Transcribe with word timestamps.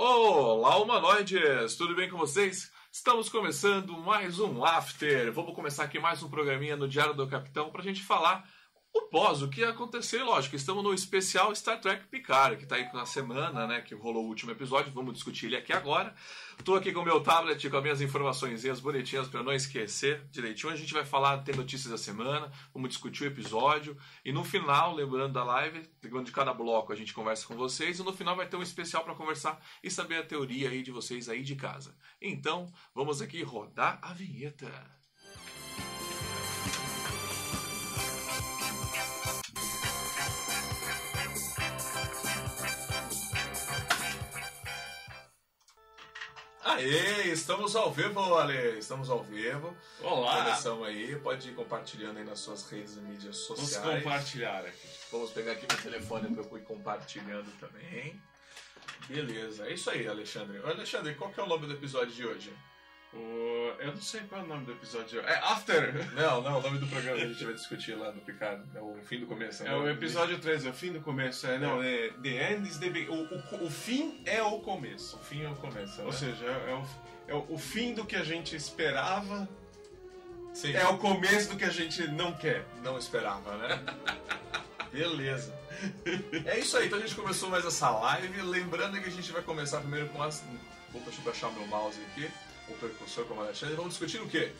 Olá, 0.00 0.76
humanoides! 0.76 1.74
Tudo 1.74 1.92
bem 1.92 2.08
com 2.08 2.16
vocês? 2.16 2.70
Estamos 2.92 3.28
começando 3.28 3.98
mais 3.98 4.38
um 4.38 4.64
After. 4.64 5.32
Vamos 5.32 5.56
começar 5.56 5.82
aqui 5.82 5.98
mais 5.98 6.22
um 6.22 6.30
programinha 6.30 6.76
no 6.76 6.86
Diário 6.86 7.14
do 7.14 7.26
Capitão 7.26 7.68
para 7.70 7.80
a 7.80 7.84
gente 7.84 8.04
falar 8.04 8.48
o 8.94 9.02
pós, 9.02 9.42
o 9.42 9.48
que 9.48 9.62
aconteceu, 9.64 10.24
lógico. 10.24 10.56
Estamos 10.56 10.82
no 10.82 10.92
especial 10.92 11.54
Star 11.54 11.80
Trek 11.80 12.06
Picard, 12.08 12.56
que 12.56 12.64
está 12.64 12.76
aí 12.76 12.90
na 12.92 13.06
semana, 13.06 13.66
né, 13.66 13.80
que 13.80 13.94
rolou 13.94 14.24
o 14.24 14.28
último 14.28 14.50
episódio. 14.50 14.92
Vamos 14.92 15.14
discutir 15.14 15.46
ele 15.46 15.56
aqui 15.56 15.72
agora. 15.72 16.14
Estou 16.58 16.74
aqui 16.74 16.92
com 16.92 17.00
o 17.00 17.04
meu 17.04 17.20
tablet, 17.20 17.68
com 17.68 17.76
as 17.76 17.82
minhas 17.82 18.00
informações 18.00 18.80
bonitinhas 18.80 19.28
para 19.28 19.42
não 19.42 19.52
esquecer 19.52 20.26
direitinho. 20.30 20.72
A 20.72 20.76
gente 20.76 20.92
vai 20.92 21.04
falar, 21.04 21.38
ter 21.38 21.56
notícias 21.56 21.90
da 21.90 21.98
semana, 21.98 22.50
vamos 22.72 22.88
discutir 22.88 23.24
o 23.24 23.26
episódio. 23.26 23.96
E 24.24 24.32
no 24.32 24.42
final, 24.42 24.94
lembrando 24.94 25.32
da 25.32 25.44
live, 25.44 25.88
lembrando 26.02 26.26
de 26.26 26.32
cada 26.32 26.52
bloco, 26.52 26.92
a 26.92 26.96
gente 26.96 27.14
conversa 27.14 27.46
com 27.46 27.54
vocês. 27.54 27.98
E 27.98 28.02
no 28.02 28.12
final 28.12 28.34
vai 28.34 28.48
ter 28.48 28.56
um 28.56 28.62
especial 28.62 29.04
para 29.04 29.14
conversar 29.14 29.60
e 29.82 29.90
saber 29.90 30.16
a 30.16 30.24
teoria 30.24 30.70
aí 30.70 30.82
de 30.82 30.90
vocês 30.90 31.28
aí 31.28 31.42
de 31.42 31.54
casa. 31.54 31.94
Então, 32.20 32.66
vamos 32.94 33.22
aqui 33.22 33.42
rodar 33.42 33.98
a 34.02 34.12
vinheta. 34.12 34.97
Aê, 46.68 47.28
estamos 47.32 47.74
ao 47.74 47.90
vivo, 47.90 48.20
Ale. 48.36 48.78
Estamos 48.78 49.08
ao 49.08 49.24
vivo. 49.24 49.74
Olá. 50.02 50.44
Começamos 50.44 50.86
aí, 50.86 51.16
pode 51.16 51.48
ir 51.48 51.54
compartilhando 51.54 52.18
aí 52.18 52.24
nas 52.24 52.40
suas 52.40 52.70
redes 52.70 52.98
e 52.98 53.00
mídias 53.00 53.38
sociais. 53.38 53.82
Vamos 53.86 54.02
compartilhar 54.02 54.66
aqui. 54.66 54.88
Vamos 55.10 55.30
pegar 55.30 55.52
aqui 55.52 55.66
meu 55.66 55.82
telefone 55.82 56.28
para 56.28 56.44
eu 56.44 56.58
ir 56.58 56.64
compartilhando 56.64 57.50
também. 57.58 58.20
Beleza, 59.08 59.66
é 59.66 59.72
isso 59.72 59.88
aí, 59.88 60.06
Alexandre. 60.06 60.58
Alexandre, 60.58 61.14
qual 61.14 61.30
que 61.32 61.40
é 61.40 61.42
o 61.42 61.46
nome 61.46 61.66
do 61.66 61.72
episódio 61.72 62.12
de 62.12 62.26
hoje? 62.26 62.52
O... 63.14 63.72
Eu 63.78 63.88
não 63.88 64.00
sei 64.00 64.20
qual 64.22 64.42
é 64.42 64.44
o 64.44 64.46
nome 64.46 64.66
do 64.66 64.72
episódio. 64.72 65.20
É 65.20 65.38
After! 65.38 65.94
Não, 66.14 66.42
não, 66.42 66.58
o 66.58 66.62
nome 66.62 66.78
do 66.78 66.86
programa 66.86 67.16
que 67.16 67.24
a 67.24 67.28
gente 67.28 67.44
vai 67.44 67.54
discutir 67.54 67.94
lá 67.94 68.12
no 68.12 68.20
Picard. 68.20 68.62
É 68.74 68.80
o 68.80 68.96
fim 69.02 69.20
do 69.20 69.26
começo. 69.26 69.64
É 69.64 69.74
o 69.74 69.88
episódio 69.88 70.38
3, 70.38 70.66
é 70.66 70.70
o 70.70 70.72
fim 70.74 70.92
do 70.92 71.00
começo. 71.00 71.46
É, 71.46 71.58
não, 71.58 71.82
é 71.82 72.10
The 72.22 72.52
End 72.52 72.68
is 72.68 72.78
the 72.78 72.90
Beginning. 72.90 73.16
O, 73.16 73.56
o, 73.56 73.66
o 73.66 73.70
fim 73.70 74.20
é 74.26 74.42
o 74.42 74.58
começo. 74.60 75.16
O 75.16 75.20
fim 75.20 75.42
é 75.42 75.48
o 75.48 75.54
começo. 75.54 76.02
Ou 76.02 76.12
seja, 76.12 76.44
é, 76.44 76.70
é, 76.70 76.74
o, 76.74 76.86
é 77.28 77.34
o, 77.34 77.54
o 77.54 77.58
fim 77.58 77.94
do 77.94 78.04
que 78.04 78.16
a 78.16 78.24
gente 78.24 78.54
esperava. 78.54 79.48
Sim. 80.52 80.72
É 80.74 80.86
o 80.86 80.98
começo 80.98 81.50
do 81.50 81.56
que 81.56 81.64
a 81.64 81.70
gente 81.70 82.06
não 82.08 82.32
quer. 82.32 82.66
Não 82.82 82.98
esperava, 82.98 83.56
né? 83.56 83.84
Beleza. 84.92 85.54
É 86.44 86.58
isso 86.58 86.76
aí, 86.76 86.86
então 86.86 86.98
a 86.98 87.02
gente 87.02 87.14
começou 87.14 87.48
mais 87.48 87.64
essa 87.64 87.90
live. 87.90 88.42
Lembrando 88.42 89.00
que 89.00 89.08
a 89.08 89.12
gente 89.12 89.30
vai 89.30 89.42
começar 89.42 89.80
primeiro 89.80 90.08
com 90.08 90.22
as. 90.22 90.42
Vou 90.92 91.00
deixa 91.02 91.20
eu 91.24 91.30
achar 91.30 91.52
meu 91.52 91.66
mouse 91.66 92.00
aqui 92.10 92.30
o 92.72 92.76
percussor 92.78 93.24
como 93.26 93.40
Alexandre. 93.40 93.76
Vamos 93.76 93.90
discutir 93.90 94.20
o 94.20 94.28
quê? 94.28 94.52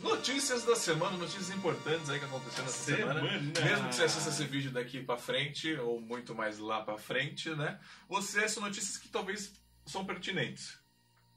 Notícias 0.00 0.64
da 0.64 0.74
semana, 0.74 1.16
notícias 1.18 1.50
importantes 1.50 2.08
aí 2.08 2.18
que 2.18 2.24
aconteceram 2.24 2.68
essa 2.68 2.84
semana. 2.84 3.20
Semana. 3.20 3.40
Mesmo 3.40 3.88
que 3.88 3.94
você 3.94 4.04
assista 4.04 4.30
esse 4.30 4.44
vídeo 4.44 4.70
daqui 4.70 5.02
pra 5.02 5.18
frente, 5.18 5.74
ou 5.74 6.00
muito 6.00 6.34
mais 6.34 6.58
lá 6.58 6.82
pra 6.82 6.96
frente, 6.96 7.50
né? 7.50 7.78
Você 8.08 8.48
são 8.48 8.62
notícias 8.62 8.96
que 8.96 9.08
talvez 9.08 9.52
são 9.84 10.04
pertinentes. 10.04 10.78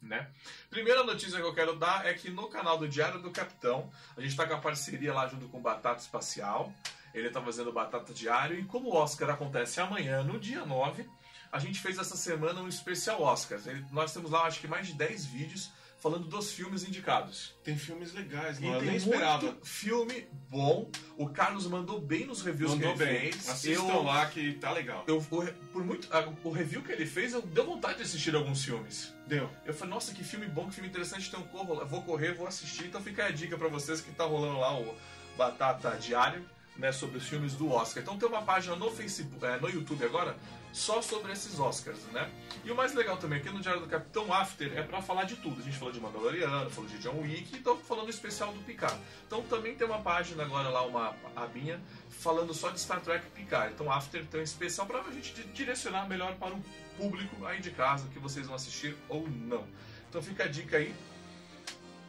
Né? 0.02 0.30
Primeira 0.70 1.04
notícia 1.04 1.40
que 1.40 1.46
eu 1.46 1.54
quero 1.54 1.78
dar 1.78 2.06
é 2.06 2.14
que 2.14 2.30
no 2.30 2.50
canal 2.50 2.78
do 2.78 2.88
Diário 2.88 3.22
do 3.22 3.32
Capitão, 3.32 3.90
a 4.18 4.22
gente 4.22 4.32
está 4.32 4.46
com 4.46 4.54
a 4.54 4.60
parceria 4.60 5.14
lá 5.14 5.28
junto 5.28 5.48
com 5.48 5.60
o 5.60 5.62
Batata 5.62 6.02
Espacial. 6.02 6.74
Ele 7.14 7.28
está 7.28 7.42
fazendo 7.42 7.72
Batata 7.72 8.14
Diário 8.14 8.60
e 8.60 8.66
como 8.66 8.90
o 8.90 8.96
Oscar 8.96 9.30
acontece 9.30 9.80
amanhã, 9.80 10.24
no 10.24 10.40
dia 10.40 10.66
9, 10.66 11.08
a 11.54 11.60
gente 11.60 11.80
fez 11.80 11.98
essa 12.00 12.18
semana 12.18 12.62
um 12.62 12.68
especial 12.68 13.22
Oscars. 13.22 13.64
Nós 13.92 14.12
temos 14.12 14.32
lá, 14.32 14.44
acho 14.46 14.60
que 14.60 14.68
mais 14.68 14.88
de 14.88 14.94
10 14.94 15.26
vídeos 15.26 15.72
falando 16.00 16.28
dos 16.28 16.52
filmes 16.52 16.84
indicados. 16.84 17.56
Tem 17.64 17.78
filmes 17.78 18.12
legais, 18.14 18.58
E 18.58 18.64
não, 18.64 18.74
eu 18.74 18.80
tem 18.80 18.88
nem 18.90 18.98
esperava. 18.98 19.56
filme 19.64 20.28
bom. 20.50 20.90
O 21.16 21.30
Carlos 21.30 21.66
mandou 21.68 22.02
bem 22.02 22.26
nos 22.26 22.42
reviews 22.42 22.72
Mandou 22.72 22.94
que 22.98 23.04
ele 23.04 23.12
bem. 23.12 23.32
fez. 23.32 23.48
Assistam 23.48 23.84
eu, 23.88 24.04
lá 24.04 24.26
que 24.26 24.54
tá 24.56 24.72
legal. 24.74 25.06
eu, 25.08 25.18
o, 25.20 25.54
por 25.72 25.86
muito, 25.86 26.10
o 26.44 26.52
review 26.52 26.82
que 26.82 26.92
ele 26.92 27.06
fez, 27.06 27.32
eu 27.32 27.42
deu 27.44 27.66
vontade 27.66 27.98
de 27.98 28.04
assistir 28.04 28.36
alguns 28.36 28.66
filmes. 28.66 29.14
Deu. 29.28 29.50
Eu 29.66 29.74
falei, 29.74 29.94
nossa, 29.94 30.14
que 30.14 30.24
filme 30.26 30.46
bom, 30.48 30.68
que 30.68 30.74
filme 30.76 30.90
interessante, 30.90 31.28
então 31.30 31.40
eu 31.40 31.48
corro 31.48 31.86
vou 31.86 32.02
correr, 32.02 32.34
vou 32.34 32.48
assistir. 32.48 32.86
Então 32.86 33.02
fica 33.02 33.26
a 33.26 33.32
dica 33.32 33.58
pra 33.58 33.70
vocês 33.70 34.02
que 34.02 34.12
tá 34.12 34.26
rolando 34.26 34.60
lá 34.60 34.78
o 34.78 34.98
Batata 35.38 35.92
Diário, 35.98 36.44
né, 36.78 36.92
sobre 36.92 37.18
os 37.18 37.28
filmes 37.28 37.54
do 37.54 37.72
Oscar. 37.72 38.02
Então 38.02 38.18
tem 38.18 38.28
uma 38.28 38.42
página 38.42 38.76
no 38.76 38.90
Facebook, 38.92 39.46
é, 39.46 39.60
no 39.60 39.70
YouTube 39.70 40.04
agora, 40.04 40.36
só 40.72 41.04
sobre 41.04 41.32
esses 41.32 41.60
Oscars, 41.60 42.00
né? 42.12 42.28
E 42.66 42.72
o 42.72 42.76
mais 42.76 42.96
legal 42.96 43.16
também, 43.18 43.38
aqui 43.40 43.50
no 43.52 43.60
Diário 43.60 43.82
do 43.82 43.88
Capitão 43.88 44.34
After 44.34 44.76
é 44.76 44.82
pra 44.82 45.04
falar 45.04 45.26
de 45.26 45.36
tudo. 45.36 45.62
A 45.62 45.64
gente 45.64 45.78
falou 45.78 45.94
de 45.94 46.00
Mandaloriano, 46.00 46.68
falou 46.72 46.90
de 46.90 46.98
John 46.98 47.20
Wick 47.22 47.56
e 47.56 47.60
tô 47.60 47.76
falando 47.78 48.10
especial 48.10 48.52
do 48.52 48.60
Picard. 48.62 49.00
Então 49.28 49.44
também 49.44 49.76
tem 49.76 49.86
uma 49.86 50.02
página 50.02 50.42
agora 50.44 50.70
lá, 50.70 50.82
uma 50.84 51.16
abinha, 51.36 51.80
falando 52.10 52.54
só 52.56 52.72
de 52.72 52.80
Star 52.80 53.02
Trek 53.02 53.24
Picard. 53.36 53.72
Então 53.74 53.92
After 53.92 54.26
tem 54.26 54.40
um 54.40 54.44
especial 54.44 54.88
pra 54.88 55.04
gente 55.12 55.32
di- 55.34 55.44
direcionar 55.54 56.08
melhor 56.10 56.34
para 56.38 56.56
o 56.56 56.64
público 56.98 57.46
aí 57.46 57.62
de 57.62 57.70
casa, 57.70 58.08
que 58.08 58.18
vocês 58.18 58.48
vão 58.48 58.56
assistir 58.56 58.98
ou 59.08 59.28
não. 59.30 59.68
Então 60.10 60.24
fica 60.24 60.46
a 60.46 60.48
dica 60.48 60.78
aí. 60.78 60.96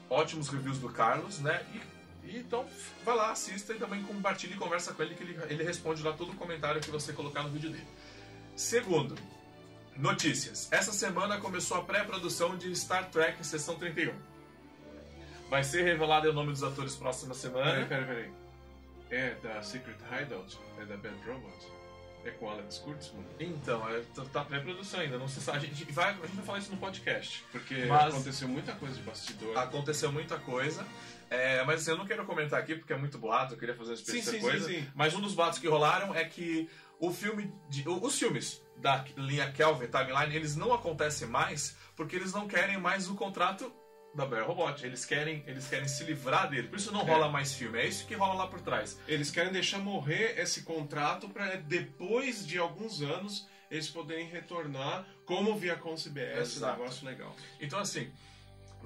Ótimos 0.09 0.49
reviews 0.49 0.79
do 0.79 0.89
Carlos, 0.89 1.39
né? 1.41 1.63
E, 1.75 1.81
e 2.27 2.39
então 2.39 2.67
vai 3.05 3.15
lá, 3.17 3.31
assista 3.33 3.73
e 3.73 3.79
também 3.79 4.03
compartilhe 4.03 4.55
e 4.55 4.57
conversa 4.57 4.93
com 4.95 5.03
ele, 5.03 5.15
que 5.15 5.23
ele, 5.23 5.39
ele 5.49 5.65
responde 5.65 6.03
lá 6.03 6.13
todo 6.13 6.33
o 6.33 6.37
comentário 6.37 6.81
que 6.81 6.91
você 6.91 7.13
colocar 7.13 7.43
no 7.43 7.51
vídeo 7.51 7.71
dele. 7.71 7.87
Segundo, 8.57 9.17
notícias. 9.97 10.69
Essa 10.73 10.93
semana 10.93 11.39
começou 11.41 11.77
a 11.77 11.83
pré-produção 11.83 12.57
de 12.57 12.75
Star 12.75 13.11
Trek 13.11 13.45
Sessão 13.47 13.77
31. 13.77 14.15
Vai 15.51 15.63
ser 15.63 15.83
revelado 15.85 16.29
o 16.29 16.33
nome 16.33 16.53
dos 16.53 16.63
atores 16.63 16.97
próxima 16.97 17.35
semana. 17.35 17.87
Peraí, 17.87 17.87
peraí, 17.87 18.05
peraí. 18.07 18.33
É 19.11 19.35
da 19.43 19.63
Secret 19.63 19.97
Hideout? 20.11 20.59
É 20.81 20.85
da 20.85 20.97
Bad 20.97 21.15
Robot? 21.27 21.55
É 22.25 22.31
com 22.31 22.49
Alex 22.49 22.79
Kurtzman? 22.79 23.23
Então, 23.39 23.87
é, 23.89 24.01
tá- 24.15 24.25
tá 24.33 24.45
pré-produção 24.45 25.01
ainda, 25.01 25.19
não 25.19 25.29
se 25.29 25.43
sabe. 25.43 25.59
A 25.59 25.61
gente, 25.61 25.85
vai, 25.93 26.09
a 26.11 26.13
gente 26.15 26.37
vai 26.37 26.45
falar 26.45 26.59
isso 26.59 26.71
no 26.71 26.79
podcast. 26.79 27.45
Porque 27.53 27.87
aconteceu 27.91 28.49
muita 28.49 28.73
coisa 28.73 28.95
de 28.95 29.03
bastidor. 29.03 29.59
Aconteceu 29.59 30.11
muita 30.11 30.39
coisa. 30.39 30.87
É, 31.31 31.65
mas 31.65 31.81
assim, 31.83 31.91
eu 31.93 31.97
não 31.99 32.07
quero 32.07 32.25
comentar 32.25 32.61
aqui 32.61 32.75
porque 32.77 32.93
é 32.93 32.97
muito 32.97 33.19
boato, 33.19 33.55
eu 33.55 33.59
queria 33.59 33.75
fazer 33.75 33.91
uma 33.93 33.97
Sim, 33.99 34.23
sim, 34.23 34.41
coisa. 34.41 34.67
sim, 34.69 34.81
sim. 34.81 34.89
Mas 34.95 35.15
um 35.15 35.21
dos 35.21 35.35
boatos 35.35 35.59
que 35.59 35.69
rolaram 35.69 36.15
é 36.15 36.25
que 36.25 36.69
o 37.01 37.13
filme. 37.13 37.53
de- 37.69 37.89
os 37.89 38.19
filmes 38.19 38.63
da 38.77 39.05
linha 39.17 39.51
Kelvin 39.53 39.87
Timeline, 39.87 40.35
eles 40.35 40.57
não 40.57 40.73
acontecem 40.73 41.29
mais 41.29 41.77
porque 41.97 42.17
eles 42.17 42.33
não 42.33 42.47
querem 42.49 42.79
mais 42.79 43.09
o 43.09 43.15
contrato 43.15 43.73
da 44.15 44.25
Bear 44.27 44.47
Robot. 44.47 44.85
Eles 44.87 45.05
querem, 45.05 45.43
eles 45.47 45.67
querem 45.67 45.89
se 45.89 46.05
livrar 46.05 46.49
dele. 46.49 46.69
Por 46.69 46.77
isso 46.79 46.93
não 46.93 47.01
É. 47.01 47.05
rola 47.05 47.29
mais 47.29 47.53
filme. 47.53 47.79
É 47.81 47.87
isso 47.87 48.07
que 48.07 48.15
rola 48.15 48.35
lá 48.35 48.47
por 48.47 48.61
trás. 48.61 48.99
Eles 49.09 49.31
querem 49.31 49.53
deixar 49.53 49.79
morrer 49.79 50.39
esse 50.39 50.63
contrato 50.63 51.29
para 51.29 51.57
depois 51.57 52.47
de 52.47 52.59
alguns 52.59 53.03
anos 53.03 53.49
eles 53.71 53.89
poderem 53.89 54.29
retornar 54.29 55.05
como 55.27 55.57
via 55.57 55.75
com 55.75 55.97
CBS, 55.97 56.57
Exato. 56.59 56.79
negócio 56.79 57.05
legal. 57.07 57.35
Então, 57.61 57.79
assim, 57.81 58.13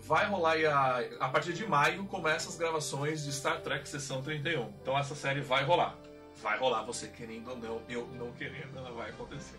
vai 0.02 0.26
rolar 0.26 0.52
aí 0.52 0.66
a, 0.66 1.04
a 1.20 1.28
partir 1.28 1.52
de 1.52 1.66
maio 1.66 2.04
começa 2.06 2.48
as 2.48 2.56
gravações 2.56 3.24
de 3.24 3.32
Star 3.32 3.60
Trek 3.60 3.88
Sessão 3.88 4.22
31. 4.22 4.68
Então 4.82 4.98
essa 4.98 5.14
série 5.14 5.40
vai 5.40 5.64
rolar. 5.64 5.96
Vai 6.42 6.58
rolar, 6.58 6.82
você 6.84 7.08
querendo 7.08 7.50
ou 7.50 7.56
não, 7.56 7.82
eu 7.88 8.06
não 8.14 8.32
querendo, 8.32 8.76
ela 8.78 8.92
vai 8.92 9.10
acontecer. 9.10 9.58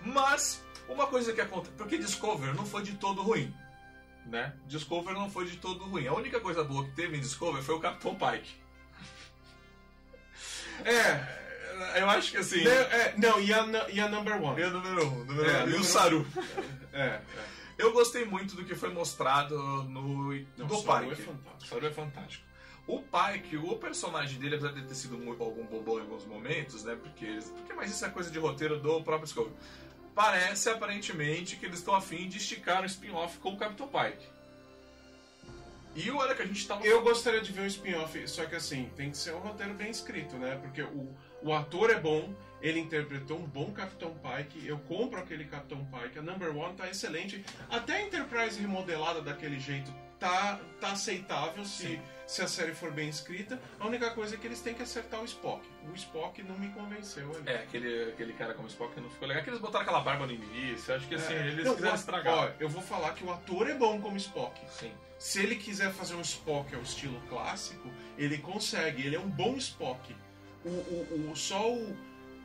Mas, 0.00 0.64
uma 0.88 1.06
coisa 1.06 1.32
que 1.32 1.40
acontece. 1.40 1.74
Porque 1.76 1.98
Discover 1.98 2.54
não 2.54 2.64
foi 2.64 2.82
de 2.82 2.94
todo 2.94 3.22
ruim. 3.22 3.54
Né? 4.26 4.52
Discover 4.66 5.14
não 5.14 5.30
foi 5.30 5.46
de 5.46 5.56
todo 5.56 5.84
ruim. 5.84 6.06
A 6.06 6.14
única 6.14 6.38
coisa 6.40 6.62
boa 6.62 6.84
que 6.84 6.92
teve 6.92 7.16
em 7.16 7.20
Discover 7.20 7.62
foi 7.62 7.74
o 7.74 7.80
Capitão 7.80 8.14
Pike. 8.14 8.60
É, 10.84 12.00
eu 12.00 12.08
acho 12.08 12.30
que 12.30 12.38
assim. 12.38 12.62
Não, 12.62 12.72
é, 12.72 13.14
não, 13.16 13.40
e 13.40 13.52
a, 13.52 13.88
e 13.90 14.00
a 14.00 14.08
number 14.08 14.40
one? 14.42 14.62
É 14.62 14.66
o 14.66 14.70
número 14.70 15.06
um, 15.06 15.24
número 15.24 15.50
É, 15.50 15.64
um. 15.64 15.70
E 15.70 15.74
o. 15.74 15.84
Saru. 15.84 16.26
É, 16.92 17.06
é. 17.06 17.20
Eu 17.80 17.92
gostei 17.92 18.26
muito 18.26 18.54
do 18.54 18.64
que 18.64 18.74
foi 18.74 18.92
mostrado 18.92 19.56
no 19.84 20.34
Não, 20.56 20.66
do 20.66 20.76
Saru 20.76 21.10
é 21.10 21.16
fantástico. 21.16 21.66
Saru 21.66 21.86
é 21.86 21.90
fantástico. 21.90 22.44
O 22.86 23.00
Pike, 23.00 23.56
o 23.56 23.76
personagem 23.76 24.38
dele, 24.38 24.56
apesar 24.56 24.72
de 24.72 24.82
ter 24.82 24.94
sido 24.94 25.16
muito, 25.16 25.42
algum 25.42 25.64
bobão 25.64 25.98
em 25.98 26.02
alguns 26.02 26.26
momentos, 26.26 26.84
né? 26.84 26.96
Porque, 27.00 27.24
eles, 27.24 27.48
porque 27.48 27.72
mas 27.72 27.90
isso 27.90 28.04
é 28.04 28.10
coisa 28.10 28.30
de 28.30 28.38
roteiro 28.38 28.78
do 28.78 29.02
próprio 29.02 29.24
Discovery. 29.24 29.54
Parece 30.14 30.68
aparentemente 30.68 31.56
que 31.56 31.64
eles 31.64 31.78
estão 31.78 31.94
afim 31.94 32.28
de 32.28 32.36
esticar 32.36 32.82
um 32.82 32.86
spin-off 32.86 33.38
com 33.38 33.54
o 33.54 33.56
Capitão 33.56 33.88
Pike. 33.88 34.26
E 35.94 36.10
olha 36.10 36.34
que 36.34 36.42
a 36.42 36.46
gente 36.46 36.66
tava. 36.66 36.84
Eu 36.84 37.02
gostaria 37.02 37.40
de 37.40 37.50
ver 37.52 37.62
um 37.62 37.66
spin-off, 37.66 38.28
só 38.28 38.44
que 38.44 38.56
assim, 38.56 38.90
tem 38.94 39.10
que 39.10 39.16
ser 39.16 39.34
um 39.34 39.38
roteiro 39.38 39.72
bem 39.74 39.90
escrito, 39.90 40.36
né? 40.36 40.56
Porque 40.56 40.82
o, 40.82 41.08
o 41.42 41.52
ator 41.52 41.90
é 41.90 41.98
bom, 41.98 42.34
ele 42.60 42.80
interpretou 42.80 43.38
um 43.38 43.44
bom 43.46 43.70
Capitão 43.72 44.14
Pike, 44.14 44.66
eu 44.66 44.78
compro 44.80 45.18
aquele 45.20 45.44
Capitão 45.44 45.84
Pike, 45.86 46.18
a 46.18 46.22
Number 46.22 46.56
One 46.56 46.74
tá 46.74 46.88
excelente. 46.88 47.44
Até 47.68 47.94
a 47.96 48.02
Enterprise 48.02 48.60
remodelada 48.60 49.20
daquele 49.22 49.58
jeito 49.58 49.92
tá, 50.18 50.60
tá 50.80 50.92
aceitável 50.92 51.64
se, 51.64 51.98
se 52.26 52.42
a 52.42 52.46
série 52.46 52.74
for 52.74 52.92
bem 52.92 53.08
escrita. 53.08 53.58
A 53.78 53.86
única 53.86 54.10
coisa 54.10 54.34
é 54.34 54.38
que 54.38 54.46
eles 54.46 54.60
têm 54.60 54.74
que 54.74 54.82
acertar 54.82 55.20
o 55.22 55.24
Spock. 55.24 55.66
O 55.90 55.94
Spock 55.94 56.42
não 56.42 56.58
me 56.58 56.68
convenceu 56.72 57.30
ali. 57.34 57.42
É, 57.48 57.56
aquele, 57.62 58.10
aquele 58.10 58.32
cara 58.34 58.52
como 58.52 58.68
Spock 58.68 59.00
não 59.00 59.08
ficou 59.08 59.26
legal. 59.26 59.40
É 59.40 59.44
que 59.44 59.50
eles 59.50 59.60
botaram 59.60 59.82
aquela 59.84 60.00
barba 60.00 60.26
no 60.26 60.32
início. 60.32 60.94
Acho 60.94 61.08
que 61.08 61.14
assim, 61.14 61.32
É. 61.32 61.46
eles 61.46 61.64
Não, 61.64 61.74
quiseram 61.74 61.94
estragar. 61.94 62.34
Ó, 62.34 62.50
eu 62.60 62.68
vou 62.68 62.82
falar 62.82 63.14
que 63.14 63.24
o 63.24 63.30
ator 63.32 63.68
é 63.70 63.74
bom 63.74 63.98
como 64.00 64.16
Spock. 64.18 64.60
Sim. 64.68 64.92
Se 65.18 65.40
ele 65.42 65.56
quiser 65.56 65.90
fazer 65.92 66.14
um 66.14 66.20
Spock 66.20 66.74
ao 66.74 66.82
estilo 66.82 67.18
clássico, 67.28 67.90
ele 68.18 68.36
consegue. 68.38 69.06
Ele 69.06 69.16
é 69.16 69.20
um 69.20 69.28
bom 69.28 69.56
Spock. 69.56 70.14
O, 70.64 70.68
o, 70.68 71.30
o- 71.32 71.36
só 71.36 71.72
o, 71.72 71.96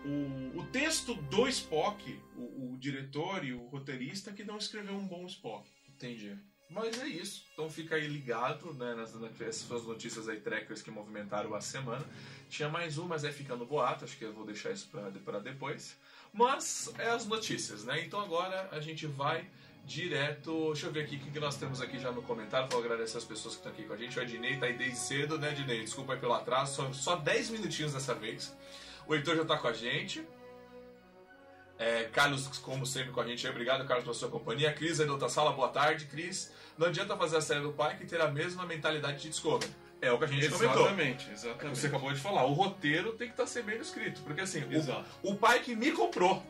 o, 0.06 0.60
o 0.60 0.66
texto 0.68 1.16
do 1.16 1.48
Spock, 1.48 2.20
o, 2.38 2.74
o 2.74 2.78
diretor 2.78 3.44
e 3.44 3.54
o 3.54 3.66
roteirista, 3.68 4.32
que 4.32 4.44
não 4.44 4.58
escreveu 4.58 4.96
um 4.96 5.08
bom 5.08 5.26
Spock. 5.26 5.68
Entendi. 5.90 6.38
Mas 6.70 7.00
é 7.00 7.08
isso. 7.08 7.46
Então 7.54 7.70
fica 7.70 7.96
aí 7.96 8.08
ligado, 8.08 8.74
né? 8.74 8.96
Nessas 8.96 9.56
suas 9.58 9.84
notícias 9.84 10.28
aí, 10.28 10.40
trackers 10.40 10.82
que 10.82 10.92
movimentaram 10.92 11.54
a 11.54 11.62
semana. 11.62 12.06
Tinha 12.50 12.70
mais 12.70 12.98
um, 12.98 13.08
mas 13.08 13.24
aí 13.24 13.32
fica 13.32 13.56
no 13.56 13.66
boato, 13.66 14.04
acho 14.04 14.18
que 14.18 14.26
eu 14.26 14.34
vou 14.34 14.46
deixar 14.46 14.72
isso 14.72 14.90
pra 15.24 15.40
depois. 15.40 15.96
Mas 16.34 16.92
é 16.98 17.10
as 17.10 17.26
notícias, 17.26 17.86
né? 17.86 18.04
Então 18.04 18.20
agora 18.20 18.68
a 18.72 18.80
gente 18.80 19.06
vai 19.06 19.48
direto. 19.86 20.72
Deixa 20.74 20.88
eu 20.88 20.92
ver 20.92 21.04
aqui 21.04 21.16
o 21.16 21.32
que 21.32 21.40
nós 21.40 21.56
temos 21.56 21.80
aqui 21.82 22.00
já 22.00 22.12
no 22.12 22.22
comentário. 22.24 22.68
Vou 22.70 22.80
agradecer 22.80 23.18
as 23.18 23.24
pessoas 23.24 23.56
que 23.56 23.60
estão 23.60 23.72
aqui 23.72 23.84
com 23.84 23.94
a 23.94 23.98
gente. 23.98 24.18
O 24.18 24.22
Adnei 24.22 24.58
tá 24.58 24.66
aí 24.66 24.78
desde 24.78 24.98
cedo, 24.98 25.38
né, 25.38 25.50
Adnei? 25.50 25.82
Desculpa 25.82 26.14
aí 26.14 26.20
pelo 26.20 26.34
atraso, 26.34 26.76
só, 26.76 26.94
só 26.94 27.16
10 27.16 27.52
minutinhos 27.52 27.94
dessa 27.94 28.14
vez. 28.14 28.54
O 29.08 29.14
Heitor 29.16 29.36
já 29.36 29.46
tá 29.46 29.58
com 29.58 29.68
a 29.68 29.74
gente. 29.74 30.26
É, 31.78 32.04
Carlos, 32.06 32.48
como 32.60 32.86
sempre, 32.86 33.12
com 33.12 33.20
a 33.22 33.28
gente 33.28 33.46
aí. 33.46 33.52
Obrigado, 33.52 33.86
Carlos, 33.86 34.04
pela 34.04 34.14
sua 34.16 34.30
companhia. 34.30 34.72
Cris 34.74 35.00
aí 35.00 35.06
da 35.06 35.12
outra 35.14 35.28
sala, 35.30 35.52
boa 35.52 35.68
tarde, 35.70 36.06
Cris. 36.06 36.52
Não 36.78 36.88
adianta 36.88 37.16
fazer 37.18 37.38
a 37.38 37.42
série 37.42 37.60
do 37.62 37.74
pai 37.74 37.98
que 37.98 38.06
ter 38.06 38.22
a 38.22 38.28
mesma 38.30 38.66
mentalidade 38.66 39.22
de 39.22 39.30
Discovery. 39.30 39.72
É 40.02 40.12
o 40.12 40.18
que 40.18 40.26
a 40.26 40.28
gente 40.28 40.50
comentou. 40.50 40.82
Exatamente, 40.82 41.26
É 41.28 41.30
o 41.30 41.34
exatamente. 41.34 41.74
que 41.74 41.78
você 41.80 41.88
acabou 41.88 42.14
de 42.14 42.20
falar. 42.20 42.46
O 42.46 42.54
roteiro 42.54 43.14
tem 43.14 43.28
que 43.28 43.34
estar 43.34 43.46
ser 43.48 43.64
bem 43.64 43.78
escrito. 43.80 44.22
Porque 44.22 44.42
assim, 44.42 44.64
Exato. 44.74 45.06
o, 45.24 45.32
o 45.32 45.36
pai 45.36 45.60
que 45.60 45.76
me 45.76 45.92
comprou. 45.92 46.42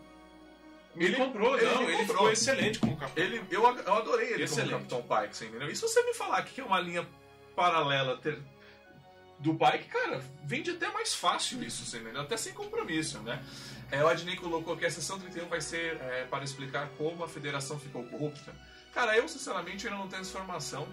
Me 0.94 1.06
ele- 1.06 1.16
comprou, 1.18 1.58
ele 1.58 1.66
não, 1.66 1.78
me 1.82 1.84
ele 1.88 1.92
comprou. 1.98 2.08
ficou 2.18 2.32
excelente 2.32 2.80
como 2.80 2.96
capitão. 2.96 3.24
Ele, 3.24 3.44
eu, 3.52 3.64
eu 3.64 3.94
adorei 3.94 4.34
ele 4.34 4.44
Excelente. 4.44 4.72
como 4.74 4.86
Capitão 4.86 5.18
Pike, 5.22 5.36
você 5.38 5.46
entendeu? 5.46 5.70
E 5.70 5.76
se 5.76 5.82
você 5.82 6.02
me 6.04 6.14
falar 6.14 6.42
que 6.44 6.62
é 6.62 6.64
uma 6.64 6.80
linha 6.80 7.06
paralela 7.56 8.16
ter- 8.18 8.40
do 9.40 9.54
Pike, 9.56 9.86
cara, 9.90 10.22
vende 10.44 10.72
até 10.72 10.90
mais 10.90 11.14
fácil 11.14 11.62
isso, 11.64 11.96
entendeu? 11.98 12.22
Até 12.22 12.38
sem 12.38 12.54
compromisso, 12.54 13.20
né? 13.20 13.44
É, 13.92 14.04
o 14.04 14.08
Adnei 14.08 14.36
colocou 14.36 14.76
que 14.78 14.86
a 14.86 14.90
sessão 14.90 15.20
31 15.20 15.48
vai 15.48 15.62
ser 15.62 15.98
é, 16.02 16.26
para 16.26 16.44
explicar 16.44 16.90
como 16.98 17.24
a 17.24 17.28
federação 17.28 17.78
ficou 17.80 18.04
corrupta. 18.06 18.54
Cara, 18.94 19.16
eu 19.18 19.28
sinceramente 19.28 19.86
ainda 19.88 20.00
não 20.00 20.08
tenho 20.08 20.22
essa 20.22 20.32
informação. 20.32 20.88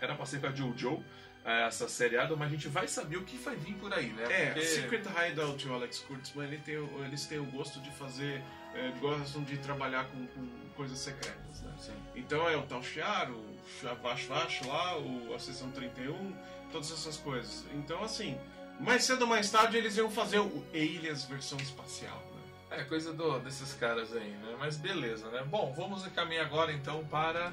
Era 0.00 0.14
pra 0.14 0.24
ser 0.24 0.40
com 0.40 0.46
a 0.46 0.52
Jojo, 0.52 1.04
é, 1.44 1.66
essa 1.66 1.88
seriada, 1.88 2.34
mas 2.36 2.48
a 2.48 2.50
gente 2.52 2.68
vai 2.68 2.86
saber 2.88 3.16
o 3.18 3.24
que 3.24 3.36
vai 3.36 3.56
vir 3.56 3.74
por 3.74 3.92
aí, 3.92 4.06
né? 4.12 4.24
É, 4.30 4.46
Porque- 4.46 4.66
Secret 4.66 5.02
Hideout, 5.06 5.68
o 5.68 5.74
Alex 5.74 5.98
Kurtzman, 6.00 6.46
ele 6.46 6.58
tem, 6.58 6.78
o- 6.78 7.04
eles 7.04 7.26
têm 7.26 7.38
o 7.38 7.44
gosto 7.44 7.80
de 7.80 7.90
fazer, 7.90 8.42
é, 8.74 8.90
gostam 9.00 9.42
de 9.42 9.58
trabalhar 9.58 10.04
com, 10.06 10.26
com 10.28 10.48
coisas 10.76 10.98
secretas, 10.98 11.60
né? 11.62 11.74
Sim. 11.78 11.92
Então 12.14 12.48
é 12.48 12.56
o 12.56 12.62
Tal 12.62 12.80
o 12.80 13.94
Vash 14.02 14.24
Vash 14.24 14.62
lá, 14.66 14.96
o, 14.98 15.34
a 15.34 15.38
Sessão 15.38 15.70
31, 15.70 16.34
todas 16.70 16.90
essas 16.90 17.16
coisas. 17.16 17.64
Então, 17.74 18.02
assim, 18.02 18.38
mais 18.78 19.04
cedo 19.04 19.22
ou 19.22 19.28
mais 19.28 19.50
tarde 19.50 19.76
eles 19.76 19.96
iam 19.96 20.10
fazer 20.10 20.38
o 20.38 20.64
Alias 20.72 21.24
versão 21.24 21.58
espacial, 21.58 22.22
né? 22.34 22.78
É, 22.78 22.84
coisa 22.84 23.12
do, 23.12 23.38
desses 23.40 23.74
caras 23.74 24.14
aí, 24.14 24.30
né? 24.30 24.56
Mas 24.58 24.76
beleza, 24.76 25.28
né? 25.28 25.44
Bom, 25.44 25.72
vamos 25.76 26.06
encaminhar 26.06 26.46
agora 26.46 26.72
então 26.72 27.04
para. 27.06 27.52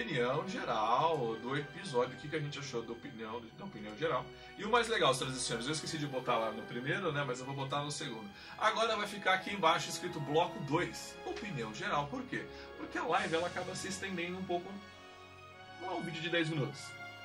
Opinião 0.00 0.48
geral 0.48 1.36
do 1.42 1.54
episódio, 1.54 2.16
o 2.16 2.16
que, 2.16 2.26
que 2.26 2.34
a 2.34 2.40
gente 2.40 2.58
achou 2.58 2.82
da 2.82 2.92
opinião, 2.92 3.42
da 3.58 3.66
opinião 3.66 3.94
geral. 3.98 4.24
E 4.56 4.64
o 4.64 4.70
mais 4.70 4.88
legal, 4.88 5.12
senhoras 5.12 5.36
e 5.36 5.40
senhores, 5.42 5.66
eu 5.66 5.72
esqueci 5.72 5.98
de 5.98 6.06
botar 6.06 6.38
lá 6.38 6.50
no 6.50 6.62
primeiro, 6.62 7.12
né? 7.12 7.22
Mas 7.26 7.40
eu 7.40 7.44
vou 7.44 7.54
botar 7.54 7.82
no 7.82 7.90
segundo. 7.90 8.26
Agora 8.56 8.96
vai 8.96 9.06
ficar 9.06 9.34
aqui 9.34 9.52
embaixo 9.52 9.90
escrito 9.90 10.18
bloco 10.18 10.58
2, 10.60 11.16
opinião 11.26 11.74
geral. 11.74 12.06
Por 12.06 12.22
quê? 12.22 12.46
Porque 12.78 12.96
a 12.96 13.04
live 13.04 13.34
ela 13.34 13.46
acaba 13.46 13.74
se 13.74 13.88
estendendo 13.88 14.38
um 14.38 14.44
pouco. 14.44 14.72
Não 15.82 15.90
é 15.90 15.94
um 15.96 16.00
vídeo 16.00 16.22
de 16.22 16.30
10 16.30 16.48
minutos. 16.48 16.80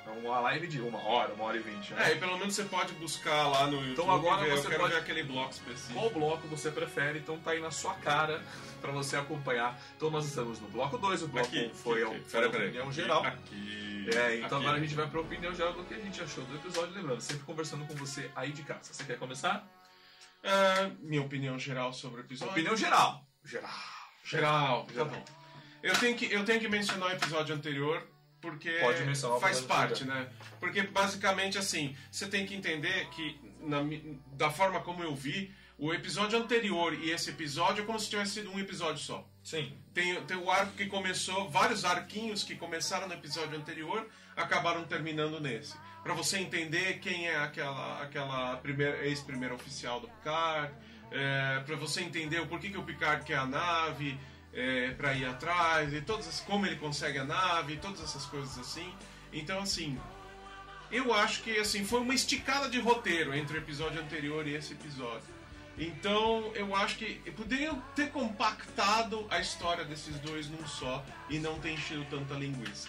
É 0.07 0.09
uma 0.11 0.39
live 0.39 0.67
de 0.67 0.79
uma 0.81 0.99
hora, 0.99 1.33
uma 1.33 1.45
hora 1.45 1.57
e 1.57 1.59
vinte, 1.61 1.93
né? 1.93 2.11
É, 2.11 2.15
e 2.15 2.19
pelo 2.19 2.37
menos 2.37 2.53
você 2.55 2.63
pode 2.65 2.93
buscar 2.93 3.47
lá 3.47 3.65
no 3.65 3.73
YouTube. 3.77 3.91
Então 3.93 4.11
agora 4.11 4.43
ver, 4.43 4.51
você 4.51 4.65
eu 4.67 4.69
quero 4.69 4.81
pode- 4.81 4.93
ver 4.93 4.99
aquele 4.99 5.23
bloco 5.23 5.51
específico. 5.51 5.93
Qual 5.99 6.09
bloco 6.11 6.47
você 6.47 6.69
prefere? 6.71 7.19
Então 7.19 7.39
tá 7.39 7.51
aí 7.51 7.59
na 7.59 7.71
sua 7.71 7.95
cara 7.95 8.43
pra 8.81 8.91
você 8.91 9.17
acompanhar. 9.17 9.79
Então 9.97 10.09
nós 10.11 10.25
estamos 10.25 10.59
no 10.61 10.67
bloco 10.67 10.97
2, 10.97 11.23
o 11.23 11.27
bloco 11.27 11.47
1 11.55 11.65
um 11.65 11.73
foi, 11.73 12.03
a- 12.03 12.07
aqui, 12.07 12.37
opinião 12.45 12.91
geral. 12.91 13.23
Aqui. 13.25 14.09
É, 14.15 14.35
então 14.37 14.59
aqui. 14.59 14.67
agora 14.67 14.77
a 14.77 14.79
gente 14.79 14.93
vai 14.93 15.07
pra 15.09 15.19
opinião 15.21 15.53
geral 15.55 15.73
do 15.73 15.83
que 15.85 15.95
a 15.95 15.99
gente 15.99 16.21
achou 16.21 16.43
do 16.43 16.55
episódio. 16.55 16.93
Lembrando, 16.93 17.21
sempre 17.21 17.43
conversando 17.43 17.85
com 17.87 17.95
você 17.95 18.29
aí 18.35 18.51
de 18.51 18.61
casa. 18.61 18.93
Você 18.93 19.03
quer 19.03 19.17
começar? 19.17 19.67
Ah, 20.43 20.91
minha 20.99 21.23
opinião 21.23 21.57
geral 21.57 21.91
sobre 21.91 22.21
o 22.21 22.23
episódio. 22.23 22.51
Opinião 22.51 22.77
geral. 22.77 23.25
Geral. 23.43 23.69
Geral. 24.23 24.83
Tá 24.85 24.93
geral. 24.93 25.07
bom. 25.09 25.25
Eu 25.81 25.93
tenho, 25.97 26.15
que, 26.15 26.31
eu 26.31 26.45
tenho 26.45 26.59
que 26.59 26.67
mencionar 26.67 27.09
o 27.09 27.11
episódio 27.13 27.55
anterior, 27.55 28.07
porque 28.45 28.79
faz 29.41 29.61
parte, 29.61 30.05
né? 30.05 30.29
Porque 30.59 30.83
basicamente 30.83 31.57
assim, 31.57 31.95
você 32.11 32.27
tem 32.27 32.45
que 32.45 32.53
entender 32.53 33.07
que, 33.09 33.39
na 33.61 33.79
da 34.33 34.51
forma 34.51 34.79
como 34.81 35.01
eu 35.01 35.15
vi, 35.15 35.51
o 35.77 35.91
episódio 35.93 36.37
anterior 36.37 36.93
e 36.93 37.09
esse 37.09 37.31
episódio 37.31 37.83
é 37.83 37.85
como 37.85 37.99
se 37.99 38.09
tivesse 38.09 38.35
sido 38.35 38.51
um 38.51 38.59
episódio 38.59 39.01
só. 39.01 39.27
Sim. 39.43 39.75
Tem, 39.93 40.21
tem 40.25 40.37
o 40.37 40.49
arco 40.49 40.73
que 40.73 40.85
começou, 40.85 41.49
vários 41.49 41.83
arquinhos 41.83 42.43
que 42.43 42.55
começaram 42.55 43.07
no 43.07 43.13
episódio 43.13 43.57
anterior 43.57 44.07
acabaram 44.35 44.83
terminando 44.83 45.39
nesse. 45.39 45.75
Pra 46.03 46.13
você 46.13 46.37
entender 46.37 46.99
quem 46.99 47.27
é 47.27 47.37
aquela, 47.37 48.03
aquela 48.03 48.57
primeira, 48.57 49.05
ex-primeira 49.07 49.55
oficial 49.55 49.99
do 49.99 50.07
Picard, 50.07 50.71
é, 51.11 51.63
para 51.65 51.75
você 51.75 52.01
entender 52.01 52.39
o 52.39 52.47
porquê 52.47 52.69
que 52.69 52.77
o 52.77 52.83
Picard 52.83 53.25
quer 53.25 53.37
a 53.37 53.45
nave 53.45 54.17
é, 54.55 54.91
para 54.91 55.13
ir 55.13 55.25
atrás, 55.25 55.93
e 55.93 56.01
todas 56.01 56.27
as, 56.27 56.39
como 56.39 56.65
ele 56.65 56.77
consegue 56.77 57.19
a 57.19 57.25
nave, 57.25 57.77
todas 57.77 58.01
essas 58.01 58.25
coisas 58.25 58.57
assim. 58.57 58.91
Então, 59.31 59.59
assim, 59.59 59.99
eu 60.91 61.13
acho 61.13 61.43
que 61.43 61.59
assim 61.59 61.83
foi 61.83 61.99
uma 61.99 62.13
esticada 62.13 62.69
de 62.69 62.79
roteiro 62.79 63.33
entre 63.35 63.57
o 63.57 63.61
episódio 63.61 64.01
anterior 64.01 64.47
e 64.47 64.55
esse 64.55 64.73
episódio. 64.73 65.35
Então, 65.77 66.53
eu 66.55 66.73
acho 66.73 66.95
que 66.95 67.15
poderiam 67.31 67.81
ter 67.93 68.09
compactado 68.09 69.27
a 69.29 69.41
história 69.41 69.83
desses 69.83 70.17
dois 70.19 70.47
num 70.47 70.65
só 70.65 71.03
e 71.29 71.37
não 71.37 71.59
ter 71.59 71.71
enchido 71.71 72.05
tanta 72.09 72.33
linguiça. 72.35 72.87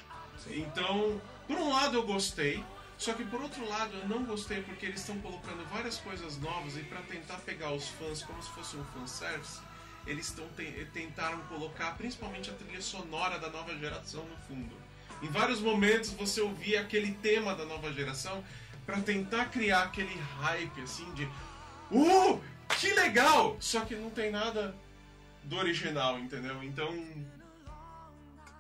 Então, 0.49 1.21
por 1.49 1.57
um 1.57 1.71
lado 1.71 1.97
eu 1.97 2.05
gostei, 2.05 2.63
só 2.97 3.13
que 3.13 3.25
por 3.25 3.43
outro 3.43 3.69
lado 3.69 3.93
eu 3.97 4.09
não 4.09 4.23
gostei 4.25 4.63
porque 4.63 4.87
eles 4.87 5.01
estão 5.01 5.19
colocando 5.19 5.65
várias 5.73 5.99
coisas 5.99 6.39
novas 6.39 6.77
e 6.77 6.81
para 6.85 7.01
tentar 7.03 7.39
pegar 7.39 7.73
os 7.73 7.89
fãs 7.89 8.23
como 8.23 8.41
se 8.41 8.51
fosse 8.51 8.77
um 8.77 8.85
fanservice, 8.85 9.61
eles 10.07 10.35
te- 10.57 10.87
tentaram 10.93 11.39
colocar 11.49 11.97
principalmente 11.97 12.51
a 12.51 12.55
trilha 12.55 12.81
sonora 12.81 13.39
da 13.39 13.51
nova 13.51 13.75
geração 13.77 14.25
no 14.25 14.37
fundo. 14.49 14.75
Em 15.23 15.29
vários 15.29 15.61
momentos 15.61 16.11
você 16.11 16.41
ouvia 16.41 16.81
aquele 16.83 17.13
tema 17.15 17.55
da 17.55 17.65
nova 17.65 17.93
geração 17.93 18.45
para 18.85 19.01
tentar 19.01 19.47
criar 19.47 19.83
aquele 19.85 20.15
hype 20.41 20.81
assim 20.83 21.11
de 21.15 21.25
Uh! 21.91 22.41
Que 22.81 22.93
legal! 22.95 23.57
Só 23.61 23.81
que 23.85 23.95
não 23.95 24.11
tem 24.11 24.31
nada 24.31 24.75
do 25.45 25.57
original, 25.57 26.19
entendeu? 26.19 26.63
Então. 26.63 26.93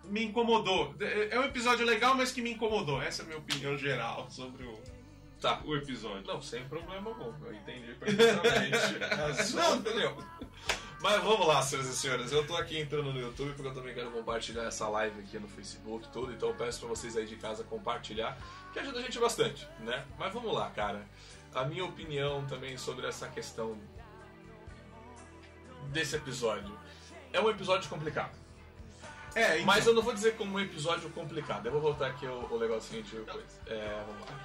Me 0.05 0.23
incomodou. 0.25 0.95
É 1.31 1.39
um 1.41 1.43
episódio 1.45 1.85
legal, 1.85 2.15
mas 2.15 2.31
que 2.31 2.41
me 2.41 2.53
incomodou. 2.53 3.03
Essa 3.03 3.23
é 3.23 3.25
a 3.25 3.27
minha 3.27 3.39
opinião 3.39 3.77
geral 3.77 4.31
sobre 4.31 4.65
o, 4.65 4.81
Tá. 5.41 5.61
o 5.65 5.75
episódio. 5.77 6.25
Não, 6.25 6.41
sem 6.41 6.63
problema 6.69 7.11
algum. 7.11 7.35
Eu 7.45 7.53
entendi 7.55 7.93
perfeitamente. 7.95 9.43
sua 9.51 9.75
opinião. 9.75 10.17
Mas 11.07 11.23
vamos 11.23 11.47
lá, 11.47 11.63
senhoras 11.63 11.89
e 11.89 11.97
senhores. 11.97 12.33
Eu 12.33 12.45
tô 12.45 12.57
aqui 12.57 12.81
entrando 12.81 13.13
no 13.13 13.21
YouTube 13.21 13.53
porque 13.53 13.69
eu 13.69 13.75
também 13.75 13.95
quero 13.95 14.11
compartilhar 14.11 14.65
essa 14.65 14.89
live 14.89 15.21
aqui 15.21 15.39
no 15.39 15.47
Facebook 15.47 16.09
tudo. 16.09 16.33
Então 16.33 16.49
eu 16.49 16.55
peço 16.57 16.81
pra 16.81 16.89
vocês 16.89 17.17
aí 17.17 17.25
de 17.25 17.37
casa 17.37 17.63
compartilhar, 17.63 18.37
que 18.73 18.81
ajuda 18.81 18.99
a 18.99 19.03
gente 19.03 19.17
bastante, 19.21 19.69
né? 19.79 20.05
Mas 20.19 20.33
vamos 20.33 20.53
lá, 20.53 20.69
cara. 20.71 21.07
A 21.55 21.65
minha 21.65 21.85
opinião 21.85 22.45
também 22.47 22.77
sobre 22.77 23.07
essa 23.07 23.29
questão 23.29 23.79
desse 25.93 26.17
episódio. 26.17 26.77
É 27.33 27.41
um 27.41 27.49
episódio 27.49 27.89
complicado. 27.89 28.37
É, 29.37 29.55
então, 29.55 29.67
Mas 29.67 29.87
eu 29.87 29.95
não 29.95 30.03
vou 30.03 30.13
dizer 30.13 30.35
como 30.35 30.57
um 30.57 30.61
episódio 30.61 31.09
complicado. 31.11 31.67
Eu 31.67 31.73
vou 31.73 31.81
voltar 31.81 32.09
aqui 32.09 32.27
o, 32.27 32.53
o 32.53 32.57
legal 32.57 32.81
seguinte. 32.81 33.15
Coisa. 33.15 33.47
É, 33.69 34.05
vamos 34.05 34.29
lá. 34.29 34.41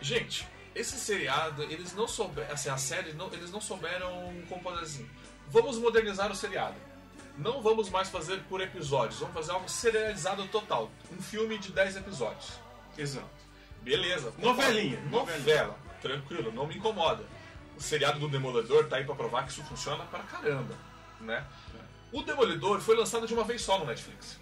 Gente, 0.00 0.48
esse 0.74 0.98
seriado, 0.98 1.62
eles 1.64 1.92
não 1.94 2.08
souberam. 2.08 2.54
Assim, 2.54 2.70
a 2.70 2.78
série, 2.78 3.12
não, 3.12 3.30
eles 3.34 3.50
não 3.50 3.60
souberam 3.60 4.32
como 4.48 4.62
fazer 4.62 4.80
assim. 4.80 5.10
Vamos 5.50 5.78
modernizar 5.78 6.30
o 6.30 6.34
seriado. 6.34 6.76
Não 7.36 7.62
vamos 7.62 7.88
mais 7.88 8.08
fazer 8.08 8.42
por 8.48 8.60
episódios. 8.60 9.20
Vamos 9.20 9.34
fazer 9.34 9.52
algo 9.52 9.68
serializado 9.68 10.46
total. 10.48 10.90
Um 11.12 11.22
filme 11.22 11.56
de 11.58 11.72
10 11.72 11.96
episódios. 11.96 12.58
Exato. 12.96 13.28
Beleza. 13.82 14.32
Novelinha, 14.38 15.00
Novela. 15.10 15.78
Tranquilo, 16.02 16.52
não 16.52 16.66
me 16.66 16.76
incomoda. 16.76 17.24
O 17.76 17.80
seriado 17.80 18.18
do 18.18 18.28
Demoledor 18.28 18.88
tá 18.88 18.96
aí 18.96 19.04
pra 19.04 19.14
provar 19.14 19.44
que 19.44 19.52
isso 19.52 19.62
funciona 19.64 20.04
pra 20.04 20.20
caramba, 20.20 20.74
né? 21.20 21.44
O 22.12 22.22
Demolidor 22.22 22.80
foi 22.80 22.96
lançado 22.96 23.26
de 23.26 23.34
uma 23.34 23.44
vez 23.44 23.62
só 23.62 23.78
no 23.78 23.86
Netflix. 23.86 24.38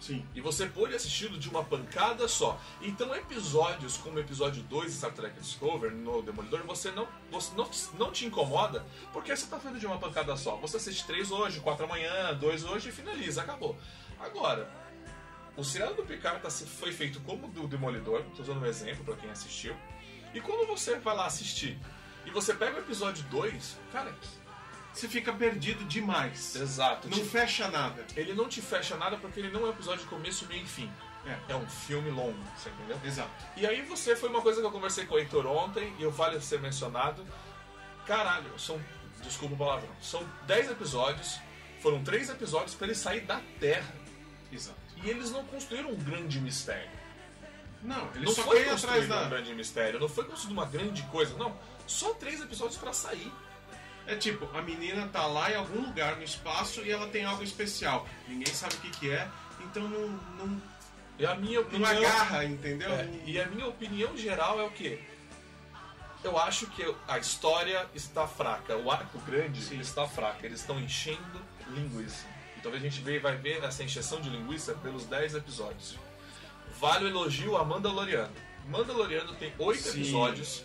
Sim. 0.00 0.26
E 0.34 0.40
você 0.40 0.66
pôde 0.66 0.94
assisti-lo 0.94 1.38
de 1.38 1.48
uma 1.50 1.62
pancada 1.62 2.26
só. 2.26 2.58
Então, 2.80 3.14
episódios 3.14 3.98
como 3.98 4.16
o 4.16 4.20
episódio 4.20 4.62
2 4.62 4.86
de 4.86 4.96
Star 4.96 5.12
Trek 5.12 5.38
Discovery 5.38 5.94
no 5.94 6.22
Demolidor, 6.22 6.62
você 6.64 6.90
não, 6.90 7.06
você 7.30 7.54
não, 7.54 7.70
não 7.98 8.10
te 8.10 8.24
incomoda, 8.24 8.84
porque 9.12 9.36
você 9.36 9.46
tá 9.46 9.58
vendo 9.58 9.78
de 9.78 9.86
uma 9.86 9.98
pancada 9.98 10.34
só. 10.36 10.56
Você 10.56 10.78
assiste 10.78 11.06
três 11.06 11.30
hoje, 11.30 11.60
quatro 11.60 11.84
amanhã, 11.84 12.34
dois 12.34 12.64
hoje 12.64 12.88
e 12.88 12.92
finaliza, 12.92 13.42
acabou. 13.42 13.76
Agora, 14.18 14.70
o 15.54 15.62
seriado 15.62 15.94
do 15.94 16.02
Picard 16.02 16.40
tá, 16.40 16.50
foi 16.50 16.92
feito 16.92 17.20
como 17.20 17.46
o 17.46 17.50
do 17.50 17.68
Demolidor, 17.68 18.24
tô 18.34 18.42
usando 18.42 18.62
um 18.62 18.66
exemplo 18.66 19.04
para 19.04 19.16
quem 19.16 19.30
assistiu. 19.30 19.76
E 20.32 20.40
quando 20.40 20.66
você 20.66 20.98
vai 20.98 21.14
lá 21.14 21.26
assistir 21.26 21.78
e 22.24 22.30
você 22.30 22.54
pega 22.54 22.76
o 22.76 22.80
episódio 22.80 23.22
2, 23.24 23.78
cara, 23.92 24.14
Você 24.92 25.08
fica 25.08 25.32
perdido 25.32 25.84
demais. 25.84 26.56
exato. 26.56 27.08
Não 27.08 27.18
te- 27.18 27.24
fecha 27.24 27.68
nada. 27.68 28.04
Ele 28.16 28.34
não 28.34 28.48
te 28.48 28.60
fecha 28.60 28.96
nada 28.96 29.16
porque 29.16 29.40
ele 29.40 29.50
não 29.50 29.60
é 29.62 29.64
um 29.66 29.70
episódio 29.70 30.02
de 30.02 30.08
começo, 30.10 30.46
meio 30.46 30.62
e 30.64 30.66
fim. 30.66 30.90
É. 31.26 31.52
É 31.52 31.54
um 31.56 31.66
filme 31.68 32.10
longo, 32.10 32.38
você 32.56 32.70
entendeu? 32.70 32.98
Exato. 33.04 33.30
E 33.56 33.66
aí 33.66 33.82
você 33.82 34.16
foi 34.16 34.28
uma 34.30 34.40
coisa 34.40 34.60
que 34.60 34.66
eu 34.66 34.70
conversei 34.72 35.04
com 35.06 35.14
o 35.14 35.18
Heitor 35.18 35.46
ontem, 35.46 35.94
e 35.98 36.02
eu 36.02 36.10
vale 36.10 36.40
ser 36.40 36.60
mencionado. 36.60 37.26
Caralho, 38.06 38.58
são. 38.58 38.80
Desculpa 39.22 39.54
o 39.54 39.58
palavrão. 39.58 39.90
São 40.00 40.26
10 40.46 40.70
episódios. 40.70 41.38
Foram 41.82 42.02
3 42.02 42.30
episódios 42.30 42.74
pra 42.74 42.86
ele 42.86 42.94
sair 42.94 43.20
da 43.20 43.40
Terra. 43.58 43.94
Exato. 44.50 44.78
E 45.02 45.08
eles 45.10 45.30
não 45.30 45.44
construíram 45.44 45.90
um 45.90 45.96
grande 45.96 46.40
mistério. 46.40 46.90
Não, 47.82 48.10
ele 48.14 48.24
não 48.26 48.32
só 48.32 48.42
foi 48.42 48.56
foi 48.56 48.64
atrás 48.64 48.80
construído 48.82 49.08
da. 49.08 49.22
um 49.22 49.28
grande 49.30 49.54
mistério, 49.54 50.00
não 50.00 50.08
foi 50.08 50.24
construído 50.24 50.52
uma 50.52 50.66
grande 50.66 51.02
coisa, 51.04 51.34
não. 51.38 51.56
Só 51.86 52.12
3 52.14 52.42
episódios 52.42 52.76
pra 52.78 52.92
sair. 52.92 53.32
É 54.10 54.16
tipo, 54.16 54.44
a 54.56 54.60
menina 54.60 55.06
tá 55.08 55.24
lá 55.26 55.52
em 55.52 55.54
algum 55.54 55.82
lugar 55.86 56.16
no 56.16 56.22
espaço 56.24 56.80
e 56.82 56.90
ela 56.90 57.06
tem 57.06 57.24
algo 57.24 57.42
especial. 57.44 58.08
Ninguém 58.26 58.52
sabe 58.52 58.74
o 58.74 58.78
que, 58.78 58.90
que 58.90 59.10
é, 59.10 59.28
então 59.60 59.84
não, 59.88 60.08
não, 60.36 60.62
E 61.16 61.24
a 61.24 61.34
minha 61.36 61.60
não 61.60 61.66
opinião. 61.68 61.90
agarra, 61.90 62.44
entendeu? 62.44 62.92
É, 62.92 63.04
Não- 63.04 63.20
e 63.24 63.40
a 63.40 63.46
minha 63.46 63.66
opinião 63.68 64.16
geral 64.16 64.58
é 64.60 64.64
o 64.64 64.70
quê? 64.72 65.00
Eu 66.24 66.36
acho 66.38 66.66
que 66.66 66.82
a 67.06 67.18
história 67.18 67.86
está 67.94 68.26
fraca, 68.26 68.76
o 68.76 68.90
arco 68.90 69.18
grande 69.20 69.62
Sim. 69.62 69.78
está 69.78 70.06
fraco. 70.08 70.44
Eles 70.44 70.60
estão 70.60 70.78
enchendo 70.80 71.40
linguiça. 71.68 72.26
E 72.56 72.60
talvez 72.60 72.82
a 72.84 72.88
gente 72.88 73.00
vai 73.20 73.36
ver 73.36 73.62
essa 73.62 73.82
encheção 73.84 74.20
de 74.20 74.28
linguiça 74.28 74.74
pelos 74.74 75.04
10 75.06 75.36
episódios. 75.36 75.96
Vale 76.80 77.04
o 77.04 77.08
elogio 77.08 77.56
a 77.56 77.64
Mandaloriano. 77.64 78.32
Mandaloriano 78.66 79.34
tem 79.36 79.54
8 79.58 79.80
Sim. 79.82 79.88
episódios. 80.00 80.64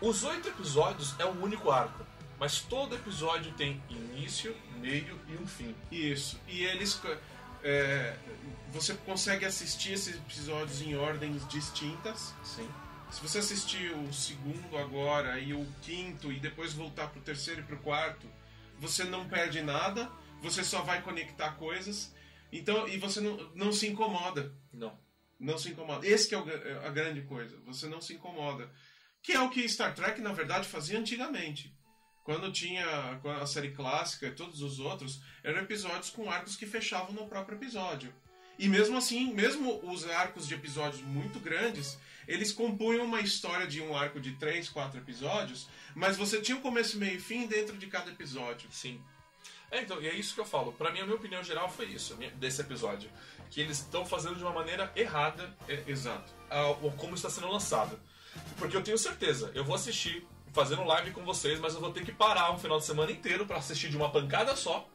Os 0.00 0.24
8 0.24 0.48
episódios 0.48 1.14
é 1.18 1.26
um 1.26 1.42
único 1.42 1.70
arco. 1.70 2.04
Mas 2.40 2.60
todo 2.62 2.94
episódio 2.96 3.52
tem 3.52 3.80
início, 3.90 4.56
meio 4.78 5.20
e 5.28 5.34
um 5.36 5.46
fim. 5.46 5.74
Isso. 5.92 6.40
E 6.48 6.64
eles. 6.64 6.94
co- 6.94 7.16
é, 7.62 8.16
você 8.72 8.94
consegue 8.94 9.44
assistir 9.44 9.92
esses 9.92 10.16
episódios 10.16 10.80
em 10.80 10.96
ordens 10.96 11.46
distintas. 11.48 12.34
Sim. 12.42 12.66
Se 13.10 13.20
você 13.20 13.38
assistir 13.38 13.92
o 13.92 14.12
segundo 14.12 14.78
agora 14.78 15.38
e 15.38 15.52
o 15.52 15.66
quinto 15.82 16.32
e 16.32 16.40
depois 16.40 16.72
voltar 16.72 17.08
pro 17.08 17.20
terceiro 17.20 17.60
e 17.60 17.64
pro 17.64 17.76
quarto, 17.78 18.26
você 18.78 19.04
não 19.04 19.28
perde 19.28 19.60
nada, 19.60 20.10
você 20.40 20.64
só 20.64 20.80
vai 20.80 21.02
conectar 21.02 21.52
coisas. 21.52 22.14
Então, 22.50 22.88
e 22.88 22.96
você 22.96 23.20
não, 23.20 23.36
não 23.54 23.72
se 23.72 23.86
incomoda. 23.86 24.54
Não. 24.72 24.98
Não 25.38 25.58
se 25.58 25.68
incomoda. 25.70 26.06
Esse 26.06 26.28
que 26.28 26.34
é 26.34 26.38
o 26.38 26.44
gra- 26.44 26.86
a 26.86 26.90
grande 26.90 27.20
coisa. 27.22 27.58
Você 27.66 27.86
não 27.86 28.00
se 28.00 28.14
incomoda. 28.14 28.70
Que 29.22 29.32
é 29.32 29.40
o 29.40 29.50
que 29.50 29.68
Star 29.68 29.94
Trek, 29.94 30.20
na 30.22 30.32
verdade, 30.32 30.66
fazia 30.68 30.98
antigamente. 30.98 31.74
Quando 32.30 32.52
tinha 32.52 32.86
a 33.42 33.44
série 33.44 33.72
clássica 33.72 34.28
e 34.28 34.30
todos 34.30 34.62
os 34.62 34.78
outros, 34.78 35.20
eram 35.42 35.62
episódios 35.62 36.10
com 36.10 36.30
arcos 36.30 36.54
que 36.54 36.64
fechavam 36.64 37.10
no 37.12 37.26
próprio 37.26 37.58
episódio. 37.58 38.14
E 38.56 38.68
mesmo 38.68 38.96
assim, 38.96 39.34
mesmo 39.34 39.80
os 39.90 40.08
arcos 40.08 40.46
de 40.46 40.54
episódios 40.54 41.02
muito 41.02 41.40
grandes, 41.40 41.98
eles 42.28 42.52
compunham 42.52 43.04
uma 43.04 43.20
história 43.20 43.66
de 43.66 43.82
um 43.82 43.96
arco 43.96 44.20
de 44.20 44.30
três, 44.36 44.68
quatro 44.68 45.00
episódios, 45.00 45.66
mas 45.92 46.16
você 46.16 46.40
tinha 46.40 46.56
o 46.56 46.60
começo, 46.60 46.98
meio 46.98 47.16
e 47.16 47.20
fim 47.20 47.48
dentro 47.48 47.76
de 47.76 47.88
cada 47.88 48.12
episódio. 48.12 48.68
Sim. 48.70 49.00
É, 49.68 49.80
então, 49.82 50.00
e 50.00 50.06
é 50.06 50.14
isso 50.14 50.32
que 50.32 50.40
eu 50.40 50.44
falo. 50.44 50.72
Pra 50.74 50.92
mim, 50.92 51.00
a 51.00 51.04
minha 51.04 51.16
opinião 51.16 51.42
geral 51.42 51.68
foi 51.68 51.86
isso, 51.86 52.12
a 52.12 52.16
minha- 52.16 52.30
desse 52.30 52.60
episódio. 52.60 53.10
Que 53.50 53.60
eles 53.60 53.78
estão 53.78 54.06
fazendo 54.06 54.36
de 54.36 54.42
uma 54.44 54.52
maneira 54.52 54.92
errada 54.94 55.52
é, 55.68 55.82
Exato. 55.84 56.32
a- 56.48 56.70
o- 56.70 56.92
como 56.92 57.16
está 57.16 57.28
sendo 57.28 57.48
lançado. 57.50 57.98
Porque 58.56 58.76
eu 58.76 58.84
tenho 58.84 58.96
certeza, 58.96 59.50
eu 59.52 59.64
vou 59.64 59.74
assistir 59.74 60.24
fazendo 60.52 60.84
live 60.84 61.10
com 61.12 61.24
vocês, 61.24 61.58
mas 61.60 61.74
eu 61.74 61.80
vou 61.80 61.92
ter 61.92 62.04
que 62.04 62.12
parar 62.12 62.52
um 62.52 62.58
final 62.58 62.78
de 62.78 62.84
semana 62.84 63.10
inteiro 63.12 63.46
pra 63.46 63.56
assistir 63.58 63.88
de 63.88 63.96
uma 63.96 64.10
pancada 64.10 64.54
só, 64.56 64.88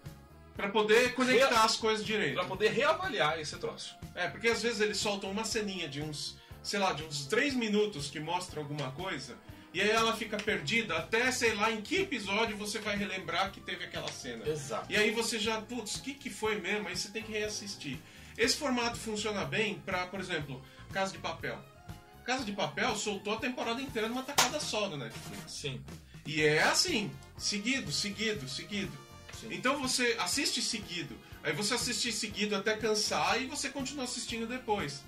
Pra 0.55 0.69
poder 0.69 1.13
conectar 1.15 1.65
as 1.65 1.75
coisas 1.75 2.05
direito. 2.05 2.35
pra 2.35 2.45
poder 2.45 2.69
reavaliar 2.69 3.38
esse 3.38 3.57
troço. 3.57 3.93
É, 4.15 4.29
porque 4.29 4.47
às 4.47 4.63
vezes 4.63 4.79
eles 4.79 4.95
soltam 4.97 5.29
uma 5.29 5.43
ceninha 5.43 5.89
de 5.89 6.01
uns, 6.01 6.38
sei 6.63 6.79
lá, 6.79 6.93
de 6.93 7.03
uns 7.03 7.25
três 7.25 7.53
minutos 7.53 8.09
que 8.09 8.21
mostra 8.21 8.62
alguma 8.62 8.89
coisa, 8.91 9.38
e 9.74 9.81
aí 9.81 9.89
ela 9.89 10.15
fica 10.15 10.38
perdida 10.38 10.95
até 10.95 11.29
sei 11.29 11.53
lá 11.55 11.69
em 11.69 11.81
que 11.81 11.97
episódio 12.03 12.55
você 12.55 12.79
vai 12.79 12.95
relembrar 12.95 13.51
que 13.51 13.59
teve 13.59 13.83
aquela 13.83 14.09
cena. 14.09 14.47
Exato. 14.47 14.89
E 14.89 14.95
aí 14.95 15.12
você 15.12 15.38
já, 15.38 15.59
putz, 15.59 15.95
o 15.97 16.01
que, 16.01 16.13
que 16.13 16.29
foi 16.29 16.55
mesmo? 16.62 16.88
Aí 16.88 16.95
você 16.95 17.09
tem 17.12 17.21
que 17.21 17.33
reassistir. 17.33 18.00
Esse 18.38 18.55
formato 18.55 18.97
funciona 18.97 19.43
bem 19.43 19.79
pra, 19.85 20.07
por 20.07 20.21
exemplo, 20.21 20.63
Casa 20.93 21.12
de 21.12 21.17
Papel. 21.17 21.62
Casa 22.25 22.44
de 22.44 22.51
Papel 22.51 22.96
soltou 22.96 23.34
a 23.34 23.38
temporada 23.38 23.82
inteira 23.82 24.10
numa 24.10 24.24
tacada 24.24 24.60
só 24.60 24.89
no 24.89 24.98
Netflix. 24.98 25.51
Sim. 25.51 25.82
E 26.25 26.41
é 26.41 26.63
assim, 26.63 27.12
seguido, 27.38 27.91
seguido, 27.91 28.50
seguido. 28.50 28.91
Sim. 29.39 29.50
Então 29.51 29.79
você 29.79 30.17
assiste 30.20 30.62
seguido. 30.62 31.15
Aí 31.44 31.53
você 31.53 31.75
assiste 31.75 32.12
seguido 32.12 32.55
até 32.55 32.75
cansar 32.75 33.39
e 33.39 33.46
você 33.46 33.70
continua 33.70 34.05
assistindo 34.05 34.48
depois. 34.48 35.03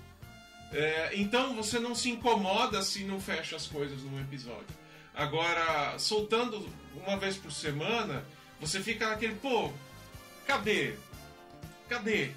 É, 0.70 1.10
então 1.14 1.56
você 1.56 1.80
não 1.80 1.94
se 1.94 2.10
incomoda 2.10 2.82
se 2.82 3.02
não 3.02 3.20
fecha 3.20 3.56
as 3.56 3.66
coisas 3.66 4.02
num 4.02 4.20
episódio. 4.20 4.68
Agora, 5.14 5.98
soltando 5.98 6.68
uma 6.94 7.16
vez 7.16 7.36
por 7.36 7.50
semana, 7.50 8.24
você 8.60 8.80
fica 8.80 9.08
naquele, 9.08 9.34
pô, 9.34 9.72
cadê? 10.46 10.94
Cadê? 11.88 12.30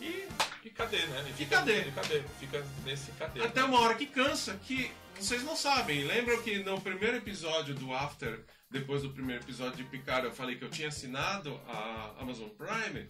E 0.00 0.28
E 0.64 0.70
cadê, 0.70 0.98
né? 1.06 1.34
E 1.38 1.42
E 1.42 1.46
cadê? 1.46 1.80
E 1.80 1.92
cadê? 1.92 2.22
Fica 2.40 2.64
nesse 2.84 3.10
cadê. 3.12 3.42
até 3.42 3.64
uma 3.64 3.80
hora 3.80 3.94
que 3.94 4.06
cansa, 4.06 4.58
que 4.64 4.90
vocês 5.18 5.42
não 5.42 5.56
sabem. 5.56 6.04
Lembram 6.04 6.42
que 6.42 6.58
no 6.58 6.80
primeiro 6.80 7.16
episódio 7.16 7.74
do 7.74 7.92
After, 7.94 8.44
depois 8.70 9.02
do 9.02 9.10
primeiro 9.10 9.42
episódio 9.42 9.76
de 9.76 9.84
Picard, 9.84 10.26
eu 10.26 10.32
falei 10.32 10.56
que 10.56 10.64
eu 10.64 10.70
tinha 10.70 10.88
assinado 10.88 11.58
a 11.66 12.14
Amazon 12.18 12.48
Prime? 12.48 13.08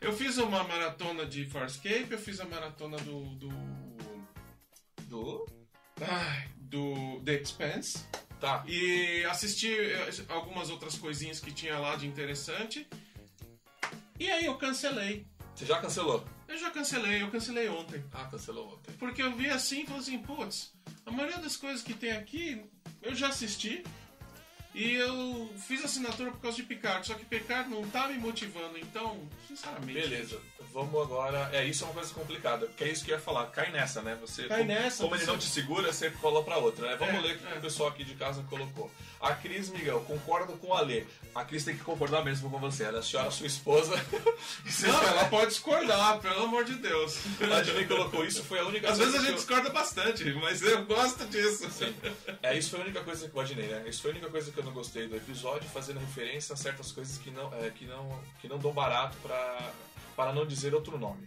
Eu 0.00 0.12
fiz 0.12 0.38
uma 0.38 0.62
maratona 0.64 1.26
de 1.26 1.44
Farscape, 1.46 2.08
eu 2.10 2.18
fiz 2.18 2.40
a 2.40 2.44
maratona 2.44 2.96
do. 2.98 3.24
do. 3.36 3.48
Do... 5.04 5.46
ai, 6.00 6.48
do 6.56 7.20
The 7.24 7.34
Expanse. 7.40 8.06
Tá. 8.38 8.62
E 8.68 9.24
assisti 9.24 9.72
eh, 9.72 10.10
algumas 10.28 10.70
outras 10.70 10.96
coisinhas 10.96 11.40
que 11.40 11.50
tinha 11.50 11.78
lá 11.78 11.96
de 11.96 12.06
interessante. 12.06 12.86
E 14.18 14.30
aí 14.30 14.44
eu 14.44 14.56
cancelei. 14.56 15.26
Você 15.58 15.66
já 15.66 15.80
cancelou? 15.80 16.24
Eu 16.46 16.56
já 16.56 16.70
cancelei, 16.70 17.20
eu 17.20 17.32
cancelei 17.32 17.68
ontem. 17.68 18.04
Ah, 18.12 18.26
cancelou 18.26 18.74
ontem. 18.74 18.92
Porque 18.92 19.20
eu 19.20 19.34
vi 19.34 19.50
assim 19.50 19.80
e 19.80 19.86
falei 19.86 20.00
assim, 20.02 20.18
putz, 20.18 20.72
a 21.04 21.10
maioria 21.10 21.38
das 21.38 21.56
coisas 21.56 21.82
que 21.82 21.94
tem 21.94 22.12
aqui 22.12 22.64
eu 23.02 23.12
já 23.12 23.26
assisti. 23.26 23.82
E 24.78 24.94
eu 24.94 25.50
fiz 25.66 25.84
assinatura 25.84 26.30
por 26.30 26.40
causa 26.40 26.56
de 26.56 26.62
Picard, 26.62 27.04
só 27.04 27.14
que 27.14 27.24
Picard 27.24 27.68
não 27.68 27.82
tá 27.90 28.06
me 28.06 28.14
motivando, 28.18 28.78
então, 28.78 29.28
sinceramente. 29.48 29.92
Beleza, 30.00 30.40
vamos 30.72 31.02
agora. 31.02 31.50
É, 31.52 31.64
isso 31.64 31.82
é 31.82 31.86
uma 31.88 31.94
coisa 31.94 32.14
complicada, 32.14 32.66
porque 32.66 32.84
é 32.84 32.88
isso 32.92 33.04
que 33.04 33.10
eu 33.10 33.16
ia 33.16 33.20
falar. 33.20 33.46
Cai 33.46 33.72
nessa, 33.72 34.02
né? 34.02 34.16
Você, 34.20 34.44
Cai 34.46 34.58
como, 34.58 34.68
nessa, 34.72 35.02
Como 35.02 35.16
ele 35.16 35.26
não 35.26 35.36
te 35.36 35.46
segura, 35.46 35.92
você 35.92 36.10
pula 36.10 36.44
pra 36.44 36.58
outra, 36.58 36.88
né? 36.90 36.96
Vamos 36.96 37.14
É, 37.16 37.20
ler 37.20 37.34
o 37.34 37.38
que 37.40 37.52
é. 37.54 37.58
o 37.58 37.60
pessoal 37.60 37.88
aqui 37.88 38.04
de 38.04 38.14
casa 38.14 38.42
colocou. 38.48 38.88
A 39.20 39.34
Cris 39.34 39.68
Miguel, 39.70 40.00
concordo 40.06 40.52
com 40.58 40.72
a 40.72 40.80
Lê. 40.80 41.02
A 41.34 41.44
Cris 41.44 41.64
tem 41.64 41.76
que 41.76 41.82
concordar 41.82 42.24
mesmo 42.24 42.48
com 42.48 42.58
você. 42.60 42.84
Ela 42.84 42.98
é 42.98 43.00
a 43.00 43.02
senhora, 43.02 43.32
sua 43.32 43.48
esposa. 43.48 43.96
Não, 44.86 45.02
ela 45.08 45.24
pode 45.24 45.48
discordar, 45.50 46.20
pelo 46.20 46.44
amor 46.44 46.64
de 46.64 46.74
Deus. 46.74 47.18
A 47.52 47.60
Disney 47.62 47.84
colocou 47.86 48.24
isso, 48.24 48.44
foi 48.44 48.60
a 48.60 48.64
única 48.64 48.88
Às 48.90 48.98
vezes 48.98 49.14
a 49.16 49.18
gente 49.18 49.30
eu- 49.30 49.34
discorda 49.34 49.70
bastante, 49.70 50.24
mas 50.34 50.62
eu 50.62 50.84
gosto 50.84 51.26
disso. 51.26 51.68
Sim. 51.70 51.92
É, 52.42 52.56
isso 52.56 52.70
foi 52.70 52.80
a 52.80 52.82
única 52.84 53.02
coisa 53.02 53.28
que 53.28 53.36
eu 53.36 53.40
imaginei, 53.40 53.66
né? 53.66 53.84
Isso 53.88 54.02
foi 54.02 54.12
a 54.12 54.14
única 54.14 54.30
coisa 54.30 54.52
que 54.52 54.58
eu 54.58 54.67
não 54.68 54.74
gostei 54.74 55.08
do 55.08 55.16
episódio, 55.16 55.68
fazendo 55.70 55.98
referência 55.98 56.52
a 56.52 56.56
certas 56.56 56.92
coisas 56.92 57.18
que 57.18 57.30
não, 57.30 57.52
é, 57.54 57.70
que 57.70 57.86
não, 57.86 58.20
que 58.40 58.48
não 58.48 58.58
dão 58.58 58.72
barato 58.72 59.16
pra, 59.22 59.72
para 60.14 60.32
não 60.32 60.46
dizer 60.46 60.74
outro 60.74 60.98
nome. 60.98 61.26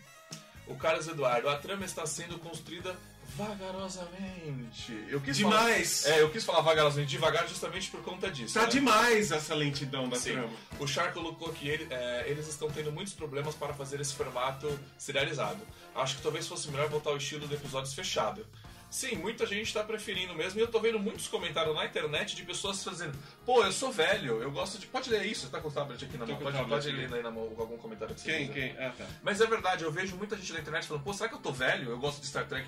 O 0.68 0.76
Carlos 0.76 1.08
Eduardo, 1.08 1.50
a 1.50 1.58
trama 1.58 1.84
está 1.84 2.06
sendo 2.06 2.38
construída 2.38 2.96
vagarosamente. 3.36 5.06
Eu 5.10 5.20
quis 5.22 5.38
Demais. 5.38 6.04
Falar, 6.04 6.16
é, 6.16 6.22
eu 6.22 6.30
quis 6.30 6.44
falar 6.44 6.62
vagarosamente 6.62 7.10
devagar 7.10 7.48
justamente 7.48 7.90
por 7.90 8.02
conta 8.04 8.30
disso. 8.30 8.54
Tá 8.54 8.62
né? 8.64 8.68
demais 8.68 9.32
essa 9.32 9.56
lentidão 9.56 10.08
da 10.08 10.18
Sim. 10.18 10.34
trama. 10.34 10.54
O 10.80 10.88
Char 10.88 11.14
colocou 11.14 11.52
que 11.52 11.68
ele- 11.68 11.88
é, 11.90 12.26
eles 12.28 12.48
estão 12.48 12.70
tendo 12.70 12.92
muitos 12.92 13.14
problemas 13.14 13.56
para 13.56 13.74
fazer 13.74 14.00
esse 14.00 14.14
formato 14.14 14.80
serializado. 14.98 15.60
Acho 15.96 16.18
que 16.18 16.22
talvez 16.22 16.48
fosse 16.48 16.70
melhor 16.70 16.90
voltar 16.90 17.10
ao 17.10 17.18
estilo 17.18 17.48
de 17.48 17.56
episódios 17.56 17.94
fechado. 17.94 18.46
Sim, 18.92 19.16
muita 19.16 19.46
gente 19.46 19.74
tá 19.74 19.86
preferindo 19.86 20.36
mesmo. 20.36 20.60
E 20.60 20.62
eu 20.62 20.68
tô 20.68 20.78
vendo 20.78 21.00
muitos 21.00 21.26
comentários 21.26 21.74
na 21.74 21.86
internet 21.86 22.36
de 22.36 22.44
pessoas 22.44 22.84
fazendo. 22.84 23.18
Pô, 23.46 23.64
eu 23.64 23.72
sou 23.72 23.90
velho, 23.90 24.44
eu 24.44 24.52
gosto 24.52 24.78
de. 24.78 24.86
Pode 24.86 25.10
ler 25.10 25.26
isso, 25.26 25.50
tá 25.50 25.62
com 25.62 25.70
o 25.70 25.72
tablet 25.72 26.04
aqui 26.04 26.18
na 26.18 26.26
mão. 26.26 26.36
Pode, 26.36 26.66
pode 26.66 26.92
ler 26.92 27.14
aí 27.14 27.24
na 27.24 27.32
mão 27.32 27.44
algum 27.58 27.78
comentário 27.78 28.14
que 28.14 28.20
você 28.20 28.30
Quem, 28.30 28.50
quem? 28.50 28.72
Ah, 28.78 28.92
tá. 28.96 29.06
Mas 29.24 29.40
é 29.40 29.46
verdade, 29.46 29.86
eu 29.86 29.92
vejo 29.94 30.18
muita 30.18 30.36
gente 30.36 30.52
na 30.52 30.60
internet 30.60 30.88
falando, 30.88 31.04
pô, 31.04 31.14
será 31.14 31.30
que 31.30 31.36
eu 31.36 31.40
tô 31.40 31.54
velho? 31.54 31.90
Eu 31.90 31.98
gosto 31.98 32.20
de 32.20 32.28
Star 32.28 32.46
Trek 32.46 32.68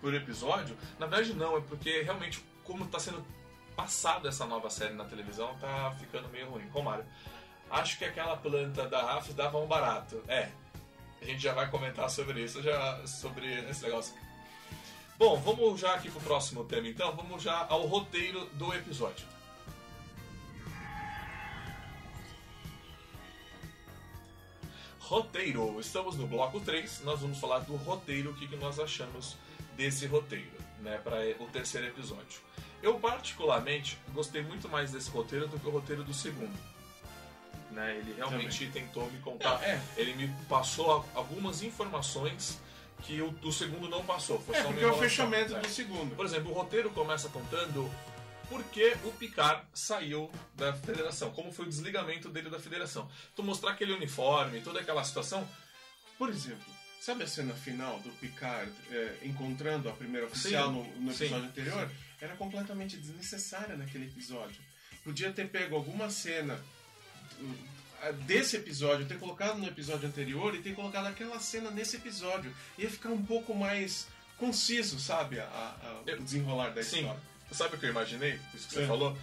por 0.00 0.14
episódio? 0.14 0.74
Na 0.98 1.04
verdade 1.04 1.34
não, 1.34 1.58
é 1.58 1.60
porque 1.60 2.00
realmente, 2.00 2.42
como 2.64 2.86
tá 2.86 2.98
sendo 2.98 3.22
passada 3.76 4.30
essa 4.30 4.46
nova 4.46 4.70
série 4.70 4.94
na 4.94 5.04
televisão, 5.04 5.54
tá 5.60 5.94
ficando 6.00 6.30
meio 6.30 6.48
ruim. 6.48 6.66
Romário, 6.70 7.04
acho 7.70 7.98
que 7.98 8.06
aquela 8.06 8.38
planta 8.38 8.88
da 8.88 9.02
Raf 9.02 9.34
dava 9.34 9.58
um 9.58 9.66
barato. 9.66 10.24
É, 10.28 10.48
a 11.20 11.24
gente 11.26 11.42
já 11.42 11.52
vai 11.52 11.70
comentar 11.70 12.08
sobre 12.08 12.42
isso, 12.42 12.62
já 12.62 13.06
sobre 13.06 13.52
esse 13.68 13.82
negócio. 13.84 14.14
Bom, 15.18 15.36
vamos 15.40 15.80
já 15.80 15.94
aqui 15.94 16.08
pro 16.08 16.20
próximo 16.20 16.64
tema 16.64 16.86
então, 16.86 17.10
vamos 17.16 17.42
já 17.42 17.66
ao 17.68 17.84
roteiro 17.86 18.46
do 18.52 18.72
episódio. 18.72 19.26
Roteiro. 25.00 25.80
Estamos 25.80 26.14
no 26.14 26.24
bloco 26.28 26.60
3. 26.60 27.00
Nós 27.02 27.20
vamos 27.20 27.38
falar 27.38 27.60
do 27.60 27.74
roteiro, 27.74 28.30
o 28.30 28.34
que, 28.34 28.46
que 28.46 28.54
nós 28.56 28.78
achamos 28.78 29.36
desse 29.74 30.06
roteiro, 30.06 30.52
né, 30.80 30.98
para 30.98 31.16
o 31.40 31.46
terceiro 31.46 31.88
episódio. 31.88 32.40
Eu, 32.80 33.00
particularmente, 33.00 33.98
gostei 34.12 34.42
muito 34.42 34.68
mais 34.68 34.92
desse 34.92 35.10
roteiro 35.10 35.48
do 35.48 35.58
que 35.58 35.66
o 35.66 35.70
roteiro 35.70 36.04
do 36.04 36.14
segundo. 36.14 36.56
Né, 37.72 37.96
ele 37.98 38.14
realmente 38.14 38.68
tentou 38.68 39.10
me 39.10 39.18
contar. 39.18 39.58
Não, 39.58 39.62
é. 39.64 39.82
Ele 39.96 40.14
me 40.14 40.28
passou 40.48 41.04
algumas 41.12 41.62
informações 41.64 42.60
que 43.02 43.20
o, 43.20 43.34
o 43.42 43.52
segundo 43.52 43.88
não 43.88 44.04
passou. 44.04 44.40
Foi 44.40 44.56
É, 44.56 44.62
porque 44.62 44.84
é 44.84 44.86
o 44.86 44.98
fechamento 44.98 45.52
né? 45.52 45.60
do 45.60 45.68
segundo. 45.68 46.14
Por 46.14 46.26
exemplo, 46.26 46.50
o 46.50 46.54
roteiro 46.54 46.90
começa 46.90 47.28
contando 47.28 47.90
por 48.48 48.62
que 48.64 48.96
o 49.04 49.12
Picard 49.12 49.62
saiu 49.74 50.30
da 50.54 50.72
federação, 50.72 51.30
como 51.30 51.52
foi 51.52 51.66
o 51.66 51.68
desligamento 51.68 52.28
dele 52.28 52.50
da 52.50 52.58
federação. 52.58 53.08
Tu 53.36 53.42
mostrar 53.42 53.72
aquele 53.72 53.92
uniforme, 53.92 54.60
toda 54.60 54.80
aquela 54.80 55.04
situação. 55.04 55.46
Por 56.16 56.30
exemplo, 56.30 56.64
sabe 57.00 57.24
a 57.24 57.26
cena 57.26 57.54
final 57.54 57.98
do 58.00 58.10
Picard 58.12 58.72
é, 58.90 59.18
encontrando 59.22 59.88
a 59.88 59.92
primeira 59.92 60.26
oficial 60.26 60.68
Sim, 60.68 60.74
no, 60.74 61.00
no 61.02 61.12
sim, 61.12 61.24
episódio 61.24 61.48
anterior? 61.48 61.90
Era 62.20 62.34
completamente 62.36 62.96
desnecessária 62.96 63.76
naquele 63.76 64.06
episódio. 64.06 64.60
Podia 65.04 65.32
ter 65.32 65.48
pego 65.48 65.76
alguma 65.76 66.10
cena 66.10 66.60
desse 68.26 68.56
episódio, 68.56 69.06
ter 69.06 69.18
colocado 69.18 69.58
no 69.58 69.66
episódio 69.66 70.08
anterior 70.08 70.54
e 70.54 70.62
ter 70.62 70.74
colocado 70.74 71.06
aquela 71.06 71.38
cena 71.40 71.70
nesse 71.70 71.96
episódio. 71.96 72.54
Ia 72.78 72.90
ficar 72.90 73.10
um 73.10 73.22
pouco 73.24 73.54
mais 73.54 74.06
conciso, 74.36 74.98
sabe? 74.98 75.38
A, 75.40 75.44
a- 75.44 76.02
o 76.18 76.22
desenrolar 76.22 76.70
da 76.70 76.82
Sim, 76.82 77.00
história. 77.00 77.20
sabe 77.52 77.76
o 77.76 77.78
que 77.78 77.86
eu 77.86 77.90
imaginei? 77.90 78.38
Isso 78.54 78.68
que 78.68 78.74
você 78.74 78.82
É. 78.82 78.86
falou. 78.86 79.16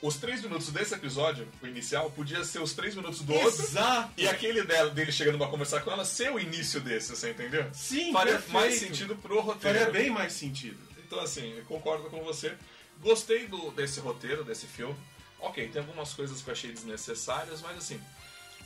Os 0.00 0.16
três 0.16 0.42
minutos 0.42 0.68
desse 0.70 0.94
episódio, 0.94 1.46
o 1.62 1.66
inicial, 1.66 2.10
podia 2.10 2.42
ser 2.42 2.60
os 2.60 2.72
três 2.72 2.92
minutos 2.96 3.20
do 3.20 3.34
outro. 3.34 3.62
Exato! 3.62 4.12
E 4.16 4.26
aquele 4.28 4.64
dela, 4.64 4.90
dele 4.90 5.12
chegando 5.12 5.38
pra 5.38 5.46
conversar 5.46 5.80
com 5.82 5.92
ela 5.92 6.04
ser 6.04 6.32
o 6.32 6.40
início 6.40 6.80
desse, 6.80 7.10
você 7.14 7.30
entendeu? 7.30 7.68
Sim, 7.72 8.12
Faria 8.12 8.32
perfeito. 8.32 8.52
mais 8.52 8.78
sentido 8.80 9.14
pro 9.14 9.40
roteiro. 9.40 9.78
Faria 9.78 9.92
bem 9.92 10.10
mais 10.10 10.32
sentido. 10.32 10.76
Então, 11.06 11.20
assim, 11.20 11.56
eu 11.56 11.64
concordo 11.66 12.10
com 12.10 12.20
você. 12.24 12.52
Gostei 13.00 13.46
do, 13.46 13.70
desse 13.70 14.00
roteiro, 14.00 14.42
desse 14.44 14.66
filme. 14.66 14.96
Ok, 15.42 15.68
tem 15.68 15.82
algumas 15.82 16.14
coisas 16.14 16.40
que 16.40 16.48
eu 16.48 16.52
achei 16.52 16.72
desnecessárias, 16.72 17.60
mas 17.60 17.76
assim, 17.76 18.00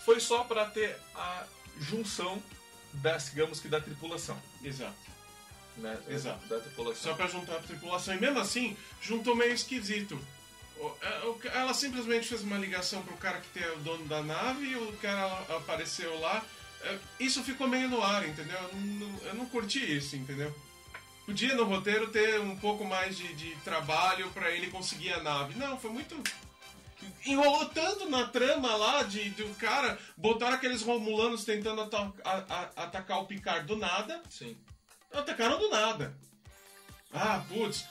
foi 0.04 0.20
só 0.20 0.44
pra 0.44 0.66
ter 0.66 0.96
a 1.14 1.44
junção 1.80 2.40
das, 2.92 3.26
digamos 3.30 3.60
que, 3.60 3.68
da 3.68 3.80
tripulação. 3.80 4.40
Exato. 4.62 4.94
Né? 5.78 5.98
Exato. 6.08 6.46
Da 6.46 6.60
tripulação. 6.60 7.02
Só 7.02 7.14
pra 7.14 7.26
juntar 7.28 7.56
a 7.56 7.62
tripulação. 7.62 8.14
E 8.14 8.20
mesmo 8.20 8.38
assim, 8.38 8.76
juntou 9.00 9.34
meio 9.34 9.52
esquisito. 9.52 10.18
É, 11.00 11.58
Ela 11.58 11.72
simplesmente 11.72 12.28
fez 12.28 12.42
uma 12.42 12.58
ligação 12.58 13.02
pro 13.02 13.16
cara 13.16 13.40
que 13.40 13.48
tem 13.58 13.68
o 13.72 13.78
dono 13.78 14.04
da 14.06 14.22
nave 14.22 14.66
e 14.66 14.76
o 14.76 14.92
cara 14.98 15.26
apareceu 15.56 16.18
lá. 16.20 16.44
É, 16.82 16.98
Isso 17.18 17.42
ficou 17.42 17.66
meio 17.66 17.88
no 17.88 18.02
ar, 18.02 18.26
entendeu? 18.28 18.58
Eu 18.58 18.74
não, 18.74 19.18
eu 19.24 19.34
não 19.34 19.46
curti 19.46 19.80
isso, 19.80 20.14
entendeu? 20.14 20.54
Podia 21.24 21.54
no 21.54 21.64
roteiro 21.64 22.08
ter 22.08 22.38
um 22.40 22.56
pouco 22.56 22.84
mais 22.84 23.16
de, 23.16 23.34
de 23.34 23.56
trabalho 23.56 24.30
pra 24.30 24.50
ele 24.50 24.70
conseguir 24.70 25.12
a 25.12 25.22
nave. 25.22 25.58
Não, 25.58 25.78
foi 25.78 25.90
muito. 25.90 26.14
Enrolou 27.24 27.66
tanto 27.66 28.08
na 28.08 28.26
trama 28.28 28.74
lá 28.76 29.02
de, 29.02 29.30
do 29.30 29.54
cara. 29.56 29.98
Botaram 30.16 30.54
aqueles 30.56 30.82
romulanos 30.82 31.44
tentando 31.44 31.82
ata- 31.82 32.12
a- 32.24 32.44
a- 32.48 32.84
atacar 32.84 33.20
o 33.20 33.26
Picard 33.26 33.66
do 33.66 33.76
nada. 33.76 34.22
Sim. 34.30 34.56
Atacaram 35.12 35.58
do 35.58 35.68
nada. 35.70 36.16
Ah, 37.12 37.44
putz, 37.48 37.84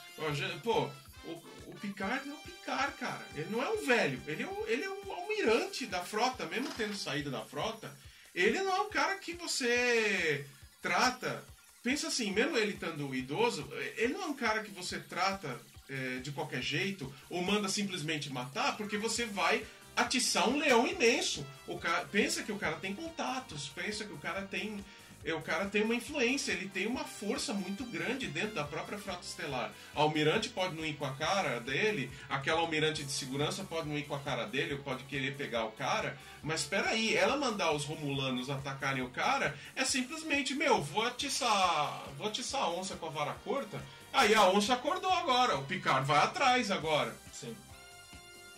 pô, 0.62 0.88
o, 1.24 1.30
o 1.66 1.74
Picard 1.80 2.28
é 2.28 2.32
o 2.32 2.36
Picard, 2.36 2.92
cara. 2.98 3.26
Ele 3.34 3.48
não 3.50 3.62
é 3.62 3.68
um 3.70 3.84
velho, 3.84 4.22
ele 4.26 4.42
é 4.42 4.46
o, 4.46 4.64
ele 4.68 4.84
é 4.84 4.90
o 4.90 5.12
almirante 5.12 5.86
da 5.86 6.04
frota, 6.04 6.46
mesmo 6.46 6.68
tendo 6.76 6.94
saído 6.96 7.30
da 7.30 7.42
frota. 7.44 7.90
Ele 8.34 8.60
não 8.60 8.76
é 8.76 8.80
um 8.82 8.90
cara 8.90 9.16
que 9.18 9.32
você 9.32 10.46
trata. 10.82 11.42
Pensa 11.82 12.08
assim, 12.08 12.30
mesmo 12.32 12.56
ele 12.58 12.72
estando 12.74 13.14
idoso, 13.14 13.68
ele 13.96 14.12
não 14.14 14.22
é 14.22 14.26
um 14.26 14.34
cara 14.34 14.62
que 14.62 14.70
você 14.70 14.98
trata 14.98 15.58
é, 15.88 16.18
de 16.18 16.30
qualquer 16.32 16.62
jeito 16.62 17.12
ou 17.28 17.42
manda 17.42 17.68
simplesmente 17.68 18.32
matar, 18.32 18.76
porque 18.76 18.96
você 18.96 19.24
vai 19.24 19.64
atiçar 19.96 20.48
um 20.48 20.58
leão 20.58 20.86
imenso. 20.86 21.46
O 21.66 21.78
cara, 21.78 22.04
pensa 22.06 22.42
que 22.42 22.52
o 22.52 22.58
cara 22.58 22.76
tem 22.76 22.94
contatos, 22.94 23.68
pensa 23.74 24.04
que 24.04 24.12
o 24.12 24.18
cara 24.18 24.42
tem 24.42 24.84
o 25.32 25.40
cara 25.40 25.66
tem 25.66 25.82
uma 25.82 25.94
influência, 25.94 26.52
ele 26.52 26.68
tem 26.68 26.86
uma 26.86 27.04
força 27.04 27.52
muito 27.52 27.84
grande 27.84 28.26
dentro 28.28 28.54
da 28.54 28.64
própria 28.64 28.96
frota 28.96 29.22
estelar. 29.22 29.72
A 29.94 30.00
almirante 30.00 30.48
pode 30.48 30.76
não 30.76 30.84
ir 30.84 30.94
com 30.94 31.04
a 31.04 31.14
cara 31.14 31.60
dele, 31.60 32.10
aquela 32.28 32.60
almirante 32.60 33.02
de 33.02 33.10
segurança 33.10 33.64
pode 33.64 33.88
não 33.88 33.98
ir 33.98 34.04
com 34.04 34.14
a 34.14 34.20
cara 34.20 34.46
dele, 34.46 34.74
ou 34.74 34.80
pode 34.80 35.04
querer 35.04 35.36
pegar 35.36 35.64
o 35.64 35.72
cara, 35.72 36.16
mas 36.42 36.60
espera 36.60 36.90
aí, 36.90 37.16
ela 37.16 37.36
mandar 37.36 37.72
os 37.72 37.84
romulanos 37.84 38.48
atacarem 38.48 39.02
o 39.02 39.10
cara 39.10 39.58
é 39.74 39.84
simplesmente, 39.84 40.54
meu, 40.54 40.80
vou 40.80 41.04
atiçar, 41.04 42.04
vou 42.16 42.28
atiçar 42.28 42.62
a 42.62 42.70
onça 42.70 42.94
com 42.94 43.06
a 43.06 43.10
vara 43.10 43.32
curta. 43.42 43.82
Aí 44.12 44.34
a 44.34 44.48
onça 44.48 44.74
acordou 44.74 45.12
agora, 45.12 45.58
o 45.58 45.64
Picard 45.64 46.06
vai 46.06 46.18
atrás 46.18 46.70
agora. 46.70 47.14
Sim. 47.32 47.54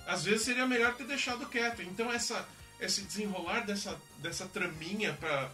Às 0.07 0.25
vezes 0.25 0.43
seria 0.43 0.67
melhor 0.67 0.95
ter 0.95 1.07
deixado 1.07 1.49
quieto. 1.49 1.83
Então 1.83 2.13
essa, 2.13 2.47
esse 2.79 3.03
desenrolar 3.03 3.61
dessa, 3.61 3.99
dessa 4.19 4.47
traminha 4.47 5.15
pra, 5.15 5.51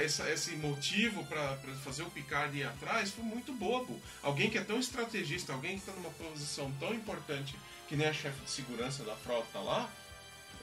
essa, 0.00 0.30
esse 0.30 0.52
motivo 0.56 1.24
pra 1.26 1.56
fazer 1.84 2.02
o 2.02 2.10
Picard 2.10 2.56
ir 2.56 2.64
atrás 2.64 3.10
foi 3.10 3.24
muito 3.24 3.52
bobo. 3.52 4.00
Alguém 4.22 4.50
que 4.50 4.58
é 4.58 4.62
tão 4.62 4.78
estrategista, 4.78 5.52
alguém 5.52 5.72
que 5.72 5.80
está 5.80 5.92
numa 5.92 6.10
posição 6.10 6.70
tão 6.78 6.94
importante 6.94 7.56
que 7.88 7.96
nem 7.96 8.06
a 8.06 8.12
chefe 8.12 8.40
de 8.44 8.50
segurança 8.50 9.02
da 9.02 9.16
frota 9.16 9.58
lá, 9.58 9.90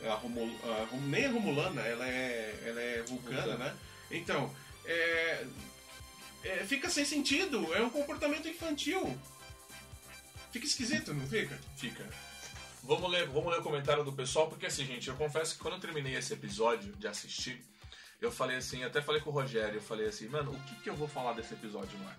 a 0.04 0.14
Romul, 0.14 0.50
a 0.64 0.96
nem 0.98 1.26
a 1.26 1.32
Romulana, 1.32 1.82
ela 1.82 2.08
é, 2.08 2.64
ela 2.66 2.82
é 2.82 3.04
vulcana, 3.04 3.42
Vulcana. 3.42 3.66
né? 3.66 3.78
Então, 4.12 4.54
é, 4.86 5.46
é, 6.44 6.58
fica 6.66 6.90
sem 6.90 7.04
sentido, 7.04 7.74
é 7.74 7.82
um 7.82 7.90
comportamento 7.90 8.48
infantil. 8.48 9.18
Fica 10.52 10.66
esquisito, 10.66 11.14
não 11.14 11.28
fica? 11.28 11.60
Fica. 11.76 12.08
Vamos 12.84 13.10
ler, 13.10 13.28
vamos 13.28 13.52
ler 13.52 13.60
o 13.60 13.64
comentário 13.64 14.04
do 14.04 14.14
pessoal, 14.14 14.48
porque 14.48 14.68
assim, 14.68 14.86
gente, 14.86 15.08
eu 15.08 15.16
confesso 15.16 15.56
que 15.56 15.60
quando 15.60 15.74
eu 15.74 15.80
terminei 15.80 16.16
esse 16.16 16.34
episódio 16.34 16.96
de 16.96 17.08
assistir, 17.08 17.62
eu 18.26 18.32
falei 18.32 18.58
assim, 18.58 18.84
até 18.84 19.02
falei 19.02 19.22
com 19.22 19.30
o 19.30 19.34
Rogério, 19.34 19.76
eu 19.78 19.82
falei 19.82 20.08
assim, 20.08 20.28
mano, 20.28 20.52
o 20.52 20.60
que, 20.62 20.76
que 20.76 20.90
eu 20.90 20.96
vou 20.96 21.08
falar 21.08 21.34
desse 21.34 21.54
episódio, 21.54 21.98
não 22.00 22.10
é? 22.10 22.16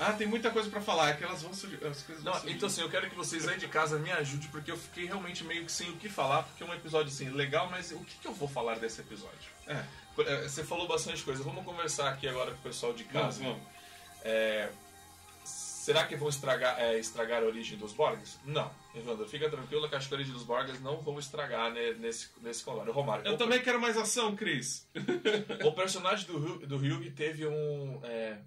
Ah, 0.00 0.12
tem 0.14 0.26
muita 0.26 0.50
coisa 0.50 0.70
pra 0.70 0.80
falar, 0.80 1.10
é 1.10 1.12
que 1.14 1.22
elas 1.22 1.42
vão 1.42 1.52
surgir. 1.52 1.76
As 1.84 2.02
coisas 2.02 2.24
vão 2.24 2.32
Não, 2.32 2.40
surgir. 2.40 2.56
então 2.56 2.66
assim, 2.66 2.80
eu 2.80 2.88
quero 2.88 3.10
que 3.10 3.14
vocês 3.14 3.46
aí 3.46 3.58
de 3.58 3.68
casa 3.68 3.98
me 3.98 4.10
ajudem, 4.10 4.48
porque 4.48 4.70
eu 4.70 4.76
fiquei 4.76 5.04
realmente 5.04 5.44
meio 5.44 5.66
que 5.66 5.72
sem 5.72 5.90
o 5.90 5.96
que 5.96 6.08
falar, 6.08 6.44
porque 6.44 6.62
é 6.62 6.66
um 6.66 6.72
episódio 6.72 7.12
assim, 7.12 7.28
legal, 7.28 7.68
mas 7.70 7.90
o 7.92 7.98
que, 7.98 8.16
que 8.16 8.26
eu 8.26 8.32
vou 8.32 8.48
falar 8.48 8.78
desse 8.78 9.00
episódio? 9.02 9.50
É, 9.66 9.84
é, 10.20 10.48
Você 10.48 10.64
falou 10.64 10.88
bastante 10.88 11.22
coisa, 11.22 11.42
vamos 11.42 11.64
conversar 11.64 12.08
aqui 12.08 12.26
agora 12.26 12.52
com 12.52 12.58
o 12.58 12.62
pessoal 12.62 12.94
de 12.94 13.04
vamos, 13.04 13.36
casa. 13.36 13.44
vamos. 13.44 13.62
É, 14.24 14.70
será 15.82 16.06
que 16.06 16.14
vão 16.16 16.28
estragar, 16.28 16.78
é, 16.80 16.96
estragar 16.98 17.42
a 17.42 17.46
origem 17.46 17.76
dos 17.76 17.92
Borgs? 17.92 18.38
Não. 18.44 18.70
Evandro, 18.94 19.26
fica 19.28 19.50
tranquilo 19.50 19.88
que 19.88 19.94
acho 19.96 20.06
que 20.08 20.14
a 20.14 20.16
origem 20.16 20.32
dos 20.32 20.44
Borgs 20.44 20.80
não 20.80 21.00
vão 21.02 21.18
estragar 21.18 21.72
né, 21.72 21.92
nesse, 21.94 22.30
nesse 22.40 22.62
combate. 22.62 22.90
Romário, 22.90 23.26
Eu 23.26 23.36
também 23.36 23.60
quero 23.60 23.80
mais 23.80 23.96
ação, 23.96 24.36
Cris. 24.36 24.88
o 25.64 25.72
personagem 25.72 26.26
do, 26.26 26.66
do 26.66 26.76
Hugh 26.76 27.10
teve 27.16 27.46
um, 27.46 28.00
é, 28.04 28.38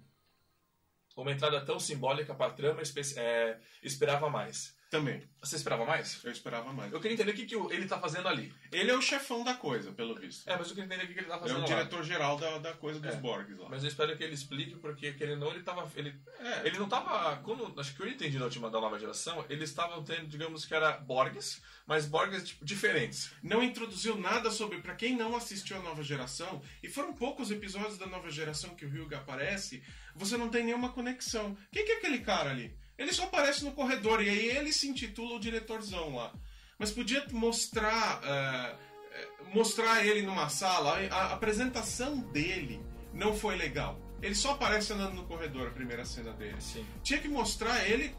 uma 1.16 1.32
entrada 1.32 1.60
tão 1.64 1.78
simbólica 1.78 2.34
pra 2.34 2.50
trama, 2.50 2.80
espe- 2.82 3.18
é, 3.18 3.58
esperava 3.82 4.30
mais. 4.30 4.75
Também. 4.88 5.20
Você 5.40 5.56
esperava 5.56 5.84
mais? 5.84 6.22
Eu 6.24 6.30
esperava 6.30 6.72
mais. 6.72 6.92
Eu 6.92 7.00
queria 7.00 7.14
entender 7.14 7.32
o 7.32 7.34
que, 7.34 7.44
que 7.44 7.56
o- 7.56 7.72
ele 7.72 7.86
tá 7.86 7.98
fazendo 7.98 8.28
ali. 8.28 8.52
Ele 8.70 8.88
é 8.90 8.94
o 8.96 9.02
chefão 9.02 9.42
da 9.42 9.52
coisa, 9.54 9.90
pelo 9.92 10.14
visto. 10.14 10.48
É, 10.48 10.56
mas 10.56 10.68
eu 10.68 10.74
queria 10.76 10.86
entender 10.86 11.04
o 11.04 11.06
que, 11.08 11.14
que 11.14 11.20
ele 11.20 11.26
tá 11.28 11.36
É 11.36 11.38
fazendo 11.40 11.56
o 11.56 11.60
lá. 11.60 11.66
diretor-geral 11.66 12.36
da, 12.38 12.58
da 12.58 12.72
coisa 12.74 13.00
dos 13.00 13.12
É. 13.14 13.16
Borgs 13.16 13.58
lá. 13.58 13.68
Mas 13.68 13.82
eu 13.82 13.88
espero 13.88 14.16
que 14.16 14.22
ele 14.22 14.34
explique, 14.34 14.76
porque 14.76 15.12
querendo 15.12 15.42
ou 15.42 15.48
não, 15.48 15.54
ele 15.56 15.64
tava. 15.64 15.90
Ele, 15.96 16.14
É. 16.38 16.66
ele 16.68 16.78
não 16.78 16.88
tava. 16.88 17.36
Quando, 17.42 17.78
acho 17.80 17.94
que 17.96 18.00
eu 18.02 18.08
entendi 18.08 18.38
na 18.38 18.44
última 18.44 18.70
da 18.70 18.80
nova 18.80 18.96
geração, 18.98 19.44
eles 19.48 19.70
estavam 19.70 20.04
tendo, 20.04 20.28
digamos 20.28 20.64
que 20.64 20.72
era 20.74 20.92
Borgs, 20.92 21.60
mas 21.84 22.06
Borgs 22.06 22.44
tipo, 22.44 22.64
diferentes. 22.64 23.32
Não 23.42 23.62
introduziu 23.64 24.16
nada 24.16 24.50
sobre. 24.52 24.80
Pra 24.80 24.94
quem 24.94 25.16
não 25.16 25.34
assistiu 25.34 25.76
a 25.78 25.82
nova 25.82 26.02
geração, 26.04 26.62
e 26.82 26.88
foram 26.88 27.12
poucos 27.12 27.50
episódios 27.50 27.98
da 27.98 28.06
nova 28.06 28.30
geração 28.30 28.74
que 28.76 28.86
o 28.86 28.88
Hyuga 28.88 29.18
aparece, 29.18 29.82
você 30.14 30.36
não 30.36 30.48
tem 30.48 30.64
nenhuma 30.64 30.90
conexão. 30.92 31.56
Quem 31.72 31.84
que 31.84 31.90
é 31.92 31.96
aquele 31.96 32.20
cara 32.20 32.50
ali? 32.50 32.76
Ele 32.98 33.12
só 33.12 33.24
aparece 33.24 33.64
no 33.64 33.72
corredor 33.72 34.22
e 34.22 34.28
aí 34.28 34.48
ele 34.56 34.72
se 34.72 34.88
intitula 34.88 35.36
o 35.36 35.40
diretorzão 35.40 36.14
lá. 36.14 36.32
Mas 36.78 36.90
podia 36.90 37.24
mostrar. 37.32 38.20
é, 38.24 38.76
é, 39.12 39.28
mostrar 39.54 40.04
ele 40.06 40.22
numa 40.22 40.48
sala. 40.48 40.98
A, 41.10 41.32
apresentação 41.34 42.18
dele 42.18 42.80
não 43.12 43.34
foi 43.34 43.56
legal. 43.56 43.98
Ele 44.22 44.34
só 44.34 44.52
aparece 44.52 44.92
andando 44.92 45.14
no 45.14 45.24
corredor, 45.24 45.68
a 45.68 45.70
primeira 45.70 46.04
cena 46.04 46.32
dele. 46.32 46.56
Sim. 46.60 46.86
Tinha 47.02 47.18
que 47.20 47.28
mostrar 47.28 47.86
ele 47.88 48.14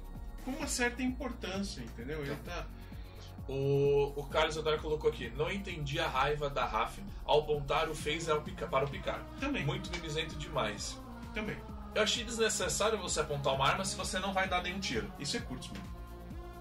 com 0.46 0.52
uma 0.52 0.68
certa 0.68 1.02
importância, 1.04 1.82
entendeu? 1.82 2.24
Ele 2.24 2.36
tá. 2.46 2.68
O, 3.50 4.14
o 4.16 4.24
Carlos 4.26 4.58
Odar 4.58 4.80
colocou 4.80 5.10
aqui: 5.10 5.30
não 5.36 5.52
entendi 5.52 6.00
a 6.00 6.08
raiva 6.08 6.50
da 6.50 6.66
Raf 6.66 7.00
ao 7.26 7.40
apontar 7.40 7.90
o 7.90 7.96
Phaser 7.96 8.34
ao 8.36 8.42
Pica- 8.42 8.68
para 8.68 8.86
o 8.86 8.90
Picar. 8.90 9.24
Também. 9.40 9.66
Muito 9.66 9.90
mimizento 9.92 10.36
demais. 10.36 10.98
Também. 11.34 11.58
Eu 11.98 12.04
achei 12.04 12.24
desnecessário 12.24 12.96
você 13.00 13.22
apontar 13.22 13.56
uma 13.56 13.68
arma 13.68 13.84
se 13.84 13.96
você 13.96 14.20
não 14.20 14.32
vai 14.32 14.48
dar 14.48 14.62
nenhum 14.62 14.80
tiro. 14.80 15.12
Isso 15.18 15.36
é 15.36 15.40
Kurtzman. 15.40 15.82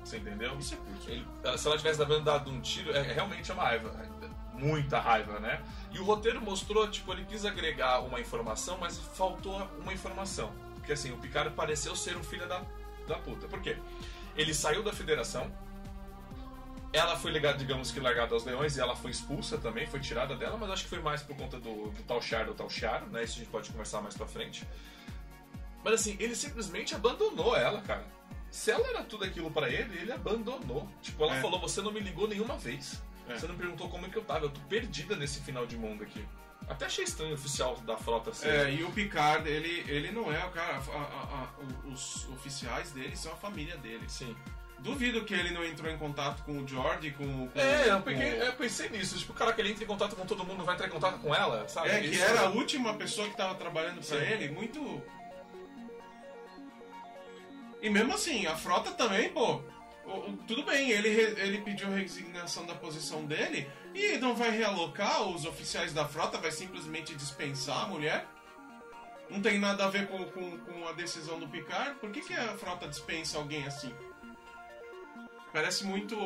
Você 0.02 0.16
entendeu? 0.16 0.56
Isso 0.58 0.72
é 0.72 0.76
Kurtzman. 0.78 1.26
Ele- 1.44 1.58
se 1.58 1.66
ela 1.66 1.76
tivesse 1.76 1.98
dado, 1.98 2.20
dado 2.22 2.50
um 2.50 2.58
tiro, 2.62 2.90
é, 2.96 3.02
realmente 3.02 3.50
é 3.50 3.54
uma 3.54 3.64
raiva. 3.64 3.92
Muita 4.54 4.98
raiva, 4.98 5.38
né? 5.38 5.62
E 5.92 5.98
o 5.98 6.04
roteiro 6.04 6.40
mostrou, 6.40 6.88
tipo, 6.88 7.12
ele 7.12 7.26
quis 7.26 7.44
agregar 7.44 8.00
uma 8.00 8.18
informação, 8.18 8.78
mas 8.78 8.96
faltou 8.98 9.68
uma 9.78 9.92
informação. 9.92 10.50
Porque 10.76 10.94
assim, 10.94 11.12
o 11.12 11.18
Picard 11.18 11.50
pareceu 11.50 11.94
ser 11.94 12.16
um 12.16 12.24
filho 12.24 12.48
da, 12.48 12.62
da 13.06 13.16
puta. 13.16 13.46
Por 13.46 13.60
quê? 13.60 13.76
Ele 14.34 14.54
saiu 14.54 14.82
da 14.82 14.92
federação, 14.94 15.52
ela 16.94 17.14
foi 17.18 17.30
ligada, 17.30 17.58
digamos 17.58 17.90
que 17.90 18.00
largada 18.00 18.32
aos 18.32 18.44
leões 18.46 18.78
e 18.78 18.80
ela 18.80 18.96
foi 18.96 19.10
expulsa 19.10 19.58
também, 19.58 19.86
foi 19.86 20.00
tirada 20.00 20.34
dela, 20.34 20.56
mas 20.56 20.70
acho 20.70 20.84
que 20.84 20.88
foi 20.88 21.00
mais 21.00 21.20
por 21.22 21.36
conta 21.36 21.58
do, 21.60 21.90
do 21.90 22.02
tal 22.04 22.22
Char 22.22 22.46
do 22.46 22.54
tal 22.54 22.70
Char, 22.70 23.02
né? 23.08 23.22
Isso 23.22 23.34
a 23.34 23.38
gente 23.40 23.50
pode 23.50 23.68
conversar 23.70 24.00
mais 24.00 24.16
pra 24.16 24.26
frente. 24.26 24.66
Mas 25.86 26.00
assim, 26.00 26.16
ele 26.18 26.34
simplesmente 26.34 26.96
abandonou 26.96 27.56
ela, 27.56 27.80
cara. 27.82 28.04
Se 28.50 28.72
ela 28.72 28.84
era 28.88 29.04
tudo 29.04 29.24
aquilo 29.24 29.52
pra 29.52 29.70
ele, 29.70 29.96
ele 30.00 30.10
abandonou. 30.10 30.88
Tipo, 31.00 31.22
ela 31.22 31.36
É. 31.36 31.40
falou: 31.40 31.60
Você 31.60 31.80
não 31.80 31.92
me 31.92 32.00
ligou 32.00 32.26
nenhuma 32.26 32.56
vez. 32.56 33.00
É. 33.28 33.36
Você 33.36 33.46
não 33.46 33.54
perguntou 33.56 33.88
como 33.88 34.04
é 34.04 34.08
que 34.08 34.16
eu 34.16 34.24
tava. 34.24 34.46
Eu 34.46 34.50
tô 34.50 34.60
perdida 34.62 35.14
nesse 35.14 35.40
final 35.42 35.64
de 35.64 35.76
mundo 35.76 36.02
aqui. 36.02 36.24
Até 36.68 36.86
achei 36.86 37.04
estranho 37.04 37.30
o 37.30 37.34
oficial 37.34 37.76
da 37.86 37.96
frota 37.96 38.34
ser. 38.34 38.48
É, 38.48 38.72
e 38.72 38.82
o 38.82 38.90
Picard, 38.90 39.48
ele, 39.48 39.84
ele 39.86 40.10
não 40.10 40.32
é 40.32 40.44
o 40.44 40.50
cara. 40.50 40.74
a- 40.78 40.98
a- 40.98 41.44
a- 41.44 41.88
os 41.88 42.28
oficiais 42.30 42.90
dele 42.90 43.14
são 43.16 43.32
a 43.32 43.36
família 43.36 43.76
dele. 43.76 44.02
Sim. 44.08 44.34
Duvido 44.80 45.24
que 45.24 45.32
ele 45.34 45.50
não 45.52 45.64
entrou 45.64 45.90
em 45.90 45.96
contato 45.96 46.42
com 46.42 46.58
o 46.62 46.66
George, 46.66 47.12
com. 47.12 47.48
com 47.48 47.58
É, 47.60 47.90
eu, 47.90 47.96
com- 47.98 48.02
peguei- 48.02 48.42
eu 48.42 48.52
pensei 48.54 48.88
nisso. 48.88 49.16
Tipo, 49.16 49.32
o 49.32 49.34
cara 49.36 49.52
que 49.52 49.60
ele 49.60 49.70
entra 49.70 49.84
em 49.84 49.86
contato 49.86 50.16
com 50.16 50.26
todo 50.26 50.44
mundo 50.44 50.64
vai 50.64 50.74
entrar 50.74 50.88
em 50.88 50.90
contato 50.90 51.18
com 51.20 51.32
ela, 51.34 51.68
sabe? 51.68 51.88
É, 51.90 52.00
que 52.00 52.08
Isso- 52.08 52.22
era 52.24 52.40
a 52.42 52.48
última 52.50 52.94
pessoa 52.94 53.28
que 53.28 53.36
tava 53.36 53.54
trabalhando 53.54 54.04
pra 54.06 54.18
Sim. 54.18 54.24
ele, 54.24 54.48
muito. 54.50 55.02
E 57.86 57.88
mesmo 57.88 58.14
assim, 58.14 58.46
a 58.46 58.56
frota 58.56 58.90
também, 58.90 59.28
pô. 59.28 59.62
Tudo 60.48 60.64
bem, 60.64 60.90
ele, 60.90 61.08
ele 61.08 61.60
pediu 61.60 61.88
resignação 61.88 62.66
da 62.66 62.74
posição 62.74 63.24
dele 63.24 63.70
e 63.94 64.18
não 64.18 64.34
vai 64.34 64.50
realocar 64.50 65.22
os 65.22 65.44
oficiais 65.44 65.92
da 65.92 66.04
frota, 66.04 66.36
vai 66.36 66.50
simplesmente 66.50 67.14
dispensar 67.14 67.84
a 67.84 67.86
mulher? 67.86 68.26
Não 69.30 69.40
tem 69.40 69.60
nada 69.60 69.84
a 69.84 69.88
ver 69.88 70.08
com, 70.08 70.18
com, 70.24 70.58
com 70.58 70.88
a 70.88 70.92
decisão 70.94 71.38
do 71.38 71.46
Picard? 71.46 71.94
Por 72.00 72.10
que, 72.10 72.22
que 72.22 72.34
a 72.34 72.58
frota 72.58 72.88
dispensa 72.88 73.38
alguém 73.38 73.64
assim? 73.64 73.94
Parece 75.52 75.84
muito. 75.84 76.16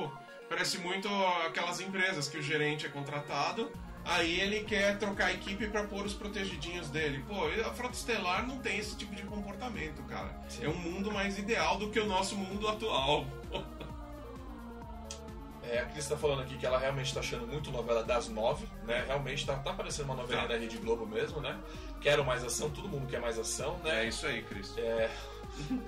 Parece 0.48 0.78
muito 0.78 1.10
aquelas 1.46 1.78
empresas 1.78 2.26
que 2.26 2.38
o 2.38 2.42
gerente 2.42 2.86
é 2.86 2.88
contratado, 2.88 3.70
aí 4.04 4.40
ele 4.40 4.60
quer 4.64 4.98
trocar 4.98 5.26
a 5.26 5.32
equipe 5.32 5.66
pra 5.68 5.84
pôr 5.84 6.04
os 6.04 6.14
protegidinhos 6.14 6.88
dele. 6.88 7.24
Pô, 7.28 7.46
a 7.46 7.72
frota 7.72 7.94
estelar 7.94 8.46
não 8.46 8.58
tem 8.58 8.78
esse 8.78 8.96
tipo 8.96 9.14
de 9.14 9.22
comportamento, 9.22 10.02
cara. 10.04 10.30
Sim. 10.48 10.64
É 10.64 10.68
um 10.68 10.76
mundo 10.76 11.10
mais 11.12 11.38
ideal 11.38 11.76
do 11.78 11.90
que 11.90 12.00
o 12.00 12.06
nosso 12.06 12.36
mundo 12.36 12.66
atual. 12.68 13.26
É, 15.62 15.78
a 15.80 15.86
Cris 15.86 16.08
tá 16.08 16.16
falando 16.16 16.40
aqui 16.42 16.56
que 16.56 16.66
ela 16.66 16.78
realmente 16.78 17.14
tá 17.14 17.20
achando 17.20 17.46
muito 17.46 17.70
novela 17.70 18.02
das 18.02 18.28
nove, 18.28 18.66
né? 18.84 19.04
Realmente 19.06 19.46
tá, 19.46 19.54
tá 19.56 19.72
parecendo 19.72 20.06
uma 20.08 20.16
novelinha 20.16 20.48
Tá. 20.48 20.54
da 20.54 20.58
Rede 20.58 20.78
Globo 20.78 21.06
mesmo, 21.06 21.40
né? 21.40 21.56
Quero 22.00 22.24
mais 22.24 22.42
ação, 22.42 22.70
todo 22.70 22.88
mundo 22.88 23.06
quer 23.06 23.20
mais 23.20 23.38
ação, 23.38 23.78
né? 23.84 24.06
isso 24.08 24.26
aí, 24.26 24.42
Cris. 24.42 24.76
É, 24.78 25.08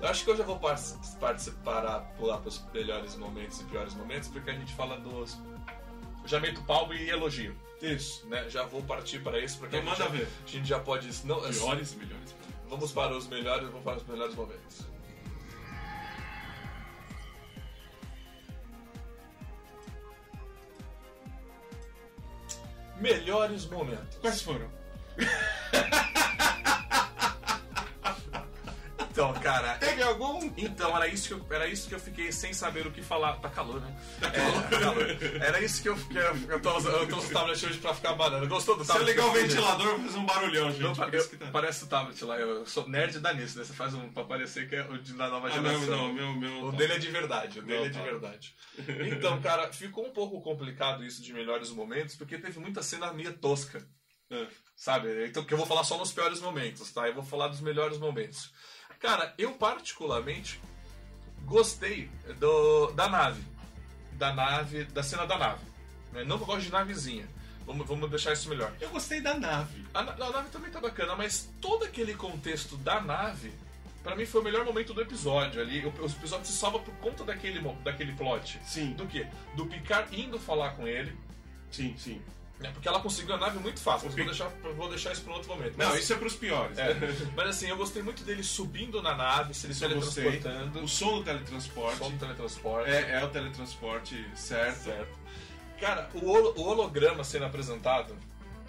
eu 0.01 0.07
acho 0.07 0.23
que 0.23 0.29
eu 0.29 0.37
já 0.37 0.43
vou 0.45 0.57
par- 0.57 0.79
participar, 1.19 1.81
pular 2.17 2.37
para 2.37 2.47
os 2.47 2.63
melhores 2.73 3.15
momentos 3.17 3.59
e 3.59 3.63
piores 3.65 3.93
momentos, 3.95 4.29
porque 4.29 4.51
a 4.51 4.53
gente 4.53 4.73
fala 4.73 4.97
dos. 4.97 5.37
Já 6.25 6.39
meto 6.39 6.61
palmo 6.61 6.93
e 6.93 7.09
elogio, 7.09 7.53
Isso. 7.83 8.25
né? 8.27 8.49
Já 8.49 8.63
vou 8.63 8.81
partir 8.81 9.19
para 9.19 9.39
isso, 9.39 9.57
porque 9.59 9.75
Então 9.77 9.91
a, 9.91 9.95
gente 9.95 10.03
já, 10.03 10.09
ver. 10.09 10.27
a 10.45 10.49
gente 10.49 10.67
já 10.67 10.79
pode. 10.79 11.09
Não, 11.25 11.41
Piores 11.41 11.91
e 11.93 11.97
melhores. 11.97 12.35
Vamos 12.69 12.91
para 12.91 13.15
os 13.15 13.27
melhores, 13.27 13.67
vamos 13.67 13.83
para 13.83 13.97
os 13.97 14.07
melhores 14.07 14.33
momentos. 14.35 14.85
Melhores 22.99 23.65
momentos. 23.65 24.17
Quais 24.21 24.41
foram? 24.41 24.69
Então, 29.31 29.41
cara, 29.41 29.75
Teve 29.79 30.01
algum? 30.03 30.51
Então, 30.57 30.95
era 30.95 31.07
isso, 31.07 31.27
que 31.27 31.33
eu, 31.33 31.45
era 31.49 31.67
isso 31.67 31.87
que 31.87 31.95
eu 31.95 31.99
fiquei 31.99 32.31
sem 32.31 32.53
saber 32.53 32.85
o 32.87 32.91
que 32.91 33.01
falar. 33.01 33.33
Tá 33.39 33.49
calor, 33.49 33.81
né? 33.81 33.95
Tá 34.19 34.31
calor. 34.31 35.05
Era 35.41 35.61
isso 35.61 35.81
que 35.81 35.89
eu, 35.89 35.95
que 35.95 36.17
eu, 36.17 36.75
usando 36.75 37.13
o 37.17 37.29
tablet 37.29 37.65
hoje 37.65 37.79
pra 37.79 37.93
ficar 37.93 38.13
banana. 38.13 38.45
Gostou 38.45 38.75
do 38.77 38.83
Se 38.83 38.91
eu 38.91 38.95
tablet? 38.95 39.15
ligar 39.15 39.27
o 39.27 39.31
que 39.31 39.37
eu 39.37 39.41
ventilador, 39.43 39.95
vai 39.97 40.05
fazer 40.05 40.17
um 40.17 40.25
barulhão, 40.25 40.71
gente. 40.71 40.81
Não, 40.81 40.89
eu- 41.11 41.29
tá- 41.37 41.45
Parece 41.51 41.83
o 41.83 41.87
tablet 41.87 42.23
lá. 42.25 42.37
Eu 42.37 42.65
sou 42.65 42.87
nerd 42.87 43.19
da 43.19 43.33
nisso, 43.33 43.57
né? 43.57 43.63
Você 43.63 43.73
faz 43.73 43.93
um 43.93 44.09
pra 44.11 44.23
parecer 44.23 44.67
que 44.67 44.75
é 44.75 44.83
o 44.89 44.97
de, 44.97 45.13
da 45.13 45.27
nova 45.29 45.47
Ah, 45.47 45.51
geração. 45.51 45.79
não, 45.87 46.13
não, 46.13 46.13
meu, 46.13 46.33
meu. 46.35 46.63
O 46.65 46.71
tá. 46.71 46.77
dele 46.77 46.93
é 46.93 46.97
de 46.99 47.09
verdade, 47.09 47.59
o 47.59 47.61
dele 47.63 47.79
Não, 47.79 47.85
é 47.85 47.89
de 47.89 47.97
tá. 47.97 48.03
verdade. 48.03 48.55
Então, 49.11 49.41
cara, 49.41 49.71
ficou 49.71 50.05
um 50.07 50.11
pouco 50.11 50.41
complicado 50.41 51.03
isso 51.03 51.21
de 51.21 51.33
melhores 51.33 51.69
momentos, 51.69 52.15
porque 52.15 52.37
teve 52.37 52.59
muita 52.59 52.81
cena 52.81 53.11
meio 53.13 53.33
tosca. 53.33 53.85
É. 54.31 54.47
Sabe? 54.75 55.27
Então, 55.27 55.43
que 55.45 55.53
eu 55.53 55.57
vou 55.57 55.67
falar 55.67 55.83
só 55.83 55.97
nos 55.97 56.11
piores 56.11 56.39
momentos, 56.39 56.91
tá? 56.91 57.07
Eu 57.07 57.13
vou 57.13 57.23
falar 57.23 57.49
dos 57.49 57.61
melhores 57.61 57.99
momentos. 57.99 58.51
Cara, 59.03 59.33
eu 59.37 59.51
particularmente 59.51 60.61
gostei 61.43 62.09
do, 62.39 62.89
da 62.93 63.09
nave. 63.09 63.43
Da 64.13 64.33
nave, 64.33 64.85
da 64.85 65.03
cena 65.03 65.25
da 65.25 65.37
nave. 65.37 65.61
né? 66.13 66.23
Não 66.23 66.37
gosto 66.37 66.61
de 66.61 66.71
navezinha. 66.71 67.27
Vamos, 67.65 67.85
vamos 67.85 68.09
deixar 68.09 68.31
isso 68.31 68.47
melhor. 68.47 68.73
Eu 68.79 68.89
gostei 68.91 69.19
da 69.19 69.37
nave. 69.37 69.85
A, 69.93 69.99
a 69.99 70.31
nave 70.31 70.47
também 70.51 70.71
tá 70.71 70.79
bacana, 70.79 71.17
mas 71.17 71.49
todo 71.59 71.83
aquele 71.83 72.13
contexto 72.13 72.77
da 72.77 73.01
nave, 73.01 73.51
pra 74.01 74.15
mim 74.15 74.25
foi 74.25 74.39
o 74.39 74.43
melhor 74.45 74.63
momento 74.63 74.93
do 74.93 75.01
episódio 75.01 75.61
ali. 75.61 75.85
O, 75.85 75.89
o 75.89 76.05
episódio 76.05 76.45
se 76.45 76.53
salva 76.53 76.79
por 76.79 76.93
conta 76.95 77.25
daquele, 77.25 77.59
daquele 77.83 78.13
plot. 78.13 78.57
Sim, 78.63 78.93
Do 78.93 79.05
que? 79.05 79.27
Do 79.53 79.65
Picard 79.65 80.17
indo 80.17 80.39
falar 80.39 80.77
com 80.77 80.87
ele, 80.87 81.13
sim, 81.69 81.93
sim. 81.97 82.21
Né? 82.63 82.71
porque 82.73 82.87
ela 82.87 82.99
conseguiu 82.99 83.35
a 83.35 83.37
nave 83.37 83.59
muito 83.59 83.79
fácil. 83.79 84.05
Mas 84.07 84.13
O 84.13 84.17
vou 84.17 84.25
deixar, 84.25 84.49
vou 84.75 84.89
deixar 84.89 85.11
isso 85.13 85.29
um 85.29 85.33
outro 85.33 85.49
momento. 85.49 85.77
Não, 85.77 85.89
Mas- 85.89 85.99
isso 86.03 86.13
é 86.13 86.15
pros 86.15 86.35
piores. 86.35 86.77
é, 86.77 86.95
mas 87.35 87.49
assim, 87.49 87.67
eu 87.69 87.77
gostei 87.77 88.01
muito 88.01 88.23
dele 88.23 88.41
subindo 88.43 89.01
na 89.01 89.13
nave, 89.15 89.53
se 89.53 89.67
ele 89.67 89.75
teletransportando. 89.75 90.83
O 90.83 90.87
som 90.87 91.19
do 91.19 91.23
teletransporte. 91.23 91.97
Som 91.97 92.11
do 92.11 92.17
teletransporte. 92.17 92.89
É, 92.89 93.11
é 93.19 93.23
o 93.23 93.27
teletransporte 93.29 94.25
certo. 94.35 94.83
Certo. 94.85 95.23
Cara, 95.79 96.09
o, 96.13 96.19
o 96.59 96.63
holograma 96.67 97.23
sendo 97.23 97.45
apresentado, 97.45 98.15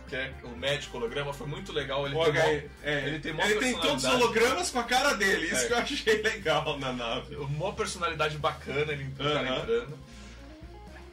que 0.08 0.16
é 0.16 0.34
o 0.42 0.48
médico 0.50 0.96
holograma, 0.96 1.32
foi 1.32 1.46
muito 1.46 1.72
legal. 1.72 2.06
Ele 2.06 2.16
O 2.16 2.24
tem 2.24 2.32
H- 2.32 2.42
mó- 2.42 2.60
é, 2.82 3.06
ele 3.06 3.18
tem 3.20 3.32
mó 3.32 3.42
ele 3.44 3.60
tem 3.60 3.78
todos 3.78 4.04
os 4.04 4.10
hologramas 4.12 4.70
com 4.70 4.80
a 4.80 4.84
cara 4.84 5.14
dele. 5.14 5.46
Isso 5.46 5.64
É. 5.64 5.66
que 5.68 5.72
eu 5.72 5.78
achei 5.78 6.22
legal 6.22 6.78
na 6.78 6.92
nave. 6.92 7.36
uma 7.36 7.72
personalidade 7.72 8.36
bacana 8.38 8.92
ele 8.92 9.04
o 9.04 9.12
cara 9.12 9.40
Aham. 9.40 9.58
entrando. 9.62 9.98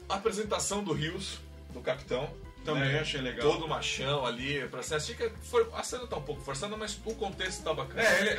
A 0.10 0.16
apresentação 0.16 0.84
do 0.84 0.92
Rios, 0.92 1.40
do 1.74 1.80
capitão. 1.82 2.30
Também 2.64 2.92
né? 2.94 3.00
achei 3.00 3.22
legal. 3.22 3.52
Todo 3.52 3.68
machão 3.68 4.26
ali. 4.26 4.64
Achei 4.96 5.16
que 5.16 5.32
foi, 5.44 5.68
a 5.74 5.84
cena 5.84 6.06
tá 6.08 6.18
um 6.18 6.22
pouco 6.22 6.42
forçada, 6.42 6.78
mas 6.78 7.00
o 7.04 7.16
contexto 7.16 7.64
tá 7.64 7.74
bacana. 7.74 8.02
É, 8.02 8.20
ele. 8.22 8.30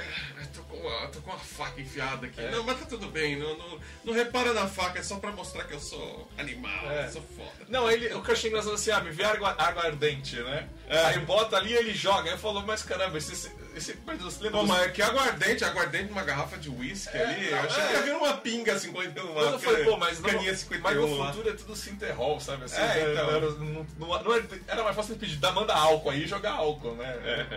Eu 0.40 0.46
tô 0.54 0.62
com, 0.62 0.76
uma, 0.76 1.08
tô 1.08 1.20
com 1.20 1.30
uma 1.30 1.38
faca 1.38 1.80
enfiada 1.80 2.26
aqui. 2.26 2.40
É. 2.40 2.50
Não, 2.50 2.62
mas 2.62 2.78
tá 2.78 2.86
tudo 2.86 3.08
bem. 3.08 3.36
Não, 3.36 3.56
não, 3.56 3.78
não 4.04 4.12
repara 4.12 4.52
na 4.52 4.66
faca, 4.68 4.98
é 4.98 5.02
só 5.02 5.16
pra 5.16 5.32
mostrar 5.32 5.64
que 5.64 5.74
eu 5.74 5.80
sou 5.80 6.28
animal, 6.38 6.90
É. 6.90 7.06
eu 7.06 7.12
sou 7.12 7.22
foda. 7.36 7.50
Não, 7.68 7.90
ele, 7.90 8.12
o 8.14 8.22
que 8.22 8.30
eu 8.30 8.34
achei 8.34 8.50
engraçado 8.50 8.74
assim, 8.74 8.90
ah, 8.90 9.00
me 9.00 9.10
vê 9.10 9.24
água, 9.24 9.54
água 9.58 9.84
ardente, 9.84 10.36
né? 10.36 10.68
É. 10.88 10.98
Aí 11.06 11.18
bota 11.20 11.56
ali 11.56 11.70
e 11.72 11.76
ele 11.76 11.94
joga. 11.94 12.22
Aí 12.30 12.30
eu 12.36 12.38
falo, 12.38 12.62
mas 12.66 12.82
caramba, 12.82 13.18
esse, 13.18 13.32
esse, 13.32 13.48
você 13.74 13.96
lembra 14.44 14.60
Pô, 14.60 14.66
mas 14.66 14.92
que 14.92 15.00
aguardente, 15.02 15.64
aguardente 15.64 16.10
numa 16.10 16.22
garrafa 16.22 16.58
de 16.58 16.68
uísque 16.68 17.16
É, 17.16 17.24
ali. 17.24 17.50
eu 17.50 17.60
achei 17.60 17.82
é. 17.82 17.86
que 17.86 17.92
ia 17.94 18.02
vir 18.02 18.14
uma 18.14 18.34
pinga 18.34 18.78
51, 18.78 19.24
uma 19.32 19.42
Mas 19.44 19.52
eu 19.52 19.58
falei, 19.58 19.84
pô, 19.84 19.96
mas, 19.96 20.20
não, 20.20 20.32
mas 20.32 20.58
51 20.58 21.06
no 21.16 21.26
futuro 21.26 21.48
é 21.48 21.52
tudo 21.54 21.74
Sinterol, 21.74 22.38
sabe? 22.40 22.64
Assim, 22.64 22.76
É, 22.76 22.86
né? 22.86 23.12
então. 23.12 23.40
Não 23.58 23.86
não- 23.98 24.11
não- 24.18 24.24
não 24.24 24.34
era- 24.68 24.82
mais 24.84 24.96
fácil 24.96 25.16
pedir, 25.16 25.36
dá, 25.36 25.52
manda 25.52 25.74
álcool 25.74 26.10
aí 26.10 26.24
e 26.24 26.26
jogar 26.26 26.52
álcool, 26.52 26.94
né? 26.94 27.06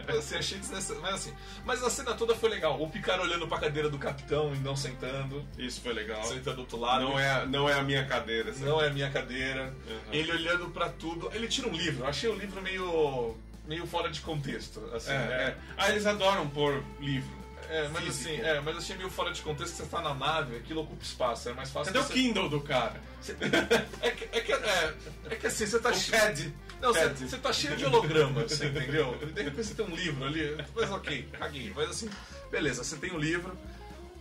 É. 0.08 0.12
Assim, 0.18 0.36
achei 0.36 0.58
desnecessário. 0.60 1.02
Mas 1.02 1.16
assim, 1.16 1.34
mas 1.66 1.84
a 1.84 1.90
cena 1.90 2.14
toda 2.14 2.36
foi 2.36 2.50
legal. 2.50 2.82
O 2.82 2.90
Picard 2.90 3.22
olhando 3.24 3.48
pra 3.48 3.58
cadeira 3.60 3.90
do 3.90 3.98
capitão 3.98 4.54
e 4.54 4.60
não 4.60 4.76
sentando, 4.76 5.46
Isso 5.58 5.82
foi 5.82 5.94
legal. 5.94 6.24
sentando 6.24 6.58
do 6.58 6.62
outro 6.62 6.78
lado. 6.80 7.04
Não 7.04 7.20
é, 7.20 7.46
não 7.46 7.70
é 7.70 7.74
a 7.74 7.82
minha 7.84 8.06
cadeira. 8.06 8.54
sabe? 8.54 8.66
Não 8.66 8.82
é 8.82 8.88
a 8.88 8.90
minha 8.92 9.10
cadeira. 9.10 9.74
Uhum. 9.88 10.14
Ele 10.14 10.32
olhando 10.32 10.70
pra 10.70 10.90
tudo. 10.90 11.30
Ele 11.34 11.48
tira 11.48 11.68
um 11.68 11.74
livro. 11.74 12.04
Eu 12.04 12.08
achei 12.10 12.30
o 12.30 12.36
livro 12.36 12.62
meio. 12.62 13.36
meio 13.68 13.88
fora 13.88 14.10
de 14.10 14.22
contexto. 14.22 14.80
Assim, 14.94 15.12
É, 15.12 15.18
né? 15.18 15.44
é. 15.44 15.56
Ah, 15.78 15.90
eles 15.90 16.06
adoram 16.06 16.48
pôr 16.50 16.84
livro. 17.00 17.45
É, 17.70 17.88
mas 17.90 18.04
Físico. 18.04 18.30
assim, 18.34 18.42
é, 18.42 18.62
mas 18.62 18.78
achei 18.78 18.96
meio 18.96 19.10
fora 19.10 19.32
de 19.32 19.42
contexto. 19.42 19.76
Você 19.76 19.86
tá 19.86 20.02
na 20.02 20.14
nave, 20.14 20.58
aquilo 20.58 20.82
ocupa 20.82 21.04
espaço. 21.04 21.50
É 21.50 21.54
mais 21.54 21.70
fácil. 21.70 21.94
Cadê 21.94 22.04
o 22.04 22.08
você... 22.08 22.14
Kindle 22.14 22.50
do 22.50 22.62
cara? 22.62 23.00
É 24.02 24.12
que, 24.12 24.24
é, 24.26 24.42
que, 24.42 24.54
é, 24.54 24.94
é 25.32 25.36
que 25.36 25.48
assim, 25.48 25.66
você 25.66 25.80
tá 25.80 25.90
O 25.90 25.94
cheio. 25.96 26.22
pad. 26.22 26.54
Não, 26.82 26.94
você, 26.94 27.00
Pad. 27.08 27.18
você 27.30 27.38
tá 27.38 27.54
cheio 27.54 27.76
de 27.76 27.86
hologramas, 27.86 28.52
você 28.52 28.68
entendeu? 28.68 29.18
De 29.34 29.42
repente 29.42 29.64
você 29.68 29.74
tem 29.74 29.86
um 29.86 29.96
livro 29.96 30.26
ali, 30.26 30.56
mas 30.76 30.92
ok, 30.92 31.28
caguei. 31.40 31.72
Mas 31.76 31.90
assim, 31.90 32.10
beleza, 32.52 32.84
você 32.84 32.98
tem 32.98 33.12
um 33.12 33.18
livro. 33.18 33.58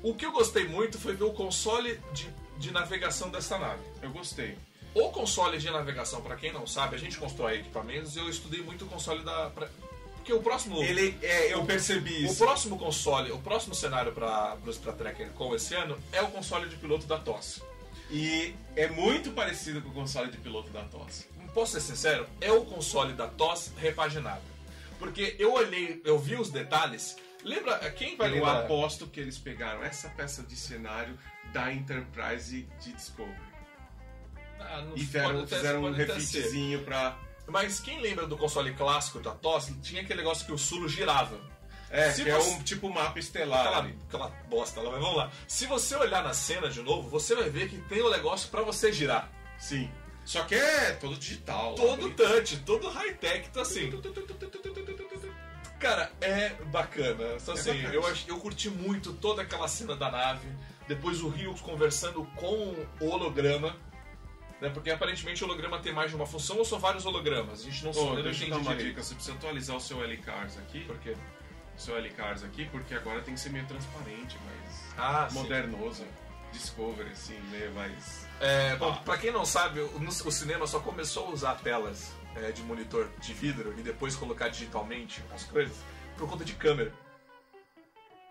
O 0.02 0.14
que 0.14 0.24
eu 0.24 0.33
gostei 0.33 0.66
muito 0.66 0.98
foi 0.98 1.14
ver 1.14 1.24
o 1.24 1.33
console 1.33 2.00
de, 2.12 2.28
de 2.59 2.70
navegação 2.72 3.28
dessa 3.30 3.59
nave. 3.59 3.83
Eu 4.02 4.11
gostei. 4.11 4.57
O 4.94 5.11
console 5.11 5.59
de 5.59 5.68
navegação, 5.70 6.20
pra 6.22 6.37
quem 6.37 6.52
não 6.52 6.66
sabe, 6.66 6.94
a 6.94 6.98
gente 6.98 7.18
constrói 7.18 7.57
equipamentos 7.57 8.14
e 8.14 8.20
eu 8.20 8.28
estudei 8.28 8.62
muito 8.62 8.85
o 8.85 8.88
console 8.88 9.22
da. 9.24 9.50
pra- 9.50 9.68
porque 10.24 10.32
o 10.32 10.42
próximo. 10.42 10.82
Ele, 10.82 11.18
é, 11.22 11.52
eu 11.52 11.62
percebi 11.66 12.24
O 12.24 12.30
isso. 12.30 12.38
próximo 12.42 12.78
console, 12.78 13.30
o 13.30 13.38
próximo 13.38 13.74
cenário 13.74 14.10
para 14.12 14.56
Star 14.72 14.94
Trekker 14.94 15.28
com 15.32 15.54
esse 15.54 15.74
ano 15.74 15.98
é 16.12 16.22
o 16.22 16.28
console 16.28 16.66
de 16.68 16.76
piloto 16.76 17.04
da 17.06 17.18
TOS. 17.18 17.62
E 18.10 18.54
é 18.74 18.88
muito 18.88 19.32
parecido 19.32 19.82
com 19.82 19.90
o 19.90 19.92
console 19.92 20.30
de 20.30 20.38
piloto 20.38 20.70
da 20.70 20.82
Tosse. 20.84 21.26
Posso 21.52 21.72
ser 21.72 21.80
sincero? 21.82 22.26
É 22.40 22.50
o 22.50 22.64
console 22.64 23.12
da 23.12 23.26
TOS 23.28 23.72
repaginado. 23.76 24.40
Porque 24.98 25.37
eu 25.38 25.52
olhei, 25.52 26.00
eu 26.04 26.18
vi 26.18 26.34
os 26.37 26.50
detalhes. 26.50 27.16
Lembra, 27.42 27.78
quem 27.92 28.16
vai 28.16 28.28
Eu 28.30 28.34
lembrar? 28.37 28.60
aposto 28.60 29.06
que 29.06 29.20
eles 29.20 29.37
pegaram 29.38 29.84
essa 29.84 30.08
peça 30.08 30.42
de 30.42 30.56
cenário 30.56 31.18
da 31.52 31.72
Enterprise 31.72 32.66
de 32.80 32.92
Discovery. 32.94 33.37
Ah, 34.58 34.80
não 34.82 34.88
E 34.88 34.90
pode 34.92 35.04
fizeram, 35.06 35.40
até- 35.42 35.56
fizeram 35.56 35.78
um 35.80 35.82
pode 35.82 36.02
até 36.02 36.20
ser. 36.20 36.38
refitzinho 36.38 36.82
pra. 36.84 37.18
Mas 37.46 37.78
quem 37.80 38.00
lembra 38.00 38.26
do 38.26 38.37
console 38.37 38.72
clássico 38.74 39.20
da 39.20 39.33
TOS, 39.33 39.70
tinha 39.83 40.00
aquele 40.02 40.20
negócio 40.20 40.46
que 40.46 40.52
o 40.52 40.59
Sulo 40.59 40.88
girava. 40.88 41.38
É, 41.90 42.11
Se 42.11 42.24
que 42.24 42.30
você- 42.33 42.50
é 42.50 42.52
um 42.54 42.62
tipo 42.62 42.90
mapa 42.90 43.18
estelar. 43.18 43.66
Aquela, 43.66 43.92
aquela 44.09 44.28
bosta 44.48 44.80
lá, 44.80 44.90
mas 44.90 45.00
vamos 45.00 45.16
lá. 45.16 45.30
Se 45.46 45.66
você 45.66 45.94
olhar 45.94 46.24
na 46.24 46.33
cena 46.35 46.68
de 46.68 46.83
novo, 46.83 47.09
você 47.09 47.35
vai 47.37 47.48
ver 47.50 47.68
que 47.68 47.78
tem 47.83 48.00
o 48.02 48.11
negócio 48.11 48.48
pra 48.50 48.62
você 48.62 48.92
girar. 48.92 49.30
Sim. 49.59 49.88
Só 50.24 50.42
que 50.44 50.54
é 50.54 50.92
todo 50.92 51.16
digital. 51.16 51.70
lá, 51.72 51.76
Todo 51.76 52.00
bonito. 52.00 52.16
touch, 52.16 52.57
todo 52.64 52.88
high-tech, 52.88 53.48
tá 53.50 53.61
assim. 53.61 53.90
Cara, 55.78 56.11
é 56.20 56.48
bacana. 56.66 57.38
Só 57.38 57.52
assim, 57.52 57.74
bacana. 57.83 57.94
eu, 57.94 58.16
eu 58.28 58.38
curti 58.40 58.70
muito 58.70 59.12
toda 59.12 59.42
aquela 59.42 59.68
cena 59.68 59.94
da 59.94 60.11
nave. 60.11 60.48
Depois 60.88 61.20
o 61.22 61.28
Rios 61.28 61.61
conversando 61.61 62.24
com 62.37 62.74
o 63.00 63.09
holograma. 63.11 63.76
Né, 64.64 64.70
porque 64.70 64.90
aparentemente 64.90 65.44
o 65.44 65.46
holograma 65.46 65.79
tem 65.79 65.92
mais 65.92 66.09
de 66.09 66.16
uma 66.16 66.24
função 66.24 66.57
ou 66.57 66.64
são 66.64 66.79
vários 66.79 67.05
hologramas? 67.05 67.61
A 67.61 67.64
gente 67.64 67.85
não 67.85 67.92
sabe. 67.92 68.07
não 68.16 68.22
deixa 68.22 68.44
eu 68.44 68.48
dar 68.50 68.57
uma 68.57 68.74
dica. 68.74 69.03
Você 69.03 69.14
precisa 69.14 69.37
atualizar 69.37 69.77
o 69.77 69.81
seu 69.81 70.03
L-Cars 70.03 70.57
aqui. 70.57 70.85
Por 70.87 70.96
quê? 71.00 71.14
O 71.77 71.79
seu 71.81 71.94
L-Cars 71.98 72.42
aqui, 72.42 72.64
porque 72.70 72.94
agora 72.94 73.20
tem 73.20 73.35
que 73.35 73.40
ser 73.40 73.50
meio 73.50 73.66
transparente, 73.66 74.38
mais 74.46 74.94
Ah, 74.96 75.29
sim. 75.29 75.35
modernoso. 75.35 76.07
Discovery, 76.50 77.11
assim, 77.11 77.38
meio 77.50 77.74
mais. 77.74 78.27
É, 78.40 78.74
bom, 78.77 78.88
Ah. 78.90 79.03
pra 79.05 79.18
quem 79.18 79.31
não 79.31 79.44
sabe, 79.44 79.81
o, 79.81 79.98
o 80.09 80.33
cinema 80.33 80.66
só 80.66 80.81
começou 80.81 81.27
a 81.27 81.31
usar 81.31 81.57
telas 81.57 82.12
é, 82.35 82.50
de 82.50 82.62
monitor 82.62 83.11
de 83.20 83.35
vidro 83.35 83.74
e 83.77 83.83
depois 83.83 84.16
colocar 84.16 84.48
digitalmente 84.48 85.22
as 85.35 85.44
coisas 85.44 85.77
por 86.16 86.27
conta 86.27 86.42
de 86.42 86.55
câmera. 86.55 86.90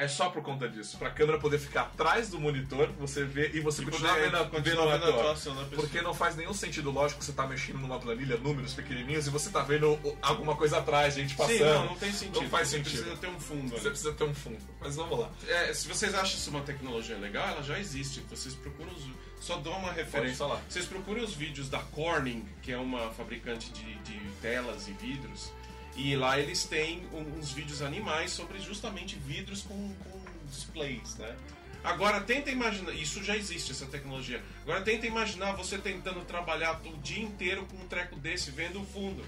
É 0.04 0.08
só 0.08 0.30
por 0.30 0.42
conta 0.44 0.68
disso. 0.68 0.98
Pra 0.98 1.10
câmera 1.10 1.39
poder 1.39 1.58
ficar 1.60 1.82
atrás 1.84 2.30
do 2.30 2.39
monitor, 2.39 2.89
você 3.00 3.24
vê 3.24 3.52
e 3.54 3.60
você 3.60 3.82
E 3.82 3.86
continuar 3.86 4.16
vendo, 4.16 4.38
a- 4.38 4.46
continuar 4.50 4.86
vendo 4.86 4.94
a 4.94 4.96
atuação. 5.10 5.20
atuação 5.22 5.56
da 5.56 5.63
pessoa. 5.63 5.82
Porque 5.82 6.02
não 6.02 6.13
faz 6.13 6.36
nenhum 6.36 6.54
sentido 6.54 6.92
lógico 6.92 7.24
você 7.24 7.32
tá 7.32 7.48
mexendo 7.48 7.78
numa 7.80 8.00
planilha, 8.00 8.38
números 8.38 8.74
pequenininhos, 8.74 9.28
e 9.28 9.30
você 9.30 9.50
tá 9.50 9.62
vendo 9.62 9.98
alguma 10.22 10.56
coisa 10.56 10.80
atrás, 10.80 11.13
gente 11.13 11.36
passando. 11.36 11.58
Sim, 11.58 11.63
não, 11.63 11.86
não 11.86 11.96
tem 11.96 12.12
sentido. 12.12 12.42
Não 12.42 12.50
faz 12.50 12.68
Você 12.68 12.78
sentido. 12.78 12.98
precisa 13.04 13.18
ter 13.18 13.28
um 13.28 13.39
fundo 13.39 13.70
Você 13.70 13.76
ali. 13.76 13.89
precisa 13.89 14.12
ter 14.13 14.24
um 14.24 14.34
fundo. 14.34 14.58
Mas 14.82 14.96
vamos 14.96 15.20
lá. 15.20 15.30
É, 15.48 15.74
se 15.74 15.88
vocês 15.88 16.13
acham 16.13 16.38
isso 16.38 16.50
uma 16.50 16.62
tecnologia 16.62 17.18
legal, 17.18 17.48
ela 17.48 17.63
já 17.63 17.80
existe. 17.80 18.20
Vocês 18.30 18.54
procuram 18.56 18.92
os. 18.92 19.04
Só 19.39 19.58
dou 19.58 19.74
uma 19.76 19.92
referência. 19.92 20.46
Vocês 20.70 20.86
procurem 20.86 21.24
os 21.24 21.34
vídeos 21.34 21.70
da 21.70 21.80
Corning, 21.80 22.46
que 22.62 22.72
é 22.72 22.78
uma 22.78 23.10
fabricante 23.12 23.72
de, 23.72 23.96
de 24.00 24.18
telas 24.42 24.88
e 24.88 24.94
vidros. 24.94 25.52
E 25.95 26.15
lá 26.15 26.39
eles 26.39 26.65
têm 26.65 27.08
uns 27.13 27.51
vídeos 27.51 27.82
animais 27.82 28.32
sobre 28.32 28.60
justamente 28.60 29.15
vidros 29.15 29.62
com, 29.62 29.93
com 30.03 30.19
displays, 30.47 31.15
né? 31.17 31.36
Agora 31.84 32.21
tenta 32.21 32.49
imaginar, 32.49 32.93
isso 32.93 33.21
já 33.23 33.36
existe 33.36 33.71
essa 33.71 33.86
tecnologia. 33.86 34.41
Agora 34.63 34.82
tenta 34.82 35.06
imaginar 35.06 35.51
você 35.51 35.77
tentando 35.77 36.23
trabalhar 36.25 36.82
o 36.86 36.97
dia 36.97 37.21
inteiro 37.21 37.65
com 37.65 37.77
um 37.77 37.88
treco 37.88 38.15
desse, 38.15 38.51
vendo 38.51 38.82
o 38.82 38.86
fundo. 38.86 39.23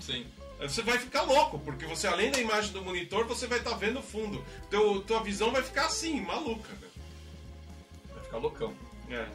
Sim. 0.00 0.26
Você 0.58 0.80
vai 0.82 0.98
ficar 0.98 1.22
louco, 1.22 1.58
porque 1.58 1.84
você, 1.84 2.06
além 2.06 2.30
da 2.30 2.40
imagem 2.40 2.72
do 2.72 2.82
monitor, 2.82 3.26
você 3.26 3.46
vai 3.46 3.58
estar 3.58 3.74
vendo 3.74 3.98
o 3.98 4.02
fundo. 4.02 4.44
Teu, 4.70 5.02
tua 5.02 5.22
visão 5.22 5.50
vai 5.50 5.62
ficar 5.62 5.86
assim, 5.86 6.20
maluca. 6.20 6.68
velho. 6.74 6.92
Vai 8.14 8.24
ficar 8.24 8.38
loucão. 8.38 8.74
É. 9.10 9.26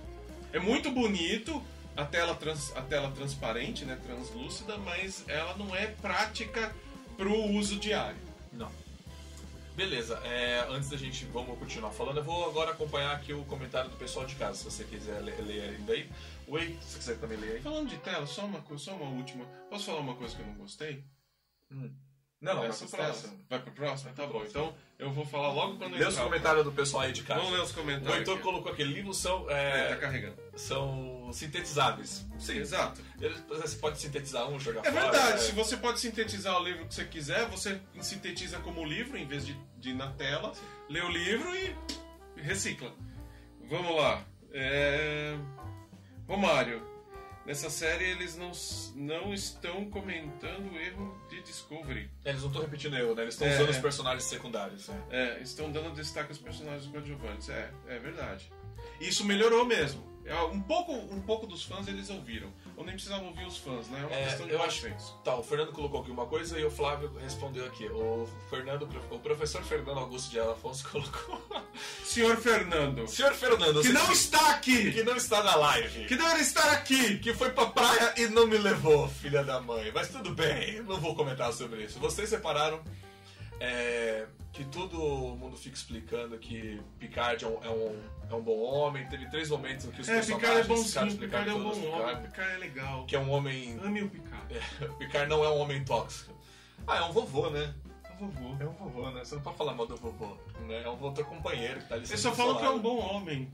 É 0.53 0.59
muito 0.59 0.89
bonito 0.89 1.61
a 1.97 2.05
tela, 2.05 2.35
trans, 2.35 2.71
a 2.77 2.81
tela 2.81 3.11
transparente, 3.11 3.83
né, 3.83 3.99
translúcida, 4.03 4.77
mas 4.77 5.25
ela 5.27 5.57
não 5.57 5.75
é 5.75 5.87
prática 5.87 6.73
pro 7.17 7.33
uso 7.33 7.77
diário. 7.77 8.19
Não. 8.53 8.71
Beleza, 9.75 10.15
é, 10.23 10.65
antes 10.69 10.89
da 10.89 10.97
gente 10.97 11.25
vamos 11.25 11.57
continuar 11.59 11.91
falando, 11.91 12.17
eu 12.17 12.23
vou 12.23 12.47
agora 12.49 12.71
acompanhar 12.71 13.15
aqui 13.15 13.33
o 13.33 13.43
comentário 13.45 13.89
do 13.89 13.97
pessoal 13.97 14.25
de 14.25 14.35
casa, 14.35 14.57
se 14.57 14.63
você 14.63 14.83
quiser 14.83 15.19
ler, 15.21 15.39
ler 15.41 15.75
ainda 15.75 15.93
aí. 15.93 16.09
Oi, 16.47 16.77
se 16.81 16.93
você 16.93 16.97
quiser 16.99 17.19
também 17.19 17.37
ler 17.37 17.55
aí. 17.55 17.61
Falando 17.61 17.89
de 17.89 17.97
tela, 17.97 18.25
só 18.25 18.45
uma, 18.45 18.63
só 18.77 18.95
uma 18.95 19.09
última. 19.09 19.45
Posso 19.69 19.85
falar 19.85 19.99
uma 19.99 20.15
coisa 20.15 20.35
que 20.35 20.41
eu 20.41 20.47
não 20.47 20.55
gostei? 20.55 21.03
Não, 22.39 22.53
não, 22.55 22.63
Essa 22.65 22.85
vai 22.85 22.89
pro 22.89 22.97
próxima. 23.05 23.33
Vai 23.49 23.59
pro 23.59 23.71
próximo? 23.71 24.13
Tá 24.13 24.27
bom. 24.27 24.43
Então 24.47 24.75
eu 24.99 25.11
vou 25.11 25.25
falar 25.25 25.51
logo 25.51 25.77
quando 25.77 25.95
Lê 25.95 26.05
os 26.05 26.15
comentários 26.17 26.63
do 26.63 26.71
pessoal 26.71 27.03
aí 27.03 27.11
de 27.11 27.23
casa. 27.23 27.39
Vamos 27.39 27.55
ler 27.57 27.63
os 27.63 27.71
O 27.71 27.73
comentários. 27.73 28.15
Heitor 28.17 28.35
aqui. 28.35 28.43
colocou 28.43 28.71
aqui, 28.71 28.83
livros 28.83 29.17
são, 29.17 29.49
É, 29.49 29.79
é, 29.79 29.87
tá 29.89 29.95
carregando. 29.97 30.35
são 30.55 31.29
sintetizáveis. 31.33 32.27
Sim, 32.37 32.57
exato. 32.59 33.01
Você 33.49 33.77
pode 33.77 33.99
sintetizar 33.99 34.47
um, 34.49 34.59
jogar 34.59 34.81
É 34.85 34.91
fora. 34.91 35.01
verdade, 35.11 35.33
é. 35.33 35.37
se 35.37 35.51
você 35.53 35.77
pode 35.77 35.99
sintetizar 35.99 36.59
o 36.61 36.63
livro 36.63 36.85
que 36.87 36.93
você 36.93 37.05
quiser, 37.05 37.47
você 37.47 37.81
sintetiza 38.01 38.59
como 38.59 38.85
livro 38.85 39.17
em 39.17 39.25
vez 39.27 39.43
de, 39.45 39.57
de 39.79 39.89
ir 39.89 39.95
na 39.95 40.11
tela, 40.11 40.51
lê 40.89 41.01
o 41.01 41.09
livro 41.09 41.49
e 41.55 41.75
recicla. 42.41 42.93
Vamos 43.67 43.95
lá. 43.95 44.23
É... 44.53 45.35
Romário, 46.27 46.81
nessa 47.47 47.69
série 47.69 48.03
eles 48.03 48.35
não, 48.37 48.51
não 48.95 49.33
estão 49.33 49.89
comentando 49.89 50.71
o 50.71 50.77
erro 50.77 51.17
de 51.29 51.41
Discovery. 51.41 52.09
É, 52.23 52.29
Eles 52.29 52.41
não 52.41 52.49
estão 52.49 52.61
repetindo 52.61 52.95
eu, 52.95 53.15
né? 53.15 53.23
Eles 53.23 53.33
estão 53.33 53.47
É, 53.47 53.55
usando 53.55 53.67
é. 53.67 53.71
os 53.71 53.77
personagens 53.79 54.23
secundários. 54.25 54.87
né? 54.89 55.03
É, 55.09 55.41
estão 55.41 55.71
dando 55.71 55.93
destaque 55.95 56.29
aos 56.29 56.37
personagens 56.37 56.85
coadjuvantes. 56.91 57.49
É, 57.49 57.71
é 57.87 57.97
verdade. 57.97 58.51
Isso 59.01 59.25
melhorou 59.25 59.65
mesmo. 59.65 60.05
É, 60.25 60.35
Um 60.41 60.61
pouco, 60.61 60.91
um 60.91 61.21
pouco 61.21 61.47
dos 61.47 61.63
fãs 61.63 61.87
eles 61.87 62.09
ouviram. 62.09 62.51
Ou 62.77 62.85
nem 62.85 62.93
precisavam 62.93 63.27
ouvir 63.29 63.43
os 63.45 63.57
fãs, 63.57 63.87
né? 63.89 64.01
É 64.01 64.05
uma 64.05 64.15
É, 64.15 64.23
questão 64.25 64.45
de 64.45 64.53
eu 64.53 64.61
acho-. 64.61 64.87
Tá, 65.23 65.35
o 65.35 65.41
Fernando 65.41 65.71
colocou 65.71 66.01
aqui 66.01 66.11
uma 66.11 66.27
coisa 66.27 66.59
e 66.59 66.63
o 66.63 66.69
Flávio 66.69 67.11
respondeu 67.19 67.65
aqui. 67.65 67.87
O 67.87 68.29
Fernando, 68.51 68.87
o 69.09 69.19
professor 69.19 69.63
Fernando 69.63 69.97
Augusto 69.97 70.29
de 70.29 70.39
Afonso 70.39 70.87
colocou. 70.91 71.41
Senhor 72.05 72.37
Fernando, 72.37 73.07
Senhor 73.07 73.33
Fernando, 73.33 73.81
que 73.81 73.89
não 73.89 74.11
está 74.11 74.51
aqui! 74.51 74.91
que 74.91 75.03
não 75.03 75.15
está 75.17 75.41
na 75.43 75.55
live. 75.55 76.05
Que 76.05 76.15
deveria 76.15 76.41
estar 76.41 76.71
aqui! 76.71 77.17
que 77.17 77.33
foi 77.33 77.49
pra 77.49 77.65
praia 77.65 78.13
e 78.15 78.27
não 78.27 78.45
me 78.45 78.57
levou, 78.59 79.09
filha 79.09 79.43
da 79.43 79.59
mãe. 79.59 79.91
Mas 79.91 80.09
tudo 80.09 80.29
bem, 80.35 80.81
não 80.83 80.99
vou 80.99 81.15
comentar 81.15 81.51
sobre 81.53 81.83
isso. 81.83 81.97
Vocês 81.99 82.29
separaram 82.29 82.79
é, 83.59 84.27
que 84.53 84.63
todo 84.65 84.97
mundo 85.35 85.57
fica 85.57 85.75
explicando 85.75 86.37
que 86.37 86.79
Picard 86.99 87.43
é 87.43 87.47
um, 87.47 87.63
é 87.63 87.69
um, 87.69 87.99
é 88.29 88.35
um 88.35 88.41
bom 88.41 88.59
homem. 88.59 89.05
Teve 89.07 89.29
três 89.29 89.49
momentos 89.49 89.85
em 89.85 89.91
que 89.91 90.01
os 90.01 90.09
É, 90.09 90.21
Picard 90.21 90.45
é 90.45 90.63
personagens 90.63 90.67
bom 90.67 90.83
ficaram 90.83 91.09
sim, 91.09 91.13
explicando 91.13 91.43
Picard 91.43 91.49
é 91.49 91.53
um 91.53 91.63
todos 91.63 91.77
bom 91.77 91.83
Picard, 91.83 92.11
homem, 92.11 92.29
Picard 92.29 92.51
é 92.51 92.57
legal. 92.57 93.05
Que 93.05 93.15
é 93.15 93.19
um 93.19 93.31
homem. 93.31 93.79
Ame 93.83 94.01
o 94.03 94.09
Picard. 94.09 94.55
Picard 94.99 95.29
não 95.29 95.43
é 95.43 95.49
um 95.49 95.57
homem 95.59 95.83
tóxico. 95.83 96.33
Ah, 96.85 96.97
é 96.97 97.01
um 97.01 97.11
vovô, 97.11 97.49
né? 97.49 97.73
É 98.03 98.13
um 98.13 98.27
vovô. 98.27 98.55
É 98.59 98.65
um 98.65 98.73
vovô, 98.73 99.09
né? 99.11 99.23
Você 99.23 99.35
não 99.35 99.41
pode 99.41 99.57
falar 99.57 99.73
mal 99.73 99.87
do 99.87 99.95
vovô. 99.97 100.37
Né? 100.61 100.83
É 100.83 100.89
um 100.89 101.01
outro 101.01 101.23
companheiro 101.25 101.79
que 101.81 101.87
tá 101.87 101.95
ali 101.95 102.05
Eu 102.09 102.17
só 102.17 102.31
falo 102.33 102.57
que 102.57 102.65
é 102.65 102.69
um 102.69 102.79
bom 102.79 102.97
homem. 102.97 103.51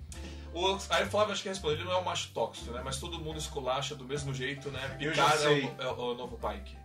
O, 0.53 0.77
aí 0.89 1.03
o 1.03 1.09
Flávio 1.09 1.33
acho 1.33 1.41
que 1.41 1.49
respondeu, 1.49 1.77
ele 1.77 1.85
não 1.85 1.93
é 1.93 1.97
um 1.97 2.03
macho 2.03 2.29
tóxico, 2.31 2.71
né? 2.71 2.81
Mas 2.83 2.99
todo 2.99 3.19
mundo 3.19 3.39
esculacha 3.39 3.95
do 3.95 4.05
mesmo 4.05 4.33
jeito, 4.33 4.69
né? 4.69 4.97
Eu 4.99 5.11
Picard 5.11 5.43
é 5.43 5.49
o, 5.49 5.81
é 5.81 5.87
o 5.87 6.13
novo 6.13 6.37
Pike. 6.37 6.77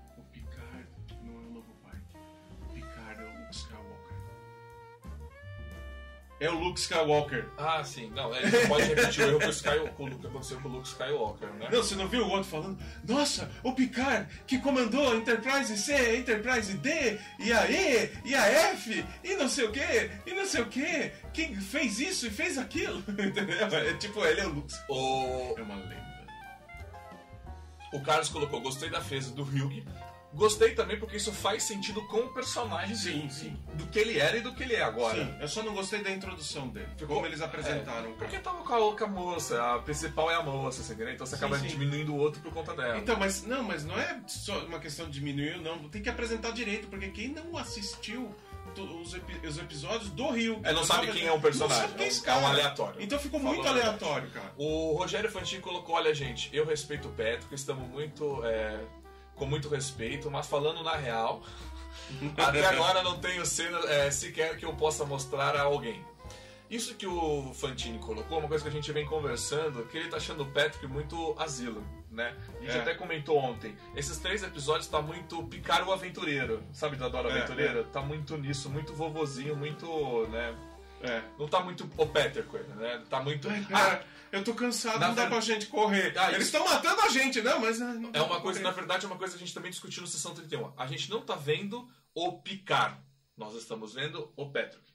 É 6.40 6.48
o 6.48 6.54
Luke 6.58 6.78
Skywalker. 6.78 7.48
Ah, 7.58 7.82
sim. 7.82 8.10
Não, 8.14 8.32
é, 8.34 8.42
ele 8.42 8.66
pode 8.68 8.84
repetir 8.84 9.24
o 9.24 9.28
erro 9.28 9.38
que, 9.40 9.46
o 9.46 9.50
Sky, 9.50 9.68
com 9.96 10.04
o 10.04 10.18
que 10.18 10.26
aconteceu 10.26 10.60
com 10.60 10.68
o 10.68 10.72
Luke 10.72 10.86
Skywalker, 10.86 11.48
né? 11.54 11.68
Não, 11.70 11.82
você 11.82 11.96
não 11.96 12.06
viu 12.06 12.24
o 12.24 12.28
outro 12.30 12.48
falando? 12.48 12.78
Nossa, 13.06 13.50
o 13.64 13.72
Picard 13.72 14.28
que 14.46 14.58
comandou 14.60 15.10
a 15.10 15.16
Enterprise 15.16 15.76
C, 15.76 15.92
a 15.94 16.16
Enterprise 16.16 16.74
D, 16.74 17.18
e 17.40 17.52
a 17.52 17.68
E, 17.68 18.12
e 18.24 18.34
a 18.36 18.46
F, 18.72 19.04
e 19.24 19.34
não 19.34 19.48
sei 19.48 19.64
o 19.66 19.72
que, 19.72 20.10
e 20.26 20.32
não 20.34 20.46
sei 20.46 20.62
o 20.62 20.66
que. 20.66 21.10
Quem 21.32 21.56
fez 21.56 21.98
isso 21.98 22.26
e 22.28 22.30
fez 22.30 22.56
aquilo? 22.56 22.98
Entendeu? 23.10 23.66
É 23.66 23.94
tipo, 23.94 24.24
ele 24.24 24.40
é 24.40 24.46
o 24.46 24.50
Luke. 24.50 24.74
O, 24.88 25.54
É 25.58 25.62
uma 25.62 25.74
lenda. 25.74 26.06
o 27.92 28.00
Carlos 28.00 28.28
colocou, 28.28 28.60
gostei 28.60 28.90
da 28.90 28.98
defesa 29.00 29.32
do 29.32 29.42
Hugh. 29.42 29.82
Gostei 30.34 30.74
também 30.74 30.98
porque 30.98 31.16
isso 31.16 31.32
faz 31.32 31.62
sentido 31.62 32.06
com 32.06 32.18
o 32.18 32.28
personagem 32.34 32.94
Sim, 32.94 33.12
dele, 33.12 33.30
sim. 33.30 33.56
do 33.74 33.86
que 33.86 33.98
ele 33.98 34.18
era 34.18 34.36
e 34.36 34.40
do 34.42 34.54
que 34.54 34.62
ele 34.62 34.74
é 34.74 34.82
agora. 34.82 35.16
Sim, 35.16 35.34
eu 35.40 35.48
só 35.48 35.62
não 35.62 35.72
gostei 35.74 36.02
da 36.02 36.10
introdução 36.10 36.68
dele. 36.68 36.88
Como 37.06 37.24
eles 37.24 37.40
apresentaram, 37.40 38.00
É, 38.10 38.12
cara. 38.12 38.14
porque 38.18 38.38
tava 38.38 38.58
com 38.62 38.74
a, 38.90 38.96
com 38.96 39.04
a 39.04 39.06
moça, 39.06 39.74
a 39.74 39.78
principal 39.78 40.30
é 40.30 40.34
a 40.34 40.42
moça, 40.42 40.82
você 40.82 40.92
entendeu? 40.92 41.14
Então 41.14 41.26
você 41.26 41.34
acaba 41.34 41.58
sim. 41.58 41.66
diminuindo 41.66 42.12
o 42.14 42.18
outro 42.18 42.42
por 42.42 42.52
conta 42.52 42.74
dela. 42.74 42.98
Então, 42.98 43.16
mas 43.18 43.42
não, 43.46 43.62
mas 43.62 43.84
não 43.84 43.98
é 43.98 44.20
só 44.26 44.58
uma 44.66 44.78
questão 44.78 45.06
de 45.06 45.12
diminuir, 45.12 45.58
não. 45.62 45.88
Tem 45.88 46.02
que 46.02 46.10
apresentar 46.10 46.50
direito, 46.52 46.88
porque 46.88 47.08
quem 47.08 47.28
não 47.28 47.56
assistiu 47.56 48.34
os, 49.02 49.14
epi- 49.14 49.46
os 49.46 49.56
episódios 49.58 50.10
do 50.10 50.30
Rio. 50.30 50.60
É, 50.62 50.72
não 50.74 50.84
sabe 50.84 51.10
quem 51.10 51.26
é 51.26 51.32
o 51.32 51.40
personagem, 51.40 51.80
Não 51.82 51.88
sabe 51.88 51.96
quem 51.98 52.04
é 52.04 52.08
esse 52.08 52.28
é 52.28 52.32
um 52.32 52.34
cara. 52.42 52.48
aleatório. 52.48 53.00
Então 53.02 53.18
ficou 53.18 53.40
Falou 53.40 53.54
muito 53.54 53.66
aleatório, 53.66 54.30
cara. 54.30 54.52
O 54.58 54.92
Rogério 54.96 55.30
Fantin 55.30 55.58
colocou, 55.60 55.94
olha 55.96 56.14
gente, 56.14 56.50
eu 56.52 56.66
respeito 56.66 57.08
o 57.08 57.12
Petro, 57.12 57.48
que 57.48 57.54
estamos 57.54 57.88
muito, 57.88 58.44
é, 58.44 58.78
com 59.38 59.46
muito 59.46 59.68
respeito, 59.68 60.30
mas 60.30 60.46
falando 60.46 60.82
na 60.82 60.96
real, 60.96 61.42
até 62.36 62.66
agora 62.66 63.02
não 63.02 63.18
tenho 63.18 63.44
cena 63.46 63.78
é, 63.90 64.10
sequer 64.10 64.56
que 64.56 64.64
eu 64.64 64.74
possa 64.74 65.04
mostrar 65.04 65.56
a 65.56 65.62
alguém. 65.62 66.04
Isso 66.70 66.94
que 66.96 67.06
o 67.06 67.54
Fantini 67.54 67.98
colocou, 67.98 68.36
é 68.36 68.40
uma 68.40 68.48
coisa 68.48 68.62
que 68.62 68.68
a 68.68 68.72
gente 68.72 68.92
vem 68.92 69.06
conversando, 69.06 69.84
que 69.86 69.96
ele 69.96 70.08
tá 70.08 70.18
achando 70.18 70.42
o 70.42 70.46
Patrick 70.50 70.86
muito 70.86 71.34
asilo, 71.38 71.82
né? 72.10 72.36
A 72.58 72.60
gente 72.60 72.76
É. 72.76 72.80
até 72.82 72.94
comentou 72.94 73.38
ontem. 73.38 73.74
Esses 73.96 74.18
três 74.18 74.42
episódios 74.42 74.86
tá 74.86 75.00
muito 75.00 75.42
picar 75.44 75.86
o 75.88 75.92
aventureiro, 75.92 76.62
sabe 76.74 76.96
da 76.96 77.08
Dora 77.08 77.30
É, 77.30 77.38
Aventureira? 77.38 77.84
Tá 77.84 78.02
muito 78.02 78.36
nisso, 78.36 78.68
muito 78.68 78.92
vovozinho, 78.92 79.56
muito, 79.56 80.26
né? 80.28 80.54
É. 81.00 81.22
Não 81.38 81.48
tá 81.48 81.60
muito 81.60 81.88
o 81.96 82.06
Peter 82.06 82.44
né? 82.76 83.02
Tá 83.08 83.22
muito... 83.22 83.48
Ah, 83.72 84.00
eu 84.32 84.44
tô 84.44 84.54
cansado, 84.54 84.98
Na 85.00 85.08
não 85.08 85.14
dá 85.14 85.24
ver- 85.24 85.30
pra 85.30 85.40
gente 85.40 85.66
correr. 85.66 86.12
Ah, 86.16 86.32
Eles 86.32 86.46
estão 86.46 86.64
matando 86.64 87.00
a 87.02 87.08
gente, 87.08 87.40
não, 87.42 87.60
mas. 87.60 87.80
ah, 87.80 87.94
não 87.94 88.08
É 88.10 88.12
dá 88.12 88.24
uma 88.24 88.40
coisa, 88.40 88.60
na 88.60 88.70
verdade, 88.70 89.04
é 89.04 89.08
uma 89.08 89.16
coisa 89.18 89.32
que 89.36 89.42
a 89.42 89.46
gente 89.46 89.54
também 89.54 89.70
discutiu 89.70 90.02
no 90.02 90.08
Sessão 90.08 90.34
31. 90.34 90.72
A 90.76 90.86
gente 90.86 91.10
não 91.10 91.20
tá 91.22 91.34
vendo 91.34 91.88
o 92.14 92.32
Picard. 92.40 92.96
Nós 93.36 93.54
estamos 93.54 93.94
vendo 93.94 94.32
o 94.36 94.50
Patrick. 94.50 94.92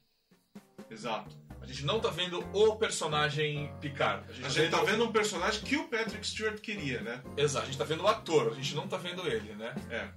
Exato. 0.89 1.35
A 1.61 1.65
gente 1.65 1.85
não 1.85 1.99
tá 2.01 2.09
vendo 2.09 2.39
o 2.53 2.75
personagem 2.75 3.73
Picard. 3.79 4.25
A 4.43 4.49
gente 4.49 4.69
tá 4.69 4.83
vendo 4.83 5.05
um 5.05 5.11
personagem 5.13 5.61
que 5.61 5.77
o 5.77 5.87
Patrick 5.87 6.25
Stewart 6.27 6.59
queria, 6.59 6.99
né? 7.01 7.23
Exato, 7.37 7.63
a 7.63 7.67
gente 7.67 7.77
tá 7.77 7.85
vendo 7.85 8.03
o 8.03 8.07
ator, 8.07 8.51
a 8.51 8.55
gente 8.55 8.75
não 8.75 8.85
tá 8.87 8.97
vendo 8.97 9.25
ele, 9.25 9.55
né? 9.55 9.73
É. 9.89 10.09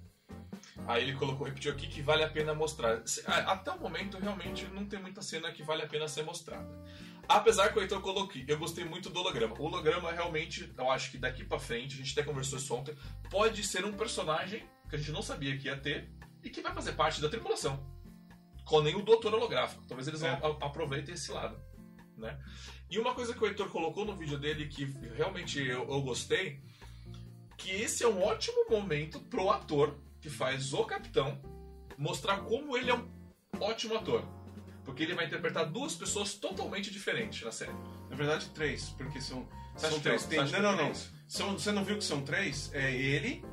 Aí 0.88 1.04
ele 1.04 1.14
colocou, 1.14 1.46
repetiu 1.46 1.72
aqui 1.72 1.86
que 1.86 2.02
vale 2.02 2.22
a 2.24 2.28
pena 2.28 2.52
mostrar. 2.52 3.00
A- 3.26 3.52
Até 3.52 3.70
o 3.70 3.78
momento, 3.80 4.18
realmente, 4.18 4.66
não 4.74 4.84
tem 4.86 5.00
muita 5.00 5.22
cena 5.22 5.50
que 5.52 5.62
vale 5.62 5.82
a 5.82 5.86
pena 5.86 6.06
ser 6.08 6.24
mostrada. 6.24 6.66
Apesar 7.28 7.72
que 7.72 7.78
o 7.78 7.82
Heitor 7.82 8.00
colocou, 8.00 8.40
eu 8.46 8.58
gostei 8.58 8.84
muito 8.84 9.10
do 9.10 9.20
holograma. 9.20 9.56
O 9.58 9.64
holograma, 9.64 10.12
realmente, 10.12 10.72
eu 10.76 10.90
acho 10.90 11.10
que 11.10 11.18
daqui 11.18 11.44
pra 11.44 11.58
frente, 11.58 11.94
a 11.94 11.98
gente 11.98 12.12
até 12.12 12.22
conversou 12.22 12.58
isso 12.58 12.74
ontem, 12.74 12.94
pode 13.30 13.64
ser 13.64 13.84
um 13.84 13.92
personagem 13.92 14.64
que 14.88 14.94
a 14.96 14.98
gente 14.98 15.10
não 15.12 15.22
sabia 15.22 15.56
que 15.58 15.66
ia 15.66 15.76
ter 15.76 16.08
e 16.42 16.50
que 16.50 16.60
vai 16.60 16.72
fazer 16.72 16.92
parte 16.92 17.20
da 17.20 17.28
tripulação. 17.28 17.84
Com 18.64 18.80
nem 18.80 18.94
o 18.94 19.02
doutor 19.02 19.34
holográfico. 19.34 19.84
Talvez 19.86 20.06
eles 20.06 20.22
É. 20.22 20.30
aproveitem 20.60 21.14
esse 21.14 21.32
lado. 21.32 21.58
Né? 22.16 22.38
E 22.90 22.98
uma 22.98 23.14
coisa 23.14 23.34
que 23.34 23.42
o 23.42 23.46
Heitor 23.46 23.68
colocou 23.68 24.04
no 24.04 24.14
vídeo 24.16 24.38
dele 24.38 24.68
que 24.68 24.84
realmente 25.14 25.58
eu, 25.58 25.88
eu 25.90 26.00
gostei, 26.02 26.62
que 27.58 27.70
esse 27.70 28.04
é 28.04 28.08
um 28.08 28.22
ótimo 28.22 28.70
momento 28.70 29.20
pro 29.20 29.50
ator 29.50 29.98
que 30.20 30.30
faz 30.30 30.72
o 30.72 30.84
capitão 30.84 31.40
mostrar 31.98 32.38
como 32.38 32.76
ele 32.76 32.90
é 32.90 32.94
um 32.94 33.08
ótimo 33.60 33.96
ator. 33.96 34.22
Porque 34.86 35.02
ele 35.02 35.14
vai 35.14 35.26
interpretar 35.26 35.66
duas 35.66 35.94
pessoas 35.94 36.32
totalmente 36.34 36.90
diferentes 36.90 37.42
na 37.42 37.52
série. 37.52 37.72
Na 38.08 38.16
verdade, 38.16 38.48
três, 38.54 38.88
porque 38.96 39.20
são. 39.20 39.46
São 39.76 40.00
três. 40.00 40.24
é- 40.24 40.28
Tem, 40.28 40.38
não, 40.52 40.62
não, 40.62 40.72
não. 40.76 40.84
três? 40.84 41.12
São, 41.28 41.52
você 41.58 41.72
não 41.72 41.84
viu 41.84 41.98
que 41.98 42.04
são 42.04 42.22
três? 42.22 42.70
É 42.72 42.90
ele, 42.94 43.44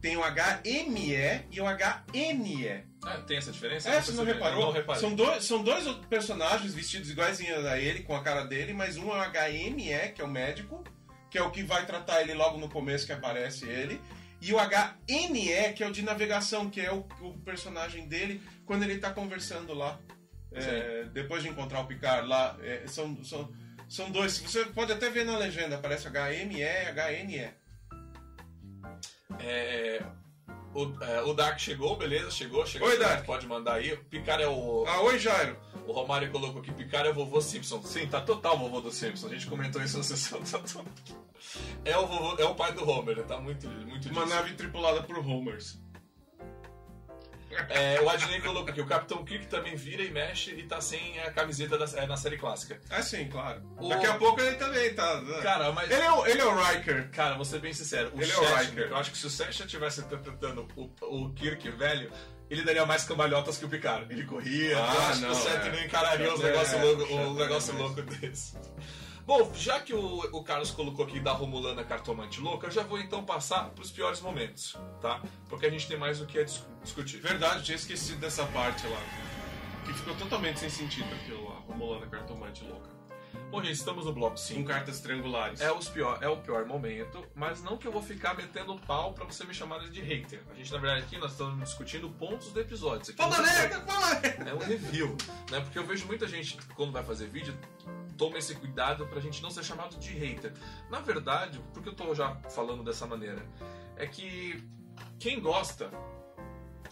tem 0.00 0.16
o 0.16 0.22
HME 0.22 1.46
e 1.50 1.60
o 1.60 1.64
HNE. 1.66 2.84
Ah, 3.04 3.18
tem 3.18 3.36
essa 3.36 3.52
diferença? 3.52 3.88
É, 3.90 4.00
você 4.00 4.12
não 4.12 4.24
reparou? 4.24 4.72
Não. 4.72 4.72
São 5.00 5.14
dois, 5.14 5.44
são 5.44 5.62
dois 5.62 5.86
personagens 6.08 6.72
vestidos 6.74 7.10
iguaizinhos 7.10 7.64
a 7.66 7.78
ele, 7.78 8.02
com 8.02 8.16
a 8.16 8.22
cara 8.22 8.44
dele, 8.44 8.72
mas 8.72 8.96
um 8.96 9.12
é 9.14 9.20
o 9.20 9.30
HME, 9.30 10.12
que 10.14 10.22
é 10.22 10.24
o 10.24 10.28
médico, 10.28 10.82
que 11.30 11.36
é 11.36 11.42
o 11.42 11.50
que 11.50 11.62
vai 11.62 11.84
tratar 11.84 12.22
ele 12.22 12.32
logo 12.34 12.58
no 12.58 12.68
começo 12.68 13.04
que 13.06 13.12
aparece 13.12 13.68
ele. 13.68 14.00
E 14.40 14.52
o 14.52 14.56
HNE, 14.58 15.72
que 15.74 15.84
é 15.84 15.86
o 15.86 15.92
de 15.92 16.02
navegação, 16.02 16.68
que 16.70 16.80
é 16.80 16.92
o, 16.92 17.06
o 17.20 17.38
personagem 17.44 18.08
dele 18.08 18.42
quando 18.64 18.82
ele 18.82 18.98
tá 18.98 19.12
conversando 19.12 19.74
lá. 19.74 20.00
É, 20.54 21.04
depois 21.12 21.42
de 21.42 21.48
encontrar 21.48 21.80
o 21.80 21.86
Picard 21.86 22.26
lá. 22.28 22.56
é, 22.62 22.86
são, 22.86 23.22
são, 23.24 23.52
são 23.88 24.10
dois. 24.10 24.38
Você 24.38 24.64
pode 24.66 24.92
até 24.92 25.10
ver 25.10 25.24
na 25.24 25.36
legenda, 25.36 25.76
aparece 25.76 26.08
HME 26.08 26.60
e 26.60 26.92
HNE. 26.92 27.50
É, 29.40 30.02
o, 30.74 31.04
é, 31.04 31.22
o 31.22 31.34
Dark 31.34 31.58
chegou, 31.58 31.96
beleza? 31.96 32.30
Chegou, 32.30 32.66
chegou. 32.66 32.88
Oi, 32.88 32.98
Dark. 32.98 33.24
Pode 33.24 33.46
mandar 33.46 33.74
aí. 33.74 33.96
Picard 33.96 34.42
é 34.42 34.48
o. 34.48 34.84
Ah, 34.86 35.02
oi, 35.02 35.18
Jairo. 35.18 35.58
O 35.86 35.92
Romário 35.92 36.30
colocou 36.30 36.60
aqui, 36.62 36.72
Picard 36.72 37.08
é 37.08 37.10
o 37.10 37.14
vovô 37.14 37.40
Simpson. 37.40 37.82
Sim, 37.82 38.06
tá 38.06 38.20
total 38.20 38.56
vovô 38.58 38.80
do 38.80 38.90
Simpson. 38.92 39.26
A 39.26 39.30
gente 39.30 39.46
comentou 39.46 39.82
isso 39.82 39.98
na 39.98 40.04
sessão. 40.04 40.40
Tá 40.42 40.58
total. 40.58 40.84
É 41.84 41.96
o, 41.98 42.06
vovô, 42.06 42.40
é 42.40 42.44
o 42.44 42.54
pai 42.54 42.72
do 42.72 42.88
Homer, 42.88 43.16
né? 43.16 43.22
tá 43.24 43.38
muito, 43.40 43.68
muito 43.68 44.08
Uma 44.10 44.24
disso. 44.24 44.34
nave 44.34 44.54
tripulada 44.54 45.02
por 45.02 45.18
Homers. 45.18 45.81
É, 47.68 48.00
o 48.00 48.08
Adnei 48.08 48.40
colocou 48.40 48.70
aqui, 48.70 48.80
o 48.80 48.86
Capitão 48.86 49.24
Kirk 49.24 49.46
também 49.46 49.74
vira 49.76 50.02
e 50.02 50.10
mexe 50.10 50.50
e 50.52 50.62
tá 50.64 50.80
sem 50.80 51.20
a 51.20 51.30
camiseta 51.30 51.76
da, 51.78 51.84
é, 52.00 52.06
na 52.06 52.16
série 52.16 52.38
clássica. 52.38 52.80
Ah, 52.90 53.02
sim, 53.02 53.28
claro. 53.28 53.62
O- 53.78 53.88
Daqui 53.88 54.06
a 54.06 54.14
pouco 54.14 54.40
ele 54.40 54.56
também 54.56 54.94
tá. 54.94 55.20
né? 55.22 55.40
Cara, 55.42 55.70
mas. 55.72 55.90
Ele 55.90 56.02
é 56.02 56.12
o, 56.12 56.26
ele 56.26 56.40
é 56.40 56.44
o 56.44 56.54
Riker. 56.56 57.10
Cara, 57.10 57.34
vou 57.36 57.44
ser 57.44 57.60
bem 57.60 57.72
sincero, 57.72 58.10
o 58.14 58.20
Ele 58.20 58.30
é 58.30 58.36
o 58.36 58.42
Shatner, 58.42 58.58
Riker. 58.68 58.88
eu 58.88 58.96
acho 58.96 59.10
que 59.10 59.18
se 59.18 59.26
o 59.26 59.30
Sasha 59.30 59.66
tivesse 59.66 60.00
interpretando 60.00 60.66
o, 60.76 60.90
o 61.02 61.32
Kirk 61.34 61.70
velho, 61.70 62.10
ele 62.50 62.62
daria 62.64 62.84
mais 62.86 63.04
cambalhotas 63.04 63.56
que 63.58 63.64
o 63.64 63.68
Picard. 63.68 64.12
Ele 64.12 64.24
corria, 64.24 64.76
Ah, 64.78 64.94
eu 64.94 65.00
acho 65.02 65.20
não, 65.20 65.30
que 65.30 65.36
o 65.36 65.42
Shatner 65.42 65.66
é. 65.66 65.76
não 65.76 65.84
encararia 65.84 66.26
os 66.34 66.40
Shatner 66.40 66.52
negócios 66.52 66.74
é, 66.74 67.06
Shatner 67.06 67.20
um 67.28 67.34
negócio 67.34 67.74
é 67.74 67.78
louco 67.78 68.02
desse. 68.02 68.56
Bom, 69.24 69.52
já 69.54 69.80
que 69.80 69.94
o, 69.94 70.18
o 70.32 70.42
Carlos 70.42 70.70
colocou 70.72 71.04
aqui 71.04 71.20
da 71.20 71.32
Romulana 71.32 71.84
Cartomante 71.84 72.40
Louca, 72.40 72.66
eu 72.66 72.70
já 72.70 72.82
vou 72.82 72.98
então 72.98 73.24
passar 73.24 73.70
pros 73.70 73.90
piores 73.90 74.20
momentos, 74.20 74.76
tá? 75.00 75.22
Porque 75.48 75.66
a 75.66 75.70
gente 75.70 75.86
tem 75.86 75.96
mais 75.96 76.20
o 76.20 76.26
que 76.26 76.38
é 76.38 76.44
dis- 76.44 76.66
discutir. 76.82 77.18
Verdade, 77.20 77.62
tinha 77.62 77.76
esquecido 77.76 78.20
dessa 78.20 78.44
parte 78.46 78.86
lá. 78.86 79.00
Que 79.86 79.92
ficou 79.94 80.14
totalmente 80.16 80.60
sem 80.60 80.70
sentido 80.70 81.12
aquilo 81.14 81.48
lá. 81.48 81.56
Romulana 81.60 82.06
cartomante 82.06 82.64
louca. 82.64 82.91
Bom, 83.50 83.62
gente, 83.62 83.74
estamos 83.74 84.06
no 84.06 84.12
bloco 84.12 84.32
Com 84.32 84.36
5. 84.38 84.68
cartas 84.68 85.00
triangulares. 85.00 85.60
É, 85.60 85.70
os 85.70 85.88
pior, 85.88 86.18
é 86.22 86.28
o 86.28 86.36
pior 86.38 86.64
momento, 86.64 87.24
mas 87.34 87.62
não 87.62 87.76
que 87.76 87.86
eu 87.86 87.92
vou 87.92 88.02
ficar 88.02 88.34
metendo 88.34 88.74
pau 88.80 89.12
pra 89.12 89.24
você 89.24 89.44
me 89.44 89.52
chamar 89.52 89.78
de 89.90 90.00
hater. 90.00 90.42
A 90.50 90.54
gente, 90.54 90.72
na 90.72 90.78
verdade, 90.78 91.04
aqui 91.04 91.18
nós 91.18 91.32
estamos 91.32 91.62
discutindo 91.62 92.08
pontos 92.10 92.50
do 92.52 92.60
episódio. 92.60 93.02
Isso 93.02 93.10
aqui 93.12 93.20
Fala 93.22 93.36
é- 93.36 93.42
merda, 93.68 93.80
fala 93.92 94.20
merda! 94.20 94.50
É 94.50 94.54
um 94.54 94.58
review, 94.58 95.16
né? 95.50 95.60
Porque 95.60 95.78
eu 95.78 95.84
vejo 95.86 96.06
muita 96.06 96.26
gente, 96.26 96.56
quando 96.74 96.92
vai 96.92 97.04
fazer 97.04 97.26
vídeo, 97.28 97.54
toma 98.16 98.38
esse 98.38 98.54
cuidado 98.54 99.06
pra 99.06 99.20
gente 99.20 99.42
não 99.42 99.50
ser 99.50 99.62
chamado 99.64 99.96
de 99.98 100.12
hater. 100.12 100.52
Na 100.90 101.00
verdade, 101.00 101.58
por 101.74 101.82
que 101.82 101.88
eu 101.90 101.94
tô 101.94 102.14
já 102.14 102.34
falando 102.50 102.82
dessa 102.82 103.06
maneira? 103.06 103.44
É 103.96 104.06
que 104.06 104.62
quem 105.18 105.40
gosta 105.40 105.90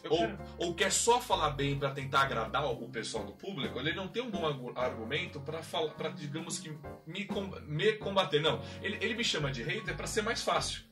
ou, 0.09 0.29
ou 0.59 0.75
quer 0.75 0.91
só 0.93 1.21
falar 1.21 1.51
bem 1.51 1.79
pra 1.79 1.91
tentar 1.91 2.23
agradar 2.23 2.65
o 2.65 2.89
pessoal 2.89 3.25
do 3.25 3.33
público, 3.33 3.79
ele 3.79 3.93
não 3.93 4.09
tem 4.09 4.23
um 4.23 4.31
bom 4.31 4.47
argu- 4.47 4.73
argumento 4.77 5.41
para 5.41 6.09
digamos 6.11 6.59
que 6.59 6.71
me, 7.07 7.29
me 7.67 7.93
combater. 7.95 8.41
Não, 8.41 8.63
ele, 8.83 8.99
ele 9.01 9.15
me 9.15 9.25
chama 9.25 9.51
de 9.51 9.63
hater 9.63 9.97
pra 9.97 10.07
ser 10.07 10.23
mais 10.23 10.43
fácil. 10.43 10.83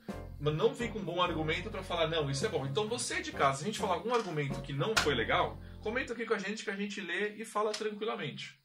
Mas 0.41 0.55
não 0.55 0.73
vem 0.73 0.91
com 0.91 1.01
um 1.01 1.05
bom 1.05 1.21
argumento 1.21 1.69
pra 1.69 1.83
falar, 1.83 2.07
não, 2.07 2.31
isso 2.31 2.47
é 2.47 2.49
bom. 2.49 2.65
Então 2.65 2.87
você 2.87 3.21
de 3.21 3.33
casa, 3.33 3.59
se 3.59 3.65
a 3.65 3.67
gente 3.67 3.79
falar 3.79 3.95
algum 3.95 4.15
argumento 4.15 4.63
que 4.63 4.73
não 4.73 4.95
foi 4.97 5.15
legal, 5.15 5.59
comenta 5.81 6.13
aqui 6.13 6.25
com 6.25 6.35
a 6.35 6.39
gente 6.39 6.65
que 6.65 6.71
a 6.71 6.77
gente 6.77 7.01
lê 7.01 7.35
e 7.35 7.45
fala 7.45 7.73
tranquilamente. 7.73 8.58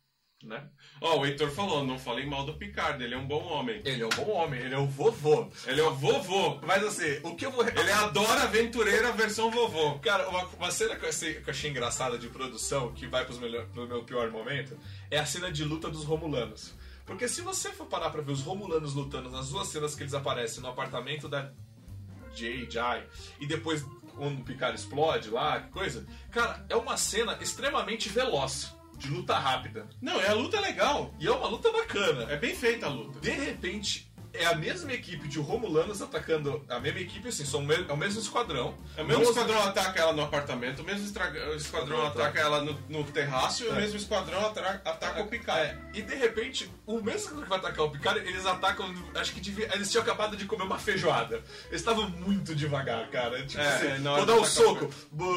Né? 0.43 0.61
Ó, 0.99 1.19
o 1.19 1.25
Heitor 1.25 1.49
falou, 1.51 1.85
não 1.85 1.97
falei 1.97 2.25
mal 2.25 2.45
do 2.45 2.53
Picard, 2.53 3.01
ele 3.01 3.13
é 3.13 3.17
um 3.17 3.25
bom 3.25 3.41
homem. 3.43 3.81
Ele 3.85 4.03
é 4.03 4.05
um 4.05 4.09
bom 4.09 4.29
homem, 4.29 4.59
ele 4.59 4.75
é 4.75 4.77
o 4.77 4.85
vovô. 4.85 5.49
Ele 5.65 5.79
é 5.79 5.83
o 5.83 5.93
vovô. 5.95 6.59
Mas 6.65 6.83
assim, 6.83 7.19
o 7.23 7.33
que 7.35 7.45
eu 7.45 7.51
vou. 7.51 7.65
Ele 7.65 7.89
é 7.89 7.93
a 7.93 8.07
Dora 8.07 8.43
Aventureira 8.43 9.11
versão 9.13 9.49
vovô. 9.49 9.99
Cara, 9.99 10.27
uma, 10.27 10.45
uma 10.47 10.71
cena 10.71 10.97
que 10.97 11.05
eu, 11.05 11.09
achei, 11.09 11.35
que 11.35 11.49
eu 11.49 11.51
achei 11.51 11.69
engraçada 11.69 12.17
de 12.17 12.27
produção, 12.27 12.91
que 12.93 13.07
vai 13.07 13.23
pros 13.23 13.39
melhor, 13.39 13.65
pro 13.67 13.87
meu 13.87 14.03
pior 14.03 14.29
momento, 14.29 14.77
é 15.09 15.17
a 15.17 15.25
cena 15.25 15.49
de 15.49 15.63
luta 15.63 15.89
dos 15.89 16.03
Romulanos. 16.03 16.73
Porque 17.05 17.27
se 17.27 17.41
você 17.41 17.71
for 17.71 17.85
parar 17.85 18.09
pra 18.09 18.21
ver 18.21 18.31
os 18.31 18.41
Romulanos 18.41 18.93
lutando 18.93 19.29
nas 19.29 19.49
duas 19.49 19.67
cenas 19.67 19.95
que 19.95 20.03
eles 20.03 20.13
aparecem 20.13 20.61
no 20.61 20.69
apartamento 20.69 21.29
da 21.29 21.51
Jay, 22.35 22.67
Jai, 22.69 23.05
e 23.39 23.45
depois 23.45 23.85
quando 24.15 24.39
o 24.39 24.43
Picard 24.43 24.77
explode 24.77 25.29
lá, 25.29 25.61
que 25.61 25.69
coisa, 25.69 26.05
cara, 26.31 26.65
é 26.69 26.75
uma 26.75 26.97
cena 26.97 27.37
extremamente 27.41 28.09
veloz. 28.09 28.73
De 28.97 29.09
luta 29.09 29.37
rápida. 29.37 29.87
Não, 30.01 30.19
é 30.21 30.29
a 30.29 30.33
luta 30.33 30.59
legal. 30.59 31.13
E 31.19 31.27
é 31.27 31.31
uma 31.31 31.47
luta 31.47 31.71
bacana. 31.71 32.31
É 32.31 32.37
bem 32.37 32.55
feita 32.55 32.85
a 32.85 32.89
luta. 32.89 33.19
De 33.19 33.31
repente, 33.31 34.11
é 34.33 34.45
a 34.45 34.55
mesma 34.55 34.91
equipe 34.93 35.27
de 35.27 35.39
Romulanos 35.39 36.01
atacando. 36.01 36.63
A 36.67 36.79
mesma 36.79 36.99
equipe, 36.99 37.27
assim, 37.29 37.45
são 37.45 37.59
o 37.59 37.63
me- 37.65 37.85
é 37.87 37.93
o 37.93 37.97
mesmo 37.97 38.19
esquadrão. 38.19 38.75
É 38.97 39.01
o 39.03 39.05
mesmo 39.05 39.23
esquadrão 39.23 39.61
ataca 39.63 39.99
ela 40.01 40.13
no 40.13 40.23
apartamento, 40.23 40.81
o 40.81 40.83
mesmo 40.85 41.05
estra- 41.05 41.31
o 41.51 41.55
esquadrão 41.55 42.01
Ataca. 42.07 42.21
ataca 42.23 42.39
ela 42.39 42.61
no, 42.63 42.73
no 42.89 43.03
terraço 43.03 43.63
e 43.63 43.67
o 43.67 43.73
É. 43.73 43.75
mesmo 43.81 43.97
esquadrão 43.97 44.45
atra- 44.45 44.81
ataca 44.83 45.21
o 45.21 45.27
Picard. 45.27 45.61
É, 45.61 45.77
e 45.93 46.01
de 46.01 46.15
repente, 46.15 46.69
o 46.85 46.99
mesmo 47.01 47.41
que 47.41 47.47
vai 47.49 47.59
atacar 47.59 47.85
o 47.85 47.91
Picard, 47.91 48.19
eles 48.19 48.45
atacam. 48.45 48.93
Acho 49.15 49.33
que 49.33 49.39
devia, 49.39 49.69
eles 49.73 49.89
tinham 49.91 50.01
acabado 50.03 50.35
de 50.35 50.45
comer 50.45 50.63
uma 50.63 50.79
feijoada. 50.79 51.35
Eles 51.67 51.81
estavam 51.81 52.09
muito 52.09 52.55
devagar, 52.55 53.07
cara. 53.09 53.45
Tipo 53.45 53.61
É, 53.61 53.67
assim, 53.67 53.87
é, 53.87 53.97
vou 53.99 54.25
dar 54.25 54.35
um 54.35 54.43
soco. 54.45 54.89
Vou, 55.11 55.35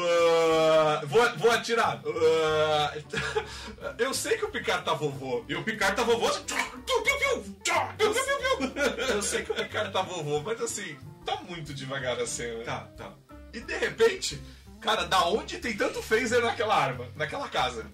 vou 1.37 1.51
atirar. 1.51 2.01
Eu 3.97 4.13
sei 4.13 4.37
que 4.37 4.45
o 4.45 4.49
Picard 4.49 4.83
tá 4.83 4.93
vovô. 4.93 5.43
E 5.47 5.55
o 5.55 5.63
Picard 5.63 5.95
tá 5.95 6.03
vovô. 6.03 6.27
Eu 9.09 9.21
sei 9.21 9.43
que 9.43 9.51
o 9.51 9.55
Picard 9.55 9.91
tá 9.91 10.01
vovô, 10.01 10.39
mas 10.41 10.61
assim, 10.61 10.97
tá 11.25 11.37
muito 11.47 11.73
devagar 11.73 12.19
a 12.19 12.25
cena. 12.27 12.63
Tá, 12.63 12.79
tá. 12.97 13.13
E 13.53 13.59
de 13.59 13.77
repente, 13.77 14.41
cara, 14.81 15.03
da 15.05 15.25
onde 15.27 15.57
tem 15.57 15.75
tanto 15.75 16.01
phaser 16.01 16.41
naquela 16.43 16.75
arma, 16.75 17.07
naquela 17.15 17.47
casa? 17.49 17.85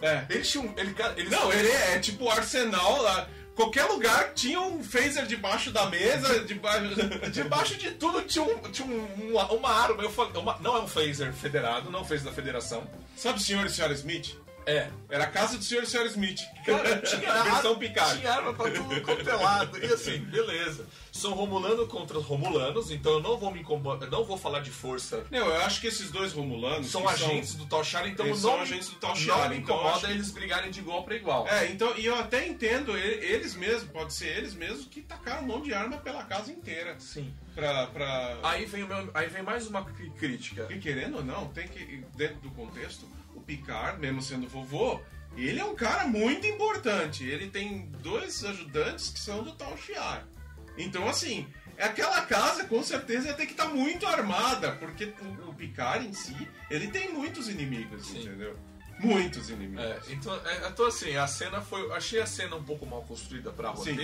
É. 0.00 0.24
Eles 0.30 0.48
tinham. 0.50 0.72
Ele, 0.76 0.94
eles 1.16 1.30
Não, 1.30 1.52
ele 1.52 1.68
é 1.70 1.98
tipo 1.98 2.28
arsenal 2.28 3.02
lá. 3.02 3.28
Qualquer 3.56 3.86
lugar 3.86 4.32
tinha 4.34 4.60
um 4.60 4.84
phaser 4.84 5.26
debaixo 5.26 5.72
da 5.72 5.86
mesa, 5.86 6.38
debaixo. 6.46 6.94
Debaixo 7.32 7.74
de 7.76 7.90
tudo 7.90 8.22
tinha, 8.22 8.44
um, 8.44 8.58
tinha 8.70 8.86
um- 8.86 9.30
uma, 9.32 9.50
uma 9.52 9.70
arma. 9.70 10.00
Eu 10.00 10.10
falei, 10.10 10.32
uma- 10.40 10.56
não 10.60 10.76
é 10.76 10.80
um 10.80 10.86
phaser 10.86 11.32
federado, 11.32 11.90
não 11.90 11.98
é 11.98 12.02
um 12.02 12.04
phaser 12.04 12.26
da 12.26 12.32
federação. 12.32 12.88
Sabe 13.16 13.38
o 13.38 13.42
senhor 13.42 13.66
e 13.66 13.70
senhora 13.70 13.92
Smith? 13.94 14.36
É. 14.68 14.90
Era 15.08 15.24
a 15.24 15.26
casa 15.26 15.56
do 15.56 15.64
senhor 15.64 15.82
e 15.82 15.86
senhora 15.86 16.08
Smith. 16.08 16.40
Cara, 16.66 16.98
tinha 17.02 17.32
arma, 17.32 17.76
Picard. 17.76 18.18
tinha 18.20 18.32
arma 18.32 18.52
pra 18.52 18.70
tudo 18.70 19.00
quanto 19.00 19.28
é. 19.28 19.86
E 19.86 19.92
assim, 19.92 20.18
beleza. 20.18 20.86
São 21.10 21.32
Romulano 21.32 21.86
contra 21.86 22.18
os 22.18 22.24
Romulanos, 22.24 22.90
então 22.90 23.14
eu 23.14 23.20
não 23.20 23.38
vou 23.38 23.50
me 23.50 23.60
incomodar, 23.60 24.08
não 24.10 24.24
vou 24.24 24.36
falar 24.36 24.60
de 24.60 24.70
força. 24.70 25.24
Não, 25.30 25.46
eu 25.46 25.62
acho 25.62 25.80
que 25.80 25.86
esses 25.86 26.10
dois 26.10 26.32
Romulanos. 26.32 26.90
São 26.90 27.08
agentes 27.08 27.54
do 27.54 27.64
Tal 27.66 27.82
Shiar, 27.82 28.06
então 28.06 28.26
Eles 28.26 28.42
não, 28.42 28.50
são 28.50 28.60
agentes 28.60 28.88
do 28.90 28.96
Tal 28.96 29.10
não 29.10 29.16
Shiar, 29.16 29.50
me 29.50 29.56
então 29.56 29.76
incomoda 29.76 30.06
que- 30.06 30.12
eles 30.12 30.30
brigarem 30.30 30.70
de 30.70 30.80
igual 30.80 31.02
pra 31.02 31.16
igual. 31.16 31.48
É, 31.48 31.66
então, 31.70 31.96
e 31.96 32.04
eu 32.04 32.14
até 32.14 32.46
entendo 32.46 32.96
eles 32.96 33.54
mesmos, 33.56 33.90
pode 33.90 34.12
ser 34.12 34.36
eles 34.36 34.54
mesmos 34.54 34.86
que 34.86 35.00
tacaram 35.00 35.42
monte 35.44 35.64
de 35.64 35.74
arma 35.74 35.96
pela 35.96 36.22
casa 36.24 36.52
inteira. 36.52 36.94
Sim. 37.00 37.32
Pra. 37.54 37.86
pra... 37.86 38.38
Aí 38.42 38.66
vem, 38.66 38.84
meu, 38.86 39.10
aí 39.14 39.28
vem 39.28 39.42
mais 39.42 39.66
uma 39.66 39.82
crítica. 39.84 40.68
E 40.70 40.78
querendo 40.78 41.16
ou 41.16 41.24
não, 41.24 41.48
tem 41.48 41.66
que, 41.66 42.04
dentro 42.14 42.36
do 42.36 42.50
contexto, 42.50 43.08
Picard, 43.48 43.98
mesmo 43.98 44.20
sendo 44.20 44.46
vovô, 44.46 45.00
ele 45.34 45.58
é 45.58 45.64
um 45.64 45.74
cara 45.74 46.06
muito 46.06 46.46
importante. 46.46 47.24
Ele 47.24 47.48
tem 47.48 47.90
dois 48.02 48.44
ajudantes 48.44 49.08
que 49.08 49.18
são 49.18 49.42
do 49.42 49.52
Tal 49.52 49.74
Shiar. 49.78 50.28
Então, 50.76 51.08
assim, 51.08 51.46
aquela 51.78 52.20
casa 52.22 52.64
com 52.64 52.82
certeza 52.82 53.28
ia 53.28 53.34
ter 53.34 53.46
que 53.46 53.52
estar 53.52 53.68
muito 53.68 54.06
armada, 54.06 54.72
porque 54.72 55.14
o, 55.46 55.54
Picard 55.54 56.06
em 56.06 56.12
si, 56.12 56.36
ele 56.70 56.88
tem 56.88 57.10
muitos 57.10 57.48
inimigos, 57.48 58.06
Sim. 58.06 58.20
entendeu? 58.20 58.54
Muitos 59.00 59.48
inimigos. 59.48 59.82
É, 59.82 60.00
então, 60.10 60.34
é, 60.44 60.68
então, 60.68 60.86
assim, 60.86 61.16
a 61.16 61.26
cena 61.26 61.60
foi. 61.62 61.90
Achei 61.92 62.20
a 62.20 62.26
cena 62.26 62.56
um 62.56 62.64
pouco 62.64 62.84
mal 62.84 63.02
construída 63.02 63.50
pra 63.50 63.74
Sim. 63.76 63.96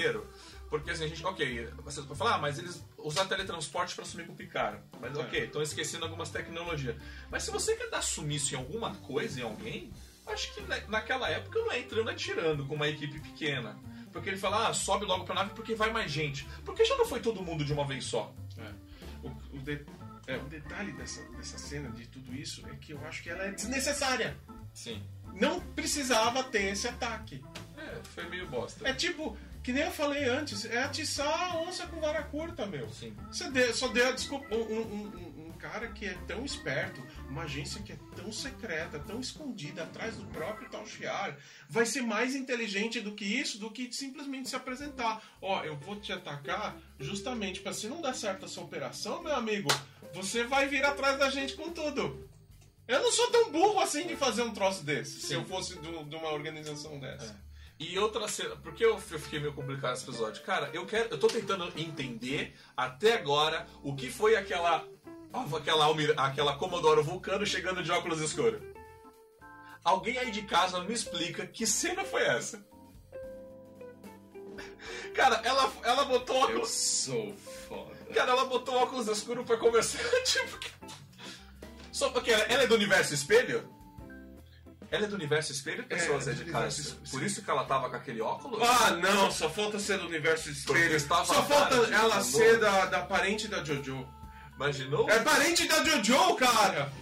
Porque 0.71 0.91
assim, 0.91 1.05
a 1.05 1.09
gente. 1.09 1.25
Ok, 1.25 1.69
você 1.85 2.03
pode 2.03 2.19
falar, 2.19 2.35
ah, 2.37 2.39
mas 2.39 2.59
eles 2.59 2.85
usaram 2.99 3.29
teletransporte 3.29 3.95
pra 3.95 4.05
sumir 4.05 4.27
com 4.27 4.33
o 4.33 4.37
Picard. 4.37 4.81
Mas 5.01 5.17
É. 5.17 5.21
ok, 5.21 5.45
estão 5.45 5.63
esquecendo 5.63 6.05
algumas 6.05 6.31
tecnologias. 6.31 6.97
Mas 7.31 7.43
se 7.45 7.51
você 7.51 7.77
quer 7.77 7.89
dar 7.91 8.03
sumiço 8.03 8.55
em 8.55 8.59
alguma 8.59 8.95
coisa, 8.97 9.41
em 9.41 9.43
alguém, 9.45 9.93
acho 10.27 10.53
que 10.55 10.63
na- 10.63 10.81
naquela 10.89 11.29
época 11.31 11.59
não 11.61 11.71
é 11.71 11.79
entrando 11.81 12.11
atirando 12.11 12.67
com 12.67 12.75
uma 12.75 12.89
equipe 12.89 13.21
pequena. 13.21 13.79
Porque 14.13 14.31
ele 14.31 14.37
fala, 14.39 14.69
ah, 14.69 14.75
sobe 14.75 15.05
logo 15.05 15.25
pra 15.25 15.35
nave 15.35 15.51
porque 15.55 15.75
vai 15.75 15.91
mais 15.93 16.11
gente. 16.11 16.47
Porque 16.65 16.85
já 16.85 16.97
não 16.97 17.05
foi 17.07 17.21
todo 17.21 17.43
mundo 17.43 17.65
de 17.65 17.73
uma 17.73 17.85
vez 17.87 18.05
só. 18.05 18.33
É. 18.59 18.73
O, 19.27 19.29
o 19.57 19.59
de- 19.59 19.85
é, 20.27 20.37
o 20.37 20.45
detalhe 20.45 20.93
dessa, 20.93 21.23
dessa 21.33 21.59
cena, 21.59 21.91
de 21.91 22.07
tudo 22.07 22.35
isso, 22.35 22.65
é 22.69 22.75
que 22.77 22.93
eu 22.93 23.05
acho 23.07 23.23
que 23.23 23.29
ela 23.31 23.45
é 23.45 23.51
desnecessária. 23.51 24.37
Sim. 24.73 25.03
Não 25.35 25.61
precisava 25.61 26.43
ter 26.45 26.73
esse 26.73 26.87
ataque. 26.89 27.45
É, 27.77 28.01
foi 28.15 28.29
meio 28.29 28.47
bosta. 28.49 28.89
É 28.89 28.93
tipo, 28.95 29.37
que 29.65 29.73
nem 29.73 29.83
eu 29.83 29.91
falei 29.91 30.25
antes, 30.29 30.65
é 30.67 30.79
atiçar 30.83 31.27
a 31.55 31.59
onça 31.63 31.87
com 31.87 31.99
vara 32.01 32.23
curta, 32.23 32.67
meu. 32.67 32.89
Sim. 32.91 33.17
Você 33.33 33.51
deu, 33.51 33.75
só 33.75 33.89
deu 33.89 34.07
a 34.09 34.13
desculpa. 34.13 34.55
Um, 34.55 34.61
um- 34.61 35.07
um- 35.07 35.45
um 35.49 35.53
cara 35.59 35.89
que 35.89 36.05
é 36.05 36.13
tão 36.27 36.45
esperto, 36.45 37.03
uma 37.31 37.45
agência 37.45 37.81
que 37.83 37.93
é 37.93 37.97
tão 38.15 38.31
secreta, 38.31 38.99
tão 38.99 39.19
escondida 39.19 39.85
atrás 39.85 40.15
do 40.17 40.27
próprio 40.27 40.69
Tal 40.69 40.87
Shiar, 40.87 41.39
vai 41.71 41.87
ser 41.87 42.03
mais 42.03 42.35
inteligente 42.35 43.01
do 43.01 43.15
que 43.15 43.25
isso, 43.25 43.59
do 43.59 43.71
que 43.71 43.91
simplesmente 43.91 44.51
se 44.51 44.55
apresentar. 44.57 45.23
Ó, 45.41 45.65
eu 45.65 45.75
vou 45.79 45.97
te 45.99 46.13
atacar 46.13 46.77
justamente 47.01 47.61
para 47.61 47.73
se 47.73 47.89
não 47.89 48.03
dar 48.03 48.15
certo 48.15 48.45
essa 48.45 48.61
operação, 48.61 49.23
meu 49.23 49.35
amigo, 49.35 49.69
você 50.13 50.45
vai 50.45 50.69
vir 50.69 50.85
atrás 50.85 51.19
da 51.19 51.31
gente 51.31 51.55
com 51.55 51.71
tudo. 51.73 52.29
Eu 52.87 53.01
não 53.03 53.11
sou 53.11 53.31
tão 53.31 53.51
burro 53.51 53.81
assim 53.81 54.07
de 54.07 54.15
fazer 54.15 54.43
um 54.43 54.53
troço 54.53 54.85
desse, 54.85 55.19
se 55.23 55.29
Sim. 55.29 55.35
eu 55.37 55.45
fosse 55.47 55.79
de 55.79 55.89
uma 56.17 56.31
organização 56.31 57.01
dessa. 57.01 57.35
E 57.79 57.99
outra 57.99 58.29
cena, 58.29 58.55
porque 58.57 58.85
eu 58.85 58.93
eu 58.93 58.99
fiquei 59.19 59.41
meio 59.41 59.53
complicado 59.53 59.91
nesse 59.91 60.05
episódio? 60.05 60.43
Cara, 60.45 60.71
eu 60.73 60.87
quero, 60.87 61.09
eu 61.11 61.19
tô 61.19 61.27
tentando 61.27 61.71
entender 61.77 62.55
até 62.77 63.15
agora 63.15 63.67
o 63.83 63.95
que 63.97 64.11
foi 64.11 64.37
aquela 64.37 64.87
aquela 65.57 65.87
aquela 66.17 66.57
Commodore 66.57 67.03
Vulcano 67.03 67.45
chegando 67.45 67.83
de 67.83 67.91
óculos 67.91 68.21
escuros. 68.21 68.63
Alguém 69.85 70.17
aí 70.19 70.31
de 70.31 70.43
casa 70.43 70.81
me 70.85 70.95
explica 70.95 71.47
que 71.47 71.67
cena 71.67 72.05
foi 72.05 72.23
essa? 72.23 72.65
Cara, 75.15 75.41
ela 75.45 75.73
ela 75.83 76.05
botou 76.05 76.37
Eu 76.37 76.43
óculos, 76.45 76.71
sou 76.71 77.35
foda. 77.69 77.95
cara, 78.15 78.31
ela 78.33 78.45
botou 78.47 78.75
óculos 78.77 79.09
escuros 79.09 79.45
pra 79.45 79.57
conversar, 79.57 79.99
tipo 80.25 80.59
que- 80.59 80.71
só 81.93 82.11
porque 82.11 82.31
ela, 82.31 82.43
ela 82.45 82.63
é 82.63 82.67
do 82.67 82.75
universo 82.75 83.15
espelho? 83.15 83.69
Ela 84.95 85.05
é 85.07 85.09
do 85.09 85.15
universo 85.17 85.51
espelho, 85.53 85.85
pessoas 85.85 86.29
É, 86.29 86.31
é, 86.31 86.35
universo. 86.35 86.97
Por 87.11 87.23
isso 87.23 87.43
que 87.43 87.51
ela 87.51 87.65
tava 87.65 87.91
com 87.91 87.97
aquele 87.97 88.21
óculos? 88.21 88.61
Ah, 88.63 88.91
não, 88.93 89.31
só 89.31 89.51
falta 89.51 89.79
ser 89.79 89.99
do 89.99 90.07
universo 90.07 90.51
espelho. 90.51 90.95
estava 90.95 91.25
Só 91.25 91.43
falta 91.43 91.75
ela 91.75 92.11
falou. 92.11 92.23
ser 92.23 92.59
da, 92.61 92.87
da 92.87 93.01
parente 93.03 93.49
da 93.49 93.65
Jojo. 93.65 94.07
Imaginou? 94.55 95.11
É 95.11 95.19
parente 95.21 95.67
da 95.67 95.83
Jojo, 95.85 96.37
cara! 96.37 96.93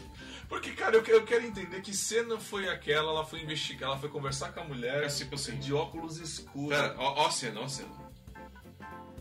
Porque, 0.49 0.71
cara, 0.73 0.97
eu, 0.97 1.05
eu 1.05 1.25
quero 1.25 1.45
entender 1.47 1.81
que 1.81 1.95
cena 1.97 2.39
foi 2.39 2.69
aquela, 2.69 3.11
ela 3.11 3.25
foi 3.25 3.41
investigar, 3.43 3.91
ela 3.91 3.99
foi 3.99 4.09
conversar 4.11 4.53
com 4.53 4.61
a 4.61 4.65
mulher 4.65 5.03
É 5.05 5.09
tipo 5.09 5.35
assim. 5.35 5.59
de 5.59 5.73
óculos 5.73 6.19
escuros. 6.19 6.77
Pera, 6.79 6.95
ó, 6.99 7.23
ó 7.23 7.27
a 7.27 7.31
cena, 7.31 7.61
ó 7.61 7.65
a 7.65 7.69
cena. 7.69 8.03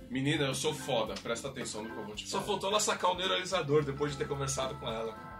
Menina, 0.09 0.45
eu 0.45 0.53
sou 0.55 0.73
foda, 0.73 1.13
presta 1.23 1.47
atenção 1.47 1.83
no 1.83 1.89
que 1.89 1.97
eu 1.97 2.05
vou 2.05 2.13
te 2.15 2.27
Só 2.27 2.37
falar. 2.37 2.47
faltou 2.47 2.69
ela 2.69 2.79
sacar 2.81 3.11
o 3.11 3.15
neuralizador 3.15 3.83
depois 3.83 4.11
de 4.11 4.17
ter 4.17 4.27
conversado 4.27 4.75
com 4.75 4.87
ela. 4.89 5.30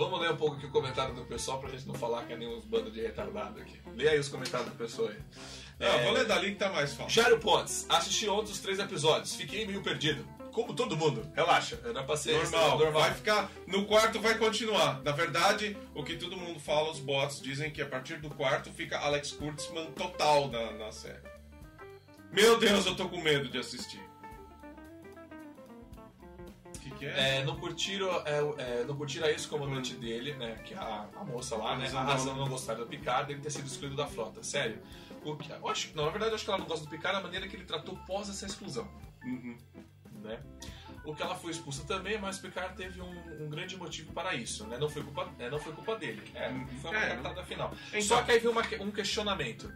Vamos 0.00 0.18
ler 0.18 0.30
um 0.32 0.36
pouco 0.36 0.56
aqui 0.56 0.64
o 0.64 0.70
comentário 0.70 1.14
do 1.14 1.26
pessoal 1.26 1.58
pra 1.60 1.68
gente 1.68 1.86
não 1.86 1.94
falar 1.94 2.24
que 2.24 2.32
é 2.32 2.36
nenhum 2.36 2.58
bando 2.62 2.90
de 2.90 3.02
retardado 3.02 3.60
aqui. 3.60 3.78
Lê 3.94 4.08
aí 4.08 4.18
os 4.18 4.28
comentários 4.28 4.70
do 4.70 4.74
pessoal 4.74 5.08
aí. 5.08 5.18
Não, 5.78 5.86
É, 5.86 6.04
vou 6.04 6.12
ler 6.12 6.24
dali 6.24 6.52
que 6.52 6.56
tá 6.56 6.70
mais 6.70 6.94
fácil. 6.94 7.10
Jairo 7.10 7.38
Pontes, 7.38 7.84
assisti 7.86 8.26
ontem 8.26 8.50
os 8.50 8.60
três 8.60 8.78
episódios, 8.78 9.34
fiquei 9.34 9.66
meio 9.66 9.82
perdido. 9.82 10.26
Como 10.52 10.72
todo 10.74 10.96
mundo, 10.96 11.30
relaxa, 11.36 11.78
era 11.84 12.02
pra 12.02 12.16
ser 12.16 12.32
Normal, 12.32 12.78
normal. 12.78 13.02
vai 13.02 13.12
ficar. 13.14 13.52
No 13.66 13.84
quarto 13.84 14.18
vai 14.20 14.38
continuar. 14.38 15.02
Na 15.04 15.12
verdade, 15.12 15.76
o 15.94 16.02
que 16.02 16.16
todo 16.16 16.34
mundo 16.34 16.58
fala, 16.58 16.90
os 16.90 16.98
bots 16.98 17.38
dizem 17.42 17.70
que 17.70 17.82
a 17.82 17.86
partir 17.86 18.16
do 18.20 18.30
quarto 18.30 18.72
fica 18.72 18.98
Alex 18.98 19.32
Kurtzman 19.32 19.92
total 19.92 20.48
na, 20.48 20.72
na 20.72 20.90
série. 20.90 21.20
Meu 22.32 22.58
Deus, 22.58 22.86
eu 22.86 22.96
tô 22.96 23.06
com 23.06 23.20
medo 23.20 23.50
de 23.50 23.58
assistir. 23.58 24.00
Que, 27.00 27.06
é? 27.06 27.38
É, 27.38 27.44
não 27.44 27.56
curtiram, 27.58 28.10
é, 28.26 28.38
é, 28.58 28.84
não 28.84 28.94
curtiram 28.94 29.26
a 29.26 29.30
ex-comandante 29.30 29.94
dele, 29.94 30.34
né? 30.34 30.56
Que 30.62 30.74
é 30.74 30.76
a, 30.76 31.08
a 31.16 31.24
moça 31.24 31.56
lá, 31.56 31.74
né? 31.74 31.88
A 31.88 31.92
não. 31.92 32.04
razão 32.04 32.36
não 32.36 32.46
gostar 32.46 32.74
do 32.74 32.86
Picard 32.86 33.32
ele 33.32 33.40
ter 33.40 33.50
sido 33.50 33.66
excluído 33.66 33.96
da 33.96 34.06
frota. 34.06 34.42
Sério. 34.42 34.82
O 35.24 35.34
que, 35.34 35.50
eu 35.50 35.66
acho, 35.68 35.96
não, 35.96 36.04
na 36.04 36.10
verdade, 36.10 36.32
eu 36.32 36.34
acho 36.36 36.44
que 36.44 36.50
ela 36.50 36.58
não 36.60 36.66
gosta 36.66 36.84
do 36.84 36.90
Picard 36.90 37.16
da 37.16 37.22
maneira 37.22 37.48
que 37.48 37.56
ele 37.56 37.64
tratou 37.64 37.96
pós 38.06 38.28
essa 38.28 38.44
exclusão. 38.44 38.86
Uhum. 39.24 39.56
Né? 40.22 40.38
O 41.04 41.14
que 41.14 41.22
ela 41.22 41.34
foi 41.34 41.50
expulsa 41.52 41.84
também, 41.84 42.18
mas 42.18 42.36
o 42.38 42.42
Picard 42.42 42.76
teve 42.76 43.00
um, 43.00 43.44
um 43.44 43.48
grande 43.48 43.78
motivo 43.78 44.12
para 44.12 44.34
isso, 44.34 44.66
né? 44.66 44.76
Não 44.76 44.88
foi 44.90 45.02
culpa, 45.02 45.26
é, 45.38 45.48
não 45.48 45.58
foi 45.58 45.72
culpa 45.72 45.96
dele. 45.96 46.22
É, 46.34 46.50
foi 46.82 46.90
uma 46.90 47.00
É, 47.02 47.08
cartada 47.14 47.42
final. 47.44 47.72
Então- 47.88 48.02
Só 48.02 48.22
que 48.22 48.32
aí 48.32 48.38
veio 48.38 48.52
uma 48.52 48.62
um 48.80 48.90
questionamento. 48.90 49.72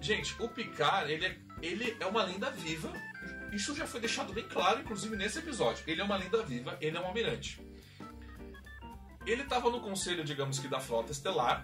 Gente, 0.00 0.34
o 0.42 0.48
Picard, 0.48 1.12
ele 1.12 1.26
é, 1.26 1.38
ele 1.60 1.96
é 2.00 2.06
uma 2.06 2.22
lenda 2.24 2.50
viva. 2.50 2.90
Isso 3.52 3.74
já 3.76 3.86
foi 3.86 4.00
deixado 4.00 4.32
bem 4.32 4.48
claro, 4.48 4.80
inclusive 4.80 5.14
nesse 5.16 5.38
episódio. 5.38 5.84
Ele 5.86 6.00
é 6.00 6.04
uma 6.04 6.16
lenda 6.16 6.42
viva, 6.42 6.76
ele 6.80 6.96
é 6.96 7.00
um 7.00 7.06
almirante. 7.06 7.60
Ele 9.26 9.42
estava 9.42 9.70
no 9.70 9.80
conselho, 9.80 10.24
digamos 10.24 10.58
que 10.58 10.66
da 10.66 10.80
frota 10.80 11.12
estelar, 11.12 11.62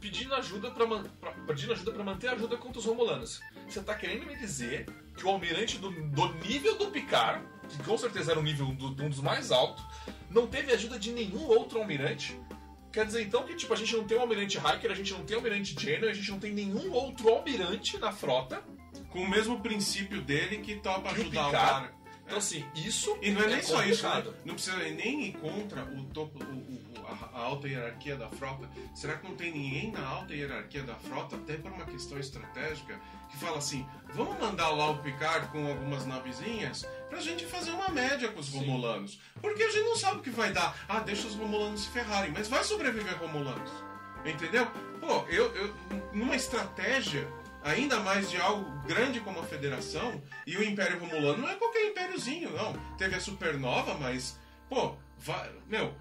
pedindo 0.00 0.34
ajuda 0.34 0.70
para 0.70 0.86
pedindo 1.46 1.72
ajuda 1.72 1.92
para 1.92 2.02
manter 2.02 2.28
a 2.28 2.32
ajuda 2.32 2.56
contra 2.56 2.78
os 2.78 2.86
romulanos. 2.86 3.40
Você 3.68 3.82
tá 3.82 3.94
querendo 3.94 4.26
me 4.26 4.36
dizer 4.36 4.86
que 5.16 5.24
o 5.24 5.28
almirante 5.28 5.78
do, 5.78 5.90
do 5.90 6.34
nível 6.46 6.76
do 6.76 6.90
Picard, 6.90 7.44
que 7.68 7.78
com 7.84 7.96
certeza 7.98 8.32
era 8.32 8.40
um 8.40 8.42
nível 8.42 8.66
do- 8.72 9.04
um 9.04 9.08
dos 9.08 9.20
mais 9.20 9.52
altos, 9.52 9.84
não 10.30 10.46
teve 10.46 10.72
ajuda 10.72 10.98
de 10.98 11.12
nenhum 11.12 11.44
outro 11.46 11.78
almirante 11.78 12.38
Quer 12.90 13.04
dizer 13.04 13.22
então 13.22 13.44
que 13.44 13.54
tipo, 13.54 13.72
a 13.72 13.76
gente 13.76 13.94
não 13.94 14.04
tem 14.04 14.16
o 14.16 14.22
Almirante 14.22 14.56
Hiker, 14.56 14.90
a 14.90 14.94
gente 14.94 15.12
não 15.12 15.22
tem 15.22 15.36
o 15.36 15.40
Almirante 15.40 15.76
Jenner, 15.78 16.08
a 16.10 16.14
gente 16.14 16.30
não 16.30 16.40
tem 16.40 16.52
nenhum 16.54 16.90
outro 16.90 17.28
almirante 17.28 17.98
na 17.98 18.10
frota. 18.10 18.64
Com 19.10 19.20
o 19.20 19.28
mesmo 19.28 19.60
princípio 19.60 20.20
dele 20.22 20.58
que 20.58 20.76
topa 20.76 21.08
Que 21.14 21.20
o 21.20 21.22
ajudar 21.22 21.46
o 21.48 21.50
Picard- 21.50 21.70
cara. 21.86 21.98
Então 22.26 22.36
assim, 22.38 22.62
isso 22.74 23.16
E 23.22 23.30
não 23.30 23.40
é 23.42 23.46
nem 23.46 23.62
só 23.62 23.82
isso, 23.82 24.02
né? 24.06 24.10
complicado. 24.16 24.36
Não 24.44 24.54
precisa 24.54 24.76
nem 24.76 25.24
ir 25.28 25.32
contra 25.38 25.82
o 25.84 26.04
topo, 26.12 26.44
o- 26.44 26.46
o- 26.46 27.00
o- 27.00 27.06
a, 27.06 27.38
a 27.38 27.42
alta 27.42 27.66
hierarquia 27.66 28.16
da 28.16 28.28
frota. 28.28 28.68
Será 28.94 29.16
que 29.16 29.26
não 29.26 29.34
tem 29.34 29.50
ninguém 29.50 29.90
na 29.90 30.06
alta 30.06 30.34
hierarquia 30.34 30.82
da 30.82 30.94
frota, 30.96 31.36
até 31.36 31.56
por 31.56 31.72
uma 31.72 31.86
questão 31.86 32.18
estratégica, 32.18 33.00
que 33.30 33.36
fala 33.38 33.56
assim: 33.56 33.86
vamos 34.12 34.38
mandar 34.38 34.68
lá 34.68 34.90
o 34.90 34.98
Picard 34.98 35.48
com 35.48 35.66
algumas 35.68 36.04
navezinhas 36.04 36.86
pra 37.08 37.18
gente 37.18 37.46
fazer 37.46 37.70
uma 37.70 37.88
média 37.88 38.28
com 38.28 38.40
os 38.40 38.50
Romulanos? 38.50 39.18
Porque 39.40 39.62
a 39.62 39.70
gente 39.70 39.84
não 39.84 39.96
sabe 39.96 40.18
o 40.18 40.22
que 40.22 40.28
vai 40.28 40.52
dar. 40.52 40.76
Ah, 40.86 41.00
deixa 41.00 41.26
os 41.26 41.34
Romulanos 41.34 41.80
se 41.84 41.88
ferrarem, 41.88 42.30
mas 42.30 42.46
vai 42.46 42.62
sobreviver 42.62 43.16
Romulanos. 43.18 43.70
Entendeu? 44.26 44.66
Pô, 45.00 45.24
eu, 45.30 45.54
eu 45.56 45.74
numa 46.12 46.36
estratégia 46.36 47.26
ainda 47.68 48.00
mais 48.00 48.30
de 48.30 48.36
algo 48.36 48.64
grande 48.86 49.20
como 49.20 49.40
a 49.40 49.44
Federação 49.44 50.22
e 50.46 50.56
o 50.56 50.62
Império 50.62 50.98
Romulano 50.98 51.42
não 51.42 51.48
é 51.48 51.54
qualquer 51.54 51.86
impériozinho, 51.86 52.50
não. 52.50 52.72
Teve 52.96 53.16
a 53.16 53.20
Supernova, 53.20 53.94
mas, 53.94 54.38
pô, 54.68 54.94
vai, 55.18 55.50
meu, 55.66 55.94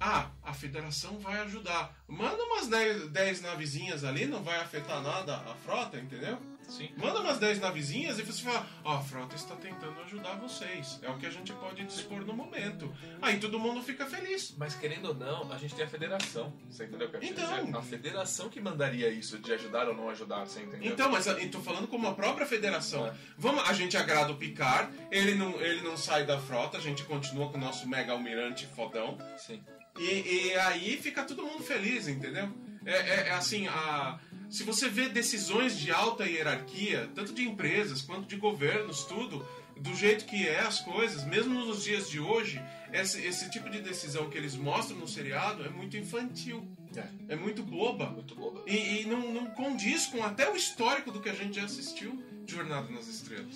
ah, 0.00 0.30
a 0.42 0.52
Federação 0.52 1.18
vai 1.20 1.40
ajudar. 1.42 1.96
Manda 2.08 2.42
umas 2.42 2.66
10 2.66 3.40
navezinhas 3.40 4.02
ali, 4.02 4.26
não 4.26 4.42
vai 4.42 4.58
afetar 4.60 5.00
nada 5.00 5.36
a 5.36 5.54
frota, 5.54 5.96
entendeu? 5.96 6.38
Sim. 6.68 6.90
Manda 6.96 7.20
umas 7.20 7.38
10 7.38 7.60
navezinhas 7.60 8.18
e 8.18 8.22
você 8.22 8.42
fala, 8.42 8.66
ó, 8.84 8.96
a 8.96 9.00
frota 9.02 9.36
está 9.36 9.54
tentando 9.56 10.00
ajudar 10.02 10.34
vocês. 10.36 10.98
É 11.02 11.10
o 11.10 11.18
que 11.18 11.26
a 11.26 11.30
gente 11.30 11.52
pode 11.52 11.84
dispor 11.84 12.24
no 12.24 12.32
momento. 12.32 12.92
Aí 13.20 13.38
todo 13.38 13.58
mundo 13.58 13.82
fica 13.82 14.06
feliz. 14.06 14.54
Mas 14.56 14.74
querendo 14.74 15.08
ou 15.08 15.14
não, 15.14 15.52
a 15.52 15.58
gente 15.58 15.74
tem 15.74 15.84
a 15.84 15.88
federação. 15.88 16.52
Você 16.70 16.84
entendeu 16.84 17.08
o 17.08 17.10
que 17.10 17.16
eu 17.16 17.22
Então. 17.22 17.64
dizer? 17.64 17.76
A 17.76 17.82
federação 17.82 18.48
que 18.48 18.60
mandaria 18.60 19.08
isso, 19.10 19.38
de 19.38 19.52
ajudar 19.52 19.88
ou 19.88 19.94
não 19.94 20.08
ajudar, 20.08 20.46
você 20.46 20.60
entendeu? 20.60 20.92
Então, 20.92 21.10
mas 21.10 21.26
eu 21.26 21.50
tô 21.50 21.60
falando 21.60 21.86
como 21.88 22.06
a 22.08 22.14
própria 22.14 22.46
federação. 22.46 23.06
É. 23.06 23.14
Vamos, 23.36 23.68
a 23.68 23.72
gente 23.72 23.96
agrada 23.96 24.32
o 24.32 24.36
Picard, 24.36 24.92
ele 25.10 25.34
não, 25.34 25.60
ele 25.60 25.82
não 25.82 25.96
sai 25.96 26.24
da 26.24 26.38
frota, 26.40 26.78
a 26.78 26.80
gente 26.80 27.02
continua 27.04 27.50
com 27.50 27.58
o 27.58 27.60
nosso 27.60 27.86
mega 27.88 28.12
almirante 28.12 28.66
fodão. 28.66 29.18
Sim. 29.36 29.62
E, 29.98 30.48
e 30.48 30.54
aí 30.56 30.96
fica 30.96 31.22
todo 31.22 31.42
mundo 31.42 31.62
feliz, 31.62 32.08
entendeu? 32.08 32.50
É, 32.84 32.92
é- 32.92 33.28
é 33.28 33.30
assim, 33.32 33.66
a, 33.68 34.18
se 34.50 34.62
você 34.64 34.88
vê 34.88 35.08
decisões 35.08 35.78
de 35.78 35.90
alta 35.90 36.24
hierarquia, 36.26 37.08
tanto 37.14 37.32
de 37.32 37.42
empresas 37.46 38.02
quanto 38.02 38.26
de 38.26 38.36
governos, 38.36 39.04
tudo, 39.04 39.46
do 39.80 39.94
jeito 39.94 40.24
que 40.24 40.46
é 40.46 40.60
as 40.60 40.80
coisas, 40.80 41.24
mesmo 41.24 41.54
nos 41.64 41.84
dias 41.84 42.08
de 42.08 42.20
hoje, 42.20 42.60
esse, 42.92 43.20
esse 43.24 43.50
tipo 43.50 43.70
de 43.70 43.80
decisão 43.80 44.28
que 44.28 44.36
eles 44.36 44.54
mostram 44.54 44.98
no 44.98 45.08
seriado 45.08 45.64
é 45.64 45.68
muito 45.68 45.96
infantil, 45.96 46.66
É. 46.94 47.04
é 47.30 47.36
muito 47.36 47.62
boba. 47.62 48.06
Muito 48.10 48.34
boba. 48.34 48.62
E, 48.66 49.00
e 49.02 49.06
não, 49.06 49.32
não 49.32 49.46
condiz 49.46 50.06
com 50.06 50.22
até 50.22 50.50
o 50.50 50.54
histórico 50.54 51.10
do 51.10 51.20
que 51.20 51.30
a 51.30 51.34
gente 51.34 51.56
já 51.56 51.64
assistiu 51.64 52.22
Jornada 52.46 52.88
nas 52.90 53.06
Estrelas. 53.08 53.54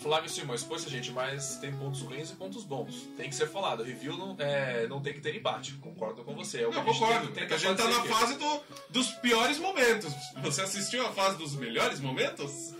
Flávio 0.00 0.28
Simões, 0.28 0.64
pois 0.64 0.82
gente, 0.84 1.10
mas 1.12 1.56
tem 1.58 1.72
pontos 1.76 2.00
ruins 2.00 2.30
e 2.30 2.34
pontos 2.34 2.64
bons. 2.64 3.08
Tem 3.16 3.28
que 3.28 3.34
ser 3.34 3.46
falado. 3.48 3.82
Review 3.82 4.16
não, 4.16 4.34
é, 4.38 4.86
não 4.88 5.00
tem 5.00 5.12
que 5.12 5.20
ter 5.20 5.34
empate. 5.36 5.74
Concordo 5.74 6.24
com 6.24 6.34
você. 6.34 6.58
É 6.58 6.60
que 6.60 6.76
Eu 6.76 6.80
a 6.80 6.84
concordo, 6.84 7.28
tem- 7.28 7.28
porque 7.28 7.40
tenta 7.40 7.54
a 7.54 7.58
gente 7.58 7.76
tá 7.76 7.88
na 7.88 8.02
fase 8.04 8.36
do- 8.38 8.60
dos 8.90 9.10
piores 9.16 9.58
momentos. 9.58 10.12
Você 10.42 10.62
assistiu 10.62 11.06
a 11.06 11.12
fase 11.12 11.36
dos 11.38 11.54
melhores 11.54 12.00
momentos? 12.00 12.74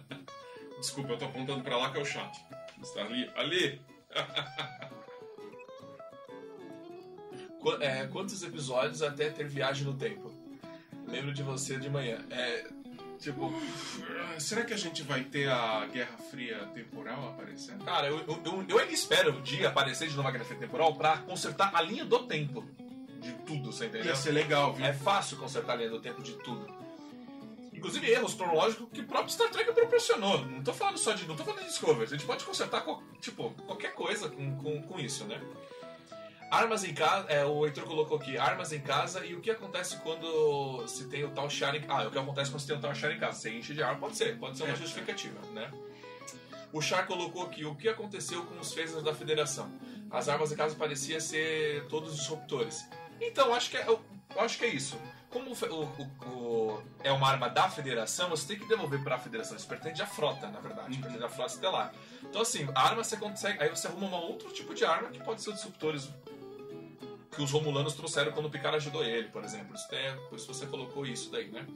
Desculpa, 0.80 1.12
eu 1.12 1.18
tô 1.18 1.24
apontando 1.26 1.62
pra 1.62 1.76
lá 1.76 1.90
que 1.90 1.98
é 1.98 2.02
o 2.02 2.04
chat. 2.04 2.44
Está 2.82 3.00
ali, 3.02 3.30
ali. 3.36 3.80
Qu- 7.60 7.78
é, 7.82 8.06
quantos 8.08 8.42
episódios 8.42 9.02
até 9.02 9.30
ter 9.30 9.46
viagem 9.48 9.84
no 9.84 9.94
tempo? 9.94 10.30
Lembro 11.08 11.32
de 11.32 11.42
você 11.42 11.78
de 11.78 11.88
manhã. 11.88 12.24
É, 12.30 12.66
tipo, 13.24 13.52
Ah, 14.20 14.38
Será 14.40 14.64
que 14.64 14.72
a 14.72 14.76
gente 14.76 15.02
vai 15.02 15.24
ter 15.24 15.48
a 15.48 15.86
Guerra 15.86 16.16
Fria 16.30 16.58
temporal 16.74 17.30
aparecendo? 17.30 17.84
cara, 17.84 18.06
eu, 18.08 18.18
eu, 18.20 18.40
eu, 18.44 18.64
eu 18.68 18.78
ainda 18.78 18.92
espero 18.92 19.32
um 19.36 19.42
dia 19.42 19.68
aparecer 19.68 20.08
de 20.08 20.16
novo 20.16 20.28
a 20.28 20.30
Guerra 20.30 20.44
Temporal 20.44 20.94
pra 20.94 21.18
consertar 21.18 21.70
a 21.74 21.80
linha 21.82 22.04
do 22.04 22.20
tempo 22.26 22.64
de 23.20 23.32
tudo, 23.46 23.72
você 23.72 23.86
entendeu? 23.86 24.06
Ia 24.08 24.14
ser 24.16 24.32
legal, 24.32 24.72
viu? 24.74 24.84
É 24.84 24.92
fácil 24.92 25.36
consertar 25.38 25.72
a 25.72 25.76
linha 25.76 25.90
do 25.90 26.00
tempo 26.00 26.22
de 26.22 26.32
tudo. 26.34 26.66
Inclusive 27.72 28.10
erros 28.10 28.34
cronológicos 28.34 28.88
que 28.92 29.00
o 29.00 29.04
próprio 29.06 29.30
Star 29.32 29.50
Trek 29.50 29.72
proporcionou. 29.72 30.44
Não 30.46 30.62
tô 30.62 30.72
falando 30.72 30.96
só 30.96 31.12
de. 31.12 31.26
Não 31.26 31.36
tô 31.36 31.44
falando 31.44 31.60
de 31.60 31.66
Discovery. 31.68 32.04
A 32.04 32.06
gente 32.06 32.24
pode 32.24 32.44
consertar 32.44 32.82
qual- 32.82 33.02
tipo, 33.20 33.50
qualquer 33.66 33.92
coisa 33.94 34.28
com, 34.28 34.56
com, 34.56 34.82
com 34.82 34.98
isso, 35.00 35.24
né? 35.24 35.38
Armas 36.54 36.84
em 36.84 36.94
casa. 36.94 37.26
É, 37.28 37.44
o 37.44 37.64
Heitor 37.66 37.84
colocou 37.84 38.16
aqui, 38.16 38.38
armas 38.38 38.72
em 38.72 38.80
casa 38.80 39.24
e 39.26 39.34
o 39.34 39.40
que 39.40 39.50
acontece 39.50 39.96
quando 39.98 40.86
se 40.86 41.04
tem 41.08 41.24
o 41.24 41.30
tal 41.30 41.50
char 41.50 41.74
em 41.74 41.82
Ah, 41.88 42.06
o 42.06 42.10
que 42.10 42.18
acontece 42.18 42.50
quando 42.50 42.60
se 42.60 42.66
tem 42.68 42.76
o 42.76 42.80
tal 42.80 42.94
char 42.94 43.10
em 43.12 43.18
casa? 43.18 43.38
Você 43.40 43.50
enche 43.50 43.74
de 43.74 43.82
arma, 43.82 43.98
pode 43.98 44.16
ser, 44.16 44.38
pode 44.38 44.56
ser 44.56 44.62
uma 44.64 44.72
É, 44.72 44.76
justificativa, 44.76 45.38
né? 45.52 45.70
O 46.72 46.80
Char 46.80 47.06
colocou 47.06 47.44
aqui 47.44 47.64
o 47.64 47.74
que 47.74 47.88
aconteceu 47.88 48.44
com 48.46 48.58
os 48.58 48.72
phasers 48.74 49.02
da 49.02 49.14
Federação. 49.14 49.70
As 50.10 50.28
armas 50.28 50.50
em 50.52 50.56
casa 50.56 50.74
pareciam 50.76 51.20
ser 51.20 51.86
todos 51.88 52.16
disruptores. 52.16 52.84
Então, 53.20 53.54
acho 53.54 53.70
que 53.70 53.76
é, 53.76 53.86
eu 53.88 54.00
acho 54.38 54.58
que 54.58 54.64
é 54.64 54.68
isso. 54.68 54.96
Como 55.30 55.50
o 55.50 55.54
o- 55.54 56.28
o- 56.28 56.82
é 57.02 57.10
uma 57.12 57.28
arma 57.28 57.48
da 57.48 57.68
Federação, 57.68 58.28
você 58.30 58.46
tem 58.48 58.58
que 58.58 58.66
devolver 58.68 59.02
para 59.02 59.16
a 59.16 59.18
Federação. 59.18 59.56
Isso 59.56 59.66
pertence 59.68 60.00
à 60.02 60.06
frota, 60.06 60.48
na 60.48 60.60
verdade. 60.60 60.96
Pertence 60.98 61.24
à 61.24 61.28
frota 61.28 61.52
estelar. 61.54 61.92
Então, 62.22 62.42
assim, 62.42 62.68
a 62.74 62.80
arma 62.88 63.02
você 63.04 63.16
consegue. 63.16 63.60
Aí 63.62 63.68
você 63.68 63.86
arruma 63.88 64.16
um 64.16 64.22
outro 64.22 64.48
tipo 64.52 64.74
de 64.74 64.84
arma 64.84 65.08
que 65.10 65.18
pode 65.22 65.42
ser 65.42 65.52
disruptores 65.52 66.08
que 67.34 67.42
os 67.42 67.50
Romulanos 67.50 67.94
trouxeram 67.94 68.32
quando 68.32 68.46
o 68.46 68.50
Picard 68.50 68.76
ajudou 68.76 69.04
ele, 69.04 69.28
por 69.28 69.44
exemplo. 69.44 69.74
Isso 69.74 69.88
tem, 69.88 70.16
por 70.28 70.36
isso 70.36 70.46
você 70.46 70.66
colocou 70.66 71.04
isso 71.06 71.30
daí, 71.30 71.48
né? 71.50 71.66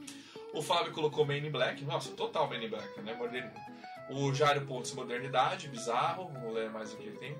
O 0.53 0.61
Fábio 0.61 0.91
colocou 0.93 1.25
Man 1.25 1.37
in 1.37 1.51
Black. 1.51 1.83
Nossa, 1.85 2.11
total 2.11 2.47
Man 2.49 2.57
in 2.63 2.69
Black, 2.69 2.99
né? 3.01 3.13
Moderno. 3.13 3.51
O 4.09 4.33
Jário 4.33 4.65
Pontes, 4.65 4.91
modernidade, 4.93 5.67
bizarro. 5.67 6.29
Vamos 6.33 6.53
ler 6.53 6.69
mais 6.71 6.91
o 6.93 6.97
que 6.97 7.03
ele 7.07 7.17
tem. 7.17 7.37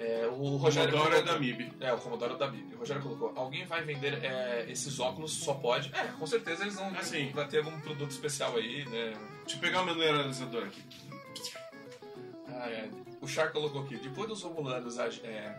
É, 0.00 0.26
o 0.28 0.56
Rogério 0.56 0.92
Commodore 0.92 1.14
é 1.16 1.22
colocou- 1.22 1.34
da 1.34 1.40
MIB. 1.40 1.72
é, 1.80 1.92
o 1.92 1.98
Commodore 1.98 2.36
da 2.38 2.46
Bíblia. 2.46 2.76
O 2.76 2.78
Rogério 2.80 3.02
colocou, 3.02 3.32
alguém 3.36 3.64
vai 3.64 3.82
vender 3.82 4.24
é, 4.24 4.64
esses 4.68 4.98
óculos, 5.00 5.32
só 5.32 5.54
pode. 5.54 5.92
É, 5.94 6.04
com 6.18 6.26
certeza 6.26 6.62
eles 6.62 6.76
vão 6.76 6.88
Assim. 6.96 7.30
vai 7.30 7.46
ter 7.48 7.58
algum 7.58 7.80
produto 7.80 8.10
especial 8.10 8.56
aí, 8.56 8.84
né? 8.88 9.12
Deixa 9.40 9.56
eu 9.56 9.60
pegar 9.60 9.82
o 9.82 9.86
mineralizador 9.86 10.64
aqui. 10.64 10.82
Ah, 12.48 12.70
é. 12.70 12.88
O 13.20 13.26
Char 13.26 13.50
colocou 13.52 13.82
aqui, 13.82 13.96
depois 13.96 14.28
dos 14.28 14.42
Romulanos 14.42 14.98
é, 14.98 15.54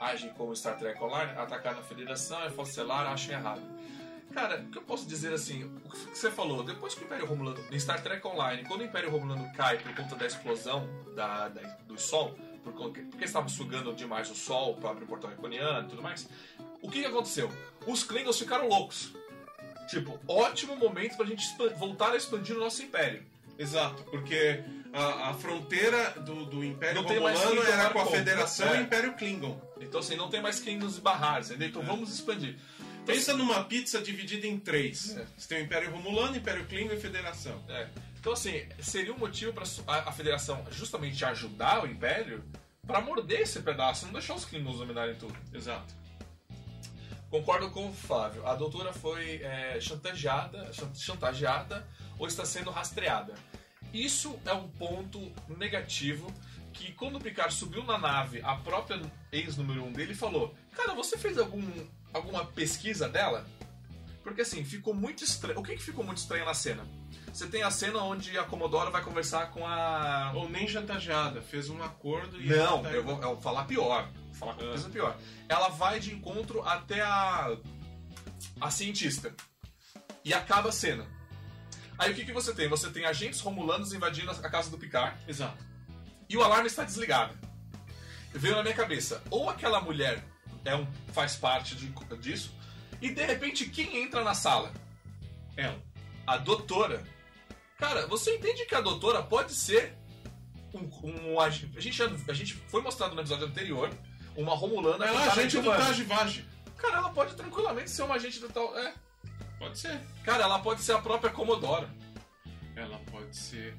agem 0.00 0.30
como 0.32 0.56
Star 0.56 0.76
Trek 0.78 1.00
Online, 1.02 1.32
atacar 1.36 1.74
na 1.76 1.82
Federação 1.82 2.42
é 2.42 2.50
falselar, 2.50 3.06
acham 3.06 3.34
errado. 3.34 3.62
Cara, 4.32 4.60
o 4.60 4.70
que 4.70 4.78
eu 4.78 4.82
posso 4.82 5.06
dizer 5.06 5.32
assim, 5.32 5.64
o 5.84 5.90
que 5.90 5.96
você 6.16 6.30
falou, 6.30 6.62
depois 6.62 6.94
que 6.94 7.02
o 7.02 7.04
Império 7.04 7.26
Romulano, 7.26 7.58
em 7.70 7.78
Star 7.78 8.00
Trek 8.02 8.24
Online, 8.26 8.64
quando 8.64 8.80
o 8.80 8.84
Império 8.84 9.10
Romulano 9.10 9.52
cai 9.54 9.76
por 9.78 9.94
conta 9.94 10.14
da 10.16 10.26
explosão 10.26 10.88
da, 11.14 11.48
da- 11.48 11.76
do 11.86 12.00
Sol, 12.00 12.38
por 12.62 12.72
porque 12.72 13.00
eles 13.00 13.24
estavam 13.24 13.48
sugando 13.48 13.92
demais 13.92 14.30
o 14.30 14.34
Sol 14.34 14.72
o 14.74 15.06
portão 15.06 15.30
iconiano 15.32 15.86
e 15.86 15.90
tudo 15.90 16.02
mais, 16.02 16.28
o 16.80 16.88
que, 16.90 17.00
que 17.00 17.06
aconteceu? 17.06 17.50
Os 17.86 18.04
Klingons 18.04 18.38
ficaram 18.38 18.68
loucos. 18.68 19.12
Tipo, 19.88 20.20
ótimo 20.28 20.76
momento 20.76 21.16
pra 21.16 21.26
gente 21.26 21.44
voltar 21.76 22.12
a 22.12 22.16
expandir 22.16 22.56
o 22.56 22.60
nosso 22.60 22.82
Império. 22.82 23.24
Exato, 23.58 24.04
porque 24.04 24.62
a, 24.92 25.30
a 25.30 25.34
fronteira 25.34 26.10
do, 26.20 26.46
do 26.46 26.64
Império 26.64 27.02
Não 27.02 27.08
Klingon 27.08 27.62
era 27.62 27.90
com 27.90 28.00
a 28.00 28.06
Federação 28.06 28.68
é. 28.68 28.76
e 28.76 28.80
o 28.80 28.82
Império 28.82 29.14
Klingon. 29.14 29.60
Então 29.80 30.00
assim, 30.00 30.16
não 30.16 30.28
tem 30.28 30.40
mais 30.42 30.60
Klingons 30.60 30.98
e 30.98 31.00
barrares, 31.00 31.50
entendeu? 31.50 31.66
É. 31.66 31.70
Então 31.70 31.82
vamos 31.82 32.12
expandir. 32.12 32.56
Então, 33.02 33.14
Pensa 33.14 33.34
numa 33.34 33.64
pizza 33.64 34.00
dividida 34.00 34.46
em 34.46 34.58
três. 34.58 35.16
É. 35.16 35.26
Você 35.36 35.48
tem 35.48 35.62
o 35.62 35.64
Império 35.64 35.90
Romulano, 35.90 36.36
Império 36.36 36.66
Klingon 36.66 36.94
e 36.94 37.00
Federação. 37.00 37.62
É. 37.68 37.88
Então, 38.18 38.34
assim, 38.34 38.62
seria 38.80 39.14
um 39.14 39.18
motivo 39.18 39.52
para 39.52 39.64
a, 39.86 40.10
a 40.10 40.12
federação 40.12 40.62
justamente 40.70 41.24
ajudar 41.24 41.82
o 41.82 41.86
Império 41.86 42.44
para 42.86 43.00
morder 43.00 43.40
esse 43.40 43.60
pedaço, 43.60 44.04
não 44.04 44.12
deixar 44.12 44.34
os 44.34 44.44
Klingons 44.44 44.76
dominarem 44.76 45.14
tudo. 45.14 45.34
Exato. 45.54 45.94
Concordo 47.30 47.70
com 47.70 47.88
o 47.88 47.92
Flávio. 47.94 48.44
A 48.46 48.54
doutora 48.54 48.92
foi 48.92 49.36
é, 49.36 49.78
chantageada, 49.80 50.70
chan- 50.72 50.92
chantageada 50.94 51.86
ou 52.18 52.26
está 52.26 52.44
sendo 52.44 52.70
rastreada. 52.70 53.34
Isso 53.92 54.38
é 54.44 54.52
um 54.52 54.68
ponto 54.68 55.32
negativo 55.48 56.32
que 56.72 56.92
quando 56.92 57.16
o 57.16 57.20
Picard 57.20 57.52
subiu 57.52 57.82
na 57.84 57.98
nave, 57.98 58.40
a 58.42 58.54
própria 58.56 59.00
ex-número 59.32 59.82
1 59.82 59.86
um 59.86 59.92
dele 59.92 60.14
falou 60.14 60.54
Cara, 60.76 60.94
você 60.94 61.18
fez 61.18 61.36
algum, 61.36 61.68
alguma 62.12 62.44
pesquisa 62.46 63.08
dela? 63.08 63.46
Porque 64.22 64.42
assim, 64.42 64.64
ficou 64.64 64.94
muito 64.94 65.24
estranho. 65.24 65.58
O 65.58 65.62
que, 65.62 65.74
que 65.76 65.82
ficou 65.82 66.04
muito 66.04 66.18
estranho 66.18 66.44
na 66.44 66.54
cena? 66.54 66.84
Você 67.32 67.46
tem 67.46 67.62
a 67.62 67.70
cena 67.70 68.02
onde 68.02 68.36
a 68.38 68.44
Commodore 68.44 68.90
vai 68.90 69.02
conversar 69.02 69.50
com 69.50 69.66
a. 69.66 70.32
Ou 70.34 70.48
nem 70.48 70.66
chantageada, 70.68 71.40
fez 71.40 71.68
um 71.70 71.82
acordo 71.82 72.40
e. 72.40 72.46
Não, 72.46 72.82
tá 72.82 72.90
eu 72.90 73.02
vou, 73.04 73.14
eu 73.16 73.28
vou 73.34 73.40
falar 73.40 73.64
pior. 73.64 74.10
Vou 74.26 74.34
falar 74.34 74.54
com 74.54 74.62
Ah. 74.64 74.68
coisa 74.68 74.88
pior. 74.90 75.16
Ela 75.48 75.68
vai 75.68 76.00
de 76.00 76.12
encontro 76.12 76.62
até 76.62 77.00
a. 77.00 77.56
a 78.60 78.70
cientista. 78.70 79.34
E 80.24 80.34
acaba 80.34 80.68
a 80.68 80.72
cena. 80.72 81.06
Aí 82.00 82.12
o 82.12 82.14
que, 82.14 82.24
que 82.24 82.32
você 82.32 82.54
tem? 82.54 82.66
Você 82.66 82.88
tem 82.90 83.04
agentes 83.04 83.40
romulanos 83.40 83.92
invadindo 83.92 84.30
a 84.30 84.48
casa 84.48 84.70
do 84.70 84.78
Picard 84.78 85.14
Exato. 85.28 85.62
e 86.28 86.36
o 86.36 86.42
alarme 86.42 86.66
está 86.66 86.82
desligado. 86.82 87.38
Veio 88.32 88.56
na 88.56 88.62
minha 88.62 88.74
cabeça, 88.74 89.22
ou 89.28 89.50
aquela 89.50 89.82
mulher 89.82 90.24
é 90.64 90.74
um, 90.74 90.86
faz 91.12 91.36
parte 91.36 91.74
de, 91.74 91.92
disso. 92.18 92.54
E 93.02 93.10
de 93.10 93.24
repente, 93.24 93.68
quem 93.68 94.02
entra 94.02 94.24
na 94.24 94.32
sala? 94.32 94.72
Ela. 95.56 95.78
A 96.26 96.38
doutora. 96.38 97.04
Cara, 97.76 98.06
você 98.06 98.36
entende 98.36 98.64
que 98.64 98.74
a 98.74 98.80
doutora 98.80 99.22
pode 99.22 99.52
ser 99.52 99.94
um. 100.72 101.32
um 101.32 101.40
a, 101.40 101.50
gente, 101.50 102.02
a 102.28 102.32
gente 102.32 102.54
foi 102.54 102.80
mostrado 102.80 103.14
no 103.14 103.20
episódio 103.20 103.46
anterior 103.46 103.90
uma 104.36 104.54
Romulana 104.54 105.04
Ela 105.04 105.24
é 105.24 105.28
agente 105.28 105.56
do 105.56 105.62
Giovanni. 105.64 105.84
Taj 105.84 106.02
Vage. 106.04 106.46
Cara, 106.76 106.96
ela 106.96 107.10
pode 107.10 107.34
tranquilamente 107.34 107.90
ser 107.90 108.02
uma 108.02 108.14
agente 108.14 108.38
do 108.38 108.48
tal. 108.48 108.78
É. 108.78 108.94
Pode 109.60 109.78
ser. 109.78 110.00
Cara, 110.24 110.42
ela 110.44 110.58
pode 110.58 110.80
ser 110.80 110.92
a 110.92 110.98
própria 111.00 111.30
Commodore. 111.30 111.86
Ela 112.74 112.98
pode 113.10 113.36
ser 113.36 113.76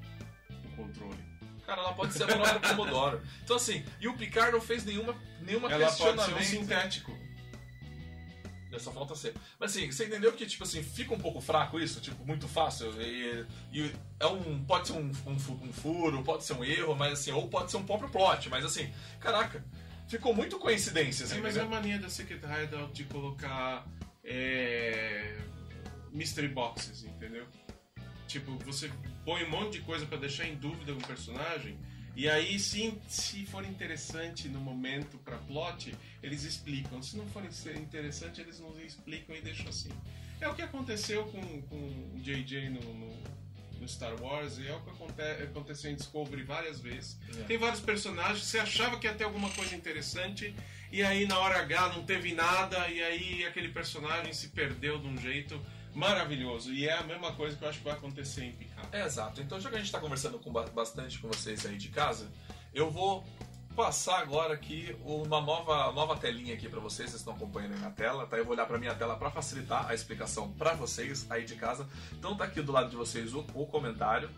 o 0.66 0.76
controle. 0.76 1.18
Cara, 1.66 1.82
ela 1.82 1.94
pode 1.94 2.14
ser 2.14 2.24
a 2.24 2.28
própria 2.28 2.60
Commodore. 2.70 3.20
Então 3.44 3.56
assim, 3.56 3.84
e 4.00 4.08
o 4.08 4.14
Picard 4.14 4.52
não 4.52 4.62
fez 4.62 4.86
nenhuma, 4.86 5.16
nenhuma 5.42 5.72
Ela 5.72 5.88
pode 5.88 5.98
ser 5.98 6.04
um 6.04 6.16
questionamento. 6.16 6.46
sintético. 6.46 7.18
É, 8.72 8.80
Só 8.80 8.92
falta 8.92 9.16
ser. 9.16 9.34
Mas 9.60 9.72
assim, 9.72 9.92
você 9.92 10.06
entendeu 10.06 10.32
que, 10.34 10.46
tipo 10.46 10.64
assim, 10.64 10.82
fica 10.84 11.14
um 11.14 11.20
pouco 11.20 11.42
fraco 11.42 11.80
isso? 11.80 12.00
Tipo, 12.00 12.24
muito 12.26 12.48
fácil. 12.48 12.90
E, 13.02 13.46
e 13.74 13.92
é 14.20 14.28
um. 14.28 14.64
Pode 14.64 14.88
ser 14.88 14.94
um, 14.94 15.12
um, 15.26 15.34
um 15.34 15.74
furo, 15.74 16.24
pode 16.24 16.44
ser 16.46 16.54
um 16.54 16.64
erro, 16.64 16.96
mas 16.96 17.14
assim, 17.14 17.32
ou 17.32 17.50
pode 17.50 17.72
ser 17.72 17.78
um 17.78 17.84
próprio 17.86 18.10
plot. 18.10 18.50
Mas 18.50 18.64
assim, 18.64 18.94
caraca, 19.20 19.66
ficou 20.08 20.34
muito 20.34 20.60
coincidência, 20.60 21.26
assim, 21.26 21.40
É, 21.40 21.42
mas 21.42 21.58
é 21.58 21.62
a 21.62 21.66
mania 21.66 21.98
da 22.00 22.10
Secret 22.10 22.40
Hideout 22.40 22.94
de 22.94 23.04
colocar 23.06 23.86
é, 24.24 25.38
mystery 26.12 26.50
boxes, 26.50 27.04
entendeu? 27.04 27.48
Tipo, 28.28 28.58
você 28.60 28.92
põe 29.26 29.44
um 29.44 29.50
monte 29.50 29.74
de 29.74 29.82
coisa 29.82 30.06
pra 30.06 30.18
deixar 30.18 30.48
em 30.48 30.56
dúvida 30.56 30.94
o 30.94 30.98
personagem, 30.98 31.78
e 32.16 32.30
aí, 32.30 32.60
se, 32.60 32.94
se 33.08 33.46
for 33.46 33.66
interessante 33.66 34.50
no 34.50 34.60
momento 34.60 35.18
pra 35.20 35.38
plot, 35.38 35.96
eles 36.22 36.44
explicam. 36.44 37.02
Se 37.02 37.16
não 37.16 37.26
for 37.28 37.44
interessante, 37.46 38.42
eles 38.42 38.60
não 38.60 38.78
explicam 38.82 39.36
e 39.36 39.42
deixam 39.42 39.68
assim. 39.70 39.90
É 40.40 40.48
o 40.48 40.54
que 40.54 40.62
aconteceu 40.62 41.24
com, 41.26 41.62
com 41.64 41.78
o 41.78 42.20
JJ 42.20 42.70
no, 42.70 42.82
no, 42.82 43.24
no 43.80 43.88
Star 43.88 44.22
Wars, 44.22 44.58
e 44.58 44.68
é 44.68 44.76
o 44.76 44.82
que 44.82 44.90
aconte, 44.90 45.22
aconteceu 45.44 45.92
em 45.92 45.96
Discovery 45.96 46.44
várias 46.44 46.80
vezes. 46.80 47.18
É. 47.40 47.44
Tem 47.44 47.58
vários 47.58 47.80
personagens, 47.80 48.44
você 48.44 48.60
achava 48.60 49.00
que 49.00 49.08
ia 49.08 49.14
ter 49.14 49.24
alguma 49.24 49.50
coisa 49.52 49.74
interessante, 49.76 50.54
e 50.92 51.02
aí 51.02 51.26
na 51.26 51.40
hora 51.40 51.60
H 51.60 51.94
não 51.94 52.04
teve 52.04 52.34
nada, 52.34 52.90
e 52.90 53.02
aí 53.02 53.46
aquele 53.46 53.70
personagem 53.70 54.34
se 54.34 54.50
perdeu 54.50 55.00
de 55.00 55.08
um 55.08 55.18
jeito 55.18 55.62
maravilhoso. 55.94 56.74
E 56.74 56.88
é 56.88 56.94
a 56.98 57.04
mesma 57.04 57.32
coisa 57.34 57.56
que 57.58 57.64
eu 57.64 57.70
acho 57.70 57.78
que 57.80 57.84
vai 57.86 57.94
acontecer 57.94 58.44
em 58.44 58.52
Picard. 58.54 58.88
É, 58.92 59.06
exato. 59.06 59.42
Então, 59.42 59.60
já 59.60 59.70
que 59.70 59.76
a 59.76 59.80
gente 59.80 59.92
tá 59.92 60.00
conversando 60.00 60.40
com 60.40 60.52
ba- 60.52 60.68
bastante 60.74 61.20
com 61.20 61.28
vocês 61.28 61.66
aí 61.66 61.78
de 61.78 61.90
casa, 61.90 62.30
eu 62.74 62.90
vou 62.90 63.24
passar 63.76 64.20
agora 64.20 64.54
aqui 64.54 64.94
uma 65.06 65.40
nova, 65.40 65.92
nova 65.94 66.18
telinha 66.18 66.54
aqui 66.54 66.68
pra 66.68 66.80
vocês, 66.82 67.10
vocês 67.10 67.22
estão 67.22 67.34
acompanhando 67.34 67.74
aí 67.76 67.80
na 67.80 67.90
tela, 67.90 68.28
tá? 68.28 68.38
Eu 68.38 68.44
vou 68.44 68.54
olhar 68.54 68.66
pra 68.66 68.78
minha 68.78 68.94
tela 68.94 69.16
pra 69.16 69.32
facilitar 69.32 69.90
a 69.90 69.94
explicação 69.94 70.52
pra 70.52 70.74
vocês 70.74 71.26
aí 71.32 71.46
de 71.46 71.56
casa. 71.56 71.88
Então 72.12 72.36
tá 72.36 72.44
aqui 72.44 72.62
do 72.62 72.72
lado 72.72 72.90
de 72.90 72.96
vocês 72.98 73.34
o, 73.34 73.46
o 73.54 73.66
comentário, 73.66 74.30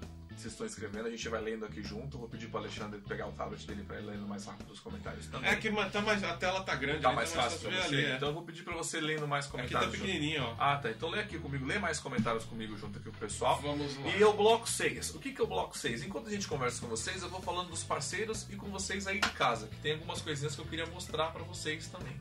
vocês 0.42 0.54
estão 0.54 0.66
escrevendo, 0.66 1.08
a 1.08 1.10
gente 1.12 1.28
vai 1.30 1.42
lendo 1.42 1.66
aqui 1.66 1.82
junto. 1.84 2.18
Vou 2.18 2.28
pedir 2.28 2.48
pro 2.48 2.60
Alexandre 2.60 3.00
pegar 3.02 3.28
o 3.28 3.32
tablet 3.34 3.66
dele 3.68 3.84
pra 3.84 4.00
ir 4.00 4.04
lendo 4.06 4.28
mais 4.28 4.46
rápido 4.46 4.72
os 4.72 4.80
comentários 4.80 5.28
também. 5.28 5.50
É 5.50 5.56
que 5.56 5.72
tá 5.92 6.02
mais, 6.02 6.24
a 6.24 6.36
tela 6.38 6.62
tá 6.64 6.76
grande, 6.76 7.02
Tá 7.02 7.10
né? 7.10 7.16
mais 7.16 7.32
Então 7.32 7.44
fácil 7.44 7.60
pra 7.60 7.70
ver 7.70 7.82
você. 7.82 7.96
ali, 7.96 8.06
é. 8.06 8.16
Então 8.16 8.28
eu 8.30 8.34
vou 8.34 8.44
pedir 8.44 8.64
pra 8.64 8.74
você 8.76 9.00
lendo 9.02 9.28
mais 9.28 9.46
Aqui 9.46 9.52
tá 9.52 9.58
comentários. 9.64 9.92
junto. 9.98 10.06
pequenininho, 10.06 10.44
ó. 10.44 10.56
Ah, 10.60 10.78
tá. 10.78 10.90
Então 10.90 11.10
lê 11.10 11.20
aqui 11.20 11.38
comigo, 11.40 11.66
lê 11.66 11.80
mais 11.80 12.00
comentários 12.00 12.44
comigo 12.46 12.78
junto 12.78 12.98
aqui 13.00 13.10
com 13.10 13.16
o 13.16 13.20
pessoal. 13.20 13.60
Vamos 13.62 13.96
lá. 13.98 14.08
E 14.16 14.24
o 14.24 14.34
bloco 14.34 14.68
6. 14.70 15.16
O 15.16 15.20
que 15.20 15.32
que 15.32 15.42
é 15.42 15.44
o 15.44 15.48
bloco 15.48 15.78
6? 15.78 16.04
Enquanto 16.04 16.28
a 16.28 16.32
gente 16.32 16.48
conversa 16.48 16.82
com 16.82 16.88
vocês, 16.88 17.22
eu 17.22 17.30
vou 17.30 17.42
falando 17.42 17.70
dos 17.70 17.84
parceiros 17.84 18.48
e 18.50 18.56
com 18.56 18.70
vocês 18.70 19.08
aí 19.08 19.20
de 19.20 19.30
casa, 19.32 19.68
que 19.68 19.78
tem 19.78 19.94
algumas 19.94 20.22
coisinhas 20.22 20.56
que 20.56 20.62
eu 20.62 20.66
queria 20.66 20.86
mostrar 20.88 21.28
pra 21.32 21.44
vocês 21.44 21.88
também. 21.88 22.14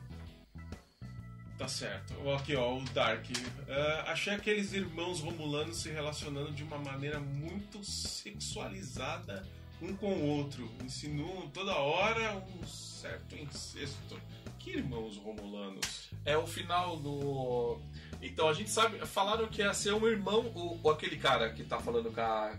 Tá 1.63 1.67
certo. 1.69 2.29
Aqui, 2.31 2.55
ó, 2.57 2.75
o 2.77 2.83
Dark. 2.93 3.25
Ah, 3.69 4.11
achei 4.11 4.33
aqueles 4.33 4.73
irmãos 4.73 5.21
romulanos 5.21 5.77
se 5.77 5.89
relacionando 5.89 6.51
de 6.51 6.61
uma 6.61 6.77
maneira 6.77 7.19
muito 7.21 7.81
sexualizada 7.83 9.47
um 9.81 9.95
com 9.95 10.11
o 10.13 10.27
outro. 10.27 10.69
Insinuam 10.83 11.49
toda 11.51 11.73
hora 11.75 12.35
um 12.35 12.65
certo 12.67 13.35
incesto. 13.37 14.19
Que 14.59 14.71
irmãos 14.71 15.15
romulanos? 15.17 16.09
É 16.25 16.37
o 16.37 16.45
final 16.45 16.97
do. 16.97 17.79
Então 18.21 18.47
a 18.49 18.53
gente 18.53 18.69
sabe. 18.69 18.97
Falaram 19.05 19.47
que 19.47 19.61
ia 19.61 19.73
ser 19.73 19.93
um 19.93 20.05
irmão, 20.07 20.41
o, 20.55 20.79
o- 20.83 20.89
aquele 20.89 21.17
cara 21.17 21.49
que 21.53 21.63
tá 21.63 21.79
falando 21.79 22.11
com 22.11 22.19
a. 22.21 22.57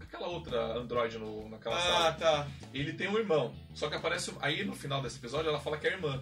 Aquela 0.00 0.26
outra 0.26 0.76
androide 0.76 1.18
no, 1.18 1.48
naquela 1.48 1.76
Ah, 1.76 1.80
sala. 1.80 2.12
tá. 2.14 2.48
Ele 2.74 2.92
tem 2.94 3.06
um 3.08 3.16
irmão. 3.16 3.54
Só 3.74 3.88
que 3.88 3.94
aparece. 3.94 4.32
Aí 4.40 4.64
no 4.64 4.74
final 4.74 5.00
desse 5.00 5.18
episódio 5.18 5.48
ela 5.48 5.60
fala 5.60 5.76
que 5.78 5.86
é 5.86 5.92
irmã. 5.92 6.20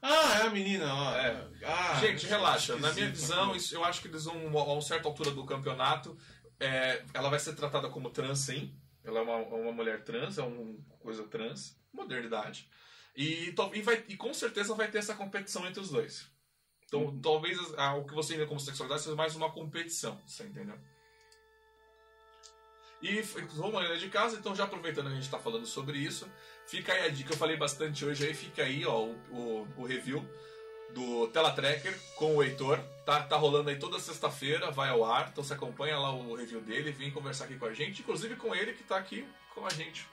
Ah, 0.00 0.38
é 0.40 0.42
a 0.46 0.50
menina, 0.50 0.92
ó. 0.94 1.16
É. 1.16 1.48
Ah, 1.64 1.94
Gente, 2.00 2.24
eu 2.24 2.30
relaxa. 2.30 2.76
Na 2.76 2.92
minha 2.92 3.10
visão, 3.10 3.50
né? 3.52 3.56
isso- 3.56 3.74
eu 3.74 3.84
acho 3.84 4.00
que 4.00 4.08
eles 4.08 4.24
vão, 4.24 4.36
a 4.58 4.64
uma 4.72 4.80
certa 4.82 5.08
altura 5.08 5.30
do 5.32 5.44
campeonato, 5.44 6.16
é, 6.60 7.04
ela 7.12 7.28
vai 7.28 7.38
ser 7.38 7.54
tratada 7.54 7.88
como 7.88 8.10
trans, 8.10 8.38
sim. 8.40 8.74
Ela 9.04 9.20
é 9.20 9.22
uma, 9.22 9.36
uma 9.36 9.72
mulher 9.72 10.04
trans, 10.04 10.38
é 10.38 10.42
uma 10.42 10.76
coisa 11.00 11.24
trans, 11.24 11.76
modernidade. 11.92 12.68
E, 13.16 13.54
e, 13.74 13.82
vai, 13.82 14.04
e 14.08 14.16
com 14.16 14.32
certeza 14.32 14.74
vai 14.74 14.88
ter 14.88 14.98
essa 14.98 15.14
competição 15.14 15.66
entre 15.66 15.80
os 15.80 15.90
dois. 15.90 16.28
Então, 16.84 17.06
Uhum. 17.06 17.20
talvez 17.20 17.58
ah, 17.76 17.94
o 17.96 18.04
que 18.04 18.14
você 18.14 18.34
entende 18.34 18.48
como 18.48 18.60
sexualidade 18.60 19.02
seja 19.02 19.16
mais 19.16 19.34
uma 19.34 19.50
competição, 19.50 20.20
você 20.26 20.44
entendeu? 20.44 20.78
E 23.00 23.18
f- 23.20 23.40
vamos 23.54 23.80
ainda 23.80 23.96
de 23.96 24.08
casa, 24.08 24.36
então 24.36 24.54
já 24.56 24.64
aproveitando 24.64 25.06
que 25.06 25.12
a 25.12 25.14
gente 25.14 25.24
está 25.24 25.38
falando 25.38 25.66
sobre 25.66 25.98
isso, 25.98 26.28
fica 26.66 26.92
aí 26.92 27.06
a 27.06 27.08
dica, 27.08 27.32
eu 27.32 27.36
falei 27.36 27.56
bastante 27.56 28.04
hoje 28.04 28.26
aí, 28.26 28.34
fica 28.34 28.62
aí 28.62 28.84
ó, 28.84 29.02
o, 29.02 29.12
o, 29.30 29.68
o 29.78 29.86
review 29.86 30.24
do 30.90 31.28
Teletracker 31.28 31.96
com 32.16 32.36
o 32.36 32.42
Heitor. 32.42 32.78
Tá, 33.04 33.22
tá 33.22 33.36
rolando 33.36 33.70
aí 33.70 33.78
toda 33.78 33.98
sexta-feira, 33.98 34.70
vai 34.70 34.90
ao 34.90 35.04
ar, 35.04 35.28
então 35.32 35.42
você 35.44 35.54
acompanha 35.54 35.98
lá 35.98 36.12
o 36.12 36.34
review 36.34 36.60
dele, 36.60 36.90
vem 36.92 37.10
conversar 37.10 37.44
aqui 37.44 37.56
com 37.56 37.66
a 37.66 37.72
gente, 37.72 38.02
inclusive 38.02 38.36
com 38.36 38.54
ele 38.54 38.72
que 38.74 38.82
tá 38.82 38.98
aqui 38.98 39.26
com 39.54 39.64
a 39.64 39.70
gente. 39.70 40.06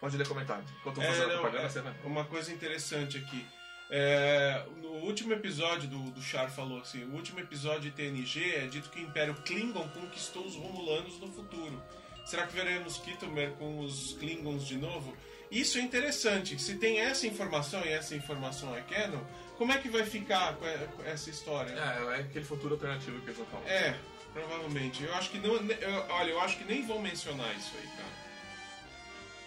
Pode 0.00 0.16
ler 0.16 0.26
comentário. 0.26 0.64
Enquanto 0.80 0.98
eu 1.00 1.02
É, 1.04 1.12
vou 1.14 1.24
a 1.24 1.28
não, 1.28 1.34
propaganda, 1.34 1.64
é, 1.64 1.68
você 1.68 1.80
vai. 1.80 1.94
Uma 2.04 2.24
coisa 2.24 2.52
interessante 2.52 3.16
aqui. 3.18 3.46
É, 3.88 4.66
no 4.82 4.88
último 5.04 5.32
episódio 5.32 5.88
do, 5.88 6.10
do 6.10 6.20
Char 6.20 6.50
falou 6.50 6.80
assim: 6.80 7.04
o 7.04 7.14
último 7.14 7.38
episódio 7.40 7.82
de 7.82 7.92
TNG 7.92 8.54
é 8.56 8.66
dito 8.66 8.90
que 8.90 8.98
o 9.00 9.02
Império 9.02 9.34
Klingon 9.44 9.86
conquistou 9.90 10.44
os 10.44 10.56
Romulanos 10.56 11.18
no 11.20 11.28
futuro. 11.30 11.80
Será 12.24 12.46
que 12.46 12.54
veremos 12.54 12.98
Kittomer 12.98 13.50
com 13.52 13.80
os 13.80 14.12
Klingons 14.14 14.66
de 14.66 14.76
novo? 14.76 15.16
Isso 15.50 15.76
é 15.78 15.82
interessante. 15.82 16.58
Se 16.60 16.76
tem 16.76 16.98
essa 17.00 17.26
informação 17.26 17.84
e 17.84 17.88
essa 17.88 18.14
informação 18.14 18.74
é 18.74 18.80
canon, 18.82 19.20
como 19.58 19.72
é 19.72 19.78
que 19.78 19.88
vai 19.88 20.04
ficar 20.04 20.54
com 20.56 20.64
essa 21.04 21.28
história? 21.28 21.72
É, 21.72 22.16
é 22.18 22.20
aquele 22.20 22.44
futuro 22.44 22.74
alternativo 22.74 23.18
que 23.20 23.26
eles 23.26 23.36
vão 23.36 23.46
falar. 23.46 23.68
É, 23.68 23.94
provavelmente. 24.32 25.02
Eu 25.04 25.14
acho 25.14 25.30
que 25.30 25.38
não. 25.38 25.54
eu- 25.56 26.06
olha, 26.08 26.30
eu 26.30 26.40
acho 26.40 26.56
que 26.56 26.64
nem 26.64 26.86
vão 26.86 27.00
mencionar 27.02 27.54
isso 27.56 27.72
aí, 27.76 27.86
cara. 27.88 28.22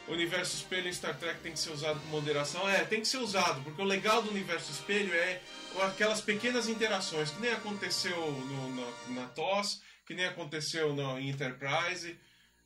O 0.07 0.11
universo 0.11 0.55
espelho 0.57 0.88
em 0.88 0.93
Star 0.93 1.17
Trek 1.17 1.39
tem 1.39 1.51
que 1.53 1.59
ser 1.59 1.71
usado 1.71 1.99
com 1.99 2.05
moderação. 2.07 2.69
É, 2.69 2.86
tem 2.86 3.01
que 3.01 3.07
ser 3.07 3.17
usado, 3.17 3.61
porque 3.63 3.82
o 3.82 3.86
legal 3.86 4.21
do 4.21 4.30
universo 4.30 4.71
espelho 4.71 5.11
é 5.11 5.41
aquelas 5.82 6.21
pequenas 6.21 6.69
interações, 6.69 7.32
que 7.32 7.41
nem 7.41 7.51
aconteceu 7.51 8.15
no, 8.15 8.76
na, 8.76 9.21
na 9.21 9.28
TOS, 9.30 9.82
que 10.05 10.13
nem 10.13 10.26
aconteceu 10.28 10.93
no 10.93 11.17
em 11.17 11.30
Enterprise. 11.32 12.15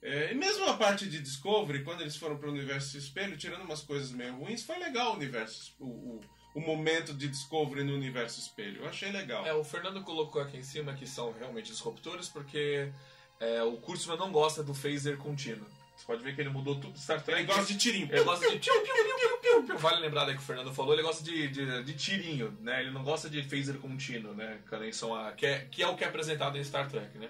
É, 0.01 0.31
e 0.31 0.35
mesmo 0.35 0.65
a 0.65 0.77
parte 0.77 1.07
de 1.09 1.19
Discovery, 1.19 1.83
quando 1.83 2.01
eles 2.01 2.15
foram 2.15 2.37
para 2.37 2.47
o 2.47 2.51
universo 2.51 2.97
espelho, 2.97 3.37
tirando 3.37 3.63
umas 3.63 3.81
coisas 3.81 4.11
meio 4.11 4.35
ruins, 4.35 4.63
foi 4.63 4.79
legal 4.79 5.11
o 5.11 5.15
universo, 5.15 5.75
o, 5.79 5.85
o, 5.85 6.21
o 6.55 6.61
momento 6.61 7.13
de 7.13 7.27
Discovery 7.27 7.83
no 7.83 7.93
universo 7.93 8.39
espelho. 8.39 8.83
Eu 8.83 8.89
achei 8.89 9.11
legal. 9.11 9.45
É, 9.45 9.53
o 9.53 9.63
Fernando 9.63 10.01
colocou 10.03 10.41
aqui 10.41 10.57
em 10.57 10.63
cima 10.63 10.93
que 10.93 11.05
são 11.05 11.33
realmente 11.33 11.71
disruptores, 11.71 12.29
porque 12.29 12.89
é, 13.39 13.61
o 13.63 13.77
Kurtzman 13.77 14.17
não 14.17 14.31
gosta 14.31 14.63
do 14.63 14.73
phaser 14.73 15.17
contínuo. 15.17 15.67
Você 15.99 16.05
pode 16.05 16.23
ver 16.23 16.33
que 16.33 16.39
ele 16.39 16.49
mudou 16.49 16.79
tudo. 16.79 16.97
Star 16.97 17.21
Trek. 17.21 17.41
Ele 17.41 17.47
gosta 17.47 17.65
de 17.65 17.77
tirinho. 17.77 18.07
Ele 18.09 18.23
gosta 18.23 18.49
de. 18.49 18.57
Piu, 18.57 18.73
piu, 18.81 19.63
piu. 19.63 19.77
Vale 19.77 19.99
lembrar 19.99 20.23
daí 20.23 20.33
que 20.33 20.41
o 20.41 20.45
Fernando 20.45 20.73
falou, 20.73 20.93
ele 20.93 21.01
gosta 21.01 21.21
de, 21.21 21.49
de, 21.49 21.83
de 21.83 21.93
tirinho, 21.93 22.57
né? 22.61 22.81
Ele 22.81 22.91
não 22.91 23.03
gosta 23.03 23.29
de 23.29 23.43
phaser 23.43 23.75
contínuo, 23.79 24.33
né? 24.33 24.61
Que, 25.35 25.45
é, 25.45 25.59
que 25.69 25.83
é 25.83 25.87
o 25.87 25.97
que 25.97 26.05
é 26.05 26.07
apresentado 26.07 26.57
em 26.57 26.63
Star 26.63 26.89
Trek, 26.89 27.17
né? 27.17 27.27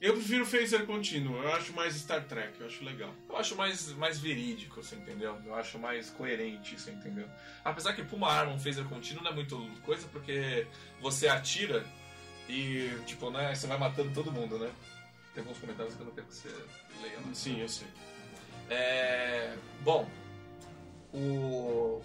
Eu 0.00 0.14
prefiro 0.14 0.46
phaser 0.46 0.86
contínuo, 0.86 1.42
eu 1.42 1.52
acho 1.52 1.74
mais 1.74 1.94
Star 1.94 2.24
Trek, 2.24 2.58
eu 2.58 2.66
acho 2.66 2.82
legal. 2.82 3.14
Eu 3.28 3.36
acho 3.36 3.54
mais, 3.54 3.92
mais 3.92 4.18
verídico, 4.18 4.82
você 4.82 4.96
entendeu? 4.96 5.38
Eu 5.44 5.54
acho 5.54 5.78
mais 5.78 6.08
coerente, 6.08 6.80
você 6.80 6.90
entendeu? 6.90 7.28
Apesar 7.62 7.92
que 7.92 8.02
pra 8.02 8.16
uma 8.16 8.32
arma, 8.32 8.52
um 8.52 8.58
phaser 8.58 8.84
contínuo 8.84 9.22
não 9.22 9.30
é 9.30 9.34
muito 9.34 9.58
coisa, 9.82 10.08
porque 10.08 10.66
você 11.02 11.28
atira 11.28 11.84
e, 12.48 12.90
tipo, 13.04 13.30
né, 13.30 13.54
você 13.54 13.66
vai 13.66 13.78
matando 13.78 14.10
todo 14.14 14.32
mundo, 14.32 14.58
né? 14.58 14.70
Tem 15.34 15.42
alguns 15.42 15.58
comentários 15.58 15.94
que 15.94 16.00
eu 16.00 16.06
não 16.06 16.14
quero 16.14 16.26
que 16.26 16.34
você 16.34 16.48
leia. 17.02 17.18
Sim, 17.34 17.60
eu 17.60 17.68
sei. 17.68 17.86
É. 18.70 19.54
Bom. 19.82 20.08
O. 21.12 22.02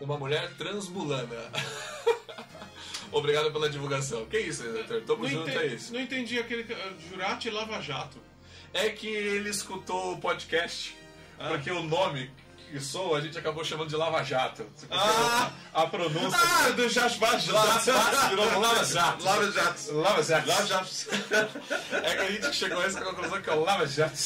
Uma 0.00 0.18
mulher 0.18 0.50
transmulana. 0.56 1.50
Obrigado 3.12 3.52
pela 3.52 3.70
divulgação. 3.70 4.26
Que 4.26 4.38
isso, 4.38 4.64
editor? 4.66 5.02
Tamo 5.02 5.22
Não, 5.22 5.30
junto, 5.30 5.48
ente- 5.48 5.58
é 5.58 5.66
isso. 5.66 5.92
não 5.92 6.00
entendi 6.00 6.38
aquele. 6.38 6.62
uh, 6.72 6.94
Jurati 7.08 7.48
Lava 7.50 7.80
Jato. 7.80 8.18
É 8.72 8.88
que 8.90 9.06
ele 9.06 9.48
escutou 9.50 10.14
o 10.14 10.18
podcast, 10.20 10.96
Ah. 11.38 11.48
porque 11.48 11.70
o 11.70 11.82
nome 11.84 12.28
que 12.68 12.80
sou, 12.80 13.14
a 13.14 13.20
gente 13.20 13.38
acabou 13.38 13.64
chamando 13.64 13.88
de 13.88 13.94
Lava 13.94 14.24
Jato. 14.24 14.66
Você 14.74 14.86
Ah! 14.90 15.52
a 15.72 15.86
pronúncia. 15.86 16.36
Ah, 16.36 16.70
do 16.70 16.82
Lava 16.82 16.88
Jato 16.88 17.20
Lava 17.20 18.84
Jato. 18.84 19.22
Lava 19.24 19.52
Jato. 19.52 19.94
Lava 19.94 20.22
Jato. 20.24 20.48
Lava 20.48 20.66
Jato. 20.66 20.90
É 21.92 22.14
que 22.16 22.20
a 22.22 22.30
gente 22.32 22.52
chegou 22.52 22.80
a 22.80 22.84
essa 22.86 23.00
conclusão 23.00 23.40
que 23.40 23.48
é 23.48 23.52
o 23.52 23.60
Lava 23.62 23.86
Jato. 23.86 24.16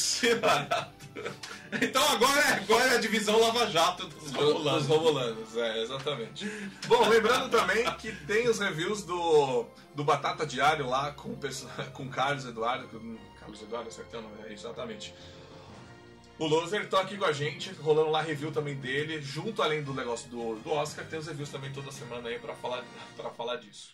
Então 1.81 2.03
agora 2.09 2.39
é, 2.41 2.53
agora 2.53 2.83
é 2.85 2.95
a 2.95 2.99
divisão 2.99 3.39
Lava 3.39 3.67
Jato 3.69 4.07
dos 4.07 4.23
Os 4.25 4.31
Romulanos. 4.33 4.87
Romulanos, 4.87 5.55
é, 5.57 5.81
exatamente. 5.83 6.45
Bom, 6.87 7.07
lembrando 7.07 7.49
também 7.51 7.85
que 7.95 8.11
tem 8.25 8.49
os 8.49 8.57
reviews 8.59 9.03
do, 9.03 9.65
do 9.93 10.03
Batata 10.03 10.45
Diário 10.47 10.87
lá 10.89 11.11
com 11.11 11.37
com 11.93 12.09
Carlos 12.09 12.45
Eduardo. 12.45 12.87
com- 12.87 13.17
Carlos 13.39 13.61
Eduardo 13.61 13.87
acertando, 13.89 14.27
é 14.47 14.53
exatamente. 14.53 15.13
O 16.39 16.47
Loser 16.47 16.83
estão 16.83 16.99
aqui 16.99 17.17
com 17.17 17.25
a 17.25 17.31
gente, 17.33 17.71
rolando 17.73 18.09
lá 18.09 18.21
review 18.21 18.51
também 18.51 18.75
dele, 18.75 19.21
junto 19.21 19.61
além 19.61 19.83
do 19.83 19.93
negócio 19.93 20.29
do, 20.29 20.55
do 20.55 20.71
Oscar, 20.71 21.05
tem 21.05 21.19
os 21.19 21.27
reviews 21.27 21.49
também 21.49 21.71
toda 21.71 21.91
semana 21.91 22.29
aí 22.29 22.39
pra 22.39 22.55
falar, 22.55 22.83
pra 23.17 23.29
falar 23.29 23.57
disso. 23.57 23.89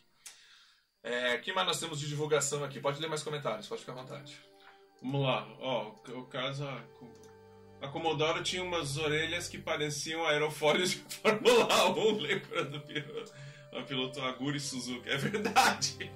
É, 1.04 1.38
que 1.40 1.52
mais 1.54 1.68
nós 1.68 1.80
temos 1.80 2.00
de 2.00 2.08
divulgação 2.08 2.64
aqui? 2.64 2.80
Pode 2.80 3.02
ler 3.02 3.08
mais 3.08 3.22
comentários, 3.24 3.68
pode 3.68 3.82
ficar 3.82 3.94
à 3.94 3.96
vontade. 3.96 4.40
Vamos 5.06 5.22
lá, 5.22 5.48
ó, 5.60 5.92
o 6.16 6.26
caso 6.26 6.66
a, 6.66 6.84
a 7.80 7.88
Commodore 7.90 8.42
tinha 8.42 8.64
umas 8.64 8.98
orelhas 8.98 9.48
que 9.48 9.60
pareciam 9.60 10.26
aerofólios 10.26 10.90
de 10.90 10.98
Fórmula 11.22 11.92
1, 11.92 12.18
lembrando 12.18 12.84
o 13.72 13.84
piloto 13.84 14.20
Aguri 14.24 14.60
Suzuki, 14.60 15.08
é 15.08 15.16
verdade. 15.16 16.12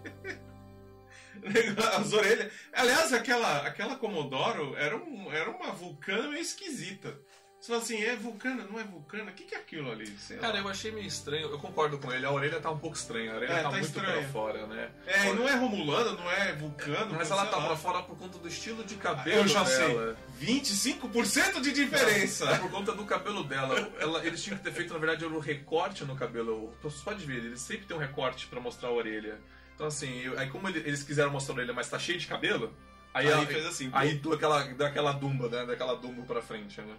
As 1.99 2.13
orelhas. 2.13 2.51
Aliás, 2.73 3.13
aquela, 3.13 3.59
aquela 3.59 3.95
Commodore 3.95 4.73
era, 4.75 4.97
um, 4.97 5.31
era 5.31 5.51
uma 5.51 5.71
vulcana 5.71 6.39
esquisita. 6.39 7.15
Você 7.59 7.67
fala 7.73 7.83
assim, 7.83 8.01
é 8.01 8.15
vulcana, 8.15 8.65
não 8.71 8.79
é 8.79 8.83
vulcana? 8.85 9.31
O 9.31 9.33
que, 9.33 9.43
que 9.43 9.53
é 9.53 9.57
aquilo 9.57 9.91
ali? 9.91 10.07
Sei 10.17 10.37
lá. 10.37 10.43
Cara, 10.43 10.59
eu 10.59 10.67
achei 10.69 10.91
meio 10.93 11.05
estranho, 11.05 11.49
eu 11.49 11.59
concordo 11.59 11.97
com 11.99 12.09
ele, 12.11 12.25
a 12.25 12.31
orelha 12.31 12.59
tá 12.61 12.71
um 12.71 12.77
pouco 12.79 12.95
estranha, 12.95 13.33
a 13.33 13.35
orelha 13.35 13.51
É, 13.51 13.55
tá, 13.57 13.63
tá 13.63 13.69
muito 13.71 13.83
estranha. 13.85 14.13
pra 14.21 14.29
fora, 14.29 14.65
né? 14.65 14.89
É, 15.05 15.27
e 15.29 15.33
não 15.33 15.45
é 15.47 15.55
romulano, 15.55 16.17
não 16.17 16.31
é 16.31 16.53
vulcano. 16.55 17.13
Mas 17.15 17.29
ela 17.29 17.45
tá 17.47 17.57
lá. 17.57 17.67
pra 17.67 17.75
fora 17.75 18.01
por 18.03 18.17
conta 18.17 18.37
do 18.39 18.47
estilo 18.47 18.81
de 18.85 18.95
cabelo 18.95 19.39
Eu 19.41 19.47
já 19.47 19.63
dela. 19.63 20.17
sei. 20.39 20.47
25% 20.47 21.61
de 21.61 21.73
diferença. 21.73 22.49
É 22.49 22.57
por 22.59 22.71
conta 22.71 22.93
do 22.93 23.03
cabelo 23.05 23.43
dela. 23.43 23.91
Ela- 23.99 24.25
eles 24.25 24.41
tinham 24.41 24.57
que 24.57 24.63
ter 24.63 24.71
feito, 24.71 24.93
na 24.93 24.99
verdade, 24.99 25.25
um 25.25 25.39
recorte 25.39 26.05
no 26.05 26.15
cabelo. 26.15 26.73
Você 26.81 27.03
pode 27.03 27.25
ver, 27.25 27.37
eles 27.43 27.59
sempre 27.61 27.85
tem 27.85 27.95
um 27.95 27.99
recorte 27.99 28.47
pra 28.47 28.61
mostrar 28.61 28.87
a 28.89 28.93
orelha. 28.93 29.37
Então, 29.75 29.85
assim, 29.87 30.21
eu- 30.21 30.39
aí 30.39 30.49
como 30.49 30.67
ele- 30.69 30.79
eles 30.79 31.03
quiseram 31.03 31.29
mostrar 31.29 31.53
a 31.53 31.57
orelha, 31.57 31.73
mas 31.73 31.89
tá 31.89 31.99
cheio 31.99 32.17
de 32.17 32.25
cabelo, 32.27 32.73
aí, 33.13 33.27
Aí 33.27 33.33
ela- 33.33 33.45
fez 33.45 33.65
assim, 33.65 33.89
Aí 33.93 34.13
deu 34.15 34.33
aquela, 34.33 34.63
deu 34.63 34.87
aquela 34.87 35.11
dumba, 35.11 35.49
né? 35.49 35.65
Daquela 35.65 35.95
dumba 35.95 36.23
pra 36.23 36.41
frente, 36.41 36.79
né? 36.81 36.95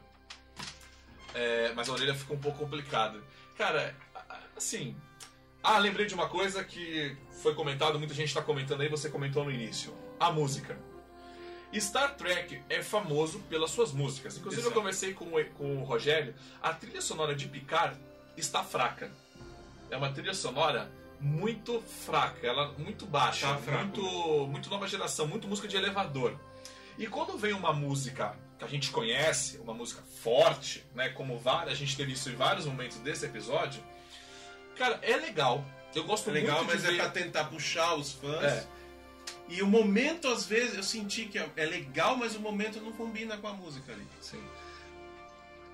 É, 1.34 1.72
mas 1.74 1.88
a 1.88 1.92
orelha 1.92 2.14
ficou 2.14 2.36
um 2.36 2.40
pouco 2.40 2.58
complicada. 2.58 3.20
Cara, 3.56 3.94
assim. 4.56 4.96
Ah, 5.62 5.78
lembrei 5.78 6.06
de 6.06 6.14
uma 6.14 6.28
coisa 6.28 6.64
que 6.64 7.14
foi 7.42 7.54
comentado, 7.54 7.98
muita 7.98 8.14
gente 8.14 8.32
tá 8.32 8.40
comentando 8.40 8.80
aí, 8.80 8.88
você 8.88 9.10
comentou 9.10 9.44
no 9.44 9.50
início. 9.50 9.94
A 10.18 10.30
música. 10.32 10.78
Star 11.78 12.16
Trek 12.16 12.62
é 12.68 12.82
famoso 12.82 13.38
pelas 13.40 13.70
suas 13.70 13.92
músicas. 13.92 14.36
Inclusive, 14.38 14.62
Exato. 14.62 14.74
eu 14.74 14.80
conversei 14.80 15.12
com, 15.14 15.26
o- 15.26 15.44
com 15.50 15.76
o 15.78 15.84
Rogério. 15.84 16.34
A 16.62 16.72
trilha 16.72 17.00
sonora 17.00 17.34
de 17.34 17.46
Picard 17.46 17.96
está 18.36 18.64
fraca. 18.64 19.12
É 19.90 19.96
uma 19.96 20.10
trilha 20.10 20.34
sonora 20.34 20.90
muito 21.20 21.80
fraca, 21.82 22.44
ela 22.46 22.72
muito 22.78 23.04
baixa, 23.06 23.46
Tá 23.46 23.82
muito, 23.84 24.46
muito 24.48 24.70
nova 24.70 24.88
geração, 24.88 25.26
muito 25.26 25.46
música 25.46 25.68
de 25.68 25.76
elevador. 25.76 26.34
E 26.98 27.06
quando 27.06 27.36
vem 27.38 27.52
uma 27.52 27.72
música 27.72 28.34
que 28.60 28.64
a 28.64 28.68
gente 28.68 28.90
conhece, 28.90 29.56
uma 29.58 29.74
música 29.74 30.02
forte, 30.22 30.84
né, 30.94 31.08
como 31.08 31.38
várias, 31.38 31.72
a 31.72 31.76
gente 31.76 31.96
teve 31.96 32.12
isso 32.12 32.28
em 32.30 32.36
vários 32.36 32.66
momentos 32.66 32.98
desse 32.98 33.24
episódio, 33.26 33.82
cara, 34.76 34.98
é 35.02 35.16
legal. 35.16 35.64
Eu 35.94 36.04
gosto 36.04 36.30
É 36.30 36.32
legal, 36.34 36.58
muito 36.64 36.72
mas 36.74 36.84
é 36.84 36.94
pra 36.94 37.08
tentar 37.08 37.44
puxar 37.46 37.94
os 37.94 38.12
fãs. 38.12 38.44
É. 38.44 38.66
E 39.48 39.62
o 39.62 39.66
momento, 39.66 40.28
às 40.28 40.46
vezes, 40.46 40.76
eu 40.76 40.82
senti 40.84 41.24
que 41.24 41.36
é 41.38 41.48
é 41.56 41.64
legal, 41.64 42.16
mas 42.16 42.36
o 42.36 42.40
momento 42.40 42.80
não 42.80 42.92
combina 42.92 43.36
com 43.38 43.48
a 43.48 43.52
música 43.52 43.92
ali. 43.92 44.06
Sim. 44.20 44.40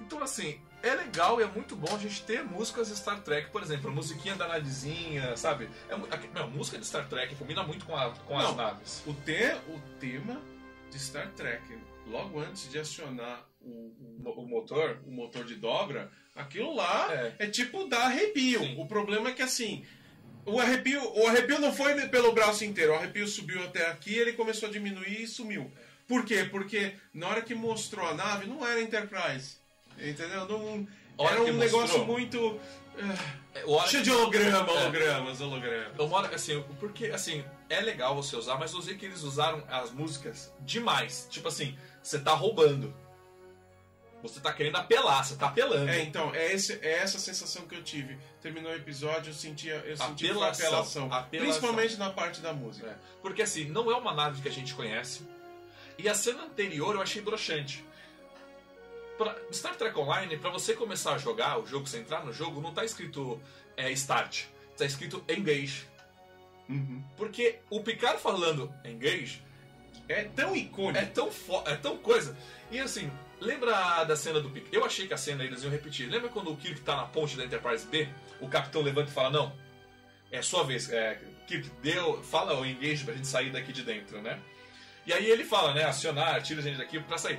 Então, 0.01 0.23
assim, 0.23 0.59
é 0.83 0.95
legal 0.95 1.41
e 1.41 1.43
é 1.43 1.47
muito 1.47 1.75
bom 1.77 1.95
a 1.95 1.99
gente 1.99 2.23
ter 2.23 2.43
músicas 2.45 2.89
de 2.89 2.97
Star 2.97 3.21
Trek, 3.21 3.51
por 3.51 3.63
exemplo, 3.63 3.91
a 3.91 3.93
musiquinha 3.93 4.35
da 4.37 4.47
nadizinha, 4.49 5.37
sabe? 5.37 5.69
É, 5.89 6.41
a, 6.41 6.47
música 6.47 6.79
de 6.79 6.87
Star 6.87 7.07
Trek 7.09 7.35
combina 7.35 7.63
muito 7.63 7.85
com, 7.85 7.97
a- 7.97 8.11
com 8.11 8.39
as 8.39 8.45
Não. 8.45 8.55
naves. 8.57 9.03
O, 9.07 9.13
te, 9.13 9.55
o 9.69 9.79
tema 9.99 10.41
de 10.91 10.99
Star 10.99 11.31
Trek, 11.33 11.63
logo 12.07 12.39
antes 12.41 12.71
de 12.71 12.79
acionar 12.79 13.45
o, 13.61 13.69
o, 13.69 14.31
O, 14.37 14.47
motor. 14.49 14.99
o 15.07 15.11
motor 15.11 15.45
de 15.45 15.55
dobra, 15.57 16.11
aquilo 16.35 16.75
lá 16.75 17.09
É. 17.13 17.35
é, 17.41 17.47
tipo 17.49 17.87
dar 17.89 18.07
arrepio. 18.07 18.61
Sim. 18.61 18.77
O 18.79 18.87
problema 18.87 19.31
é 19.31 19.33
que 19.33 19.43
assim. 19.43 19.85
O 20.45 20.61
arrepio, 20.61 21.03
o 21.19 21.27
arrepio 21.27 21.59
não 21.59 21.73
foi 21.73 22.07
pelo 22.09 22.31
braço 22.33 22.65
inteiro, 22.65 22.93
o 22.93 22.95
arrepio 22.95 23.27
subiu 23.27 23.65
até 23.65 23.87
aqui, 23.91 24.15
ele 24.17 24.33
começou 24.35 24.69
a 24.69 24.73
diminuir 24.73 25.23
e 25.23 25.27
sumiu. 25.27 25.69
Por 26.07 26.25
quê? 26.25 26.45
Porque 26.49 26.93
na 27.13 27.27
hora 27.29 27.43
que 27.43 27.53
mostrou 27.53 28.07
a 28.07 28.15
nave, 28.15 28.47
não 28.47 28.65
era 28.65 28.81
Enterprise. 28.81 29.57
Entendeu? 29.99 30.47
Não, 30.47 30.87
era 31.19 31.41
um 31.43 31.47
mostrou. 31.47 31.55
negócio 31.59 32.05
muito. 32.05 32.61
Hora 33.67 33.89
cheio 33.89 34.03
de 34.05 34.11
holograma, 34.13 34.59
É. 34.73 34.77
hologramas, 34.83 35.41
hologramas. 35.41 36.09
Moro, 36.09 36.33
assim, 36.35 36.63
porque, 36.79 37.07
assim, 37.07 37.45
é 37.69 37.81
legal 37.81 38.15
você 38.15 38.37
usar, 38.37 38.57
mas 38.59 38.73
eu 38.73 38.83
sei 38.83 38.97
que 38.97 39.07
eles 39.07 39.23
usaram 39.23 39.63
as 39.69 39.91
músicas 39.91 40.53
demais. 40.61 41.27
Tipo 41.31 41.49
assim, 41.49 41.77
você 42.03 42.19
tá 42.19 42.33
roubando. 42.33 42.95
Você 44.23 44.41
tá 44.41 44.53
querendo 44.53 44.77
apelar, 44.77 45.25
você 45.25 45.37
tá 45.37 45.47
apelando. 45.47 45.89
É, 45.89 46.03
então, 46.03 46.35
é, 46.35 46.53
esse, 46.53 46.73
é 46.83 46.99
essa 46.99 47.19
sensação 47.19 47.67
que 47.67 47.75
eu 47.77 47.83
tive. 47.83 48.19
Terminou 48.41 48.73
o 48.73 48.75
episódio, 48.75 49.31
eu 49.31 49.35
sentia, 49.35 49.77
eu 49.87 49.97
senti 49.97 50.27
Apelação, 50.27 50.67
apelação. 50.67 51.13
apelação. 51.13 51.29
Principalmente 51.41 51.97
na 51.97 52.11
parte 52.11 52.41
da 52.41 52.53
música. 52.53 52.89
É. 52.89 52.97
Porque 53.21 53.43
assim, 53.43 53.65
não 53.67 53.91
é 53.91 53.97
uma 53.97 54.15
nave 54.15 54.41
que 54.41 54.49
a 54.49 54.53
gente 54.53 54.75
conhece. 54.75 55.23
E 55.99 56.09
a 56.09 56.15
cena 56.15 56.45
anterior 56.45 56.95
eu 56.95 57.03
achei 57.03 57.23
broxante. 57.23 57.85
Pra 59.17 59.35
Star 59.53 59.77
Trek 59.77 59.99
Online, 59.99 60.37
pra 60.37 60.51
você 60.51 60.75
começar 60.75 61.15
a 61.15 61.19
jogar 61.19 61.59
o 61.59 61.67
jogo, 61.67 61.87
você 61.87 61.99
entrar 61.99 62.25
no 62.25 62.33
jogo, 62.33 62.61
não 62.61 62.73
tá 62.73 62.85
escrito 62.85 63.41
é, 63.77 63.91
Start. 63.93 64.45
Tá 64.77 64.85
escrito 64.85 65.25
Engage. 65.29 65.87
Uhum. 66.69 67.03
Porque 67.17 67.61
o 67.71 67.81
Picard 67.81 68.21
falando 68.21 68.73
Engage 68.85 69.41
É 70.09 70.25
tão 70.25 70.55
icônico. 70.57 70.99
é 70.99 71.07
tão, 71.07 71.31
é 71.67 71.77
tão 71.77 71.97
coisa. 71.99 72.37
E 72.71 72.81
assim, 72.81 73.11
lembra 73.41 74.05
da 74.05 74.17
cena 74.17 74.41
do 74.41 74.51
Picard? 74.51 74.75
Eu 74.75 74.85
achei 74.85 75.07
que 75.07 75.15
a 75.15 75.17
cena 75.19 75.45
eles 75.45 75.63
iam 75.63 75.71
repetir. 75.71 76.09
Lembra 76.11 76.29
quando 76.29 76.51
o 76.51 76.57
Kirk 76.57 76.81
tá 76.81 76.97
na 76.97 77.05
ponte 77.05 77.37
da 77.37 77.45
Enterprise 77.45 77.87
B? 77.87 78.09
O 78.41 78.49
capitão 78.49 78.83
levanta 78.83 79.11
e 79.11 79.15
fala: 79.15 79.31
Não, 79.31 79.53
é 80.31 80.43
sua 80.43 80.65
vez. 80.65 80.91
É, 80.91 81.19
Kirk, 81.47 81.71
deu, 81.83 82.23
fala 82.25 82.59
o 82.59 82.67
engage 82.67 83.05
pra 83.05 83.15
gente 83.15 83.27
sair 83.29 83.51
daqui 83.51 83.73
de 83.73 83.83
dentro, 83.83 84.21
né? 84.21 84.39
E 85.07 85.13
aí 85.13 85.31
ele 85.31 85.45
fala, 85.45 85.73
né? 85.73 85.85
Acionar, 85.85 86.43
tira 86.43 86.61
a 86.61 86.63
gente 86.65 86.79
daqui 86.79 86.99
pra 86.99 87.17
sair. 87.17 87.39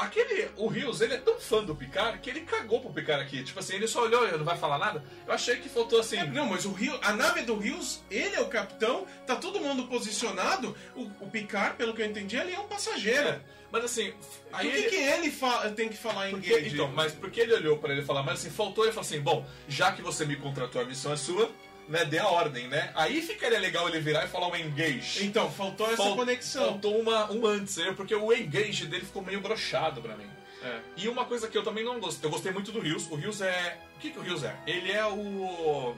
Aquele, 0.00 0.50
o 0.56 0.66
Rios, 0.66 1.00
ele 1.00 1.14
é 1.14 1.18
tão 1.18 1.38
fã 1.38 1.62
do 1.62 1.74
Picard 1.74 2.18
que 2.20 2.30
ele 2.30 2.40
cagou 2.40 2.80
pro 2.80 2.92
Picard 2.92 3.22
aqui. 3.22 3.42
Tipo 3.44 3.60
assim, 3.60 3.74
ele 3.76 3.86
só 3.86 4.02
olhou 4.02 4.26
e 4.26 4.32
não 4.32 4.44
vai 4.44 4.56
falar 4.56 4.78
nada. 4.78 5.04
Eu 5.26 5.32
achei 5.32 5.56
que 5.56 5.68
faltou 5.68 6.00
assim. 6.00 6.16
É, 6.16 6.24
não, 6.26 6.46
mas 6.46 6.64
o 6.64 6.72
Rio, 6.72 6.98
a 7.02 7.12
nave 7.12 7.42
do 7.42 7.56
Rios, 7.56 8.02
ele 8.10 8.34
é 8.34 8.40
o 8.40 8.46
capitão, 8.48 9.06
tá 9.26 9.36
todo 9.36 9.60
mundo 9.60 9.86
posicionado. 9.88 10.76
O, 10.96 11.02
o 11.24 11.30
Picard, 11.30 11.76
pelo 11.76 11.94
que 11.94 12.02
eu 12.02 12.06
entendi, 12.06 12.36
ele 12.36 12.52
é 12.52 12.58
um 12.58 12.66
passageiro. 12.66 13.28
É, 13.28 13.40
Mas 13.70 13.84
assim, 13.84 14.12
aí 14.52 14.66
Por 14.66 14.72
que, 14.74 14.78
ele- 14.80 14.88
que 14.90 14.96
ele 14.96 15.30
fa- 15.30 15.68
tem 15.70 15.88
que 15.88 15.96
falar 15.96 16.28
em 16.28 16.32
Porque, 16.32 16.58
então, 16.60 16.88
mas 16.88 17.12
porque 17.12 17.40
ele 17.40 17.52
olhou 17.54 17.78
pra 17.78 17.92
ele 17.92 18.02
falar, 18.02 18.22
mas 18.22 18.40
assim, 18.40 18.50
faltou 18.50 18.84
ele 18.84 18.92
falou 18.92 19.06
assim, 19.06 19.20
bom, 19.20 19.46
já 19.68 19.92
que 19.92 20.02
você 20.02 20.24
me 20.26 20.34
contratou, 20.36 20.80
a 20.82 20.84
missão 20.84 21.12
é 21.12 21.16
sua, 21.16 21.50
né, 21.90 22.04
dê 22.06 22.18
a 22.18 22.28
ordem, 22.28 22.68
né? 22.68 22.90
Aí 22.94 23.20
ficaria 23.20 23.58
legal 23.58 23.88
ele 23.88 24.00
virar 24.00 24.24
e 24.24 24.28
falar 24.28 24.48
um 24.48 24.56
engage. 24.56 25.26
Então, 25.26 25.50
faltou 25.50 25.86
essa 25.88 25.96
Fal- 25.96 26.16
conexão. 26.16 26.64
Faltou 26.64 26.98
uma, 27.00 27.30
um 27.30 27.44
antes, 27.44 27.76
né? 27.76 27.92
porque 27.96 28.14
o 28.14 28.32
engage 28.32 28.86
dele 28.86 29.04
ficou 29.04 29.22
meio 29.22 29.40
brochado 29.40 30.00
pra 30.00 30.16
mim. 30.16 30.30
É. 30.62 30.80
E 30.96 31.08
uma 31.08 31.24
coisa 31.24 31.48
que 31.48 31.56
eu 31.58 31.64
também 31.64 31.84
não 31.84 31.98
gostei, 31.98 32.26
eu 32.28 32.30
gostei 32.32 32.52
muito 32.52 32.70
do 32.70 32.80
Rios. 32.80 33.06
O 33.10 33.14
Rios 33.16 33.40
é. 33.40 33.78
O 33.96 33.98
que, 33.98 34.10
que 34.10 34.18
o 34.18 34.22
Rios 34.22 34.44
é? 34.44 34.54
Ele 34.66 34.92
é 34.92 35.04
o. 35.06 35.94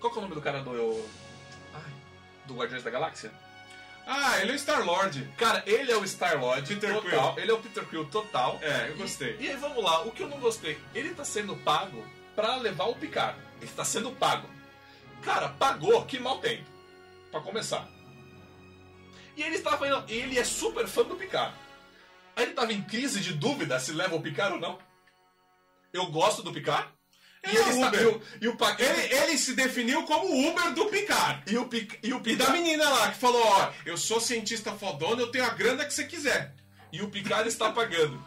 Qual 0.00 0.12
que 0.12 0.18
é 0.18 0.20
o 0.20 0.22
nome 0.22 0.34
do 0.34 0.40
cara 0.40 0.60
do. 0.60 1.06
Ai, 1.72 1.80
do 2.46 2.54
Guardiões 2.54 2.82
da 2.82 2.90
Galáxia? 2.90 3.30
Ah, 4.04 4.40
ele 4.40 4.50
é 4.50 4.54
o 4.54 4.58
Star-Lord. 4.58 5.28
Cara, 5.38 5.62
ele 5.64 5.92
é 5.92 5.96
o 5.96 6.04
Star-Lord 6.04 6.66
Peter 6.74 6.92
total. 6.92 7.34
Quill. 7.34 7.42
Ele 7.44 7.52
é 7.52 7.54
o 7.54 7.58
Peter 7.58 7.84
Quill 7.86 8.04
total. 8.06 8.58
É, 8.60 8.88
eu 8.88 8.96
gostei. 8.96 9.36
E 9.38 9.48
aí 9.48 9.56
vamos 9.56 9.82
lá, 9.82 10.02
o 10.02 10.10
que 10.10 10.24
eu 10.24 10.28
não 10.28 10.40
gostei? 10.40 10.76
Ele 10.92 11.14
tá 11.14 11.24
sendo 11.24 11.54
pago 11.58 12.04
pra 12.34 12.56
levar 12.56 12.86
o 12.86 12.96
Picard. 12.96 13.38
Ele 13.60 13.70
tá 13.70 13.84
sendo 13.84 14.10
pago. 14.10 14.48
Cara, 15.22 15.48
pagou, 15.50 16.04
que 16.04 16.18
mal 16.18 16.38
tem. 16.38 16.64
Pra 17.30 17.40
começar. 17.40 17.88
E 19.36 19.42
ele 19.42 19.56
estava 19.56 19.86
indo, 19.86 20.04
e 20.08 20.12
ele 20.14 20.38
é 20.38 20.44
super 20.44 20.86
fã 20.86 21.02
do 21.04 21.16
Picard. 21.16 21.54
Aí 22.36 22.44
ele 22.44 22.52
tava 22.54 22.72
em 22.72 22.82
crise 22.82 23.20
de 23.20 23.32
dúvida 23.32 23.78
se 23.80 23.92
leva 23.92 24.14
o 24.14 24.20
Picard 24.22 24.54
ou 24.54 24.60
não. 24.60 24.78
Eu 25.92 26.06
gosto 26.06 26.42
do 26.42 26.52
Picard. 26.52 26.88
Ele 27.42 27.58
é 27.58 27.68
está- 27.70 27.88
Uber. 27.88 28.00
e 28.02 28.06
o, 28.06 28.22
e 28.42 28.48
o 28.48 28.56
Pa- 28.56 28.76
Ele, 28.78 29.14
ele 29.14 29.38
se 29.38 29.54
definiu 29.54 30.04
como 30.04 30.26
o 30.26 30.48
Uber 30.50 30.72
do 30.74 30.86
Picard. 30.86 31.42
e 31.52 31.58
o, 31.58 31.66
Pic- 31.66 31.98
e 32.02 32.12
o 32.12 32.18
E 32.18 32.36
da 32.36 32.44
Picard 32.46 32.52
menina 32.52 32.88
lá 32.88 33.10
que 33.10 33.18
falou: 33.18 33.42
Ó, 33.44 33.72
eu 33.84 33.96
sou 33.96 34.20
cientista 34.20 34.72
fodona, 34.72 35.22
eu 35.22 35.30
tenho 35.30 35.44
a 35.44 35.50
grana 35.50 35.84
que 35.84 35.92
você 35.92 36.04
quiser. 36.04 36.54
e 36.92 37.02
o 37.02 37.08
Picard 37.08 37.48
está 37.48 37.72
pagando. 37.72 38.22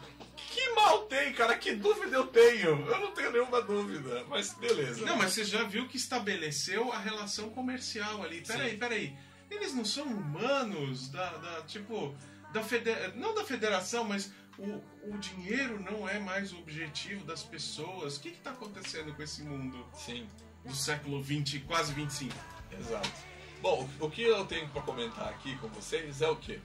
Que 0.76 0.82
mal 0.82 1.02
tem, 1.06 1.32
cara. 1.32 1.56
Que 1.56 1.74
dúvida 1.74 2.16
eu 2.16 2.26
tenho? 2.26 2.86
Eu 2.86 3.00
não 3.00 3.12
tenho 3.12 3.32
nenhuma 3.32 3.62
dúvida. 3.62 4.24
Mas 4.28 4.52
beleza. 4.52 5.04
Não, 5.06 5.16
mas 5.16 5.32
você 5.32 5.44
já 5.44 5.64
viu 5.64 5.88
que 5.88 5.96
estabeleceu 5.96 6.92
a 6.92 6.98
relação 6.98 7.48
comercial 7.50 8.22
ali. 8.22 8.42
Peraí, 8.42 8.72
Sim. 8.72 8.78
peraí. 8.78 9.18
Eles 9.50 9.74
não 9.74 9.84
são 9.84 10.04
humanos 10.04 11.08
da, 11.08 11.30
da 11.38 11.62
tipo, 11.62 12.14
da 12.52 12.62
federa... 12.62 13.12
não 13.14 13.34
da 13.34 13.44
federação, 13.44 14.04
mas 14.04 14.32
o, 14.58 14.82
o 15.08 15.18
dinheiro 15.18 15.80
não 15.80 16.08
é 16.08 16.18
mais 16.18 16.52
o 16.52 16.58
objetivo 16.58 17.24
das 17.24 17.42
pessoas. 17.42 18.16
O 18.16 18.20
que 18.20 18.28
está 18.28 18.50
acontecendo 18.50 19.14
com 19.14 19.22
esse 19.22 19.42
mundo 19.42 19.86
Sim, 19.94 20.26
do 20.64 20.74
século 20.74 21.22
20, 21.22 21.60
quase 21.60 21.92
25? 21.92 22.34
exato. 22.78 23.36
Bom, 23.62 23.88
o 23.98 24.10
que 24.10 24.22
eu 24.22 24.44
tenho 24.44 24.68
pra 24.68 24.82
comentar 24.82 25.28
aqui 25.28 25.56
com 25.56 25.68
vocês 25.68 26.20
é 26.20 26.28
o 26.28 26.36
quê? 26.36 26.60